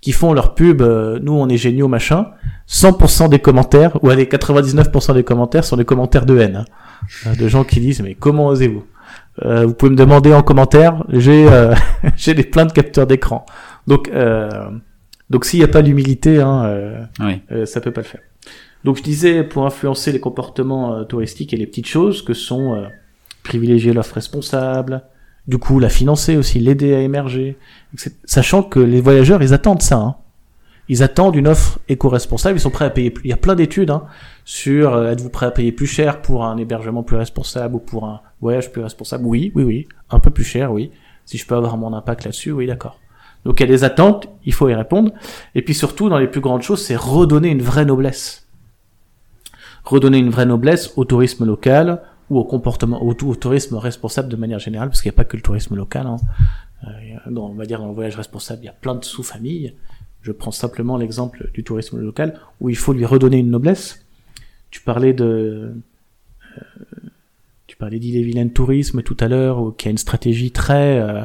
qui 0.00 0.12
font 0.12 0.32
leur 0.32 0.54
pub, 0.54 0.80
euh, 0.82 1.18
nous 1.22 1.32
on 1.32 1.48
est 1.48 1.56
géniaux 1.56 1.88
machin. 1.88 2.26
100% 2.68 3.28
des 3.30 3.38
commentaires, 3.38 3.98
ou 4.02 4.10
allez 4.10 4.26
99% 4.26 5.14
des 5.14 5.24
commentaires 5.24 5.64
sont 5.64 5.76
des 5.76 5.84
commentaires 5.84 6.26
de 6.26 6.38
haine, 6.38 6.56
hein. 6.56 6.64
Euh, 7.26 7.34
de 7.34 7.48
gens 7.48 7.64
qui 7.64 7.80
disent 7.80 8.02
mais 8.02 8.14
comment 8.14 8.46
osez-vous? 8.48 8.84
Euh, 9.44 9.64
Vous 9.66 9.74
pouvez 9.74 9.90
me 9.90 9.96
demander 9.96 10.34
en 10.34 10.42
commentaire, 10.42 11.04
j'ai 11.08 11.48
euh, 11.48 11.74
j'ai 12.16 12.34
des 12.34 12.44
plein 12.44 12.66
de 12.66 12.72
capteurs 12.72 13.06
d'écran. 13.06 13.46
Donc 13.86 14.08
euh, 14.08 14.70
donc 15.30 15.44
s'il 15.44 15.60
n'y 15.60 15.64
a 15.64 15.68
pas 15.68 15.80
l'humilité, 15.80 16.40
hein, 16.40 16.64
euh, 16.64 17.04
euh, 17.52 17.66
ça 17.66 17.80
peut 17.80 17.90
pas 17.90 18.02
le 18.02 18.06
faire. 18.06 18.20
Donc 18.84 18.96
je 18.98 19.02
disais 19.02 19.42
pour 19.44 19.66
influencer 19.66 20.12
les 20.12 20.20
comportements 20.20 20.94
euh, 20.94 21.04
touristiques 21.04 21.52
et 21.52 21.56
les 21.56 21.66
petites 21.66 21.88
choses 21.88 22.22
que 22.22 22.34
sont 22.34 22.74
euh, 22.74 22.86
privilégier 23.42 23.92
l'offre 23.92 24.14
responsable, 24.14 25.02
du 25.48 25.58
coup 25.58 25.80
la 25.80 25.88
financer 25.88 26.36
aussi, 26.36 26.60
l'aider 26.60 26.94
à 26.94 27.00
émerger, 27.00 27.56
sachant 28.24 28.62
que 28.62 28.78
les 28.78 29.00
voyageurs 29.00 29.42
ils 29.42 29.54
attendent 29.54 29.82
ça. 29.82 29.96
Hein. 29.96 30.16
Ils 30.90 31.02
attendent 31.02 31.36
une 31.36 31.48
offre 31.48 31.80
éco-responsable, 31.88 32.58
ils 32.58 32.60
sont 32.60 32.70
prêts 32.70 32.84
à 32.84 32.90
payer 32.90 33.10
plus. 33.10 33.24
Il 33.24 33.30
y 33.30 33.34
a 33.34 33.36
plein 33.36 33.54
d'études 33.54 33.90
hein, 33.90 34.04
sur 34.44 34.94
euh, 34.94 35.10
êtes-vous 35.10 35.28
prêt 35.28 35.46
à 35.46 35.50
payer 35.50 35.72
plus 35.72 35.86
cher 35.86 36.22
pour 36.22 36.44
un 36.44 36.56
hébergement 36.56 37.02
plus 37.02 37.16
responsable 37.16 37.74
ou 37.74 37.78
pour 37.78 38.06
un 38.06 38.20
voyage 38.40 38.72
plus 38.72 38.82
responsable? 38.82 39.24
Oui, 39.26 39.52
oui, 39.54 39.64
oui. 39.64 39.88
Un 40.10 40.18
peu 40.18 40.30
plus 40.30 40.44
cher, 40.44 40.72
oui. 40.72 40.90
Si 41.26 41.36
je 41.36 41.46
peux 41.46 41.56
avoir 41.56 41.76
mon 41.76 41.92
impact 41.92 42.24
là-dessus, 42.24 42.52
oui, 42.52 42.66
d'accord. 42.66 42.98
Donc 43.44 43.60
il 43.60 43.64
y 43.64 43.68
a 43.68 43.68
des 43.68 43.84
attentes, 43.84 44.28
il 44.44 44.54
faut 44.54 44.68
y 44.68 44.74
répondre. 44.74 45.12
Et 45.54 45.62
puis 45.62 45.74
surtout, 45.74 46.08
dans 46.08 46.18
les 46.18 46.26
plus 46.26 46.40
grandes 46.40 46.62
choses, 46.62 46.82
c'est 46.82 46.96
redonner 46.96 47.48
une 47.48 47.62
vraie 47.62 47.84
noblesse. 47.84 48.46
Redonner 49.84 50.18
une 50.18 50.30
vraie 50.30 50.46
noblesse 50.46 50.92
au 50.96 51.04
tourisme 51.04 51.44
local 51.44 52.02
ou 52.30 52.38
au 52.38 52.44
comportement, 52.44 53.02
au, 53.02 53.10
au 53.12 53.34
tourisme 53.34 53.76
responsable 53.76 54.28
de 54.28 54.36
manière 54.36 54.58
générale, 54.58 54.88
parce 54.88 55.00
qu'il 55.02 55.10
n'y 55.10 55.14
a 55.14 55.16
pas 55.16 55.24
que 55.24 55.36
le 55.36 55.42
tourisme 55.42 55.74
local. 55.76 56.06
Hein. 56.06 56.16
Euh, 56.84 57.30
dans- 57.30 57.48
on 57.50 57.54
va 57.54 57.64
dire 57.66 57.78
dans 57.80 57.88
le 57.88 57.94
voyage 57.94 58.16
responsable, 58.16 58.62
il 58.62 58.66
y 58.66 58.68
a 58.68 58.72
plein 58.72 58.94
de 58.94 59.04
sous-familles. 59.04 59.74
Je 60.22 60.32
prends 60.32 60.50
simplement 60.50 60.96
l'exemple 60.96 61.50
du 61.54 61.64
tourisme 61.64 61.98
local 62.00 62.38
où 62.60 62.68
il 62.70 62.76
faut 62.76 62.92
lui 62.92 63.04
redonner 63.04 63.38
une 63.38 63.50
noblesse. 63.50 64.04
Tu 64.70 64.80
parlais 64.82 65.12
de, 65.14 65.72
euh, 66.58 66.62
tu 67.66 67.76
parlais 67.76 67.98
d'Ille-et-Vilaine 67.98 68.52
Tourisme 68.52 69.02
tout 69.02 69.16
à 69.20 69.28
l'heure, 69.28 69.60
où- 69.62 69.70
qui 69.72 69.88
a 69.88 69.90
une 69.90 69.98
stratégie 69.98 70.50
très, 70.50 70.98
euh, 71.00 71.22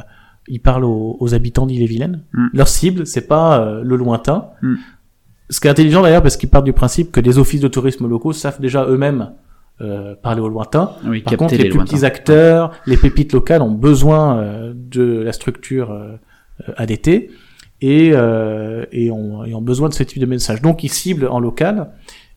il 0.48 0.60
parle 0.60 0.84
aux, 0.86 1.18
aux 1.20 1.34
habitants 1.34 1.66
d'Ille-et-Vilaine. 1.66 2.22
Mm. 2.34 2.48
Leur 2.54 2.68
cible, 2.68 3.06
c'est 3.08 3.28
pas 3.28 3.62
euh, 3.66 3.84
le 3.84 3.96
lointain. 3.96 4.50
Mm. 4.62 4.76
Ce 5.50 5.60
qui 5.60 5.68
est 5.68 5.72
intelligent 5.72 6.02
d'ailleurs, 6.02 6.22
parce 6.22 6.38
qu'ils 6.38 6.50
partent 6.50 6.66
du 6.66 6.74
principe 6.74 7.12
que 7.12 7.20
les 7.20 7.38
offices 7.38 7.62
de 7.62 7.68
tourisme 7.68 8.08
locaux 8.08 8.34
savent 8.34 8.60
déjà 8.62 8.86
eux-mêmes 8.86 9.32
euh, 9.84 10.16
parler 10.16 10.42
au 10.42 10.48
lointain. 10.50 10.92
Oui, 11.06 11.22
Par 11.22 11.32
capter 11.32 11.38
contre, 11.38 11.56
les, 11.56 11.64
les 11.64 11.70
plus 11.70 11.78
lointains. 11.78 11.94
petits 11.96 12.06
acteurs, 12.06 12.72
les 12.86 12.98
pépites 12.98 13.34
locales 13.34 13.62
ont 13.62 13.72
besoin 13.72 14.38
euh, 14.40 14.74
de 14.76 15.22
la 15.22 15.32
structure 15.34 15.92
euh, 15.92 16.18
ADT 16.78 17.30
et, 17.82 18.12
euh, 18.14 18.86
et, 18.92 19.12
ont, 19.12 19.44
et 19.44 19.54
ont 19.54 19.62
besoin 19.62 19.90
de 19.90 19.94
ce 19.94 20.04
type 20.04 20.20
de 20.20 20.26
message. 20.26 20.62
Donc, 20.62 20.84
ils 20.84 20.92
ciblent 20.92 21.28
en 21.28 21.40
local 21.40 21.92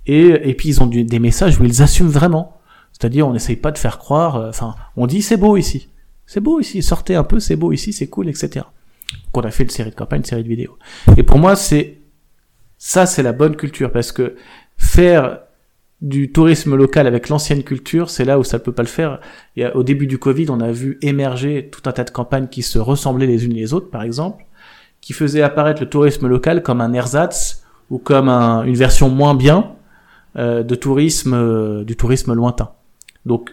et, 0.06 0.26
et 0.50 0.54
puis 0.54 0.68
ils 0.70 0.82
ont 0.82 0.86
du- 0.86 1.04
des 1.04 1.18
messages 1.18 1.60
où 1.60 1.64
ils 1.64 1.82
assument 1.82 2.08
vraiment. 2.08 2.52
C'est-à-dire, 2.92 3.28
on 3.28 3.32
n'essaye 3.32 3.56
pas 3.56 3.72
de 3.72 3.78
faire 3.78 3.98
croire. 3.98 4.36
Enfin, 4.48 4.74
on 4.96 5.06
dit 5.06 5.20
c'est 5.22 5.36
beau 5.36 5.56
ici, 5.56 5.88
c'est 6.26 6.40
beau 6.40 6.60
ici, 6.60 6.82
sortez 6.82 7.14
un 7.14 7.24
peu, 7.24 7.40
c'est 7.40 7.56
beau 7.56 7.72
ici, 7.72 7.92
c'est 7.92 8.08
cool, 8.08 8.28
etc. 8.28 8.64
Qu'on 9.32 9.42
a 9.42 9.50
fait 9.50 9.62
une 9.64 9.70
série 9.70 9.90
de 9.90 9.94
campagnes, 9.94 10.20
une 10.20 10.24
série 10.24 10.42
de 10.42 10.48
vidéos. 10.48 10.78
Et 11.16 11.22
pour 11.22 11.38
moi, 11.38 11.54
c'est 11.56 11.98
ça, 12.78 13.06
c'est 13.06 13.22
la 13.22 13.32
bonne 13.32 13.54
culture 13.56 13.92
parce 13.92 14.12
que 14.12 14.34
faire 14.78 15.40
du 16.02 16.30
tourisme 16.30 16.76
local 16.76 17.06
avec 17.06 17.28
l'ancienne 17.30 17.62
culture, 17.62 18.10
c'est 18.10 18.24
là 18.24 18.38
où 18.38 18.44
ça 18.44 18.58
ne 18.58 18.62
peut 18.62 18.72
pas 18.72 18.82
le 18.82 18.88
faire. 18.88 19.20
Au 19.74 19.82
début 19.82 20.06
du 20.06 20.18
Covid, 20.18 20.46
on 20.50 20.60
a 20.60 20.70
vu 20.70 20.98
émerger 21.02 21.70
tout 21.72 21.88
un 21.88 21.92
tas 21.92 22.04
de 22.04 22.10
campagnes 22.10 22.48
qui 22.48 22.62
se 22.62 22.78
ressemblaient 22.78 23.26
les 23.26 23.46
unes 23.46 23.54
les 23.54 23.72
autres, 23.72 23.88
par 23.90 24.02
exemple, 24.02 24.44
qui 25.00 25.12
faisaient 25.14 25.42
apparaître 25.42 25.80
le 25.80 25.88
tourisme 25.88 26.26
local 26.26 26.62
comme 26.62 26.80
un 26.80 26.92
ersatz 26.92 27.64
ou 27.90 27.98
comme 27.98 28.28
un- 28.28 28.64
une 28.64 28.74
version 28.76 29.08
moins 29.08 29.34
bien 29.34 29.72
euh, 30.36 30.62
de 30.62 30.74
tourisme, 30.74 31.32
euh, 31.34 31.82
du 31.84 31.96
tourisme 31.96 32.34
lointain. 32.34 32.70
Donc, 33.24 33.50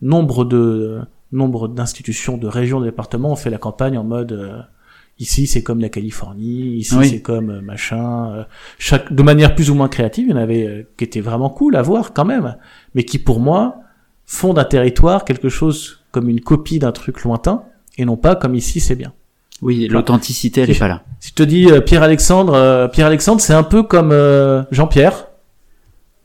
nombre 0.00 0.44
de 0.46 1.00
nombre 1.30 1.68
d'institutions, 1.68 2.36
de 2.38 2.46
régions, 2.46 2.80
de 2.80 2.86
départements 2.86 3.32
ont 3.32 3.36
fait 3.36 3.50
la 3.50 3.58
campagne 3.58 3.98
en 3.98 4.04
mode 4.04 4.32
euh, 4.32 4.60
ici 5.22 5.46
c'est 5.46 5.62
comme 5.62 5.80
la 5.80 5.88
Californie, 5.88 6.76
ici 6.76 6.94
Oui. 6.96 7.08
c'est 7.08 7.22
comme 7.22 7.50
euh, 7.50 7.60
machin. 7.60 8.32
euh, 8.32 8.44
chaque 8.78 9.12
de 9.12 9.22
manière 9.22 9.54
plus 9.54 9.70
ou 9.70 9.74
moins 9.74 9.88
créative, 9.88 10.26
il 10.28 10.30
y 10.30 10.34
en 10.34 10.36
avait 10.42 10.66
euh, 10.66 10.82
qui 10.96 11.04
étaient 11.04 11.20
vraiment 11.20 11.50
cool 11.50 11.76
à 11.76 11.82
voir 11.82 12.12
quand 12.12 12.24
même, 12.24 12.56
mais 12.94 13.04
qui 13.04 13.18
pour 13.18 13.40
moi 13.40 13.76
font 14.26 14.52
d'un 14.54 14.64
territoire 14.64 15.24
quelque 15.24 15.48
chose 15.48 16.00
comme 16.10 16.28
une 16.28 16.40
copie 16.40 16.78
d'un 16.78 16.92
truc 16.92 17.22
lointain 17.24 17.62
et 17.98 18.04
non 18.04 18.16
pas 18.16 18.36
comme 18.36 18.54
ici 18.54 18.80
c'est 18.80 18.96
bien. 18.96 19.12
Oui, 19.62 19.86
l'authenticité, 19.88 20.62
elle 20.62 20.70
est 20.70 20.78
pas 20.78 20.88
là. 20.88 21.04
Si 21.20 21.28
je 21.30 21.34
te 21.34 21.42
dis 21.44 21.70
euh, 21.70 21.80
Pierre-Alexandre, 21.80 22.52
euh, 22.54 22.88
Pierre-Alexandre, 22.88 23.40
c'est 23.40 23.52
un 23.54 23.62
peu 23.62 23.84
comme 23.84 24.10
euh, 24.10 24.64
Jean-Pierre. 24.72 25.28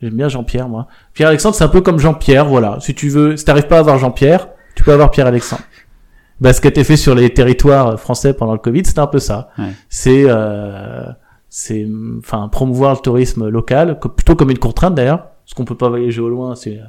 J'aime 0.02 0.14
bien 0.14 0.28
Jean-Pierre, 0.28 0.68
moi. 0.68 0.88
Pierre-Alexandre, 1.14 1.54
c'est 1.54 1.62
un 1.62 1.68
peu 1.68 1.80
comme 1.80 2.00
Jean-Pierre, 2.00 2.46
voilà. 2.46 2.78
Si 2.80 2.94
tu 2.96 3.08
veux, 3.08 3.36
si 3.36 3.44
t'arrives 3.44 3.68
pas 3.68 3.76
à 3.76 3.80
avoir 3.80 3.96
Jean-Pierre, 3.98 4.48
tu 4.74 4.82
peux 4.82 4.92
avoir 4.92 5.12
Pierre-Alexandre. 5.12 5.62
Bah, 6.40 6.52
ce 6.52 6.60
qui 6.60 6.68
a 6.68 6.70
été 6.70 6.84
fait 6.84 6.96
sur 6.96 7.14
les 7.14 7.30
territoires 7.30 7.98
français 7.98 8.32
pendant 8.32 8.52
le 8.52 8.58
Covid, 8.58 8.84
c'était 8.84 9.00
un 9.00 9.06
peu 9.06 9.18
ça. 9.18 9.50
Ouais. 9.58 9.72
C'est, 9.88 10.24
euh, 10.26 11.04
c'est, 11.48 11.86
enfin, 12.18 12.48
promouvoir 12.48 12.92
le 12.92 12.98
tourisme 12.98 13.48
local, 13.48 13.98
plutôt 13.98 14.36
comme 14.36 14.50
une 14.50 14.58
contrainte 14.58 14.94
d'ailleurs, 14.94 15.26
parce 15.44 15.54
qu'on 15.54 15.64
peut 15.64 15.76
pas 15.76 15.88
voyager 15.88 16.20
au 16.20 16.28
loin. 16.28 16.54
C'est, 16.54 16.80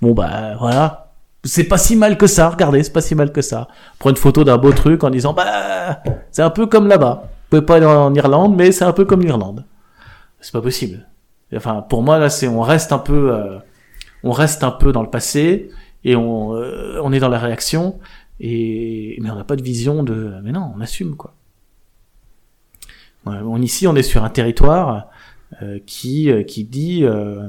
bon 0.00 0.12
bah 0.12 0.54
voilà, 0.58 1.12
c'est 1.44 1.64
pas 1.64 1.78
si 1.78 1.96
mal 1.96 2.16
que 2.16 2.26
ça. 2.26 2.50
Regardez, 2.50 2.82
c'est 2.82 2.92
pas 2.92 3.00
si 3.00 3.14
mal 3.14 3.32
que 3.32 3.42
ça. 3.42 3.68
Prends 3.98 4.10
une 4.10 4.16
photo 4.16 4.44
d'un 4.44 4.58
beau 4.58 4.72
truc 4.72 5.02
en 5.02 5.10
disant 5.10 5.32
bah 5.32 6.02
c'est 6.30 6.42
un 6.42 6.50
peu 6.50 6.66
comme 6.66 6.86
là-bas. 6.86 7.22
Vous 7.24 7.58
pouvez 7.58 7.66
pas 7.66 7.76
aller 7.76 7.86
en 7.86 8.14
Irlande, 8.14 8.54
mais 8.56 8.72
c'est 8.72 8.84
un 8.84 8.92
peu 8.92 9.04
comme 9.04 9.20
l'Irlande. 9.20 9.64
C'est 10.40 10.52
pas 10.52 10.62
possible. 10.62 11.06
Enfin, 11.54 11.84
pour 11.88 12.02
moi 12.02 12.18
là, 12.18 12.30
c'est 12.30 12.48
on 12.48 12.60
reste 12.60 12.92
un 12.92 12.98
peu, 12.98 13.32
euh, 13.32 13.58
on 14.22 14.30
reste 14.30 14.64
un 14.64 14.70
peu 14.70 14.92
dans 14.92 15.02
le 15.02 15.10
passé 15.10 15.70
et 16.04 16.16
on, 16.16 16.54
euh, 16.54 16.98
on 17.02 17.12
est 17.12 17.20
dans 17.20 17.28
la 17.28 17.38
réaction 17.38 17.98
et 18.44 19.16
mais 19.22 19.30
on 19.30 19.36
n'a 19.36 19.44
pas 19.44 19.56
de 19.56 19.62
vision 19.62 20.02
de. 20.02 20.34
Mais 20.42 20.52
non, 20.52 20.72
on 20.76 20.80
assume 20.80 21.14
quoi. 21.16 21.34
On 23.24 23.62
ici, 23.62 23.86
on 23.86 23.94
est 23.94 24.02
sur 24.02 24.24
un 24.24 24.30
territoire 24.30 25.08
euh, 25.62 25.78
qui 25.86 26.28
euh, 26.30 26.42
qui 26.42 26.64
dit 26.64 27.04
euh, 27.04 27.48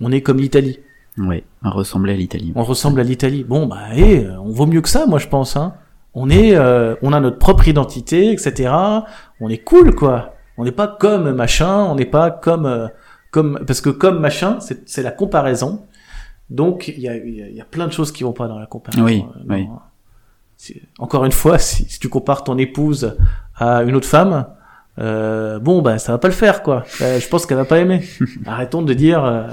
on 0.00 0.10
est 0.10 0.22
comme 0.22 0.38
l'Italie. 0.38 0.78
Oui, 1.18 1.44
ressembler 1.62 2.14
à 2.14 2.16
l'Italie. 2.16 2.52
On 2.56 2.62
ressemble 2.62 2.98
à 3.00 3.02
l'Italie. 3.04 3.44
Bon, 3.44 3.66
bah, 3.66 3.88
eh, 3.94 4.26
on 4.42 4.48
vaut 4.50 4.64
mieux 4.64 4.80
que 4.80 4.88
ça, 4.88 5.04
moi, 5.06 5.18
je 5.18 5.28
pense. 5.28 5.56
Hein. 5.56 5.74
On 6.14 6.30
est, 6.30 6.54
euh, 6.56 6.94
on 7.02 7.12
a 7.12 7.20
notre 7.20 7.36
propre 7.38 7.68
identité, 7.68 8.32
etc. 8.32 8.72
On 9.40 9.50
est 9.50 9.58
cool, 9.62 9.94
quoi. 9.94 10.34
On 10.56 10.64
n'est 10.64 10.72
pas 10.72 10.88
comme 10.88 11.32
machin. 11.34 11.84
On 11.84 11.96
n'est 11.96 12.06
pas 12.06 12.30
comme, 12.30 12.64
euh, 12.64 12.88
comme, 13.30 13.62
parce 13.66 13.82
que 13.82 13.90
comme 13.90 14.20
machin, 14.20 14.58
c'est 14.60 14.88
c'est 14.88 15.02
la 15.02 15.10
comparaison. 15.10 15.84
Donc, 16.48 16.88
il 16.88 17.00
y 17.00 17.08
a, 17.08 17.16
il 17.16 17.34
y 17.34 17.42
a- 17.42 17.50
y 17.50 17.60
a 17.60 17.64
plein 17.66 17.86
de 17.86 17.92
choses 17.92 18.10
qui 18.12 18.24
vont 18.24 18.32
pas 18.32 18.48
dans 18.48 18.58
la 18.58 18.66
comparaison. 18.66 19.04
Oui, 19.04 19.22
Euh, 19.36 19.42
oui. 19.50 19.66
Encore 20.98 21.24
une 21.24 21.32
fois, 21.32 21.58
si, 21.58 21.84
si 21.88 21.98
tu 21.98 22.08
compares 22.08 22.44
ton 22.44 22.58
épouse 22.58 23.16
à 23.56 23.82
une 23.82 23.94
autre 23.96 24.08
femme, 24.08 24.46
euh, 24.98 25.58
bon, 25.58 25.82
bah, 25.82 25.98
ça 25.98 26.12
va 26.12 26.18
pas 26.18 26.28
le 26.28 26.34
faire, 26.34 26.62
quoi. 26.62 26.84
Euh, 27.00 27.18
je 27.18 27.28
pense 27.28 27.46
qu'elle 27.46 27.56
va 27.56 27.64
pas 27.64 27.78
aimer. 27.78 28.02
Arrêtons 28.46 28.82
de 28.82 28.94
dire. 28.94 29.24
euh, 29.24 29.48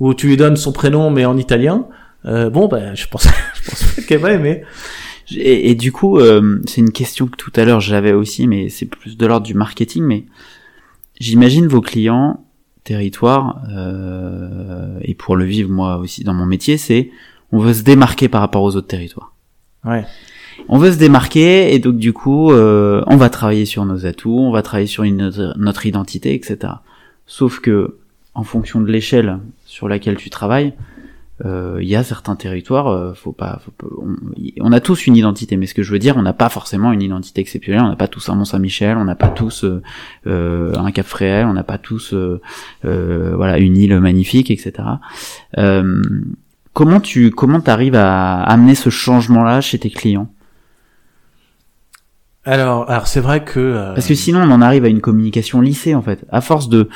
où 0.00 0.14
tu 0.14 0.28
lui 0.28 0.36
donnes 0.36 0.56
son 0.56 0.72
prénom 0.72 1.10
mais 1.10 1.24
en 1.24 1.36
italien, 1.36 1.86
euh, 2.24 2.50
bon 2.50 2.68
ben 2.68 2.94
je 2.94 3.06
pense, 3.06 3.26
je 3.54 3.70
pense 3.70 4.06
qu'elle 4.06 4.20
va 4.20 4.32
aimer. 4.32 4.62
Et, 5.30 5.70
et 5.70 5.74
du 5.74 5.92
coup, 5.92 6.18
euh, 6.18 6.60
c'est 6.66 6.80
une 6.80 6.92
question 6.92 7.26
que 7.26 7.36
tout 7.36 7.52
à 7.56 7.64
l'heure 7.64 7.80
j'avais 7.80 8.12
aussi, 8.12 8.46
mais 8.46 8.68
c'est 8.68 8.86
plus 8.86 9.16
de 9.16 9.26
l'ordre 9.26 9.46
du 9.46 9.54
marketing. 9.54 10.04
Mais 10.04 10.24
j'imagine 11.20 11.66
vos 11.66 11.80
clients 11.80 12.44
territoire 12.84 13.60
euh, 13.70 14.98
et 15.02 15.14
pour 15.14 15.36
le 15.36 15.44
vivre 15.44 15.70
moi 15.70 15.98
aussi 15.98 16.24
dans 16.24 16.32
mon 16.32 16.46
métier, 16.46 16.78
c'est 16.78 17.10
on 17.52 17.58
veut 17.58 17.74
se 17.74 17.82
démarquer 17.82 18.28
par 18.28 18.40
rapport 18.40 18.62
aux 18.62 18.76
autres 18.76 18.86
territoires. 18.86 19.34
Ouais. 19.88 20.04
On 20.68 20.78
veut 20.78 20.92
se 20.92 20.98
démarquer 20.98 21.72
et 21.74 21.78
donc 21.78 21.96
du 21.96 22.12
coup, 22.12 22.50
euh, 22.50 23.02
on 23.06 23.16
va 23.16 23.30
travailler 23.30 23.64
sur 23.64 23.84
nos 23.84 24.06
atouts, 24.06 24.38
on 24.38 24.50
va 24.50 24.62
travailler 24.62 24.86
sur 24.86 25.04
notre, 25.04 25.86
identité, 25.86 26.34
etc. 26.34 26.74
Sauf 27.26 27.60
que 27.60 27.96
en 28.34 28.42
fonction 28.42 28.80
de 28.80 28.90
l'échelle 28.90 29.38
sur 29.64 29.88
laquelle 29.88 30.16
tu 30.16 30.30
travailles, 30.30 30.74
euh, 31.44 31.78
il 31.80 31.88
y 31.88 31.94
a 31.94 32.02
certains 32.02 32.34
territoires, 32.34 32.88
euh, 32.88 33.14
faut 33.14 33.32
pas, 33.32 33.60
faut 33.64 34.04
on, 34.60 34.72
a 34.72 34.80
tous 34.80 35.06
une 35.06 35.16
identité, 35.16 35.56
mais 35.56 35.66
ce 35.66 35.74
que 35.74 35.84
je 35.84 35.92
veux 35.92 36.00
dire, 36.00 36.16
on 36.16 36.22
n'a 36.22 36.32
pas 36.32 36.48
forcément 36.48 36.92
une 36.92 37.02
identité 37.02 37.40
exceptionnelle, 37.40 37.82
on 37.84 37.88
n'a 37.88 37.96
pas 37.96 38.08
tous 38.08 38.28
un 38.28 38.34
Mont 38.34 38.44
Saint-Michel, 38.44 38.96
on 38.96 39.04
n'a 39.04 39.14
pas 39.14 39.28
tous 39.28 39.64
euh, 39.64 39.80
euh, 40.26 40.74
un 40.74 40.90
Cap 40.90 41.06
Fréhel, 41.06 41.46
on 41.46 41.52
n'a 41.52 41.62
pas 41.62 41.78
tous, 41.78 42.14
voilà, 42.82 43.58
une 43.58 43.76
île 43.76 44.00
magnifique, 44.00 44.50
etc. 44.50 44.72
Comment 46.78 47.00
tu, 47.00 47.32
comment 47.32 47.60
t'arrives 47.60 47.96
à 47.96 48.40
amener 48.44 48.76
ce 48.76 48.88
changement-là 48.88 49.60
chez 49.60 49.80
tes 49.80 49.90
clients? 49.90 50.30
Alors, 52.44 52.88
alors 52.88 53.08
c'est 53.08 53.18
vrai 53.18 53.42
que 53.42 53.58
euh, 53.58 53.94
Parce 53.94 54.06
que 54.06 54.14
sinon, 54.14 54.42
on 54.42 54.50
en 54.52 54.62
arrive 54.62 54.84
à 54.84 54.88
une 54.88 55.00
communication 55.00 55.60
lissée, 55.60 55.96
en 55.96 56.02
fait. 56.02 56.24
À 56.30 56.40
force 56.40 56.68
de, 56.68 56.88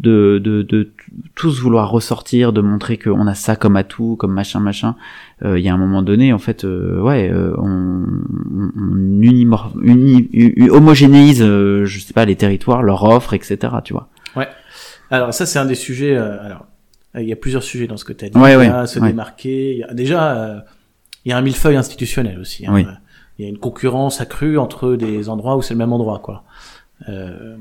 de, 0.00 0.38
de, 0.42 0.62
de 0.62 0.90
tous 1.34 1.60
vouloir 1.60 1.90
ressortir, 1.90 2.54
de 2.54 2.62
montrer 2.62 2.96
qu'on 2.96 3.26
a 3.26 3.34
ça 3.34 3.56
comme 3.56 3.76
atout, 3.76 4.16
comme 4.18 4.32
machin, 4.32 4.58
machin, 4.58 4.96
euh, 5.44 5.58
il 5.58 5.64
y 5.66 5.68
a 5.68 5.74
un 5.74 5.76
moment 5.76 6.00
donné, 6.00 6.32
en 6.32 6.38
fait, 6.38 6.64
euh, 6.64 6.98
ouais, 7.02 7.30
euh, 7.30 7.52
on, 7.58 8.04
on, 8.08 9.20
unimor- 9.20 9.74
uni- 9.82 10.30
homogénéise, 10.70 11.42
euh, 11.42 11.84
je 11.84 12.00
sais 12.00 12.14
pas, 12.14 12.24
les 12.24 12.36
territoires, 12.36 12.82
leur 12.82 13.04
offre, 13.04 13.34
etc., 13.34 13.58
tu 13.84 13.92
vois. 13.92 14.08
alors 15.10 15.34
ça 15.34 15.44
c'est 15.44 15.58
un 15.58 15.66
des 15.66 15.74
sujets. 15.76 16.16
euh, 16.16 16.42
alors 16.42 16.64
il 17.22 17.28
y 17.28 17.32
a 17.32 17.36
plusieurs 17.36 17.62
sujets 17.62 17.86
dans 17.86 17.96
ce 17.96 18.04
que 18.04 18.12
tu 18.12 18.24
as 18.24 18.28
dit. 18.28 18.38
Ouais, 18.38 18.52
il 18.52 18.54
y 18.54 18.56
ouais, 18.56 18.68
a 18.68 18.86
se 18.86 18.98
ouais. 18.98 19.08
démarquer. 19.08 19.72
il 19.74 19.78
y 19.78 19.82
a- 19.84 19.94
déjà, 19.94 20.36
euh, 20.42 20.60
il 21.24 21.30
y 21.30 21.32
a 21.32 21.36
un 21.38 21.42
millefeuille 21.42 21.76
institutionnel 21.76 22.38
aussi. 22.38 22.66
hein. 22.66 22.72
Oui. 22.74 22.86
Il 23.38 23.44
y 23.44 23.46
a 23.46 23.50
une 23.50 23.58
concurrence 23.58 24.20
accrue 24.22 24.56
entre 24.58 24.94
des 24.96 25.28
endroits 25.28 25.56
où 25.56 25.62
c'est 25.62 25.74
le 25.74 25.78
même 25.78 25.92
endroit, 25.92 26.20
quoi. 26.20 26.44
Euh, 27.08 27.56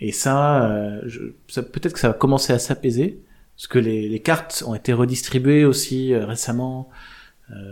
et 0.00 0.10
ça, 0.12 0.64
euh, 0.70 1.00
je, 1.06 1.20
ça 1.48 1.62
peut-être 1.62 1.92
que 1.92 1.98
ça 1.98 2.08
va 2.08 2.14
commencer 2.14 2.52
à 2.52 2.58
s'apaiser, 2.58 3.20
parce 3.56 3.66
que 3.66 3.78
les, 3.78 4.08
les 4.08 4.20
cartes 4.20 4.64
ont 4.66 4.74
été 4.74 4.92
redistribuées 4.92 5.64
aussi 5.64 6.12
euh, 6.14 6.24
récemment 6.26 6.88
euh, 6.90 6.94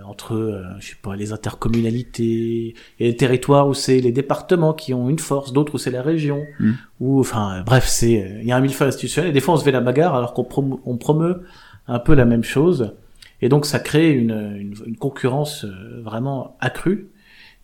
entre, 0.06 0.34
euh, 0.34 0.62
je 0.80 0.88
sais 0.90 0.96
pas, 1.02 1.16
les 1.16 1.32
intercommunalités, 1.32 2.74
et 2.98 3.04
les 3.06 3.16
territoires 3.16 3.68
où 3.68 3.74
c'est 3.74 4.00
les 4.00 4.12
départements 4.12 4.72
qui 4.74 4.94
ont 4.94 5.08
une 5.08 5.18
force, 5.18 5.52
d'autres 5.52 5.74
où 5.74 5.78
c'est 5.78 5.90
la 5.90 6.02
région, 6.02 6.44
Mm. 6.60 6.72
ou 7.00 7.20
enfin, 7.20 7.58
euh, 7.58 7.62
bref, 7.62 7.86
c'est, 7.86 8.22
euh, 8.22 8.40
il 8.40 8.46
y 8.48 8.52
a 8.52 8.56
un 8.56 8.60
millefeuille 8.60 8.88
institutionnel. 8.88 9.30
Et 9.30 9.32
des 9.32 9.40
fois, 9.40 9.54
on 9.54 9.56
se 9.56 9.64
fait 9.64 9.72
la 9.72 9.80
bagarre 9.80 10.14
alors 10.14 10.34
qu'on 10.34 10.44
promeut, 10.44 10.76
on 10.84 10.96
promeut 10.96 11.42
un 11.88 11.98
peu 11.98 12.14
la 12.14 12.24
même 12.24 12.44
chose, 12.44 12.94
et 13.40 13.48
donc 13.48 13.66
ça 13.66 13.78
crée 13.80 14.10
une, 14.12 14.30
une, 14.30 14.74
une 14.86 14.96
concurrence 14.96 15.64
euh, 15.64 16.00
vraiment 16.02 16.56
accrue. 16.60 17.08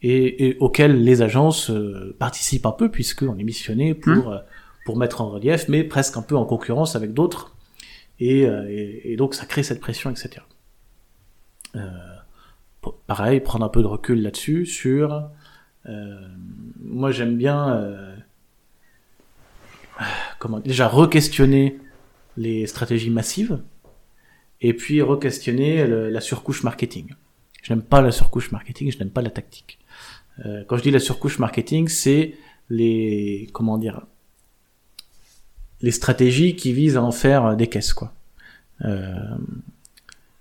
Et, 0.01 0.47
et 0.47 0.57
auquel 0.61 1.03
les 1.03 1.23
agences 1.23 1.71
euh, 1.71 2.15
participent 2.21 2.67
un 2.67 2.71
peu 2.73 2.89
puisqu'on 2.89 3.37
est 3.37 3.43
missionné 3.43 3.95
pour 3.95 4.31
euh, 4.31 4.39
pour 4.85 4.97
mettre 4.97 5.21
en 5.23 5.29
relief, 5.29 5.67
mais 5.69 5.83
presque 5.83 6.17
un 6.17 6.23
peu 6.23 6.37
en 6.37 6.45
concurrence 6.45 6.95
avec 6.95 7.13
d'autres. 7.15 7.57
Et, 8.21 8.47
euh, 8.47 8.65
et, 8.71 9.13
et 9.13 9.17
donc 9.17 9.35
ça 9.35 9.45
crée 9.45 9.65
cette 9.65 9.81
pression, 9.81 10.09
etc. 10.11 10.31
Euh, 11.79 12.91
pareil, 13.07 13.41
prendre 13.41 13.65
un 13.65 13.69
peu 13.69 13.83
de 13.83 13.87
recul 13.87 14.23
là-dessus 14.23 14.67
sur. 14.67 15.31
euh, 15.87 16.29
moi, 16.81 17.11
j'aime 17.11 17.37
bien. 17.37 17.75
euh, 17.75 18.17
comment 20.39 20.61
déjà 20.61 20.87
re-questionner 20.89 21.79
les 22.37 22.67
stratégies 22.67 23.11
massives 23.11 23.61
et 24.61 24.73
puis 24.73 25.03
re-questionner 25.03 25.87
la 25.87 26.21
surcouche 26.21 26.63
marketing. 26.63 27.15
Je 27.63 27.73
n'aime 27.73 27.83
pas 27.83 28.01
la 28.01 28.13
surcouche 28.13 28.53
marketing, 28.53 28.93
je 28.93 28.99
n'aime 28.99 29.11
pas 29.11 29.23
la 29.23 29.31
tactique. 29.31 29.79
Quand 30.69 30.77
je 30.77 30.83
dis 30.83 30.93
la 30.93 31.01
surcouche 31.01 31.41
marketing, 31.41 31.89
c'est 31.89 32.37
les 32.71 33.49
comment 33.53 33.77
dire 33.77 34.07
les 35.81 35.91
stratégies 35.91 36.55
qui 36.55 36.73
visent 36.73 36.97
à 36.97 37.03
en 37.03 37.13
faire 37.13 37.57
des 37.57 37.67
caisses 37.67 37.93
quoi. 37.93 38.15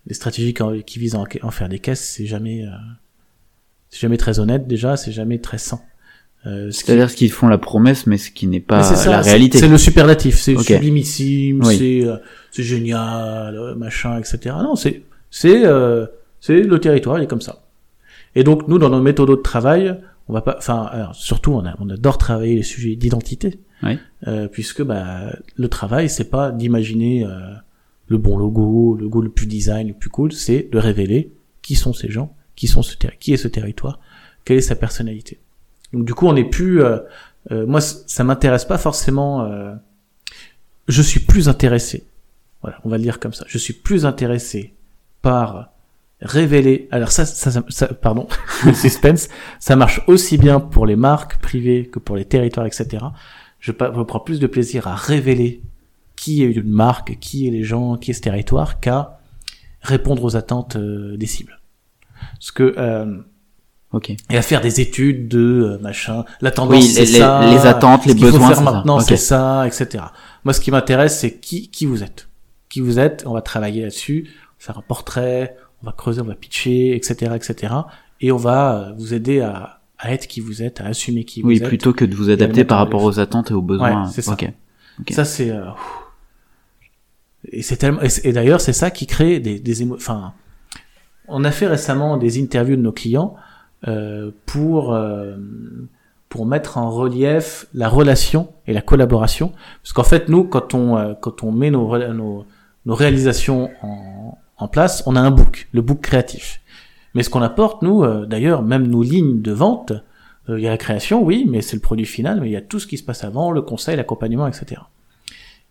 Les 0.08 0.14
stratégies 0.14 0.54
qui, 0.54 0.64
en- 0.64 0.80
qui 0.82 1.00
visent 1.00 1.16
à 1.16 1.24
en, 1.44 1.52
faire 1.52 1.70
des 1.70 1.80
caisses, 1.80 2.02
c'est 2.16 2.26
jamais 2.26 2.64
euh, 2.66 2.70
c'est 3.90 4.00
jamais 4.00 4.18
très 4.18 4.40
honnête 4.40 4.68
déjà, 4.68 4.98
c'est 4.98 5.12
jamais 5.12 5.40
très 5.40 5.58
sain. 5.58 5.80
Euh, 6.46 6.72
ce 6.72 6.80
qui- 6.80 6.86
C'est-à-dire 6.86 7.10
ce 7.10 7.16
qu'ils 7.16 7.32
font 7.32 7.48
la 7.48 7.58
promesse, 7.58 8.08
mais 8.08 8.18
ce 8.18 8.32
qui 8.32 8.48
n'est 8.48 8.60
pas 8.60 8.84
ça, 8.84 9.10
la 9.10 9.22
réalité. 9.22 9.58
C'est 9.58 9.68
le 9.68 9.78
superlatif, 9.78 10.38
c'est 10.38 10.56
Ok. 10.56 10.64
sublimissime, 10.66 11.62
Oui. 11.66 11.78
c'est 11.78 12.08
euh, 12.08 12.18
c'est 12.52 12.64
génial, 12.64 13.56
euh, 13.56 13.76
machin, 13.76 14.18
etc. 14.20 14.56
Non, 14.64 14.76
c'est 14.76 15.04
c'est 15.30 15.66
euh, 15.66 16.06
c'est 16.40 16.62
le 16.62 16.80
territoire, 16.80 17.18
il 17.20 17.24
est 17.24 17.28
comme 17.28 17.42
ça. 17.42 17.64
Et 18.36 18.44
donc 18.44 18.68
nous, 18.68 18.78
dans 18.78 18.90
nos 18.90 19.02
méthodes 19.02 19.30
de 19.30 19.36
travail, 19.36 19.98
on 20.30 20.34
va 20.34 20.42
pas, 20.42 20.56
enfin, 20.58 21.10
surtout, 21.14 21.54
on, 21.54 21.66
a, 21.66 21.76
on 21.80 21.90
adore 21.90 22.18
travailler 22.18 22.56
les 22.56 22.64
sujets 22.64 22.96
d'identité, 22.96 23.60
Oui. 23.84 23.98
euh, 24.28 24.48
puisque 24.48 24.84
bah 24.84 25.36
le 25.56 25.68
travail, 25.70 26.10
c'est 26.10 26.30
pas 26.30 26.52
d'imaginer 26.52 27.26
euh, 27.26 27.30
le 28.08 28.18
bon 28.18 28.38
logo, 28.38 28.96
le 28.96 29.04
logo 29.04 29.22
le 29.22 29.30
plus 29.30 29.48
design, 29.48 29.90
le 29.90 29.94
plus 29.94 30.10
cool, 30.10 30.32
c'est 30.32 30.70
de 30.72 30.78
révéler 30.78 31.32
qui 31.62 31.76
sont 31.76 31.94
ces 31.94 32.10
gens, 32.10 32.36
qui 32.56 32.68
sont 32.68 32.82
ce 32.82 32.96
qui 33.20 33.34
est 33.34 33.38
ce 33.38 33.48
territoire, 33.48 34.00
quelle 34.46 34.58
est 34.58 34.62
sa 34.62 34.76
personnalité. 34.76 35.40
Donc 35.94 36.06
du 36.06 36.14
coup, 36.14 36.28
on 36.28 36.34
n'est 36.34 36.46
plus 36.50 36.82
euh, 36.82 37.00
euh, 37.52 37.66
moi, 37.66 37.82
ça 37.82 38.24
m'intéresse 38.24 38.66
pas 38.66 38.78
forcément. 38.78 39.44
euh, 39.44 39.74
je 40.88 41.02
suis 41.02 41.20
plus 41.20 41.50
intéressé. 41.50 42.06
Voilà, 42.62 42.80
on 42.84 42.90
va 42.90 42.98
le 42.98 43.04
dire 43.04 43.20
comme 43.20 43.34
ça. 43.34 43.46
Je 43.48 43.58
suis 43.58 43.74
plus 43.74 44.06
intéressé 44.06 44.74
par 45.22 45.72
révéler. 46.22 46.88
Alors 46.92 47.12
ça, 47.12 47.26
ça, 47.26 47.52
ça- 47.70 47.88
pardon, 47.94 48.28
le 48.66 48.74
suspense. 48.74 49.30
Ça 49.60 49.76
marche 49.76 50.02
aussi 50.08 50.38
bien 50.38 50.60
pour 50.60 50.86
les 50.86 50.96
marques 50.96 51.40
privées 51.42 51.88
que 51.88 52.00
pour 52.00 52.16
les 52.16 52.26
territoires, 52.26 52.66
etc. 52.66 53.06
Je, 53.60 53.72
je 53.72 54.02
prends 54.04 54.20
plus 54.20 54.40
de 54.40 54.48
plaisir 54.48 54.88
à 54.88 54.96
révéler 54.96 55.62
qui 56.18 56.44
est 56.44 56.52
une 56.52 56.70
marque, 56.70 57.18
qui 57.20 57.48
est 57.48 57.52
les 57.52 57.64
gens, 57.64 57.96
qui 57.96 58.12
est 58.12 58.14
ce 58.14 58.22
territoire, 58.22 58.80
qu'à 58.82 59.20
répondre 59.82 60.22
aux 60.26 60.36
attentes 60.36 60.76
euh, 60.76 61.16
des 61.16 61.28
cibles. 61.28 61.60
Parce 62.34 62.52
que 62.52 62.74
euh, 62.78 63.18
Ok. 63.94 64.10
et 64.10 64.38
à 64.38 64.42
faire 64.42 64.60
des 64.60 64.82
études 64.82 65.30
de 65.30 65.40
euh, 65.40 65.78
machin. 65.80 66.26
La 66.42 66.52
tendance, 66.52 66.76
Oui, 66.76 66.84
c'est 66.84 67.06
ça. 67.06 67.50
les 67.50 67.66
attentes, 67.66 68.06
les 68.06 68.12
Ce 68.12 68.18
qu'il 68.18 68.26
faut 68.26 68.32
besoins. 68.34 68.48
faire 68.50 68.58
c'est 68.58 68.64
ça. 68.66 68.72
maintenant, 68.72 69.00
c'est 69.00 69.16
ça, 69.18 69.66
etc. 69.68 70.04
Moi, 70.44 70.54
ce 70.54 70.60
qui 70.60 70.72
m'intéresse, 70.72 71.18
c'est 71.20 71.40
qui, 71.40 71.70
qui 71.70 71.86
vous 71.86 72.04
êtes. 72.04 72.28
Qui 72.70 72.82
vous 72.82 73.00
êtes. 73.00 73.24
On 73.26 73.32
va 73.34 73.42
travailler 73.42 73.84
là-dessus. 73.84 74.30
Faire 74.58 74.78
un 74.78 74.82
portrait. 74.82 75.56
On 75.82 75.86
va 75.86 75.94
creuser, 75.94 76.20
on 76.22 76.26
va 76.26 76.36
pitcher, 76.36 76.96
etc., 76.96 77.32
etc. 77.36 77.74
Et 78.20 78.32
on 78.32 78.38
va 78.38 78.76
euh, 78.90 78.94
vous 78.98 79.14
aider 79.14 79.40
à, 79.42 79.80
à 80.00 80.12
être 80.12 80.28
qui 80.28 80.42
vous 80.42 80.64
êtes, 80.64 80.82
à 80.82 80.86
assumer 80.88 81.24
qui 81.24 81.44
Oui, 81.44 81.58
vous 81.58 81.62
êtes. 81.64 81.68
plutôt 81.70 81.94
que 81.94 82.04
de 82.04 82.16
vous 82.16 82.30
adapter 82.32 82.66
par 82.66 82.80
rapport 82.80 83.04
aux 83.04 83.20
attentes 83.20 83.52
et 83.52 83.54
aux 83.54 83.62
besoins. 83.62 84.06
Ouais, 84.06 84.10
c'est 84.12 84.24
ça. 84.24 84.34
Ok. 84.34 84.52
Ok. 85.00 85.12
Ça, 85.12 85.24
c'est. 85.24 85.52
euh. 85.52 85.62
Et 87.52 87.62
c'est 87.62 87.78
tellement. 87.78 88.02
Et, 88.02 88.32
d'ailleurs, 88.32 88.62
c'est 88.62 88.74
ça 88.74 88.92
qui 88.92 89.08
crée 89.08 89.40
des, 89.40 89.60
des 89.60 89.82
émo... 89.82 89.96
Enfin, 89.96 90.34
on 91.28 91.44
a 91.44 91.52
fait 91.52 91.68
récemment 91.68 92.18
des 92.18 92.42
interviews 92.42 92.76
de 92.76 92.82
nos 92.82 92.92
clients 92.92 93.36
euh, 93.88 94.32
pour 94.46 94.94
euh, 94.94 95.36
pour 96.30 96.46
mettre 96.46 96.78
en 96.78 96.90
relief 96.90 97.68
la 97.74 97.90
relation 97.90 98.52
et 98.66 98.74
la 98.74 98.82
collaboration, 98.82 99.54
parce 99.82 99.94
qu'en 99.94 100.04
fait, 100.04 100.30
nous, 100.30 100.44
quand 100.44 100.74
on 100.74 100.98
euh, 100.98 101.14
quand 101.20 101.44
on 101.44 101.52
met 101.52 101.72
nos 101.72 101.98
nos, 102.14 102.46
nos 102.86 102.96
réalisations 102.96 103.70
en, 103.82 104.38
en 104.58 104.68
place, 104.68 105.04
on 105.06 105.16
a 105.16 105.22
un 105.22 105.32
book, 105.32 105.68
le 105.72 105.82
book 105.82 106.02
créatif. 106.02 106.62
Mais 107.14 107.24
ce 107.24 107.30
qu'on 107.30 107.42
apporte, 107.42 107.82
nous, 107.82 108.04
euh, 108.04 108.26
d'ailleurs, 108.26 108.62
même 108.62 108.88
nos 108.88 109.04
lignes 109.04 109.42
de 109.42 109.52
vente, 109.52 109.92
euh, 110.50 110.60
il 110.60 110.64
y 110.64 110.68
a 110.68 110.72
la 110.72 110.78
création, 110.78 111.24
oui, 111.24 111.46
mais 111.50 111.62
c'est 111.62 111.76
le 111.76 111.82
produit 111.82 112.06
final, 112.06 112.42
mais 112.42 112.48
il 112.50 112.54
y 112.54 112.58
a 112.58 112.62
tout 112.62 112.80
ce 112.80 112.88
qui 112.88 112.98
se 112.98 113.04
passe 113.04 113.24
avant, 113.24 113.52
le 113.52 113.62
conseil, 113.62 113.96
l'accompagnement, 113.96 114.48
etc. 114.48 114.82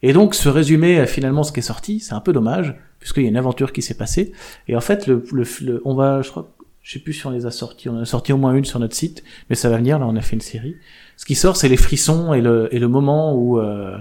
Et 0.03 0.13
donc, 0.13 0.35
ce 0.35 0.49
résumé, 0.49 1.07
finalement, 1.07 1.43
ce 1.43 1.53
qui 1.53 1.61
est 1.61 1.63
sorti, 1.63 2.01
c'est 2.01 2.15
un 2.15 2.21
peu 2.21 2.33
dommage, 2.33 2.75
puisqu'il 2.99 3.23
y 3.23 3.27
a 3.27 3.29
une 3.31 3.37
aventure 3.37 3.73
qui 3.73 3.83
s'est 3.83 3.97
passée. 3.97 4.33
Et 4.69 4.77
en 4.77 4.81
fait, 4.81 5.07
le, 5.07 5.25
le, 5.33 5.45
le- 5.63 5.83
on 5.85 5.95
va, 5.95 6.23
je 6.23 6.31
crois, 6.31 6.53
je 6.83 6.93
sais 6.93 6.99
plus 7.01 7.15
si 7.15 7.27
on 7.27 7.31
les 7.31 7.47
a 7.47 7.51
sortis, 7.51 7.89
on 7.89 7.97
en 7.97 8.01
a 8.03 8.05
sorti 8.05 8.33
au 8.33 8.37
moins 8.37 8.55
une 8.55 8.65
sur 8.65 8.79
notre 8.79 8.95
site, 8.95 9.25
mais 9.51 9.57
ça 9.57 9.69
va 9.71 9.79
venir, 9.79 9.99
là, 9.99 10.07
on 10.07 10.15
a 10.17 10.21
fait 10.21 10.37
une 10.37 10.41
série. 10.43 10.77
Ce 11.17 11.25
qui 11.25 11.35
sort, 11.35 11.57
c'est 11.57 11.69
les 11.69 11.77
frissons 11.77 12.33
et 12.35 12.41
le, 12.41 12.69
et 12.75 12.79
le 12.79 12.89
moment 12.89 13.35
où, 13.35 13.59
euh, 13.59 13.97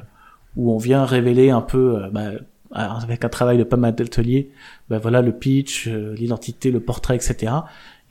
où 0.55 0.71
on 0.71 0.77
vient 0.77 1.05
révéler 1.05 1.49
un 1.49 1.61
peu, 1.61 2.03
euh, 2.03 2.09
bah, 2.11 2.31
avec 2.71 3.23
un 3.23 3.29
travail 3.29 3.57
de 3.57 3.63
pas 3.63 3.77
mal 3.77 3.95
d'ateliers, 3.95 4.51
bah 4.89 4.99
voilà, 4.99 5.21
le 5.21 5.31
pitch, 5.31 5.87
euh, 5.87 6.13
l'identité, 6.15 6.71
le 6.71 6.81
portrait, 6.81 7.15
etc. 7.15 7.53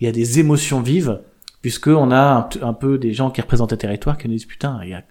Il 0.00 0.06
y 0.06 0.08
a 0.08 0.12
des 0.12 0.40
émotions 0.40 0.80
vives, 0.80 1.20
puisque 1.60 1.88
on 1.88 2.10
a 2.10 2.48
un, 2.62 2.66
un 2.66 2.72
peu 2.72 2.96
des 2.98 3.12
gens 3.12 3.30
qui 3.30 3.40
représentent 3.42 3.72
le 3.72 3.78
territoire 3.78 4.16
qui 4.16 4.26
nous 4.26 4.34
disent 4.34 4.46
putain, 4.46 4.80
il 4.82 4.88
y 4.88 4.94
a, 4.94 5.02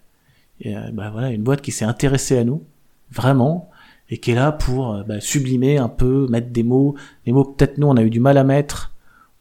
y 0.62 0.74
a, 0.74 0.92
bah 0.92 1.10
voilà, 1.12 1.30
une 1.30 1.44
boîte 1.44 1.62
qui 1.62 1.72
s'est 1.72 1.86
intéressée 1.86 2.38
à 2.38 2.44
nous, 2.44 2.64
vraiment, 3.12 3.70
et 4.10 4.18
qui 4.18 4.32
est 4.32 4.36
là 4.36 4.52
pour 4.52 4.94
euh, 4.94 5.04
bah, 5.04 5.20
sublimer 5.20 5.78
un 5.78 5.90
peu, 5.90 6.28
mettre 6.30 6.50
des 6.50 6.64
mots, 6.64 6.96
des 7.26 7.32
mots 7.32 7.46
que 7.46 7.56
peut-être 7.58 7.78
nous 7.78 7.88
on 7.88 7.98
a 7.98 8.04
eu 8.04 8.10
du 8.10 8.20
mal 8.20 8.38
à 8.38 8.44
mettre, 8.44 8.94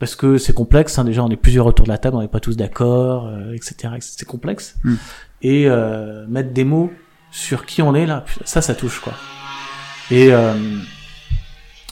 parce 0.03 0.17
que 0.17 0.37
c'est 0.37 0.53
complexe, 0.53 0.99
hein, 0.99 1.05
déjà 1.05 1.23
on 1.23 1.31
est 1.31 1.37
plusieurs 1.37 1.65
autour 1.65 1.87
de 1.87 1.91
la 1.91 1.97
table, 1.97 2.17
on 2.17 2.23
n'est 2.23 2.27
pas 2.27 2.41
tous 2.41 2.57
d'accord, 2.57 3.29
euh, 3.29 3.53
etc. 3.53 3.95
C'est 4.01 4.27
complexe. 4.27 4.75
Mm. 4.83 4.95
Et 5.43 5.69
euh, 5.69 6.27
mettre 6.27 6.53
des 6.53 6.65
mots 6.65 6.91
sur 7.31 7.67
qui 7.67 7.83
on 7.83 7.95
est 7.95 8.05
là, 8.05 8.25
ça, 8.45 8.63
ça 8.63 8.75
touche 8.75 8.99
quoi. 8.99 9.13
Et 10.11 10.33
euh, 10.33 10.55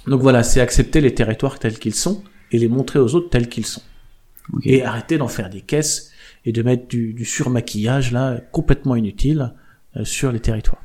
donc 0.09 0.23
voilà, 0.23 0.43
c'est 0.43 0.61
accepter 0.61 1.01
les 1.01 1.15
territoires 1.15 1.61
tels 1.61 1.79
qu'ils 1.79 1.95
sont 1.95 2.25
et 2.51 2.59
les 2.59 2.67
montrer 2.67 2.99
aux 2.99 3.15
autres 3.15 3.31
tels 3.31 3.49
qu'ils 3.49 3.67
sont. 3.67 3.83
Et 4.65 4.85
arrêter 4.85 5.17
d'en 5.17 5.29
faire 5.29 5.49
des 5.49 5.61
caisses 5.61 6.11
et 6.45 6.53
de 6.53 6.63
mettre 6.63 6.89
du, 6.89 7.13
du 7.13 7.25
surmaquillage 7.25 8.13
là 8.13 8.39
complètement 8.53 8.97
inutile 8.97 9.53
euh, 9.97 10.05
sur 10.05 10.33
les 10.33 10.41
territoires. 10.41 10.83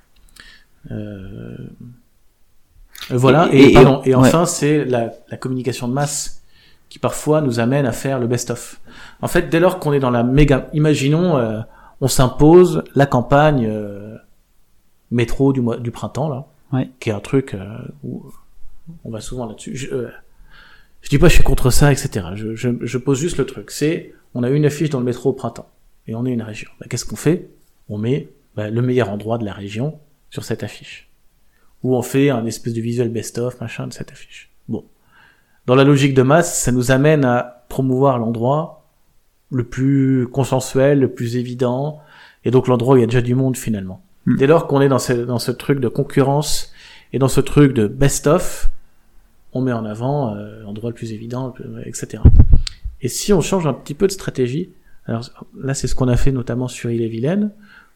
Euh, 0.91 1.55
euh, 3.11 3.17
voilà. 3.17 3.49
Et- 3.51 3.57
Et, 3.57 3.69
et- 3.71 3.73
pardon, 3.73 4.01
et 4.03 4.09
ouais. 4.15 4.27
enfin, 4.27 4.45
c'est 4.45 4.85
la, 4.85 5.11
la 5.29 5.37
communication 5.37 5.87
de 5.87 5.93
masse 5.93 6.41
qui 6.89 6.99
parfois 6.99 7.41
nous 7.41 7.59
amène 7.59 7.85
à 7.85 7.91
faire 7.91 8.19
le 8.19 8.27
best-of. 8.27 8.79
En 9.21 9.27
fait, 9.27 9.49
dès 9.49 9.59
lors 9.59 9.79
qu'on 9.79 9.91
est 9.93 9.99
dans 9.99 10.11
la 10.11 10.23
méga, 10.23 10.69
imaginons, 10.73 11.37
euh, 11.37 11.59
on 12.01 12.07
s'impose 12.07 12.83
la 12.93 13.05
campagne 13.05 13.65
euh, 13.67 14.15
métro 15.11 15.51
du 15.53 15.61
mois 15.61 15.77
du 15.77 15.91
printemps 15.91 16.29
là, 16.29 16.45
Ouais. 16.73 16.89
qui 16.99 17.09
est 17.09 17.13
un 17.13 17.19
truc 17.19 17.53
euh, 17.53 17.77
où 18.03 18.25
on 19.03 19.09
va 19.09 19.19
souvent 19.21 19.45
là-dessus. 19.45 19.75
Je, 19.75 19.93
euh, 19.93 20.09
je 21.01 21.09
dis 21.09 21.17
pas 21.17 21.27
je 21.27 21.35
suis 21.35 21.43
contre 21.43 21.69
ça, 21.69 21.91
etc. 21.91 22.27
Je, 22.35 22.55
je, 22.55 22.69
je 22.81 22.97
pose 22.97 23.19
juste 23.19 23.37
le 23.37 23.45
truc. 23.45 23.71
C'est 23.71 24.13
on 24.35 24.43
a 24.43 24.49
une 24.49 24.65
affiche 24.65 24.89
dans 24.89 24.99
le 24.99 25.05
métro 25.05 25.29
au 25.29 25.33
printemps 25.33 25.69
et 26.07 26.13
on 26.13 26.25
est 26.25 26.31
une 26.31 26.41
région. 26.41 26.69
Bah, 26.79 26.85
Qu'est-ce 26.89 27.05
qu'on 27.05 27.15
fait? 27.15 27.49
On 27.89 27.97
met 27.97 28.29
bah, 28.55 28.69
le 28.69 28.81
meilleur 28.81 29.09
endroit 29.09 29.37
de 29.37 29.45
la 29.45 29.53
région 29.53 29.97
sur 30.29 30.43
cette 30.43 30.61
affiche. 30.61 31.09
Ou 31.83 31.95
on 31.95 32.01
fait 32.01 32.29
un 32.29 32.45
espèce 32.45 32.73
de 32.73 32.81
visuel 32.81 33.09
best-of 33.09 33.59
machin 33.61 33.87
de 33.87 33.93
cette 33.93 34.11
affiche. 34.11 34.51
Bon, 34.67 34.83
dans 35.65 35.75
la 35.75 35.83
logique 35.83 36.13
de 36.13 36.21
masse, 36.21 36.59
ça 36.59 36.71
nous 36.71 36.91
amène 36.91 37.25
à 37.25 37.65
promouvoir 37.69 38.19
l'endroit 38.19 38.85
le 39.51 39.63
plus 39.63 40.27
consensuel, 40.27 40.99
le 40.99 41.11
plus 41.11 41.37
évident, 41.37 42.01
et 42.43 42.51
donc 42.51 42.67
l'endroit 42.67 42.95
où 42.95 42.97
il 42.97 43.01
y 43.01 43.03
a 43.03 43.07
déjà 43.07 43.21
du 43.21 43.35
monde 43.35 43.55
finalement. 43.55 44.03
Hmm. 44.25 44.35
Dès 44.35 44.47
lors 44.47 44.67
qu'on 44.67 44.81
est 44.81 44.89
dans 44.89 44.99
ce, 44.99 45.13
dans 45.13 45.39
ce 45.39 45.51
truc 45.51 45.79
de 45.79 45.87
concurrence 45.87 46.73
et 47.13 47.19
dans 47.19 47.27
ce 47.27 47.39
truc 47.39 47.73
de 47.73 47.87
best-of, 47.87 48.69
on 49.53 49.61
met 49.61 49.71
en 49.71 49.85
avant 49.85 50.35
euh, 50.35 50.63
l'endroit 50.63 50.89
le 50.89 50.95
plus 50.95 51.13
évident, 51.13 51.53
etc. 51.85 52.21
Et 53.01 53.07
si 53.07 53.33
on 53.33 53.41
change 53.41 53.67
un 53.67 53.73
petit 53.73 53.93
peu 53.93 54.07
de 54.07 54.11
stratégie, 54.11 54.69
alors 55.05 55.29
là 55.57 55.73
c'est 55.73 55.87
ce 55.87 55.95
qu'on 55.95 56.07
a 56.07 56.17
fait 56.17 56.31
notamment 56.31 56.67
sur 56.67 56.89
Île 56.89 57.01
et 57.01 57.07
Vilaine, 57.07 57.51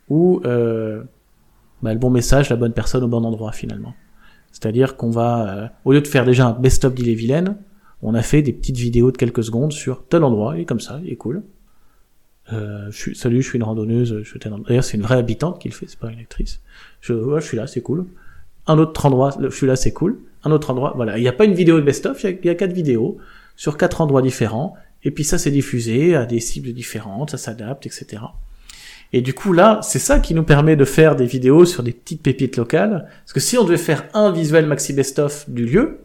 où 0.09 0.41
euh, 0.45 1.03
bah, 1.81 1.93
le 1.93 1.99
bon 1.99 2.09
message, 2.09 2.49
la 2.49 2.55
bonne 2.55 2.73
personne 2.73 3.03
au 3.03 3.07
bon 3.07 3.23
endroit 3.23 3.51
finalement. 3.51 3.93
C'est-à-dire 4.51 4.97
qu'on 4.97 5.11
va, 5.11 5.49
euh, 5.49 5.67
au 5.85 5.93
lieu 5.93 6.01
de 6.01 6.07
faire 6.07 6.25
déjà 6.25 6.47
un 6.47 6.53
best-of 6.53 6.93
d'Île 6.93 7.09
et 7.09 7.15
Vilaine, 7.15 7.57
on 8.01 8.13
a 8.15 8.21
fait 8.21 8.41
des 8.41 8.53
petites 8.53 8.77
vidéos 8.77 9.11
de 9.11 9.17
quelques 9.17 9.43
secondes 9.43 9.71
sur 9.73 10.05
tel 10.07 10.23
endroit, 10.23 10.57
et 10.57 10.65
comme 10.65 10.79
ça, 10.79 10.99
il 11.03 11.11
est 11.11 11.17
cool. 11.17 11.43
Euh, 12.51 12.87
je 12.89 12.97
suis, 12.97 13.15
salut, 13.15 13.41
je 13.41 13.47
suis 13.49 13.57
une 13.57 13.63
randonneuse, 13.63 14.19
je 14.23 14.27
suis 14.27 14.39
tel 14.39 14.53
endroit. 14.53 14.67
D'ailleurs, 14.69 14.83
c'est 14.83 14.97
une 14.97 15.03
vraie 15.03 15.17
habitante 15.17 15.59
qui 15.59 15.67
le 15.69 15.73
fait, 15.73 15.85
c'est 15.87 15.99
pas 15.99 16.09
une 16.11 16.19
actrice. 16.19 16.61
Je, 17.01 17.13
ouais, 17.13 17.41
je 17.41 17.45
suis 17.45 17.57
là, 17.57 17.67
c'est 17.67 17.81
cool. 17.81 18.05
Un 18.67 18.77
autre 18.79 19.05
endroit, 19.05 19.35
je 19.39 19.49
suis 19.49 19.67
là, 19.67 19.75
c'est 19.75 19.91
cool. 19.93 20.19
Un 20.43 20.51
autre 20.51 20.71
endroit, 20.71 20.93
voilà. 20.95 21.17
Il 21.17 21.21
n'y 21.21 21.27
a 21.27 21.33
pas 21.33 21.45
une 21.45 21.53
vidéo 21.53 21.75
de 21.75 21.81
best-of, 21.81 22.23
il 22.23 22.29
y 22.29 22.33
a- 22.33 22.37
il 22.41 22.45
y, 22.45 22.49
a 22.49 22.55
quatre 22.55 22.71
vidéos 22.73 23.17
sur 23.55 23.77
quatre 23.77 24.01
endroits 24.01 24.21
différents. 24.21 24.75
Et 25.03 25.11
puis 25.11 25.23
ça, 25.23 25.37
c'est 25.37 25.51
diffusé 25.51 26.15
à 26.15 26.25
des 26.25 26.39
cibles 26.39 26.73
différentes, 26.73 27.31
ça 27.31 27.37
s'adapte, 27.37 27.85
etc. 27.85 28.21
Et 29.11 29.21
du 29.21 29.33
coup, 29.33 29.53
là, 29.53 29.79
c'est 29.81 29.99
ça 29.99 30.19
qui 30.19 30.33
nous 30.33 30.43
permet 30.43 30.75
de 30.75 30.85
faire 30.85 31.15
des 31.15 31.25
vidéos 31.25 31.65
sur 31.65 31.83
des 31.83 31.93
petites 31.93 32.21
pépites 32.21 32.57
locales. 32.57 33.07
Parce 33.23 33.33
que 33.33 33.39
si 33.39 33.57
on 33.57 33.63
devait 33.63 33.77
faire 33.77 34.05
un 34.13 34.31
visuel 34.31 34.67
maxi 34.67 34.93
best-of 34.93 35.49
du 35.49 35.65
lieu, 35.65 36.01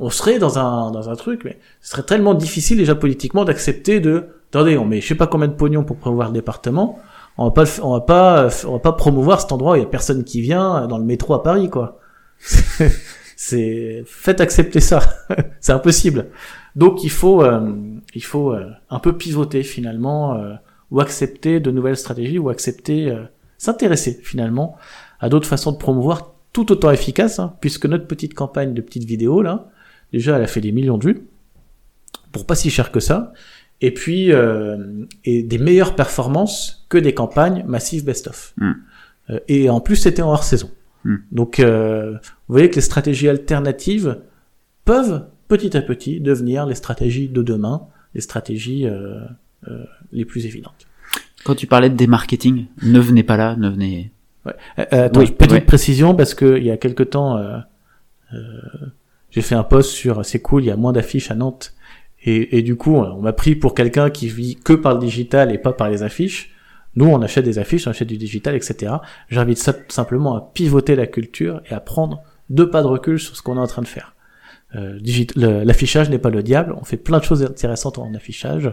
on 0.00 0.10
serait 0.10 0.38
dans 0.38 0.58
un, 0.58 0.90
dans 0.90 1.10
un 1.10 1.14
truc, 1.14 1.42
mais 1.44 1.58
ce 1.82 1.90
serait 1.90 2.02
tellement 2.02 2.34
difficile 2.34 2.78
déjà 2.78 2.94
politiquement 2.94 3.44
d'accepter 3.44 4.00
de, 4.00 4.28
attendez, 4.48 4.78
on 4.78 4.86
met 4.86 5.00
je 5.00 5.08
sais 5.08 5.14
pas 5.14 5.26
combien 5.26 5.46
de 5.46 5.52
pognon 5.52 5.84
pour 5.84 5.98
prévoir 5.98 6.28
le 6.28 6.34
département, 6.34 6.98
on 7.36 7.44
va 7.44 7.50
pas, 7.50 7.64
on 7.82 7.92
va 7.92 8.00
pas, 8.00 8.48
on 8.66 8.72
va 8.72 8.78
pas 8.78 8.92
promouvoir 8.92 9.40
cet 9.40 9.52
endroit 9.52 9.72
où 9.72 9.76
il 9.76 9.80
y 9.80 9.84
a 9.84 9.88
personne 9.88 10.24
qui 10.24 10.40
vient 10.40 10.84
euh, 10.84 10.86
dans 10.86 10.98
le 10.98 11.04
métro 11.04 11.34
à 11.34 11.42
Paris, 11.42 11.68
quoi. 11.68 12.00
c'est, 13.36 14.02
faites 14.06 14.40
accepter 14.40 14.80
ça. 14.80 15.00
c'est 15.60 15.72
impossible. 15.72 16.28
Donc 16.76 17.04
il 17.04 17.10
faut, 17.10 17.42
euh, 17.42 17.72
il 18.14 18.24
faut 18.24 18.52
euh, 18.52 18.70
un 18.90 18.98
peu 18.98 19.16
pivoter 19.16 19.62
finalement, 19.62 20.34
euh, 20.34 20.54
ou 20.90 21.00
accepter 21.00 21.60
de 21.60 21.70
nouvelles 21.70 21.96
stratégies, 21.96 22.38
ou 22.38 22.48
accepter, 22.48 23.10
euh, 23.10 23.24
s'intéresser 23.58 24.20
finalement 24.22 24.76
à 25.20 25.28
d'autres 25.28 25.48
façons 25.48 25.72
de 25.72 25.76
promouvoir 25.76 26.34
tout 26.52 26.72
autant 26.72 26.90
efficaces, 26.90 27.38
hein, 27.38 27.54
puisque 27.60 27.86
notre 27.86 28.06
petite 28.06 28.34
campagne 28.34 28.74
de 28.74 28.80
petites 28.80 29.04
vidéos 29.04 29.42
là, 29.42 29.68
déjà 30.12 30.36
elle 30.36 30.42
a 30.42 30.46
fait 30.46 30.60
des 30.60 30.72
millions 30.72 30.98
de 30.98 31.06
vues 31.06 31.26
pour 32.32 32.46
pas 32.46 32.54
si 32.54 32.70
cher 32.70 32.92
que 32.92 33.00
ça, 33.00 33.32
et 33.80 33.92
puis 33.92 34.32
euh, 34.32 35.04
et 35.24 35.42
des 35.42 35.58
meilleures 35.58 35.96
performances 35.96 36.86
que 36.88 36.98
des 36.98 37.14
campagnes 37.14 37.64
massives 37.66 38.04
best-of. 38.04 38.54
Mm. 38.56 38.72
Et 39.48 39.70
en 39.70 39.80
plus 39.80 39.96
c'était 39.96 40.22
en 40.22 40.30
hors 40.30 40.44
saison. 40.44 40.70
Mm. 41.04 41.16
Donc 41.32 41.60
euh, 41.60 42.12
vous 42.12 42.54
voyez 42.54 42.70
que 42.70 42.76
les 42.76 42.82
stratégies 42.82 43.28
alternatives 43.28 44.18
peuvent 44.84 45.26
petit 45.50 45.76
à 45.76 45.82
petit 45.82 46.20
devenir 46.20 46.64
les 46.64 46.76
stratégies 46.76 47.28
de 47.28 47.42
demain, 47.42 47.82
les 48.14 48.20
stratégies 48.22 48.86
euh, 48.86 49.20
euh, 49.68 49.84
les 50.12 50.24
plus 50.24 50.46
évidentes. 50.46 50.86
Quand 51.44 51.56
tu 51.56 51.66
parlais 51.66 51.90
de 51.90 51.96
démarketing, 51.96 52.66
ne 52.82 53.00
venez 53.00 53.24
pas 53.24 53.36
là, 53.36 53.56
ne 53.56 53.68
venez. 53.68 54.12
Euh, 54.46 54.52
euh, 54.78 55.06
attends, 55.06 55.20
Oui, 55.20 55.30
petite 55.32 55.52
ouais. 55.52 55.60
précision 55.60 56.14
parce 56.14 56.34
que 56.34 56.56
il 56.56 56.64
y 56.64 56.70
a 56.70 56.76
quelque 56.76 57.02
temps, 57.02 57.36
euh, 57.36 57.58
euh, 58.32 58.38
j'ai 59.30 59.42
fait 59.42 59.56
un 59.56 59.64
post 59.64 59.90
sur 59.90 60.24
c'est 60.24 60.40
cool, 60.40 60.62
il 60.62 60.66
y 60.66 60.70
a 60.70 60.76
moins 60.76 60.92
d'affiches 60.92 61.30
à 61.30 61.34
Nantes 61.34 61.74
et, 62.22 62.56
et 62.58 62.62
du 62.62 62.76
coup 62.76 62.94
on 62.94 63.20
m'a 63.20 63.32
pris 63.32 63.54
pour 63.56 63.74
quelqu'un 63.74 64.08
qui 64.10 64.28
vit 64.28 64.54
que 64.56 64.72
par 64.72 64.94
le 64.94 65.00
digital 65.00 65.52
et 65.52 65.58
pas 65.58 65.72
par 65.72 65.90
les 65.90 66.02
affiches. 66.02 66.54
Nous 66.94 67.06
on 67.06 67.20
achète 67.22 67.44
des 67.44 67.58
affiches, 67.58 67.86
on 67.88 67.90
achète 67.90 68.08
du 68.08 68.18
digital, 68.18 68.54
etc. 68.54 68.94
J'invite 69.28 69.58
simplement 69.88 70.36
à 70.36 70.50
pivoter 70.54 70.94
la 70.94 71.06
culture 71.06 71.60
et 71.68 71.74
à 71.74 71.80
prendre 71.80 72.22
deux 72.50 72.70
pas 72.70 72.82
de 72.82 72.86
recul 72.88 73.18
sur 73.18 73.36
ce 73.36 73.42
qu'on 73.42 73.56
est 73.56 73.60
en 73.60 73.66
train 73.66 73.82
de 73.82 73.88
faire. 73.88 74.14
Euh, 74.76 74.98
L'affichage 75.64 76.10
n'est 76.10 76.18
pas 76.18 76.30
le 76.30 76.42
diable, 76.42 76.74
on 76.80 76.84
fait 76.84 76.96
plein 76.96 77.18
de 77.18 77.24
choses 77.24 77.42
intéressantes 77.42 77.98
en 77.98 78.14
affichage, 78.14 78.72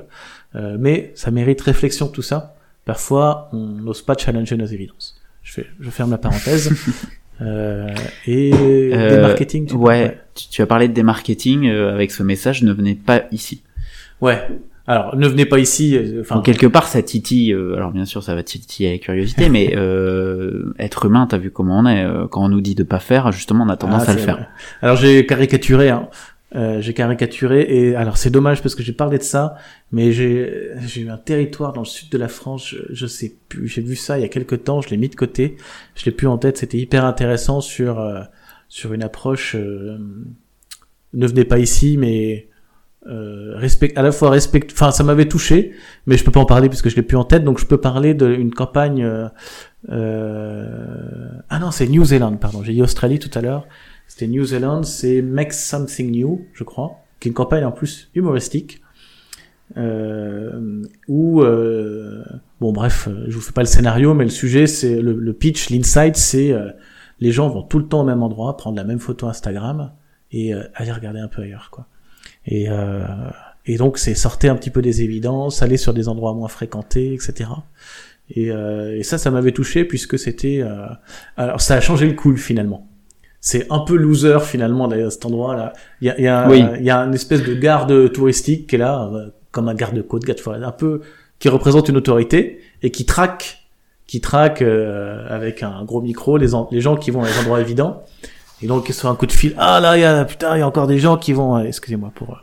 euh, 0.55 0.77
mais 0.79 1.11
ça 1.15 1.31
mérite 1.31 1.61
réflexion 1.61 2.07
tout 2.07 2.21
ça. 2.21 2.55
Parfois 2.85 3.49
on 3.51 3.57
n'ose 3.57 4.01
pas 4.01 4.15
challenger 4.17 4.57
nos 4.57 4.65
évidences 4.65 5.19
je, 5.47 5.53
fais, 5.53 5.67
je 5.79 5.89
ferme 5.89 6.11
la 6.11 6.17
parenthèse. 6.17 6.71
euh, 7.41 7.87
et 8.25 8.51
Euh, 8.53 9.15
des 9.15 9.21
marketing. 9.21 9.65
tu 9.65 9.75
Ouais, 9.75 10.19
tu, 10.35 10.49
tu 10.49 10.61
as 10.61 10.65
parlé 10.65 10.87
de 10.87 10.93
démarketing 10.93 11.67
euh, 11.67 11.93
avec 11.93 12.11
ce 12.11 12.21
message, 12.21 12.63
ne 12.63 12.73
venez 12.73 12.95
pas 12.95 13.23
ici. 13.31 13.63
Ouais. 14.19 14.45
Alors, 14.87 15.15
ne 15.17 15.27
venez 15.27 15.45
pas 15.45 15.59
ici. 15.59 15.95
euh, 15.97 16.21
Enfin, 16.21 16.41
quelque 16.41 16.65
part, 16.67 16.87
ça 16.87 17.01
titille. 17.03 17.51
euh, 17.53 17.75
alors 17.75 17.91
bien 17.91 18.05
sûr, 18.05 18.23
ça 18.23 18.33
va 18.35 18.43
titiller 18.43 18.91
la 18.93 18.97
curiosité, 18.97 19.49
mais 19.55 19.73
euh, 19.75 20.73
être 20.79 21.05
humain, 21.05 21.27
t'as 21.29 21.37
vu 21.37 21.51
comment 21.51 21.79
on 21.79 21.85
est. 21.85 22.05
euh, 22.05 22.27
quand 22.27 22.43
on 22.45 22.49
nous 22.49 22.61
dit 22.61 22.73
de 22.75 22.83
pas 22.83 22.99
faire, 22.99 23.31
justement, 23.31 23.65
on 23.65 23.69
a 23.69 23.77
tendance 23.77 24.05
ah, 24.07 24.11
à 24.11 24.13
le 24.15 24.19
faire. 24.21 24.35
vrai. 24.37 24.47
Alors, 24.81 24.95
j'ai 24.95 25.25
caricaturé. 25.25 25.89
Hein. 25.89 26.07
Euh, 26.55 26.79
j'ai 26.79 26.93
caricaturé 26.93 27.65
et 27.69 27.95
alors 27.97 28.15
c'est 28.15 28.29
dommage 28.29 28.61
parce 28.61 28.73
que 28.73 28.81
j'ai 28.81 28.93
parlé 28.93 29.17
de 29.17 29.23
ça, 29.23 29.55
mais 29.91 30.13
j'ai 30.13 30.69
j'ai 30.85 31.01
eu 31.01 31.09
un 31.09 31.17
territoire 31.17 31.73
dans 31.73 31.81
le 31.81 31.85
sud 31.85 32.07
de 32.09 32.17
la 32.17 32.29
France, 32.29 32.69
je, 32.69 32.77
je 32.89 33.05
sais 33.05 33.35
plus, 33.49 33.67
j'ai 33.67 33.81
vu 33.81 33.97
ça 33.97 34.17
il 34.17 34.21
y 34.21 34.23
a 34.23 34.29
quelques 34.29 34.63
temps, 34.63 34.79
je 34.79 34.87
l'ai 34.89 34.95
mis 34.95 35.09
de 35.09 35.15
côté, 35.15 35.57
je 35.95 36.05
l'ai 36.05 36.11
plus 36.13 36.25
en 36.27 36.37
tête, 36.37 36.55
c'était 36.57 36.77
hyper 36.77 37.03
intéressant 37.03 37.59
sur 37.59 37.99
euh, 37.99 38.21
sur 38.69 38.93
une 38.93 39.03
approche 39.03 39.55
euh, 39.59 39.97
ne 41.13 41.27
venez 41.27 41.43
pas 41.43 41.59
ici, 41.59 41.97
mais 41.99 42.47
euh, 43.07 43.53
respect, 43.55 43.93
à 43.95 44.01
la 44.01 44.11
fois 44.11 44.29
respect, 44.29 44.67
enfin 44.71 44.91
ça 44.91 45.03
m'avait 45.03 45.27
touché, 45.27 45.73
mais 46.05 46.17
je 46.17 46.23
peux 46.23 46.31
pas 46.31 46.41
en 46.41 46.45
parler 46.45 46.67
puisque 46.67 46.89
je 46.89 46.95
l'ai 46.95 47.01
plus 47.01 47.17
en 47.17 47.23
tête, 47.23 47.43
donc 47.43 47.59
je 47.59 47.65
peux 47.65 47.77
parler 47.77 48.13
d'une 48.13 48.53
campagne. 48.53 49.03
Euh, 49.03 49.27
euh, 49.89 51.29
ah 51.49 51.59
non, 51.59 51.71
c'est 51.71 51.87
New 51.87 52.03
Zealand, 52.03 52.35
pardon. 52.35 52.63
J'ai 52.63 52.73
dit 52.73 52.81
Australie 52.81 53.19
tout 53.19 53.31
à 53.37 53.41
l'heure. 53.41 53.65
C'était 54.07 54.27
New 54.27 54.43
Zealand, 54.45 54.83
c'est 54.83 55.21
Make 55.21 55.53
Something 55.53 56.11
New, 56.11 56.45
je 56.53 56.63
crois, 56.63 57.03
qui 57.19 57.27
est 57.27 57.31
une 57.31 57.35
campagne 57.35 57.65
en 57.65 57.71
plus 57.71 58.09
humoristique. 58.13 58.81
Euh, 59.75 60.83
où 61.09 61.41
euh, 61.41 62.23
bon 62.61 62.71
bref, 62.71 63.09
euh, 63.09 63.25
je 63.27 63.35
vous 63.35 63.41
fais 63.41 63.51
pas 63.51 63.61
le 63.61 63.67
scénario, 63.67 64.13
mais 64.13 64.23
le 64.23 64.29
sujet 64.29 64.65
c'est 64.65 65.01
le, 65.01 65.13
le 65.13 65.33
pitch, 65.33 65.69
l'insight, 65.69 66.15
c'est 66.15 66.53
les 67.19 67.31
gens 67.31 67.49
vont 67.49 67.63
tout 67.63 67.79
le 67.79 67.85
temps 67.85 68.01
au 68.01 68.05
même 68.05 68.23
endroit, 68.23 68.55
prendre 68.57 68.77
la 68.77 68.83
même 68.83 68.99
photo 68.99 69.27
Instagram 69.27 69.91
et 70.31 70.53
aller 70.53 70.91
regarder 70.91 71.19
un 71.19 71.27
peu 71.27 71.41
ailleurs, 71.41 71.69
quoi. 71.71 71.87
Et, 72.47 72.69
euh, 72.69 73.03
et 73.65 73.77
donc 73.77 73.97
c'est 73.97 74.15
sortir 74.15 74.53
un 74.53 74.55
petit 74.55 74.69
peu 74.69 74.81
des 74.81 75.01
évidences, 75.01 75.61
aller 75.61 75.77
sur 75.77 75.93
des 75.93 76.07
endroits 76.07 76.33
moins 76.33 76.47
fréquentés, 76.47 77.13
etc. 77.13 77.49
Et, 78.29 78.51
euh, 78.51 78.97
et 78.97 79.03
ça, 79.03 79.17
ça 79.17 79.31
m'avait 79.31 79.51
touché 79.51 79.85
puisque 79.85 80.17
c'était, 80.17 80.59
euh, 80.61 80.87
alors 81.37 81.61
ça 81.61 81.75
a 81.75 81.81
changé 81.81 82.07
le 82.07 82.13
cool 82.13 82.37
finalement. 82.37 82.87
C'est 83.39 83.67
un 83.71 83.79
peu 83.79 83.95
loser 83.95 84.39
finalement 84.41 84.87
d'ailleurs 84.87 85.11
cet 85.11 85.25
endroit-là. 85.25 85.73
Il 86.01 86.07
y 86.07 86.09
a, 86.09 86.19
y, 86.19 86.27
a, 86.27 86.49
Oui. 86.49 86.63
y 86.81 86.89
a 86.89 86.99
une 86.99 87.13
espèce 87.13 87.43
de 87.43 87.53
garde 87.53 88.11
touristique 88.11 88.67
qui 88.67 88.75
est 88.75 88.79
là, 88.79 89.09
euh, 89.13 89.29
comme 89.51 89.69
un 89.69 89.75
garde-côte, 89.75 90.23
garde 90.23 90.63
un 90.63 90.71
peu 90.71 91.01
qui 91.39 91.49
représente 91.49 91.87
une 91.87 91.97
autorité 91.97 92.59
et 92.81 92.89
qui 92.91 93.05
traque, 93.05 93.67
qui 94.07 94.21
traque 94.21 94.61
euh, 94.61 95.25
avec 95.29 95.61
un 95.63 95.83
gros 95.85 96.01
micro 96.01 96.37
les, 96.37 96.47
les 96.71 96.81
gens 96.81 96.95
qui 96.97 97.11
vont 97.11 97.23
à 97.23 97.27
des 97.27 97.37
endroits 97.39 97.61
évidents. 97.61 98.03
Et 98.61 98.67
donc 98.67 98.87
sur 98.87 99.09
un 99.09 99.15
coup 99.15 99.25
de 99.25 99.31
fil, 99.31 99.53
ah 99.57 99.79
là, 99.79 99.97
il 99.97 100.01
y 100.01 100.03
a 100.03 100.25
putain, 100.25 100.55
il 100.55 100.59
y 100.59 100.61
a 100.61 100.67
encore 100.67 100.87
des 100.87 100.99
gens 100.99 101.17
qui 101.17 101.33
vont, 101.33 101.57
euh, 101.57 101.63
excusez-moi 101.63 102.11
pour 102.15 102.41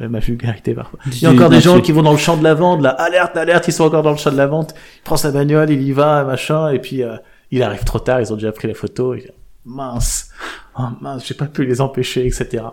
euh, 0.00 0.08
ma 0.08 0.18
vulgarité 0.18 0.74
parfois. 0.74 0.98
Il 1.06 1.22
y 1.22 1.26
a 1.26 1.30
encore 1.32 1.50
des 1.50 1.60
gens 1.60 1.80
qui 1.80 1.92
vont 1.92 2.02
dans 2.02 2.12
le 2.12 2.18
champ 2.18 2.36
de 2.36 2.44
la 2.44 2.54
vente, 2.54 2.82
là, 2.82 2.90
alerte, 2.90 3.36
alerte, 3.36 3.68
ils 3.68 3.72
sont 3.72 3.84
encore 3.84 4.02
dans 4.02 4.12
le 4.12 4.16
champ 4.16 4.32
de 4.32 4.36
la 4.36 4.46
vente. 4.46 4.74
Il 4.98 5.02
prend 5.02 5.16
sa 5.16 5.30
bagnole, 5.30 5.70
il 5.70 5.82
y 5.82 5.92
va, 5.92 6.24
machin, 6.24 6.70
et 6.70 6.78
puis 6.78 7.02
euh, 7.02 7.16
il 7.50 7.62
arrive 7.62 7.84
trop 7.84 7.98
tard, 7.98 8.20
ils 8.20 8.32
ont 8.32 8.36
déjà 8.36 8.52
pris 8.52 8.68
la 8.68 8.74
photo. 8.74 9.14
Et, 9.14 9.30
mince, 9.64 10.30
oh, 10.78 10.82
mince, 11.00 11.26
j'ai 11.26 11.34
pas 11.34 11.46
pu 11.46 11.64
les 11.64 11.80
empêcher, 11.80 12.26
etc. 12.26 12.64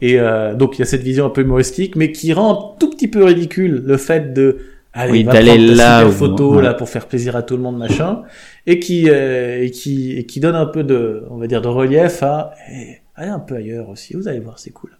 Et 0.00 0.18
euh, 0.18 0.54
donc 0.54 0.76
il 0.76 0.80
y 0.80 0.82
a 0.82 0.86
cette 0.86 1.02
vision 1.02 1.26
un 1.26 1.30
peu 1.30 1.42
humoristique, 1.42 1.96
mais 1.96 2.10
qui 2.12 2.32
rend 2.32 2.74
un 2.74 2.78
tout 2.78 2.90
petit 2.90 3.08
peu 3.08 3.24
ridicule 3.24 3.82
le 3.84 3.96
fait 3.96 4.32
de 4.32 4.58
allez, 4.92 5.12
Oui, 5.12 5.22
va 5.24 5.32
d'aller 5.32 5.56
prendre 5.56 5.74
là 5.76 6.00
super 6.00 6.12
photo 6.18 6.56
ouais. 6.56 6.62
là 6.62 6.74
pour 6.74 6.88
faire 6.88 7.06
plaisir 7.06 7.36
à 7.36 7.42
tout 7.42 7.56
le 7.56 7.62
monde, 7.62 7.78
machin, 7.78 8.22
et 8.66 8.78
qui 8.78 9.08
euh, 9.10 9.62
et 9.62 9.70
qui 9.70 10.12
et 10.16 10.26
qui 10.26 10.40
donne 10.40 10.54
un 10.56 10.66
peu 10.66 10.84
de, 10.84 11.24
on 11.30 11.36
va 11.36 11.46
dire, 11.46 11.62
de 11.62 11.68
relief 11.68 12.22
à 12.22 12.52
eh, 12.70 12.98
allez 13.14 13.30
un 13.30 13.38
peu 13.40 13.56
ailleurs 13.56 13.88
aussi. 13.88 14.14
Vous 14.14 14.28
allez 14.28 14.40
voir, 14.40 14.58
c'est 14.58 14.70
cool. 14.70 14.96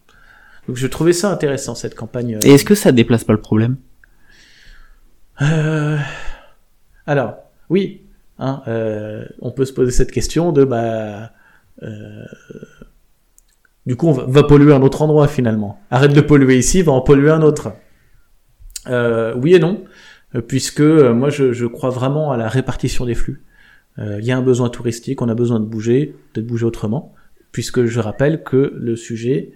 Donc 0.69 0.77
je 0.77 0.87
trouvais 0.87 1.13
ça 1.13 1.31
intéressant 1.31 1.75
cette 1.75 1.95
campagne. 1.95 2.37
euh, 2.37 2.41
Et 2.45 2.55
est-ce 2.55 2.65
que 2.65 2.75
ça 2.75 2.93
déplace 2.93 3.25
pas 3.25 3.33
le 3.33 3.41
problème? 3.41 3.77
Euh, 5.41 5.99
alors, 7.07 7.35
oui, 7.69 8.03
hein, 8.39 8.63
euh, 8.69 9.25
on 9.41 9.51
peut 9.51 9.65
se 9.65 9.73
poser 9.73 9.91
cette 9.91 10.13
question 10.13 10.53
de 10.53 10.65
bah, 10.65 11.33
euh, 11.83 12.25
du 13.87 13.97
coup, 13.97 14.07
on 14.09 14.13
va, 14.13 14.25
va 14.29 14.43
polluer 14.45 14.73
un 14.73 14.83
autre 14.83 15.03
endroit 15.03 15.27
finalement. 15.27 15.81
Arrête 15.91 16.13
de 16.13 16.21
polluer 16.21 16.57
ici, 16.59 16.83
va 16.83 16.93
en 16.93 17.01
polluer 17.01 17.31
un 17.31 17.43
autre. 17.43 17.73
Euh, 18.89 19.35
oui 19.37 19.55
et 19.55 19.59
non, 19.59 19.85
euh, 20.35 20.41
puisque 20.41 20.81
euh, 20.81 21.13
moi 21.13 21.31
je, 21.31 21.67
crois 21.67 21.91
vraiment 21.91 22.33
à 22.33 22.37
la 22.37 22.49
répartition 22.49 23.05
des 23.05 23.15
flux. 23.15 23.43
Il 23.99 24.25
y 24.25 24.33
a 24.33 24.39
un 24.39 24.43
besoin 24.43 24.71
touristique, 24.71 25.21
on 25.21 25.29
a 25.29 25.35
besoin 25.35 25.61
de 25.61 25.67
bouger, 25.67 26.17
de 26.33 26.41
bouger 26.41 26.65
autrement, 26.65 27.13
puisque 27.53 27.85
je 27.85 28.01
rappelle 28.01 28.43
que 28.43 28.73
le 28.75 28.97
sujet 28.97 29.53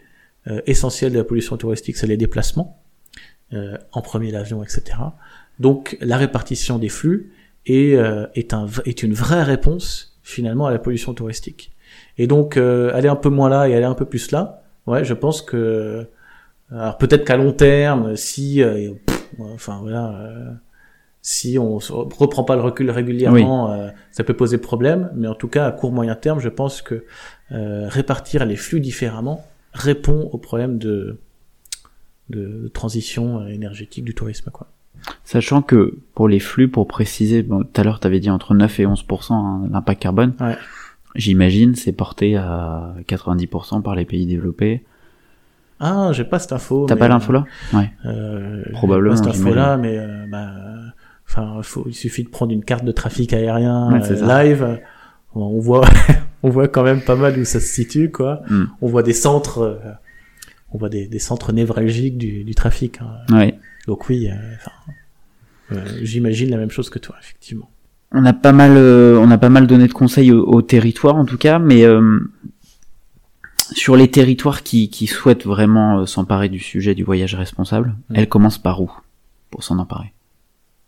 essentiel 0.67 1.11
de 1.13 1.17
la 1.17 1.25
pollution 1.25 1.57
touristique, 1.57 1.97
c'est 1.97 2.07
les 2.07 2.19
déplacements, 2.19 2.83
en 3.53 4.03
premier 4.03 4.31
l'avion, 4.31 4.63
etc. 4.63 4.99
Donc 5.59 5.97
la 6.03 6.19
répartition 6.19 6.79
des 6.79 6.91
flux 6.91 7.33
est, 7.65 7.99
est, 8.35 8.53
un, 8.53 8.67
est 8.85 9.03
une 9.03 9.15
vraie 9.15 9.43
réponse 9.43 10.19
finalement 10.23 10.67
à 10.67 10.71
la 10.71 10.79
pollution 10.79 11.15
touristique. 11.15 11.73
Et 12.19 12.27
donc 12.27 12.57
euh, 12.57 12.91
aller 12.95 13.09
un 13.09 13.17
peu 13.17 13.29
moins 13.29 13.49
là 13.49 13.69
et 13.69 13.75
aller 13.75 13.85
un 13.85 13.95
peu 13.95 14.05
plus 14.05 14.33
là, 14.33 14.63
ouais, 14.87 15.05
je 15.05 15.15
pense 15.15 15.41
que 15.41 16.07
alors 16.71 16.99
peut-être 16.99 17.25
qu'à 17.25 17.37
long 17.37 17.53
terme, 17.53 18.17
si 18.17 18.61
enfin 19.41 19.79
voilà, 19.81 20.11
euh, 20.21 20.53
si 21.23 21.59
on 21.59 21.79
reprend 21.79 22.45
pas 22.45 22.57
le 22.57 22.63
recul 22.63 22.91
régulièrement, 22.91 23.73
euh, 23.73 23.89
ça 24.13 24.25
peut 24.25 24.35
poser 24.35 24.59
problème. 24.59 25.11
Mais 25.15 25.29
en 25.29 25.35
tout 25.35 25.49
cas 25.49 25.67
à 25.67 25.73
court 25.73 25.93
moyen 25.93 26.15
terme, 26.15 26.41
je 26.41 26.49
pense 26.49 26.83
que 26.83 27.05
euh, 27.53 27.89
répartir 27.89 28.45
les 28.45 28.57
flux 28.57 28.81
différemment 28.81 29.45
répond 29.73 30.29
au 30.33 30.39
problème 30.39 30.79
de 30.79 31.19
de 32.29 32.69
transition 32.75 33.47
énergétique 33.47 34.05
du 34.05 34.15
tourisme 34.15 34.51
quoi. 34.51 34.69
Sachant 35.25 35.63
que 35.63 35.99
pour 36.15 36.27
les 36.27 36.41
flux, 36.41 36.69
pour 36.69 36.89
préciser, 36.89 37.43
bon, 37.43 37.63
tout 37.63 37.81
à 37.81 37.85
l'heure 37.85 38.01
tu 38.01 38.07
avais 38.07 38.19
dit 38.19 38.31
entre 38.31 38.55
9 38.55 38.81
et 38.81 38.87
11% 38.87 39.33
hein, 39.33 39.69
l'impact 39.71 40.03
carbone. 40.03 40.35
Ouais. 40.41 40.57
J'imagine 41.15 41.75
c'est 41.75 41.93
porté 41.93 42.37
à 42.37 42.95
90% 43.07 43.83
par 43.83 43.95
les 43.95 44.05
pays 44.05 44.27
développés. 44.27 44.85
Ah, 45.81 46.11
j'ai 46.13 46.25
pas 46.25 46.39
cette 46.39 46.53
info. 46.53 46.87
T'as 46.89 46.97
pas 46.97 47.09
l'info 47.09 47.33
là 47.33 47.45
Ouais. 47.75 47.91
euh, 48.07 48.63
Probablement, 48.73 49.15
Pas 49.15 49.33
cette 49.33 49.41
info-là, 49.41 49.77
mais 49.77 49.99
euh, 49.99 50.25
bah, 50.31 50.47
euh, 50.57 50.87
enfin, 51.29 51.59
faut, 51.63 51.85
il 51.87 51.95
suffit 51.95 52.25
de 52.25 52.29
prendre 52.31 52.53
une 52.53 52.65
carte 52.65 52.85
de 52.85 52.93
trafic 52.93 53.33
aérien 53.33 53.91
Ouais, 53.93 54.01
euh, 54.11 54.45
live. 54.45 54.63
euh, 54.63 54.77
On 55.35 55.59
voit, 55.61 55.87
on 56.43 56.49
voit 56.49 56.69
quand 56.69 56.83
même 56.83 57.03
pas 57.03 57.17
mal 57.17 57.39
où 57.39 57.45
ça 57.45 57.61
se 57.61 57.67
situe, 57.67 58.11
quoi. 58.11 58.41
Mm. 58.49 58.65
On 58.81 58.87
voit 58.89 59.03
des 59.03 59.13
centres, 59.13 59.59
euh, 59.61 59.77
on 60.73 60.79
voit 60.79 60.89
des, 60.89 61.07
des 61.09 61.19
centres 61.19 61.53
névralgiques 61.53 62.17
du, 62.17 62.43
du 62.45 62.55
trafic. 62.55 63.01
hein. 63.03 63.35
Ouais. 63.37 63.59
Donc 63.87 64.09
oui, 64.09 64.29
euh, 64.31 64.35
Euh, 65.73 65.85
J'imagine 66.03 66.51
la 66.51 66.57
même 66.59 66.71
chose 66.71 66.89
que 66.91 66.99
toi, 66.99 67.17
effectivement. 67.21 67.69
On 68.13 68.25
a 68.25 68.33
pas 68.33 68.53
mal, 68.53 68.73
euh, 68.77 69.19
on 69.19 69.31
a 69.33 69.37
pas 69.39 69.49
mal 69.49 69.67
donné 69.67 69.89
de 69.89 69.93
conseils 69.93 70.31
au, 70.33 70.45
au 70.47 70.63
territoire 70.63 71.17
en 71.17 71.25
tout 71.25 71.37
cas, 71.39 71.59
mais 71.59 71.85
euh, 71.85 72.21
sur 73.75 73.97
les 73.97 74.11
territoires 74.11 74.63
qui, 74.63 74.89
qui 74.91 75.07
souhaitent 75.07 75.47
vraiment 75.47 76.01
euh, 76.01 76.07
s'emparer 76.07 76.49
du 76.49 76.59
sujet 76.61 76.95
du 76.95 77.05
voyage 77.05 77.35
responsable, 77.35 77.95
Mm. 78.09 78.15
elles 78.17 78.29
commencent 78.29 78.59
par 78.59 78.81
où 78.81 78.91
pour 79.51 79.63
s'en 79.65 79.79
emparer? 79.79 80.13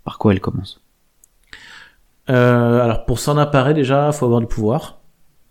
Par 0.04 0.18
quoi 0.18 0.32
elles 0.32 0.40
commencent 0.40 0.80
Euh, 2.30 2.80
alors 2.80 3.04
pour 3.04 3.18
s'en 3.18 3.38
emparer 3.38 3.74
déjà, 3.74 4.12
faut 4.12 4.24
avoir 4.26 4.40
du 4.40 4.46
pouvoir. 4.46 4.98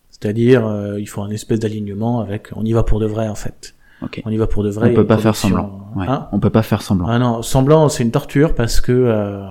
C'est-à-dire, 0.09 0.65
euh, 0.65 0.99
il 0.99 1.07
faut 1.07 1.21
un 1.21 1.29
espèce 1.29 1.59
d'alignement 1.59 2.21
avec. 2.21 2.49
On 2.55 2.63
y 2.65 2.73
va 2.73 2.83
pour 2.83 2.99
de 2.99 3.05
vrai 3.05 3.27
en 3.27 3.35
fait. 3.35 3.75
Ok. 4.01 4.21
On 4.25 4.29
y 4.31 4.37
va 4.37 4.47
pour 4.47 4.63
de 4.63 4.69
vrai. 4.69 4.91
On 4.91 4.93
peut 4.95 5.05
pas 5.07 5.17
faire 5.17 5.35
semblant. 5.35 5.91
Ouais. 5.95 6.05
hein 6.07 6.27
on 6.31 6.39
peut 6.39 6.49
pas 6.51 6.61
faire 6.63 6.81
semblant. 6.81 7.07
ah 7.07 7.17
non, 7.19 7.41
semblant, 7.41 7.89
c'est 7.89 8.03
une 8.03 8.11
torture 8.11 8.53
parce 8.55 8.79
que 8.81 8.91
euh, 8.91 9.43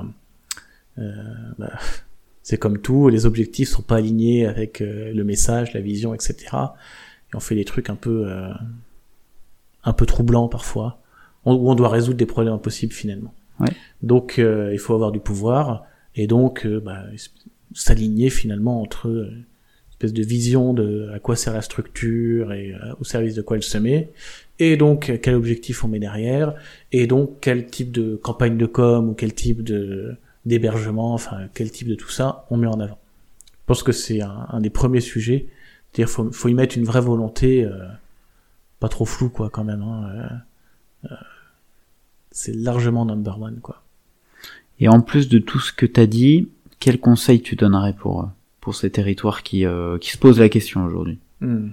euh, 0.99 1.13
bah, 1.59 1.71
c'est 2.43 2.59
comme 2.59 2.79
tout, 2.79 3.09
les 3.09 3.27
objectifs 3.27 3.69
sont 3.69 3.83
pas 3.83 3.97
alignés 3.97 4.47
avec 4.47 4.81
euh, 4.81 5.13
le 5.13 5.25
message, 5.25 5.73
la 5.75 5.81
vision, 5.81 6.15
etc. 6.15 6.37
On 7.37 7.41
fait 7.41 7.55
des 7.55 7.65
trucs 7.65 7.91
un 7.91 7.95
peu 7.97 8.25
euh, 8.29 8.51
un 9.85 9.93
peu 9.93 10.07
troublants 10.07 10.49
parfois, 10.49 10.99
on- 11.45 11.55
où 11.55 11.71
on 11.71 11.75
doit 11.75 11.89
résoudre 11.89 12.17
des 12.19 12.27
problèmes 12.27 12.55
impossibles 12.55 12.93
finalement. 12.93 13.33
Ouais. 13.61 13.69
Donc 14.03 14.39
euh, 14.39 14.71
il 14.73 14.79
faut 14.79 14.95
avoir 14.95 15.13
du 15.13 15.21
pouvoir 15.21 15.85
et 16.15 16.27
donc 16.27 16.67
euh, 16.67 16.81
bah, 16.81 17.05
s'aligner 17.75 18.31
finalement 18.31 18.81
entre 18.83 19.09
euh, 19.09 19.31
une 19.31 19.93
espèce 19.93 20.13
de 20.13 20.23
vision 20.23 20.75
de 20.75 21.11
à 21.15 21.19
quoi 21.21 21.37
sert 21.37 21.53
la 21.55 21.63
structure 21.63 22.53
et 22.53 22.73
euh, 22.75 22.95
au 23.01 23.05
service 23.05 23.35
de 23.35 23.43
quoi 23.43 23.57
elle 23.57 23.63
se 23.63 23.79
met, 23.79 24.11
et 24.59 24.77
donc 24.77 25.21
quel 25.23 25.35
objectif 25.35 25.85
on 25.85 25.89
met 25.89 25.99
derrière, 25.99 26.55
et 26.93 27.07
donc 27.07 27.37
quel 27.41 27.67
type 27.67 27.93
de 27.93 28.17
campagne 28.17 28.59
de 28.59 28.67
com 28.67 29.11
ou 29.11 29.15
quel 29.15 29.33
type 29.35 29.63
de 29.63 30.17
d'hébergement, 30.45 31.15
enfin 31.15 31.49
quel 31.55 31.71
type 31.71 31.89
de 31.89 31.95
tout 31.95 32.11
ça 32.11 32.47
on 32.51 32.57
met 32.59 32.67
en 32.67 32.79
avant. 32.81 32.99
Je 33.49 33.65
pense 33.67 33.83
que 33.83 33.93
c'est 33.93 34.21
un, 34.21 34.47
un 34.51 34.61
des 34.61 34.71
premiers 34.71 35.01
sujets. 35.01 35.47
C'est-à-dire 35.97 36.13
faut 36.13 36.31
faut 36.31 36.49
y 36.49 36.55
mettre 36.55 36.77
une 36.77 36.85
vraie 36.85 37.01
volonté, 37.01 37.65
euh, 37.65 37.87
pas 38.81 38.91
trop 38.91 39.07
floue 39.07 39.31
quoi 39.31 39.49
quand 39.49 39.65
même. 39.65 39.81
Hein, 39.81 40.11
euh, 40.11 41.11
euh, 41.11 41.17
c'est 42.31 42.55
largement 42.55 43.07
number 43.07 43.41
one 43.41 43.61
quoi. 43.63 43.83
Et 44.79 44.89
en 44.89 45.01
plus 45.01 45.31
de 45.31 45.39
tout 45.39 45.59
ce 45.59 45.73
que 45.73 45.87
t'as 45.87 46.05
dit, 46.05 46.51
quel 46.81 47.01
conseil 47.01 47.41
tu 47.41 47.57
donnerais 47.57 47.95
pour 47.95 48.31
pour 48.61 48.75
ces 48.75 48.91
territoires 48.91 49.43
qui 49.43 49.65
qui 50.03 50.11
se 50.11 50.19
posent 50.19 50.39
la 50.39 50.51
question 50.51 50.85
aujourd'hui? 50.85 51.19
Hmm. 51.41 51.71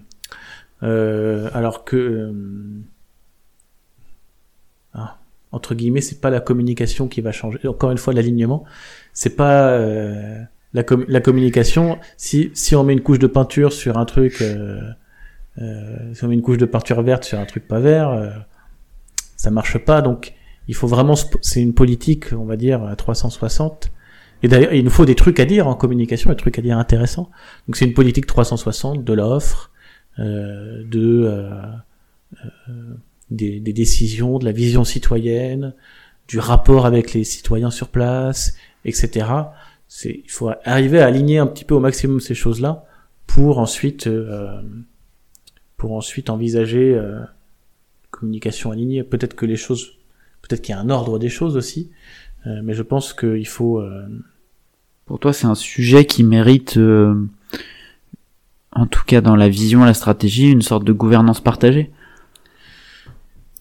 Alors 0.82 1.84
que 1.84 2.34
ah, 4.94 5.18
entre 5.52 5.76
guillemets, 5.76 6.00
c'est 6.00 6.22
pas 6.22 6.30
la 6.30 6.40
communication 6.40 7.10
qui 7.10 7.20
va 7.20 7.34
changer. 7.34 7.60
Encore 7.68 7.92
une 7.92 7.98
fois, 7.98 8.14
l'alignement, 8.14 8.64
c'est 9.12 9.36
pas 9.36 9.78
la, 10.74 10.84
la 11.08 11.20
communication. 11.22 12.00
Si 12.18 12.52
si 12.54 12.76
on 12.76 12.84
met 12.84 12.94
une 12.94 13.02
couche 13.02 13.20
de 13.20 13.28
peinture 13.28 13.74
sur 13.74 13.98
un 13.98 14.06
truc, 14.06 14.42
euh, 14.42 14.82
euh, 15.62 16.14
si 16.14 16.24
on 16.24 16.28
met 16.28 16.34
une 16.34 16.42
couche 16.42 16.58
de 16.58 16.66
peinture 16.66 17.02
verte 17.02 17.24
sur 17.24 17.40
un 17.40 17.46
truc 17.46 17.68
pas 17.68 17.80
vert, 17.80 18.10
euh, 18.10 18.30
ça 19.36 19.52
marche 19.52 19.78
pas. 19.78 20.02
Donc, 20.02 20.34
il 20.68 20.76
faut 20.76 20.88
vraiment. 20.88 21.16
C'est 21.42 21.62
une 21.62 21.74
politique, 21.74 22.34
on 22.34 22.46
va 22.46 22.58
dire 22.58 22.84
à 22.84 22.96
360. 22.96 23.92
Et 24.44 24.50
d'ailleurs, 24.50 24.74
il 24.74 24.84
nous 24.84 24.92
faut 24.92 25.06
des 25.06 25.16
trucs 25.16 25.40
à 25.40 25.46
dire 25.46 25.68
en 25.68 25.76
communication, 25.76 26.30
des 26.30 26.36
trucs 26.36 26.60
à 26.60 26.62
dire 26.62 26.78
intéressants. 26.78 27.30
Donc, 27.68 27.78
c'est 27.78 27.86
une 27.86 27.94
politique 27.94 28.26
360 28.28 29.04
de 29.04 29.14
l'offre, 29.14 29.72
euh, 30.20 30.84
de 30.86 31.24
euh, 31.26 31.50
euh, 32.46 32.74
des, 33.32 33.60
des 33.60 33.74
décisions, 33.74 34.38
de 34.40 34.46
la 34.46 34.52
vision 34.52 34.84
citoyenne, 34.84 35.74
du 36.28 36.40
rapport 36.40 36.86
avec 36.86 37.14
les 37.14 37.24
citoyens 37.24 37.72
sur 37.72 37.88
place, 37.88 38.56
etc. 38.86 39.28
C'est, 39.96 40.22
il 40.26 40.32
faut 40.32 40.50
arriver 40.66 41.02
à 41.02 41.06
aligner 41.06 41.38
un 41.38 41.46
petit 41.46 41.66
peu 41.66 41.76
au 41.76 41.80
maximum 41.80 42.20
ces 42.20 42.34
choses-là 42.34 42.84
pour 43.28 43.60
ensuite, 43.60 44.08
euh, 44.08 44.60
pour 45.78 45.94
ensuite 45.94 46.32
envisager 46.32 46.96
euh, 46.96 47.20
communication 48.10 48.72
alignée. 48.72 49.04
Peut-être 49.04 49.36
que 49.36 49.46
les 49.46 49.56
choses, 49.56 49.92
peut-être 50.42 50.64
qu'il 50.64 50.74
y 50.74 50.76
a 50.76 50.82
un 50.82 50.90
ordre 50.90 51.20
des 51.20 51.30
choses 51.30 51.56
aussi, 51.56 51.92
euh, 52.48 52.62
mais 52.64 52.74
je 52.74 52.82
pense 52.82 53.14
qu'il 53.14 53.48
faut. 53.48 53.82
euh, 53.82 54.08
Pour 55.06 55.20
toi, 55.20 55.32
c'est 55.32 55.46
un 55.46 55.54
sujet 55.54 56.06
qui 56.06 56.24
mérite, 56.24 56.78
euh, 56.78 57.14
en 58.72 58.88
tout 58.88 59.04
cas 59.06 59.22
dans 59.22 59.36
la 59.36 59.48
vision, 59.48 59.86
la 59.86 59.94
stratégie, 59.94 60.50
une 60.50 60.64
sorte 60.64 60.86
de 60.86 60.92
gouvernance 60.92 61.40
partagée 61.40 61.92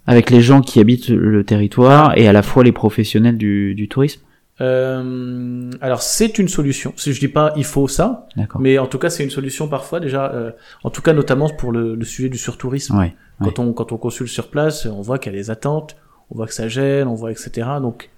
avec 0.07 0.31
les 0.31 0.41
gens 0.41 0.63
qui 0.63 0.81
habitent 0.81 1.11
le 1.11 1.45
territoire 1.45 2.17
et 2.17 2.27
à 2.27 2.33
la 2.33 2.43
fois 2.43 2.65
les 2.65 2.73
professionnels 2.73 3.37
du, 3.37 3.75
du 3.75 3.87
tourisme. 3.87 4.23
Euh, 4.63 5.71
alors 5.81 6.03
c'est 6.03 6.39
une 6.39 6.49
solution. 6.49 6.93
Si 6.97 7.13
je 7.13 7.19
dis 7.21 7.29
pas 7.29 7.53
il 7.57 7.65
faut 7.65 7.89
ça, 7.89 8.29
mais 8.61 8.79
en 8.79 8.87
tout 8.87 8.99
cas 8.99 9.11
c'est 9.11 9.25
une 9.25 9.31
solution 9.31 9.69
parfois 9.69 9.99
déjà. 9.99 10.33
euh, 10.33 10.53
en 10.85 10.91
tout 10.91 11.03
cas 11.03 11.13
notamment 11.13 11.49
pour 11.51 11.73
le, 11.73 11.95
le 11.97 12.05
sujet 12.05 12.29
du 12.29 12.39
surtourisme. 12.39 12.97
Ouais. 12.97 13.15
Quand 13.43 13.59
on 13.59 13.73
quand 13.73 13.91
on 13.93 13.97
consulte 13.99 14.31
sur 14.31 14.49
place, 14.49 14.87
on 14.87 15.01
voit 15.03 15.19
qu'il 15.19 15.33
y 15.33 15.35
a 15.35 15.39
des 15.39 15.51
attentes, 15.51 15.97
on 16.31 16.37
voit 16.37 16.47
que 16.47 16.55
ça 16.55 16.69
gêne, 16.69 17.09
on 17.09 17.15
voit 17.15 17.33
etc. 17.33 17.51
Donc 17.81 18.11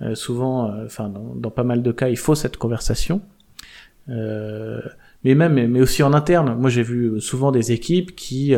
euh, 0.00 0.14
souvent, 0.14 0.72
enfin 0.86 1.10
dans, 1.10 1.34
dans 1.34 1.50
pas 1.50 1.64
mal 1.64 1.82
de 1.82 1.92
cas, 1.92 2.08
il 2.08 2.16
faut 2.16 2.34
cette 2.34 2.56
conversation. 2.56 3.20
Mais 4.08 5.34
même 5.34 5.66
mais 5.66 5.80
aussi 5.82 6.02
en 6.02 6.14
interne. 6.14 6.54
Moi 6.58 6.70
j'ai 6.70 6.82
vu 6.82 7.20
souvent 7.20 7.52
des 7.52 7.72
équipes 7.72 8.16
qui 8.16 8.54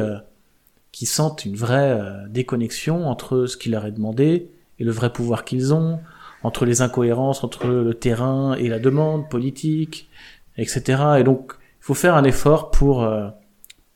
qui 0.93 1.06
sentent 1.06 1.44
une 1.44 1.56
vraie 1.56 1.98
déconnexion 2.28 3.09
entre 3.09 3.47
ce 3.47 3.56
qui 3.56 3.69
leur 3.69 3.85
est 3.85 3.93
demandé 3.93 4.51
et 4.78 4.85
le 4.85 4.90
vrai 4.93 5.12
pouvoir 5.12 5.44
qu'ils 5.44 5.74
ont, 5.74 6.01
entre 6.43 6.64
les 6.64 6.82
incohérences 6.82 7.44
entre 7.44 7.66
le 7.66 7.94
terrain 7.94 8.55
et 8.55 8.69
la 8.69 8.78
demande 8.78 9.28
politique, 9.28 10.09
etc. 10.56 11.02
Et 11.19 11.24
donc 11.24 11.55
il 11.81 11.85
faut 11.85 11.94
faire 11.94 12.14
un 12.14 12.24
effort 12.24 12.70
pour 12.70 13.05
euh, 13.05 13.28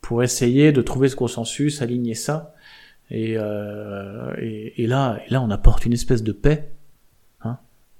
pour 0.06 0.22
essayer 0.22 0.70
de 0.70 0.82
trouver 0.82 1.08
ce 1.08 1.16
consensus, 1.16 1.82
aligner 1.82 2.14
ça. 2.14 2.54
Et, 3.10 3.34
euh, 3.36 4.32
et, 4.38 4.86
là, 4.86 5.18
et 5.26 5.32
là, 5.32 5.42
on 5.42 5.50
apporte 5.50 5.84
une 5.84 5.92
espèce 5.92 6.22
de 6.22 6.30
paix. 6.30 6.70
Hein. 7.42 7.58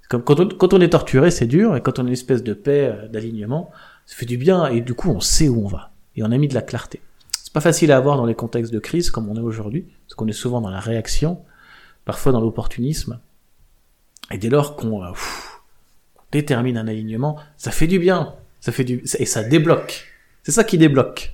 Comme 0.09 0.23
quand 0.23 0.39
on, 0.39 0.47
quand 0.47 0.73
on 0.73 0.79
est 0.79 0.89
torturé, 0.89 1.31
c'est 1.31 1.47
dur, 1.47 1.75
et 1.75 1.81
quand 1.81 1.99
on 1.99 2.03
a 2.03 2.07
une 2.07 2.13
espèce 2.13 2.43
de 2.43 2.53
paix, 2.53 2.93
euh, 2.93 3.09
d'alignement, 3.09 3.71
ça 4.05 4.15
fait 4.15 4.25
du 4.25 4.37
bien, 4.37 4.67
et 4.67 4.79
du 4.79 4.93
coup, 4.93 5.09
on 5.09 5.19
sait 5.19 5.49
où 5.49 5.65
on 5.65 5.67
va. 5.67 5.91
Et 6.15 6.23
on 6.23 6.31
a 6.31 6.37
mis 6.37 6.47
de 6.47 6.53
la 6.53 6.61
clarté. 6.61 7.01
C'est 7.31 7.51
pas 7.51 7.59
facile 7.59 7.91
à 7.91 7.97
avoir 7.97 8.15
dans 8.15 8.25
les 8.25 8.35
contextes 8.35 8.71
de 8.73 8.79
crise 8.79 9.11
comme 9.11 9.27
on 9.27 9.35
est 9.35 9.41
aujourd'hui, 9.41 9.85
parce 10.05 10.15
qu'on 10.15 10.27
est 10.27 10.31
souvent 10.31 10.61
dans 10.61 10.69
la 10.69 10.79
réaction, 10.79 11.41
parfois 12.05 12.31
dans 12.31 12.39
l'opportunisme. 12.39 13.19
Et 14.31 14.37
dès 14.37 14.49
lors 14.49 14.75
qu'on 14.75 15.03
euh, 15.03 15.11
détermine 16.31 16.77
un 16.77 16.87
alignement, 16.87 17.39
ça 17.57 17.71
fait 17.71 17.87
du 17.87 17.99
bien, 17.99 18.35
ça 18.59 18.71
fait 18.71 18.83
du 18.83 19.03
et 19.17 19.25
ça 19.25 19.43
débloque. 19.43 20.05
C'est 20.43 20.51
ça 20.51 20.63
qui 20.63 20.77
débloque. 20.77 21.33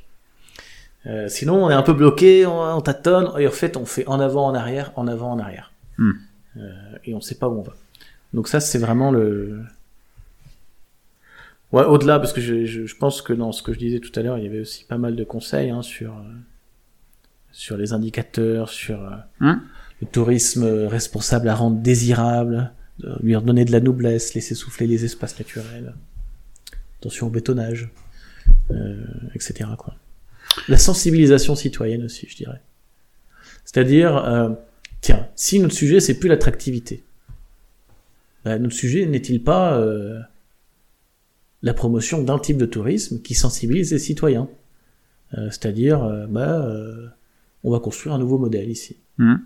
Euh, 1.05 1.27
sinon, 1.27 1.65
on 1.65 1.69
est 1.69 1.73
un 1.73 1.83
peu 1.83 1.93
bloqué, 1.93 2.45
on, 2.45 2.61
on 2.77 2.81
tâtonne, 2.81 3.31
et 3.37 3.47
en 3.47 3.51
fait, 3.51 3.75
on 3.75 3.85
fait 3.85 4.07
en 4.07 4.19
avant, 4.19 4.45
en 4.47 4.55
arrière, 4.55 4.91
en 4.95 5.07
avant, 5.07 5.31
en 5.31 5.39
arrière. 5.39 5.73
Hmm. 5.97 6.11
Euh, 6.57 6.71
et 7.03 7.13
on 7.13 7.21
sait 7.21 7.35
pas 7.35 7.49
où 7.49 7.59
on 7.59 7.61
va. 7.61 7.73
Donc 8.33 8.47
ça, 8.47 8.59
c'est 8.59 8.79
vraiment 8.79 9.11
le... 9.11 9.63
Ouais, 11.71 11.83
au-delà, 11.83 12.19
parce 12.19 12.31
que 12.33 12.39
je, 12.41 12.65
je, 12.65 12.85
je 12.85 12.95
pense 12.95 13.21
que 13.21 13.33
dans 13.33 13.51
ce 13.51 13.63
que 13.63 13.73
je 13.73 13.79
disais 13.79 13.99
tout 13.99 14.17
à 14.17 14.21
l'heure, 14.21 14.37
il 14.37 14.43
y 14.43 14.47
avait 14.47 14.61
aussi 14.61 14.85
pas 14.85 14.97
mal 14.97 15.15
de 15.15 15.23
conseils 15.23 15.71
hein, 15.71 15.81
sur, 15.81 16.13
sur 17.51 17.77
les 17.77 17.93
indicateurs, 17.93 18.69
sur 18.69 18.99
Hmm. 19.39 19.55
le 20.01 20.07
tourisme 20.07 20.85
responsable 20.87 21.49
à 21.49 21.55
rendre 21.55 21.77
désirable, 21.77 22.71
de 22.99 23.15
lui 23.21 23.35
redonner 23.35 23.65
de 23.65 23.71
la 23.71 23.79
noblesse, 23.79 24.33
laisser 24.33 24.55
souffler 24.55 24.87
les 24.87 25.05
espaces 25.05 25.37
naturels, 25.39 25.93
attention 26.99 27.27
au 27.27 27.29
bétonnage, 27.29 27.89
euh, 28.71 29.03
etc. 29.35 29.69
Quoi. 29.77 29.95
La 30.67 30.77
sensibilisation 30.77 31.55
citoyenne 31.55 32.03
aussi, 32.03 32.27
je 32.29 32.35
dirais. 32.35 32.61
C'est-à-dire, 33.65 34.17
euh, 34.17 34.49
tiens, 35.01 35.27
si 35.35 35.59
notre 35.59 35.73
sujet 35.73 35.99
c'est 35.99 36.19
plus 36.19 36.29
l'attractivité, 36.29 37.03
bah, 38.43 38.59
notre 38.59 38.75
sujet 38.75 39.05
n'est-il 39.05 39.43
pas 39.43 39.77
euh, 39.77 40.19
la 41.61 41.73
promotion 41.73 42.21
d'un 42.21 42.39
type 42.39 42.57
de 42.57 42.65
tourisme 42.65 43.21
qui 43.21 43.35
sensibilise 43.35 43.91
les 43.91 43.99
citoyens? 43.99 44.49
Euh, 45.37 45.49
C'est-à-dire, 45.49 46.03
euh, 46.03 47.07
on 47.63 47.71
va 47.71 47.79
construire 47.79 48.15
un 48.15 48.19
nouveau 48.19 48.37
modèle 48.37 48.69
ici. 48.69 48.97
Mhm. 49.17 49.41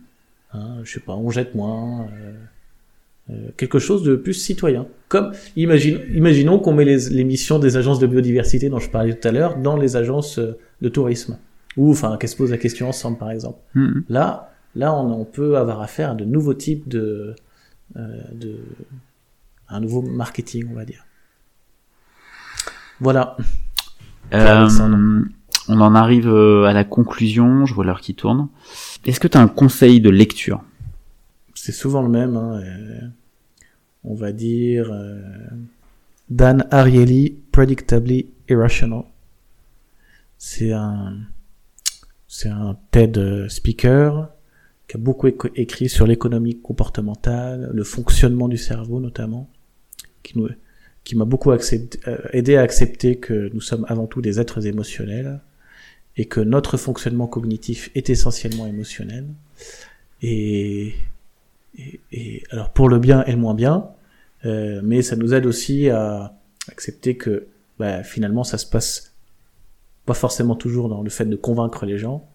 Hein, 0.53 0.77
je 0.83 0.93
sais 0.93 0.99
pas, 0.99 1.13
on 1.13 1.29
jette 1.29 1.55
moins. 1.55 2.07
Euh, 3.29 3.49
quelque 3.57 3.79
chose 3.79 4.03
de 4.03 4.15
plus 4.15 4.33
citoyen. 4.33 4.87
Comme, 5.09 5.31
imagine, 5.55 5.99
imaginons 6.13 6.59
qu'on 6.59 6.73
met 6.73 6.85
les, 6.85 7.09
les 7.09 7.23
missions 7.23 7.59
des 7.59 7.77
agences 7.77 7.99
de 7.99 8.07
biodiversité 8.07 8.69
dont 8.69 8.79
je 8.79 8.89
parlais 8.89 9.13
tout 9.13 9.27
à 9.27 9.31
l'heure 9.31 9.57
dans 9.57 9.77
les 9.77 9.95
agences 9.95 10.39
euh, 10.39 10.57
de 10.81 10.89
tourisme. 10.89 11.37
Ou, 11.75 11.91
enfin, 11.91 12.17
qu'elles 12.17 12.29
se 12.29 12.35
posent 12.35 12.51
la 12.51 12.57
question 12.57 12.89
ensemble, 12.89 13.17
par 13.17 13.31
exemple. 13.31 13.59
Mhm. 13.75 14.03
Là, 14.09 14.51
là, 14.75 14.93
on, 14.93 15.11
on 15.11 15.25
peut 15.25 15.57
avoir 15.57 15.81
affaire 15.81 16.11
à 16.11 16.15
de 16.15 16.25
nouveaux 16.25 16.53
types 16.53 16.87
de, 16.87 17.35
euh, 17.95 18.21
de, 18.33 18.57
un 19.69 19.79
nouveau 19.79 20.01
marketing, 20.01 20.67
on 20.71 20.75
va 20.75 20.85
dire. 20.85 21.05
Voilà. 22.99 23.37
Euh, 24.33 24.67
on 25.69 25.81
en 25.81 25.95
arrive 25.95 26.27
euh, 26.27 26.65
à 26.65 26.73
la 26.73 26.83
conclusion, 26.83 27.65
je 27.65 27.73
vois 27.73 27.85
l'heure 27.85 28.01
qui 28.01 28.15
tourne. 28.15 28.49
Est-ce 29.05 29.19
que 29.19 29.27
tu 29.27 29.37
as 29.37 29.41
un 29.41 29.47
conseil 29.47 30.01
de 30.01 30.09
lecture? 30.09 30.61
C'est 31.67 31.73
souvent 31.73 32.01
le 32.01 32.07
même. 32.07 32.37
Hein, 32.37 32.63
on 34.05 34.15
va 34.15 34.31
dire 34.31 34.89
euh, 34.89 35.19
Dan 36.29 36.65
Ariely, 36.71 37.35
Predictably 37.51 38.27
Irrational. 38.47 39.03
C'est 40.37 40.71
un, 40.71 41.17
c'est 42.29 42.47
un 42.47 42.77
TED 42.91 43.49
speaker 43.49 44.29
qui 44.87 44.95
a 44.95 44.97
beaucoup 44.97 45.27
écrit 45.27 45.89
sur 45.89 46.07
l'économie 46.07 46.57
comportementale, 46.57 47.69
le 47.73 47.83
fonctionnement 47.83 48.47
du 48.47 48.55
cerveau 48.55 49.01
notamment, 49.01 49.49
qui 50.23 50.37
nous, 50.37 50.47
qui 51.03 51.17
m'a 51.17 51.25
beaucoup 51.25 51.51
euh, 51.51 51.57
aidé 52.31 52.55
à 52.55 52.61
accepter 52.61 53.17
que 53.17 53.51
nous 53.53 53.59
sommes 53.59 53.85
avant 53.89 54.07
tout 54.07 54.21
des 54.21 54.39
êtres 54.39 54.65
émotionnels 54.65 55.41
et 56.15 56.27
que 56.27 56.39
notre 56.39 56.77
fonctionnement 56.77 57.27
cognitif 57.27 57.91
est 57.93 58.09
essentiellement 58.09 58.67
émotionnel. 58.67 59.27
Et, 60.21 60.93
et, 61.77 61.99
et 62.11 62.43
alors 62.51 62.71
pour 62.71 62.89
le 62.89 62.99
bien 62.99 63.23
et 63.25 63.31
le 63.31 63.37
moins 63.37 63.53
bien, 63.53 63.89
euh, 64.45 64.81
mais 64.83 65.01
ça 65.01 65.15
nous 65.15 65.33
aide 65.33 65.45
aussi 65.45 65.89
à 65.89 66.35
accepter 66.69 67.17
que 67.17 67.47
bah, 67.79 68.03
finalement 68.03 68.43
ça 68.43 68.57
se 68.57 68.65
passe 68.65 69.13
pas 70.05 70.13
forcément 70.13 70.55
toujours 70.55 70.89
dans 70.89 71.01
le 71.01 71.09
fait 71.09 71.25
de 71.25 71.35
convaincre 71.35 71.85
les 71.85 71.97
gens, 71.97 72.29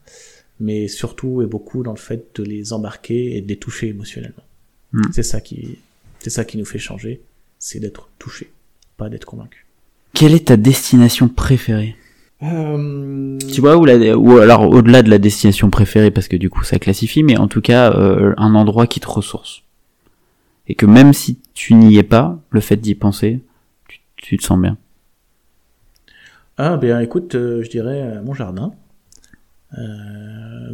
mais 0.61 0.89
surtout 0.89 1.43
et 1.43 1.47
beaucoup 1.47 1.83
dans 1.83 1.93
le 1.93 1.99
fait 1.99 2.27
de 2.35 2.43
les 2.43 2.73
embarquer 2.73 3.37
et 3.37 3.41
de 3.41 3.49
les 3.49 3.57
toucher 3.57 3.89
émotionnellement. 3.89 4.45
Mm. 4.93 5.03
C'est 5.13 5.23
ça 5.23 5.41
qui, 5.41 5.79
c'est 6.19 6.31
ça 6.31 6.45
qui 6.45 6.59
nous 6.59 6.65
fait 6.65 6.79
changer, 6.79 7.23
c'est 7.59 7.81
d'être 7.81 8.09
touché, 8.19 8.53
pas 8.97 9.09
d'être 9.09 9.25
convaincu. 9.25 9.67
Quelle 10.13 10.35
est 10.35 10.49
ta 10.49 10.57
destination 10.57 11.29
préférée? 11.29 11.97
Euh, 12.43 13.39
Tu 13.53 13.61
vois, 13.61 13.77
ou, 13.77 13.85
la, 13.85 14.17
ou 14.19 14.39
alors 14.39 14.63
au-delà 14.69 15.03
de 15.03 15.11
la 15.11 15.19
destination 15.19 15.71
préférée, 15.71 16.11
parce 16.11 16.27
que 16.29 16.37
du 16.37 16.51
coup 16.51 16.65
ça 16.65 16.79
classifie, 16.79 17.23
mais 17.23 17.37
en 17.37 17.47
tout 17.49 17.61
cas 17.61 17.93
euh, 17.93 18.35
un 18.37 18.55
endroit 18.55 18.87
qui 18.87 19.01
te 19.01 19.07
ressource. 19.09 19.63
Et 20.69 20.75
que 20.75 20.87
même 20.87 21.13
si 21.13 21.39
tu 21.55 21.75
n'y 21.75 21.97
es 21.99 22.03
pas, 22.03 22.39
le 22.51 22.61
fait 22.61 22.77
d'y 22.77 22.95
penser, 22.95 23.41
tu, 23.89 24.01
tu 24.17 24.37
te 24.39 24.43
sens 24.45 24.59
bien. 24.61 24.77
Ah, 26.57 26.77
ben 26.77 27.01
écoute, 27.01 27.35
euh, 27.35 27.63
je 27.63 27.71
dirais 27.71 28.21
mon 28.25 28.35
jardin. 28.35 28.73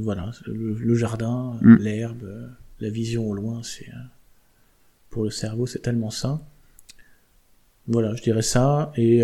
Voilà, 0.01 0.31
le, 0.47 0.75
le 0.75 0.95
jardin, 0.95 1.55
Mm. 1.61 1.77
l'herbe, 1.77 2.51
la 2.81 2.89
vision 2.91 3.29
au 3.29 3.35
loin, 3.35 3.63
c'est 3.63 3.87
pour 5.11 5.25
le 5.25 5.31
cerveau, 5.31 5.67
c'est 5.67 5.79
tellement 5.81 6.11
sain. 6.11 6.41
Voilà, 7.87 8.15
je 8.15 8.23
dirais 8.23 8.43
ça. 8.43 8.93
Et 8.97 9.23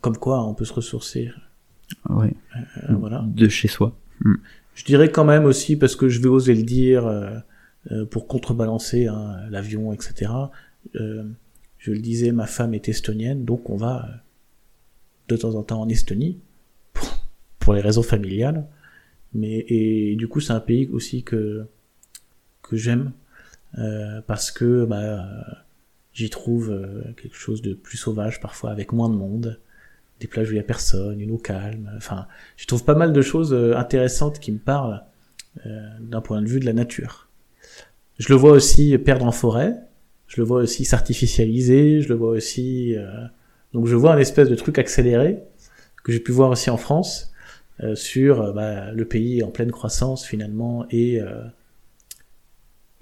comme 0.00 0.16
quoi, 0.16 0.44
on 0.46 0.54
peut 0.54 0.64
se 0.64 0.72
ressourcer. 0.74 1.30
Ouais. 2.08 2.34
euh, 2.56 2.94
voilà. 2.96 3.24
De 3.26 3.48
chez 3.48 3.68
soi. 3.68 3.96
Je 4.74 4.84
dirais 4.84 5.10
quand 5.10 5.24
même 5.24 5.44
aussi, 5.44 5.76
parce 5.76 5.96
que 5.96 6.08
je 6.08 6.20
vais 6.20 6.28
oser 6.28 6.54
le 6.54 6.62
dire, 6.62 7.06
euh, 7.06 7.38
euh, 7.90 8.04
pour 8.04 8.26
contrebalancer 8.28 9.06
hein, 9.06 9.36
l'avion, 9.50 9.92
etc. 9.92 10.30
euh, 10.96 11.24
je 11.78 11.92
le 11.92 11.98
disais, 11.98 12.32
ma 12.32 12.46
femme 12.46 12.74
est 12.74 12.88
estonienne, 12.88 13.44
donc 13.44 13.70
on 13.70 13.76
va 13.76 14.08
de 15.28 15.36
temps 15.36 15.54
en 15.54 15.62
temps 15.62 15.80
en 15.80 15.88
Estonie, 15.88 16.40
pour, 16.92 17.08
pour 17.58 17.74
les 17.74 17.80
raisons 17.80 18.02
familiales. 18.02 18.66
Mais 19.32 19.64
et 19.68 20.16
du 20.16 20.28
coup, 20.28 20.40
c'est 20.40 20.52
un 20.52 20.60
pays 20.60 20.88
aussi 20.92 21.22
que 21.22 21.66
que 22.62 22.76
j'aime 22.76 23.12
parce 24.26 24.50
que 24.50 24.84
bah, 24.84 25.28
j'y 26.12 26.30
trouve 26.30 26.74
quelque 27.16 27.36
chose 27.36 27.60
de 27.62 27.74
plus 27.74 27.98
sauvage 27.98 28.40
parfois, 28.40 28.70
avec 28.70 28.92
moins 28.92 29.10
de 29.10 29.14
monde, 29.14 29.60
des 30.20 30.26
plages 30.26 30.48
où 30.48 30.52
il 30.52 30.56
y 30.56 30.60
a 30.60 30.64
personne, 30.64 31.20
une 31.20 31.30
eau 31.30 31.38
calme. 31.38 31.90
Enfin, 31.96 32.26
je 32.56 32.66
trouve 32.66 32.84
pas 32.84 32.94
mal 32.94 33.12
de 33.12 33.22
choses 33.22 33.52
euh, 33.52 33.76
intéressantes 33.76 34.38
qui 34.38 34.52
me 34.52 34.58
parlent 34.58 35.02
euh, 35.66 35.88
d'un 36.00 36.20
point 36.20 36.42
de 36.42 36.46
vue 36.46 36.60
de 36.60 36.66
la 36.66 36.72
nature. 36.72 37.28
Je 38.18 38.28
le 38.30 38.34
vois 38.34 38.52
aussi 38.52 38.96
perdre 38.98 39.26
en 39.26 39.32
forêt, 39.32 39.74
je 40.26 40.40
le 40.40 40.46
vois 40.46 40.60
aussi 40.62 40.84
s'artificialiser, 40.84 42.00
je 42.00 42.08
le 42.08 42.14
vois 42.14 42.30
aussi... 42.30 42.96
euh, 42.96 43.26
donc 43.72 43.86
je 43.86 43.94
vois 43.94 44.14
un 44.14 44.18
espèce 44.18 44.48
de 44.48 44.54
truc 44.54 44.78
accéléré 44.78 45.38
que 46.02 46.12
j'ai 46.12 46.20
pu 46.20 46.32
voir 46.32 46.50
aussi 46.50 46.70
en 46.70 46.76
France 46.76 47.32
euh, 47.82 47.94
sur 47.94 48.40
euh, 48.40 48.52
bah, 48.52 48.92
le 48.92 49.04
pays 49.04 49.42
en 49.42 49.50
pleine 49.50 49.70
croissance 49.70 50.24
finalement 50.24 50.86
et 50.88 51.20
euh, 51.20 51.42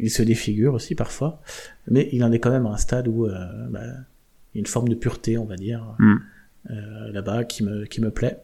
il 0.00 0.10
se 0.10 0.22
défigure 0.22 0.74
aussi 0.74 0.96
parfois, 0.96 1.40
mais 1.88 2.08
il 2.10 2.24
en 2.24 2.32
est 2.32 2.40
quand 2.40 2.50
même 2.50 2.66
à 2.66 2.70
un 2.70 2.76
stade 2.76 3.06
où 3.06 3.28
bah, 3.70 3.82
une 4.56 4.66
forme 4.66 4.88
de 4.88 4.96
pureté, 4.96 5.38
on 5.38 5.44
va 5.44 5.54
dire, 5.54 5.94
Mm. 6.00 6.16
Euh, 6.70 7.12
là-bas 7.12 7.44
qui 7.44 7.62
me, 7.62 7.84
qui 7.84 8.00
me 8.00 8.10
plaît. 8.10 8.38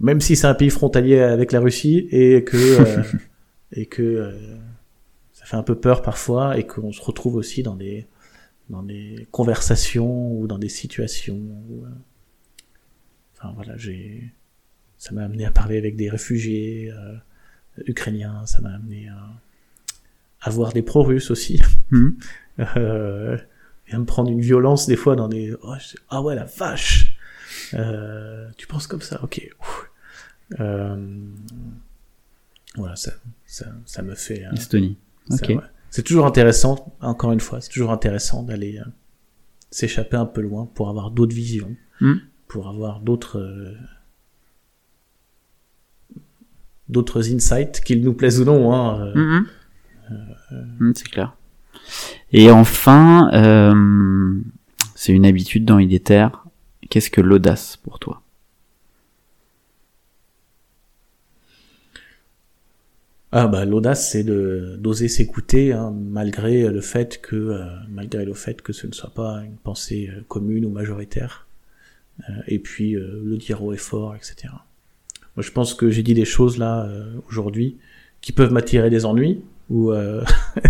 Même 0.00 0.20
si 0.20 0.36
c'est 0.36 0.46
un 0.46 0.54
pays 0.54 0.70
frontalier 0.70 1.20
avec 1.20 1.52
la 1.52 1.60
Russie 1.60 2.08
et 2.10 2.44
que, 2.44 2.56
euh, 2.80 3.02
et 3.72 3.86
que 3.86 4.02
euh, 4.02 4.56
ça 5.32 5.44
fait 5.44 5.56
un 5.56 5.62
peu 5.62 5.74
peur 5.74 6.02
parfois 6.02 6.58
et 6.58 6.66
qu'on 6.66 6.92
se 6.92 7.02
retrouve 7.02 7.36
aussi 7.36 7.62
dans 7.62 7.76
des, 7.76 8.06
dans 8.70 8.82
des 8.82 9.26
conversations 9.30 10.32
ou 10.32 10.46
dans 10.46 10.58
des 10.58 10.68
situations 10.68 11.36
où, 11.36 11.84
euh, 11.84 11.88
enfin 13.36 13.52
voilà, 13.54 13.76
j'ai, 13.76 14.32
ça 14.98 15.12
m'a 15.12 15.24
amené 15.24 15.44
à 15.44 15.50
parler 15.50 15.78
avec 15.78 15.96
des 15.96 16.10
réfugiés 16.10 16.90
euh, 16.92 17.16
ukrainiens, 17.86 18.44
ça 18.46 18.60
m'a 18.60 18.74
amené 18.74 19.08
à, 19.08 19.30
à 20.40 20.50
voir 20.50 20.72
des 20.72 20.82
pro-russes 20.82 21.30
aussi. 21.30 21.60
Mhm. 21.90 22.18
Euh, 22.76 23.38
et 23.88 23.94
à 23.94 23.98
me 23.98 24.04
prendre 24.04 24.30
une 24.30 24.40
violence 24.40 24.86
des 24.86 24.96
fois 24.96 25.16
dans 25.16 25.28
des 25.28 25.54
oh, 25.62 25.74
je- 25.80 25.96
ah 26.10 26.20
ouais 26.22 26.34
la 26.34 26.44
vache 26.44 27.16
euh, 27.74 28.48
tu 28.56 28.66
penses 28.66 28.86
comme 28.86 29.00
ça 29.02 29.22
ok. 29.24 29.48
Euh, 30.60 31.18
voilà 32.76 32.96
ça, 32.96 33.12
ça 33.46 33.66
ça 33.86 34.02
me 34.02 34.14
fait 34.14 34.44
euh, 34.44 34.52
Estonie. 34.52 34.96
ça, 35.28 35.36
Ok. 35.36 35.48
ouais. 35.50 35.56
c'est 35.90 36.02
toujours 36.02 36.26
intéressant 36.26 36.94
encore 37.00 37.32
une 37.32 37.40
fois 37.40 37.60
c'est 37.60 37.70
toujours 37.70 37.90
intéressant 37.92 38.42
d'aller 38.42 38.78
euh, 38.78 38.84
s'échapper 39.70 40.16
un 40.16 40.26
peu 40.26 40.40
loin 40.40 40.66
pour 40.74 40.88
avoir 40.88 41.10
d'autres 41.10 41.34
visions 41.34 41.74
Mm. 42.00 42.14
pour 42.46 42.68
avoir 42.68 43.00
d'autres 43.00 43.40
euh, 43.40 43.74
d'autres 46.88 47.32
insights 47.34 47.80
qu'ils 47.80 48.02
nous 48.02 48.14
plaisent 48.14 48.40
ou 48.40 48.44
non 48.44 48.72
hein, 48.72 49.00
euh, 49.00 49.14
Mhm. 49.14 49.46
Mhm, 50.80 50.92
c'est 50.96 51.08
clair. 51.08 51.36
Et 52.32 52.50
enfin, 52.50 53.30
euh, 53.32 54.40
c'est 54.94 55.12
une 55.12 55.24
habitude 55.24 55.64
dans 55.64 55.78
Idéter. 55.78 56.28
Qu'est-ce 56.90 57.10
que 57.10 57.20
l'audace 57.20 57.76
pour 57.76 57.98
toi? 57.98 58.22
Ah 63.30 63.46
bah 63.46 63.66
l'audace 63.66 64.10
c'est 64.10 64.24
de 64.24 64.76
d'oser 64.80 65.06
s'écouter 65.06 65.74
hein, 65.74 65.94
malgré 65.94 66.66
le 66.66 66.80
fait 66.80 67.20
que 67.20 67.36
euh, 67.36 67.66
malgré 67.90 68.24
le 68.24 68.32
fait 68.32 68.62
que 68.62 68.72
ce 68.72 68.86
ne 68.86 68.92
soit 68.92 69.12
pas 69.12 69.42
une 69.44 69.58
pensée 69.58 70.08
euh, 70.10 70.22
commune 70.28 70.64
ou 70.64 70.70
majoritaire 70.70 71.46
et 72.48 72.58
puis 72.58 72.94
le 72.94 73.36
dire 73.36 73.62
haut 73.62 73.72
et 73.72 73.76
fort 73.76 74.16
etc. 74.16 74.48
Moi 75.36 75.42
je 75.42 75.52
pense 75.52 75.74
que 75.74 75.88
j'ai 75.88 76.02
dit 76.02 76.14
des 76.14 76.24
choses 76.24 76.58
là 76.58 76.88
aujourd'hui 77.28 77.76
qui 78.20 78.32
peuvent 78.32 78.52
m'attirer 78.52 78.90
des 78.90 79.04
ennuis 79.04 79.40
ou 79.70 79.92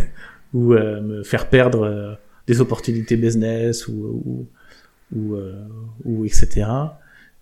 ou 0.55 0.75
euh, 0.75 1.01
me 1.01 1.23
faire 1.23 1.49
perdre 1.49 1.83
euh, 1.83 2.15
des 2.47 2.61
opportunités 2.61 3.17
business 3.17 3.89
ou 3.89 4.23
ou 4.25 4.47
ou, 5.15 5.37
euh, 5.37 5.65
ou 6.05 6.25
etc. 6.25 6.67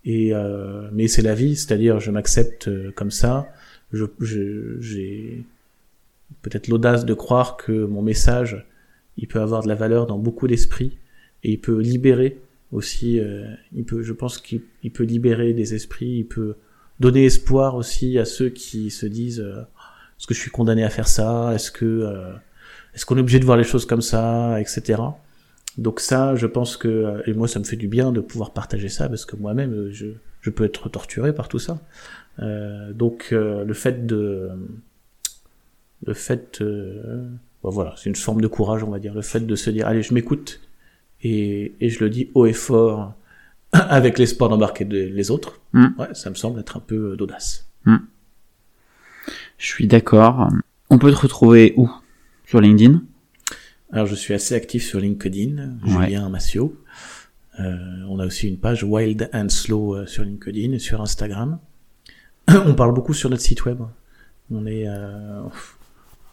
Et 0.04 0.32
mais 0.92 1.08
c'est 1.08 1.22
la 1.22 1.34
vie, 1.34 1.56
c'est-à-dire 1.56 1.98
je 1.98 2.12
m'accepte 2.12 2.70
comme 2.94 3.10
ça 3.10 3.48
je, 3.92 4.76
j'ai 4.80 5.44
peut-être 6.42 6.68
l'audace 6.68 7.04
de 7.04 7.14
croire 7.14 7.56
que 7.56 7.84
mon 7.84 8.02
message, 8.02 8.66
il 9.16 9.28
peut 9.28 9.40
avoir 9.40 9.62
de 9.62 9.68
la 9.68 9.74
valeur 9.74 10.06
dans 10.06 10.18
beaucoup 10.18 10.46
d'esprits 10.46 10.98
et 11.42 11.52
il 11.52 11.60
peut 11.60 11.80
libérer 11.80 12.38
aussi. 12.72 13.20
euh, 13.20 13.54
il 13.74 13.84
peut, 13.84 14.02
je 14.02 14.12
pense 14.12 14.38
qu'il 14.38 14.62
il 14.82 14.90
peut 14.90 15.04
libérer 15.04 15.52
des 15.52 15.74
esprits, 15.74 16.18
il 16.18 16.26
peut 16.26 16.56
donner 17.00 17.24
espoir 17.24 17.74
aussi 17.76 18.18
à 18.18 18.24
ceux 18.24 18.48
qui 18.48 18.90
se 18.90 19.06
disent 19.06 19.40
euh, 19.40 19.60
est-ce 20.18 20.26
que 20.26 20.34
je 20.34 20.40
suis 20.40 20.50
condamné 20.50 20.82
à 20.82 20.90
faire 20.90 21.08
ça? 21.08 21.52
Est-ce 21.54 21.70
que 21.70 21.84
euh, 21.84 22.32
est-ce 22.96 23.06
qu'on 23.06 23.16
est 23.16 23.20
obligé 23.20 23.38
de 23.38 23.44
voir 23.44 23.56
les 23.56 23.62
choses 23.64 23.86
comme 23.86 24.02
ça, 24.02 24.60
etc. 24.60 25.00
Donc 25.78 26.00
ça, 26.00 26.34
je 26.34 26.46
pense 26.46 26.76
que 26.76 26.88
euh, 26.88 27.22
et 27.26 27.34
moi 27.34 27.46
ça 27.46 27.58
me 27.60 27.64
fait 27.64 27.76
du 27.76 27.86
bien 27.86 28.10
de 28.10 28.20
pouvoir 28.20 28.52
partager 28.52 28.88
ça 28.88 29.08
parce 29.08 29.24
que 29.26 29.36
moi-même 29.36 29.72
euh, 29.72 29.92
je 29.92 30.06
je 30.40 30.50
peux 30.50 30.64
être 30.64 30.88
torturé 30.88 31.32
par 31.34 31.48
tout 31.48 31.58
ça. 31.60 31.78
Euh, 32.40 32.92
donc 32.92 33.28
euh, 33.32 33.64
le 33.64 33.74
fait 33.74 34.06
de 34.06 34.50
le 36.06 36.14
fait 36.14 36.60
euh, 36.60 37.26
voilà 37.62 37.94
c'est 37.96 38.08
une 38.10 38.16
forme 38.16 38.40
de 38.42 38.46
courage 38.46 38.82
on 38.84 38.90
va 38.90 38.98
dire 38.98 39.14
le 39.14 39.22
fait 39.22 39.40
de 39.40 39.54
se 39.56 39.70
dire 39.70 39.86
allez 39.86 40.02
je 40.02 40.12
m'écoute 40.14 40.60
et, 41.22 41.74
et 41.80 41.88
je 41.88 42.04
le 42.04 42.10
dis 42.10 42.30
haut 42.34 42.44
et 42.46 42.52
fort 42.52 43.14
avec 43.72 44.18
l'espoir 44.18 44.50
d'embarquer 44.50 44.84
de- 44.84 44.96
les 45.18 45.30
autres 45.30 45.60
Mm. 45.72 45.86
ouais 45.98 46.08
ça 46.14 46.30
me 46.30 46.34
semble 46.36 46.60
être 46.60 46.76
un 46.76 46.80
peu 46.80 47.16
d'audace 47.16 47.66
Je 49.58 49.66
suis 49.66 49.86
d'accord. 49.86 50.48
On 50.90 50.98
peut 50.98 51.10
te 51.10 51.16
retrouver 51.16 51.72
où? 51.76 51.90
Sur 52.46 52.60
LinkedIn? 52.60 53.02
Alors 53.92 54.06
je 54.06 54.14
suis 54.14 54.32
assez 54.34 54.54
actif 54.54 54.84
sur 54.84 55.00
LinkedIn 55.00 55.78
Ouais. 55.84 56.06
Julien 56.06 56.28
Massio 56.28 56.76
Euh, 57.58 58.04
on 58.08 58.18
a 58.18 58.26
aussi 58.26 58.48
une 58.48 58.58
page 58.58 58.84
Wild 58.84 59.30
and 59.32 59.48
Slow 59.48 59.96
euh, 59.96 60.06
sur 60.06 60.24
LinkedIn 60.24 60.72
et 60.72 60.78
sur 60.78 61.00
Instagram. 61.00 61.58
On 62.48 62.74
parle 62.74 62.92
beaucoup 62.92 63.14
sur 63.14 63.30
notre 63.30 63.42
site 63.42 63.64
web. 63.64 63.80
On 64.50 64.66
est 64.66 64.86
euh, 64.86 65.42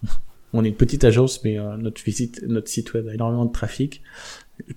on 0.53 0.63
est 0.65 0.67
une 0.69 0.75
petite 0.75 1.03
agence, 1.05 1.43
mais 1.43 1.57
euh, 1.57 1.77
notre 1.77 2.03
visite, 2.03 2.43
notre 2.45 2.67
site 2.67 2.93
web 2.93 3.07
a 3.07 3.13
énormément 3.13 3.45
de 3.45 3.51
trafic. 3.53 4.01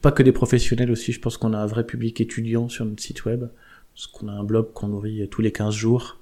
Pas 0.01 0.13
que 0.13 0.23
des 0.23 0.33
professionnels 0.33 0.91
aussi, 0.91 1.13
je 1.13 1.21
pense 1.21 1.37
qu'on 1.37 1.53
a 1.53 1.59
un 1.59 1.67
vrai 1.67 1.85
public 1.85 2.21
étudiant 2.21 2.69
sur 2.69 2.85
notre 2.85 3.03
site 3.03 3.25
web, 3.25 3.47
parce 3.95 4.07
qu'on 4.07 4.29
a 4.29 4.33
un 4.33 4.45
blog 4.45 4.73
qu'on 4.73 4.89
nourrit 4.89 5.29
tous 5.29 5.43
les 5.43 5.53
15 5.53 5.75
jours 5.75 6.19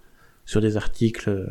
sur 0.47 0.61
des 0.61 0.77
articles, 0.77 1.31
euh, 1.31 1.47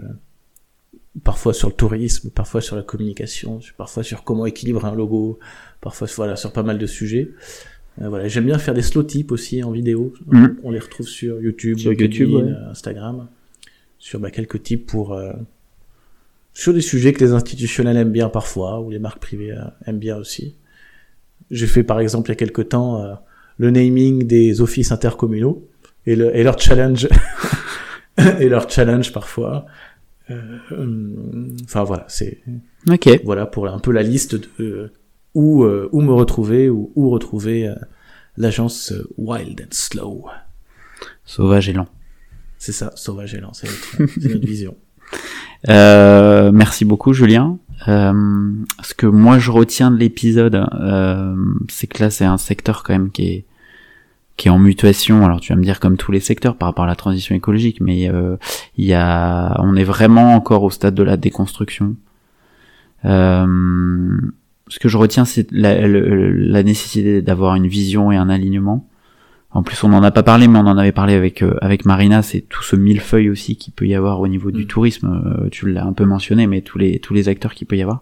parfois 1.23 1.53
sur 1.53 1.69
le 1.69 1.75
tourisme, 1.75 2.29
parfois 2.31 2.61
sur 2.61 2.75
la 2.75 2.81
communication, 2.81 3.59
parfois 3.77 4.03
sur 4.03 4.23
comment 4.23 4.45
équilibrer 4.45 4.87
un 4.87 4.95
logo, 4.95 5.39
parfois 5.81 6.07
voilà 6.15 6.35
sur 6.35 6.51
pas 6.51 6.63
mal 6.63 6.77
de 6.77 6.85
sujets. 6.85 7.29
Euh, 8.01 8.09
voilà, 8.09 8.27
j'aime 8.27 8.45
bien 8.45 8.57
faire 8.57 8.73
des 8.73 8.81
slow 8.81 9.03
tips 9.03 9.31
aussi 9.31 9.63
en 9.63 9.71
vidéo. 9.71 10.13
Mhm. 10.27 10.57
On 10.63 10.71
les 10.71 10.79
retrouve 10.79 11.07
sur 11.07 11.39
YouTube, 11.39 11.77
Sur 11.77 11.93
YouTube, 11.93 12.31
ouais. 12.31 12.41
euh, 12.41 12.71
Instagram, 12.71 13.27
sur 13.99 14.19
bah, 14.19 14.31
quelques 14.31 14.63
tips 14.63 14.85
pour 14.87 15.13
euh, 15.13 15.31
sur 16.53 16.73
des 16.73 16.81
sujets 16.81 17.13
que 17.13 17.23
les 17.23 17.33
institutionnels 17.33 17.97
aiment 17.97 18.11
bien 18.11 18.29
parfois 18.29 18.81
ou 18.81 18.89
les 18.89 18.99
marques 18.99 19.19
privées 19.19 19.51
euh, 19.51 19.61
aiment 19.85 19.99
bien 19.99 20.17
aussi. 20.17 20.55
J'ai 21.51 21.67
fait 21.67 21.83
par 21.83 21.99
exemple 21.99 22.29
il 22.29 22.31
y 22.31 22.33
a 22.33 22.37
quelques 22.37 22.69
temps 22.69 23.17
le 23.57 23.69
naming 23.69 24.25
des 24.25 24.61
offices 24.61 24.91
intercommunaux 24.91 25.67
et, 26.07 26.15
le, 26.15 26.35
et 26.35 26.41
leur 26.41 26.59
challenge 26.59 27.07
et 28.39 28.49
leur 28.49 28.67
challenge 28.69 29.11
parfois. 29.11 29.65
Euh, 30.71 31.55
Enfin 31.65 31.83
voilà, 31.83 32.05
c'est 32.07 32.41
Ok. 32.89 33.09
voilà 33.23 33.45
pour 33.45 33.67
un 33.67 33.79
peu 33.79 33.91
la 33.91 34.03
liste 34.03 34.35
de 34.35 34.47
euh, 34.63 34.87
où 35.33 35.63
euh, 35.63 35.89
où 35.91 36.01
me 36.01 36.13
retrouver 36.13 36.69
ou 36.69 36.91
où 36.95 37.09
retrouver 37.09 37.71
l'agence 38.37 38.93
Wild 39.17 39.61
and 39.61 39.71
Slow. 39.71 40.25
Sauvage 41.25 41.69
et 41.69 41.73
lent. 41.73 41.87
C'est 42.57 42.71
ça, 42.71 42.91
sauvage 42.95 43.33
et 43.35 43.39
lent, 43.39 43.53
c'est 43.53 43.67
notre, 43.67 44.27
notre 44.27 44.45
vision. 44.45 44.75
Euh, 45.69 46.51
merci 46.51 46.85
beaucoup 46.85 47.13
Julien. 47.13 47.57
Euh, 47.87 48.51
ce 48.83 48.93
que 48.93 49.05
moi 49.05 49.39
je 49.39 49.51
retiens 49.51 49.91
de 49.91 49.97
l'épisode, 49.97 50.55
euh, 50.55 51.35
c'est 51.69 51.87
que 51.87 52.01
là 52.03 52.09
c'est 52.09 52.25
un 52.25 52.37
secteur 52.37 52.83
quand 52.83 52.93
même 52.93 53.11
qui 53.11 53.25
est 53.27 53.45
qui 54.37 54.47
est 54.47 54.51
en 54.51 54.59
mutation. 54.59 55.23
Alors 55.25 55.39
tu 55.39 55.53
vas 55.53 55.57
me 55.59 55.63
dire 55.63 55.79
comme 55.79 55.97
tous 55.97 56.11
les 56.11 56.19
secteurs 56.19 56.55
par 56.55 56.67
rapport 56.69 56.85
à 56.85 56.87
la 56.87 56.95
transition 56.95 57.35
écologique, 57.35 57.79
mais 57.81 58.09
euh, 58.09 58.35
il 58.77 58.85
y 58.85 58.93
a, 58.93 59.55
on 59.61 59.75
est 59.75 59.83
vraiment 59.83 60.33
encore 60.35 60.63
au 60.63 60.69
stade 60.71 60.95
de 60.95 61.03
la 61.03 61.17
déconstruction. 61.17 61.95
Euh, 63.05 64.17
ce 64.67 64.79
que 64.79 64.89
je 64.89 64.97
retiens, 64.97 65.25
c'est 65.25 65.51
la, 65.51 65.87
le- 65.87 66.31
la 66.31 66.63
nécessité 66.63 67.21
d'avoir 67.21 67.55
une 67.55 67.67
vision 67.67 68.11
et 68.11 68.15
un 68.17 68.29
alignement. 68.29 68.87
En 69.55 69.61
plus, 69.61 69.83
on 69.83 69.89
n'en 69.89 70.01
a 70.01 70.09
pas 70.09 70.23
parlé, 70.23 70.47
mais 70.47 70.57
on 70.57 70.65
en 70.65 70.77
avait 70.79 70.91
parlé 70.93 71.13
avec 71.13 71.43
euh, 71.43 71.53
avec 71.61 71.85
Marina. 71.85 72.23
C'est 72.23 72.41
tout 72.41 72.63
ce 72.63 72.75
millefeuille 72.75 73.29
aussi 73.29 73.55
qu'il 73.55 73.71
peut 73.71 73.85
y 73.85 73.93
avoir 73.93 74.19
au 74.19 74.27
niveau 74.27 74.49
du 74.49 74.63
Mm. 74.63 74.67
tourisme. 74.67 75.23
Euh, 75.45 75.49
tu 75.51 75.69
l'as 75.69 75.85
un 75.85 75.93
peu 75.93 76.05
mentionné, 76.05 76.47
mais 76.47 76.61
tous 76.61 76.79
les 76.79 76.97
tous 76.97 77.13
les 77.13 77.29
acteurs 77.29 77.53
qu'il 77.53 77.67
peut 77.67 77.77
y 77.77 77.83
avoir. 77.83 78.01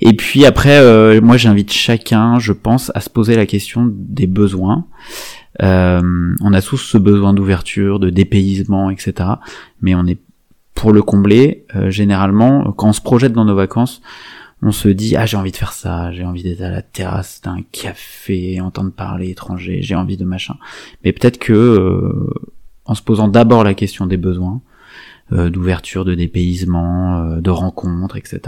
Et 0.00 0.14
puis 0.14 0.44
après, 0.44 0.80
euh, 0.80 1.20
moi, 1.20 1.36
j'invite 1.36 1.70
chacun, 1.72 2.40
je 2.40 2.52
pense, 2.52 2.90
à 2.96 3.00
se 3.00 3.10
poser 3.10 3.36
la 3.36 3.46
question 3.46 3.88
des 3.94 4.26
besoins. 4.26 4.86
Euh, 5.60 6.34
on 6.40 6.52
a 6.52 6.62
tous 6.62 6.78
ce 6.78 6.98
besoin 6.98 7.34
d'ouverture, 7.34 7.98
de 7.98 8.10
dépaysement, 8.10 8.90
etc. 8.90 9.30
Mais 9.80 9.94
on 9.94 10.06
est 10.06 10.18
pour 10.74 10.92
le 10.92 11.02
combler, 11.02 11.66
euh, 11.76 11.90
généralement, 11.90 12.72
quand 12.72 12.88
on 12.88 12.92
se 12.92 13.00
projette 13.00 13.32
dans 13.32 13.44
nos 13.44 13.54
vacances, 13.54 14.00
on 14.62 14.72
se 14.72 14.88
dit 14.88 15.16
ah 15.16 15.26
j'ai 15.26 15.36
envie 15.36 15.50
de 15.50 15.56
faire 15.56 15.72
ça, 15.72 16.12
j'ai 16.12 16.24
envie 16.24 16.42
d'être 16.42 16.62
à 16.62 16.70
la 16.70 16.82
terrasse 16.82 17.40
d'un 17.42 17.58
café, 17.72 18.60
entendre 18.60 18.92
parler 18.92 19.30
étranger, 19.30 19.80
j'ai 19.82 19.94
envie 19.94 20.16
de 20.16 20.24
machin. 20.24 20.54
Mais 21.04 21.12
peut-être 21.12 21.38
que 21.38 21.52
euh, 21.52 22.30
en 22.84 22.94
se 22.94 23.02
posant 23.02 23.28
d'abord 23.28 23.64
la 23.64 23.74
question 23.74 24.06
des 24.06 24.16
besoins, 24.16 24.62
euh, 25.32 25.48
d'ouverture, 25.48 26.04
de 26.04 26.14
dépaysement, 26.14 27.22
euh, 27.22 27.40
de 27.40 27.48
rencontres, 27.48 28.16
etc. 28.16 28.40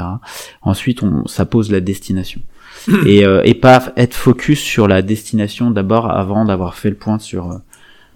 Ensuite, 0.61 1.03
on, 1.03 1.27
ça 1.27 1.47
pose 1.47 1.71
la 1.71 1.81
destination. 1.81 2.43
et, 3.07 3.25
euh, 3.25 3.43
et 3.45 3.55
pas 3.55 3.93
être 3.97 4.15
focus 4.15 4.61
sur 4.61 4.89
la 4.89 5.03
destination 5.03 5.71
d'abord 5.71 6.11
avant 6.11 6.45
d'avoir 6.45 6.75
fait 6.75 6.91
le 6.91 6.97
point 6.97 7.19
sur 7.19 7.51
euh, 7.51 7.59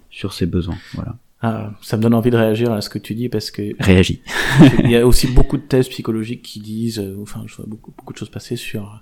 sur 0.09 0.33
ses 0.33 0.45
besoins. 0.45 0.77
Voilà. 0.93 1.15
Ah, 1.41 1.71
ça 1.81 1.95
me 1.95 2.01
donne 2.01 2.13
envie 2.13 2.31
de 2.31 2.37
réagir 2.37 2.71
à 2.73 2.81
ce 2.81 2.89
que 2.89 2.99
tu 2.99 3.15
dis 3.15 3.29
parce 3.29 3.49
que 3.51 3.61
Réagis. 3.81 4.21
il 4.83 4.91
y 4.91 4.97
a 4.97 5.07
aussi 5.07 5.27
beaucoup 5.33 5.55
de 5.57 5.61
thèses 5.63 5.87
psychologiques 5.87 6.41
qui 6.41 6.59
disent, 6.59 6.99
euh, 6.99 7.15
enfin, 7.21 7.43
je 7.45 7.55
vois 7.55 7.65
beaucoup, 7.67 7.93
beaucoup 7.97 8.11
de 8.13 8.17
choses 8.17 8.29
passer 8.29 8.57
sur. 8.57 8.83
euh, 8.83 8.97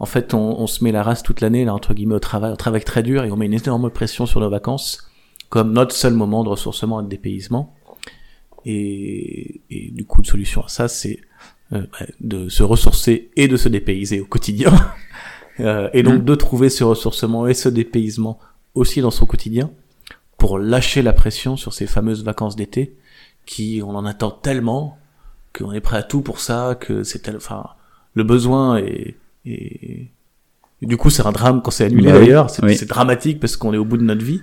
En 0.00 0.06
fait, 0.06 0.34
on, 0.34 0.58
on 0.60 0.66
se 0.66 0.82
met 0.82 0.90
la 0.90 1.02
race 1.04 1.22
toute 1.22 1.40
l'année, 1.40 1.64
là, 1.64 1.72
entre 1.74 1.94
guillemets, 1.94 2.16
au 2.16 2.18
travail, 2.20 2.50
on 2.52 2.56
travaille 2.56 2.82
très 2.82 3.02
dur 3.04 3.22
et 3.24 3.30
on 3.30 3.36
met 3.36 3.46
une 3.46 3.54
énorme 3.54 3.88
pression 3.90 4.26
sur 4.26 4.40
nos 4.40 4.50
vacances 4.50 5.08
comme 5.48 5.72
notre 5.72 5.94
seul 5.94 6.12
moment 6.14 6.42
de 6.42 6.48
ressourcement 6.48 7.00
et 7.00 7.04
de 7.04 7.08
dépaysement. 7.08 7.72
Et, 8.64 9.60
et 9.70 9.90
du 9.92 10.04
coup, 10.04 10.20
une 10.20 10.24
solution 10.24 10.62
à 10.64 10.68
ça, 10.68 10.88
c'est 10.88 11.20
euh, 11.72 11.82
bah, 11.92 12.06
de 12.20 12.48
se 12.48 12.64
ressourcer 12.64 13.30
et 13.36 13.46
de 13.46 13.56
se 13.56 13.68
dépayser 13.68 14.20
au 14.20 14.24
quotidien. 14.26 14.72
Euh, 15.60 15.88
et 15.92 16.02
donc 16.02 16.20
Mm. 16.22 16.24
de 16.24 16.34
trouver 16.34 16.68
ce 16.68 16.84
ressourcement 16.84 17.46
et 17.46 17.54
ce 17.54 17.68
dépaysement 17.68 18.38
aussi 18.74 19.00
dans 19.00 19.10
son 19.10 19.24
quotidien 19.26 19.70
pour 20.36 20.58
lâcher 20.58 21.00
la 21.02 21.12
pression 21.14 21.56
sur 21.56 21.72
ces 21.72 21.86
fameuses 21.86 22.22
vacances 22.24 22.56
d'été 22.56 22.94
qui 23.46 23.80
on 23.84 23.94
en 23.94 24.04
attend 24.04 24.30
tellement 24.30 24.98
qu'on 25.56 25.72
est 25.72 25.80
prêt 25.80 25.96
à 25.96 26.02
tout 26.02 26.20
pour 26.20 26.40
ça 26.40 26.76
que 26.78 27.02
c'est 27.04 27.20
tel... 27.20 27.36
enfin 27.36 27.64
le 28.14 28.22
besoin 28.24 28.76
est, 28.78 29.16
est- 29.46 30.08
et 30.82 30.86
du 30.86 30.98
coup 30.98 31.08
c'est 31.08 31.24
un 31.26 31.32
drame 31.32 31.62
quand 31.62 31.70
c'est 31.70 31.84
annulé 31.86 32.12
Bah 32.12 32.18
d'ailleurs. 32.18 32.50
C'est 32.50 32.62
oui. 32.62 32.76
c'est 32.76 32.86
dramatique 32.88 33.40
parce 33.40 33.56
qu'on 33.56 33.72
est 33.72 33.78
au 33.78 33.84
bout 33.86 33.96
de 33.96 34.02
notre 34.04 34.22
vie. 34.24 34.42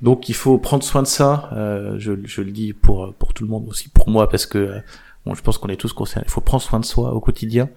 Donc 0.00 0.30
il 0.30 0.34
faut 0.34 0.56
prendre 0.56 0.82
soin 0.82 1.02
de 1.02 1.06
ça. 1.08 1.50
Euh, 1.52 1.96
je, 1.98 2.12
je 2.24 2.40
le 2.40 2.52
dis 2.52 2.72
pour 2.72 3.12
pour 3.18 3.34
tout 3.34 3.44
le 3.44 3.50
monde 3.50 3.68
aussi 3.68 3.90
pour 3.90 4.08
moi 4.08 4.30
parce 4.30 4.46
que 4.46 4.56
euh, 4.58 4.78
bon 5.26 5.34
je 5.34 5.42
pense 5.42 5.58
qu'on 5.58 5.68
est 5.68 5.76
tous 5.76 5.92
concernés. 5.92 6.24
Il 6.26 6.30
faut 6.30 6.40
prendre 6.40 6.62
soin 6.62 6.80
de 6.80 6.86
soi 6.86 7.12
au 7.12 7.20
quotidien 7.20 7.68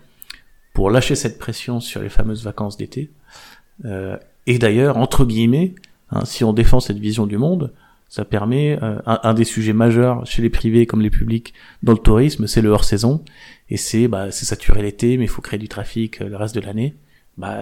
pour 0.73 0.89
lâcher 0.89 1.15
cette 1.15 1.37
pression 1.39 1.79
sur 1.79 2.01
les 2.01 2.09
fameuses 2.09 2.43
vacances 2.43 2.77
d'été 2.77 3.11
Euh, 3.85 4.17
et 4.45 4.59
d'ailleurs 4.59 4.97
entre 4.97 5.25
guillemets 5.25 5.73
hein, 6.11 6.23
si 6.23 6.43
on 6.43 6.53
défend 6.53 6.79
cette 6.79 6.99
vision 6.99 7.25
du 7.25 7.37
monde 7.39 7.73
ça 8.09 8.25
permet 8.25 8.77
euh, 8.83 8.99
un, 9.07 9.19
un 9.23 9.33
des 9.33 9.45
sujets 9.45 9.73
majeurs 9.73 10.23
chez 10.25 10.41
les 10.43 10.51
privés 10.51 10.85
comme 10.85 11.01
les 11.01 11.09
publics 11.09 11.53
dans 11.81 11.93
le 11.93 11.97
tourisme, 11.97 12.45
c'est 12.45 12.61
le 12.61 12.69
hors 12.69 12.83
saison 12.83 13.23
et 13.69 13.77
c'est 13.77 14.07
bah 14.07 14.29
c'est 14.29 14.45
saturé 14.45 14.81
l'été 14.83 15.17
mais 15.17 15.23
il 15.23 15.29
faut 15.29 15.41
créer 15.41 15.57
du 15.57 15.69
trafic 15.69 16.21
euh, 16.21 16.27
le 16.29 16.35
reste 16.35 16.53
de 16.53 16.59
l'année. 16.61 16.93
Bah 17.37 17.57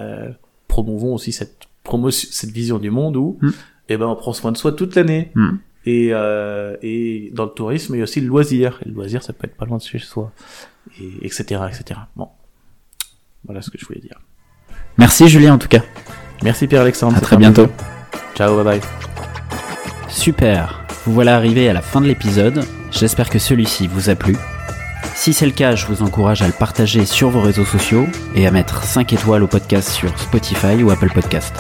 promouvons 0.68 1.14
aussi 1.14 1.32
cette 1.32 1.68
promotion 1.84 2.28
cette 2.32 2.52
vision 2.52 2.80
du 2.80 2.90
monde 2.90 3.16
où 3.16 3.38
Mm. 3.42 3.50
eh 3.90 3.98
ben 3.98 4.08
on 4.08 4.16
prend 4.16 4.34
soin 4.34 4.52
de 4.52 4.58
soi 4.58 4.72
toute 4.74 4.96
l'année. 4.96 5.32
Mm. 5.36 5.50
Et 5.86 6.10
euh, 6.12 6.76
et 6.82 7.30
dans 7.34 7.46
le 7.46 7.52
tourisme, 7.52 7.96
il 7.96 8.00
y 8.00 8.02
a 8.02 8.04
aussi 8.04 8.20
le 8.20 8.28
loisir. 8.28 8.80
Et 8.84 8.90
le 8.90 8.96
loisir, 8.96 9.24
ça 9.24 9.32
peut 9.34 9.46
être 9.48 9.56
pas 9.56 9.66
loin 9.66 9.78
de 9.78 9.84
chez 9.84 10.00
soi, 10.00 10.32
et 11.00 11.26
etc. 11.26 11.62
etc. 11.72 12.00
Bon, 12.18 12.28
voilà 13.46 13.62
ce 13.62 13.70
que 13.70 13.78
je 13.78 13.86
voulais 13.86 14.00
dire. 14.02 14.20
Merci 14.98 15.28
Julien 15.30 15.54
en 15.54 15.58
tout 15.58 15.68
cas. 15.68 15.82
Merci 16.44 16.68
Pierre-Alexandre. 16.68 17.18
À 17.18 17.22
très 17.22 17.38
bientôt. 17.38 17.68
plaisir. 17.68 17.86
Ciao, 18.36 18.56
bye 18.56 18.80
bye. 18.80 18.82
Super, 20.08 20.86
vous 21.06 21.14
voilà 21.14 21.36
arrivé 21.36 21.70
à 21.70 21.74
la 21.74 21.82
fin 21.82 22.02
de 22.02 22.08
l'épisode, 22.08 22.66
j'espère 22.92 23.30
que 23.30 23.40
celui-ci 23.40 23.88
vous 23.88 24.10
a 24.10 24.16
plu. 24.16 24.36
Si 25.16 25.34
c'est 25.34 25.46
le 25.46 25.52
cas, 25.52 25.76
je 25.76 25.86
vous 25.86 26.02
encourage 26.02 26.42
à 26.42 26.48
le 26.48 26.54
partager 26.54 27.06
sur 27.06 27.30
vos 27.30 27.42
réseaux 27.42 27.66
sociaux 27.66 28.08
et 28.36 28.48
à 28.48 28.52
mettre 28.52 28.84
5 28.84 29.12
étoiles 29.12 29.44
au 29.44 29.48
podcast 29.48 29.90
sur 29.90 30.18
Spotify 30.18 30.82
ou 30.82 30.92
Apple 30.92 31.12
Podcast. 31.14 31.56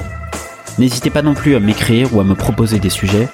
N'hésitez 0.77 1.09
pas 1.09 1.21
non 1.21 1.33
plus 1.33 1.55
à 1.55 1.59
m'écrire 1.59 2.15
ou 2.15 2.21
à 2.21 2.23
me 2.23 2.35
proposer 2.35 2.79
des 2.79 2.89
sujets 2.89 3.27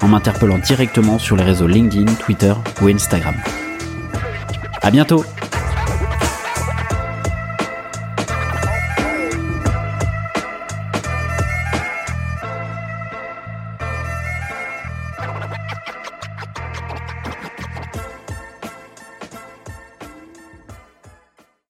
en 0.00 0.08
m'interpellant 0.08 0.58
directement 0.58 1.18
sur 1.18 1.36
les 1.36 1.42
réseaux 1.42 1.66
LinkedIn, 1.66 2.12
Twitter 2.14 2.54
ou 2.80 2.88
Instagram. 2.88 3.34
À 4.82 4.90
bientôt 4.90 5.24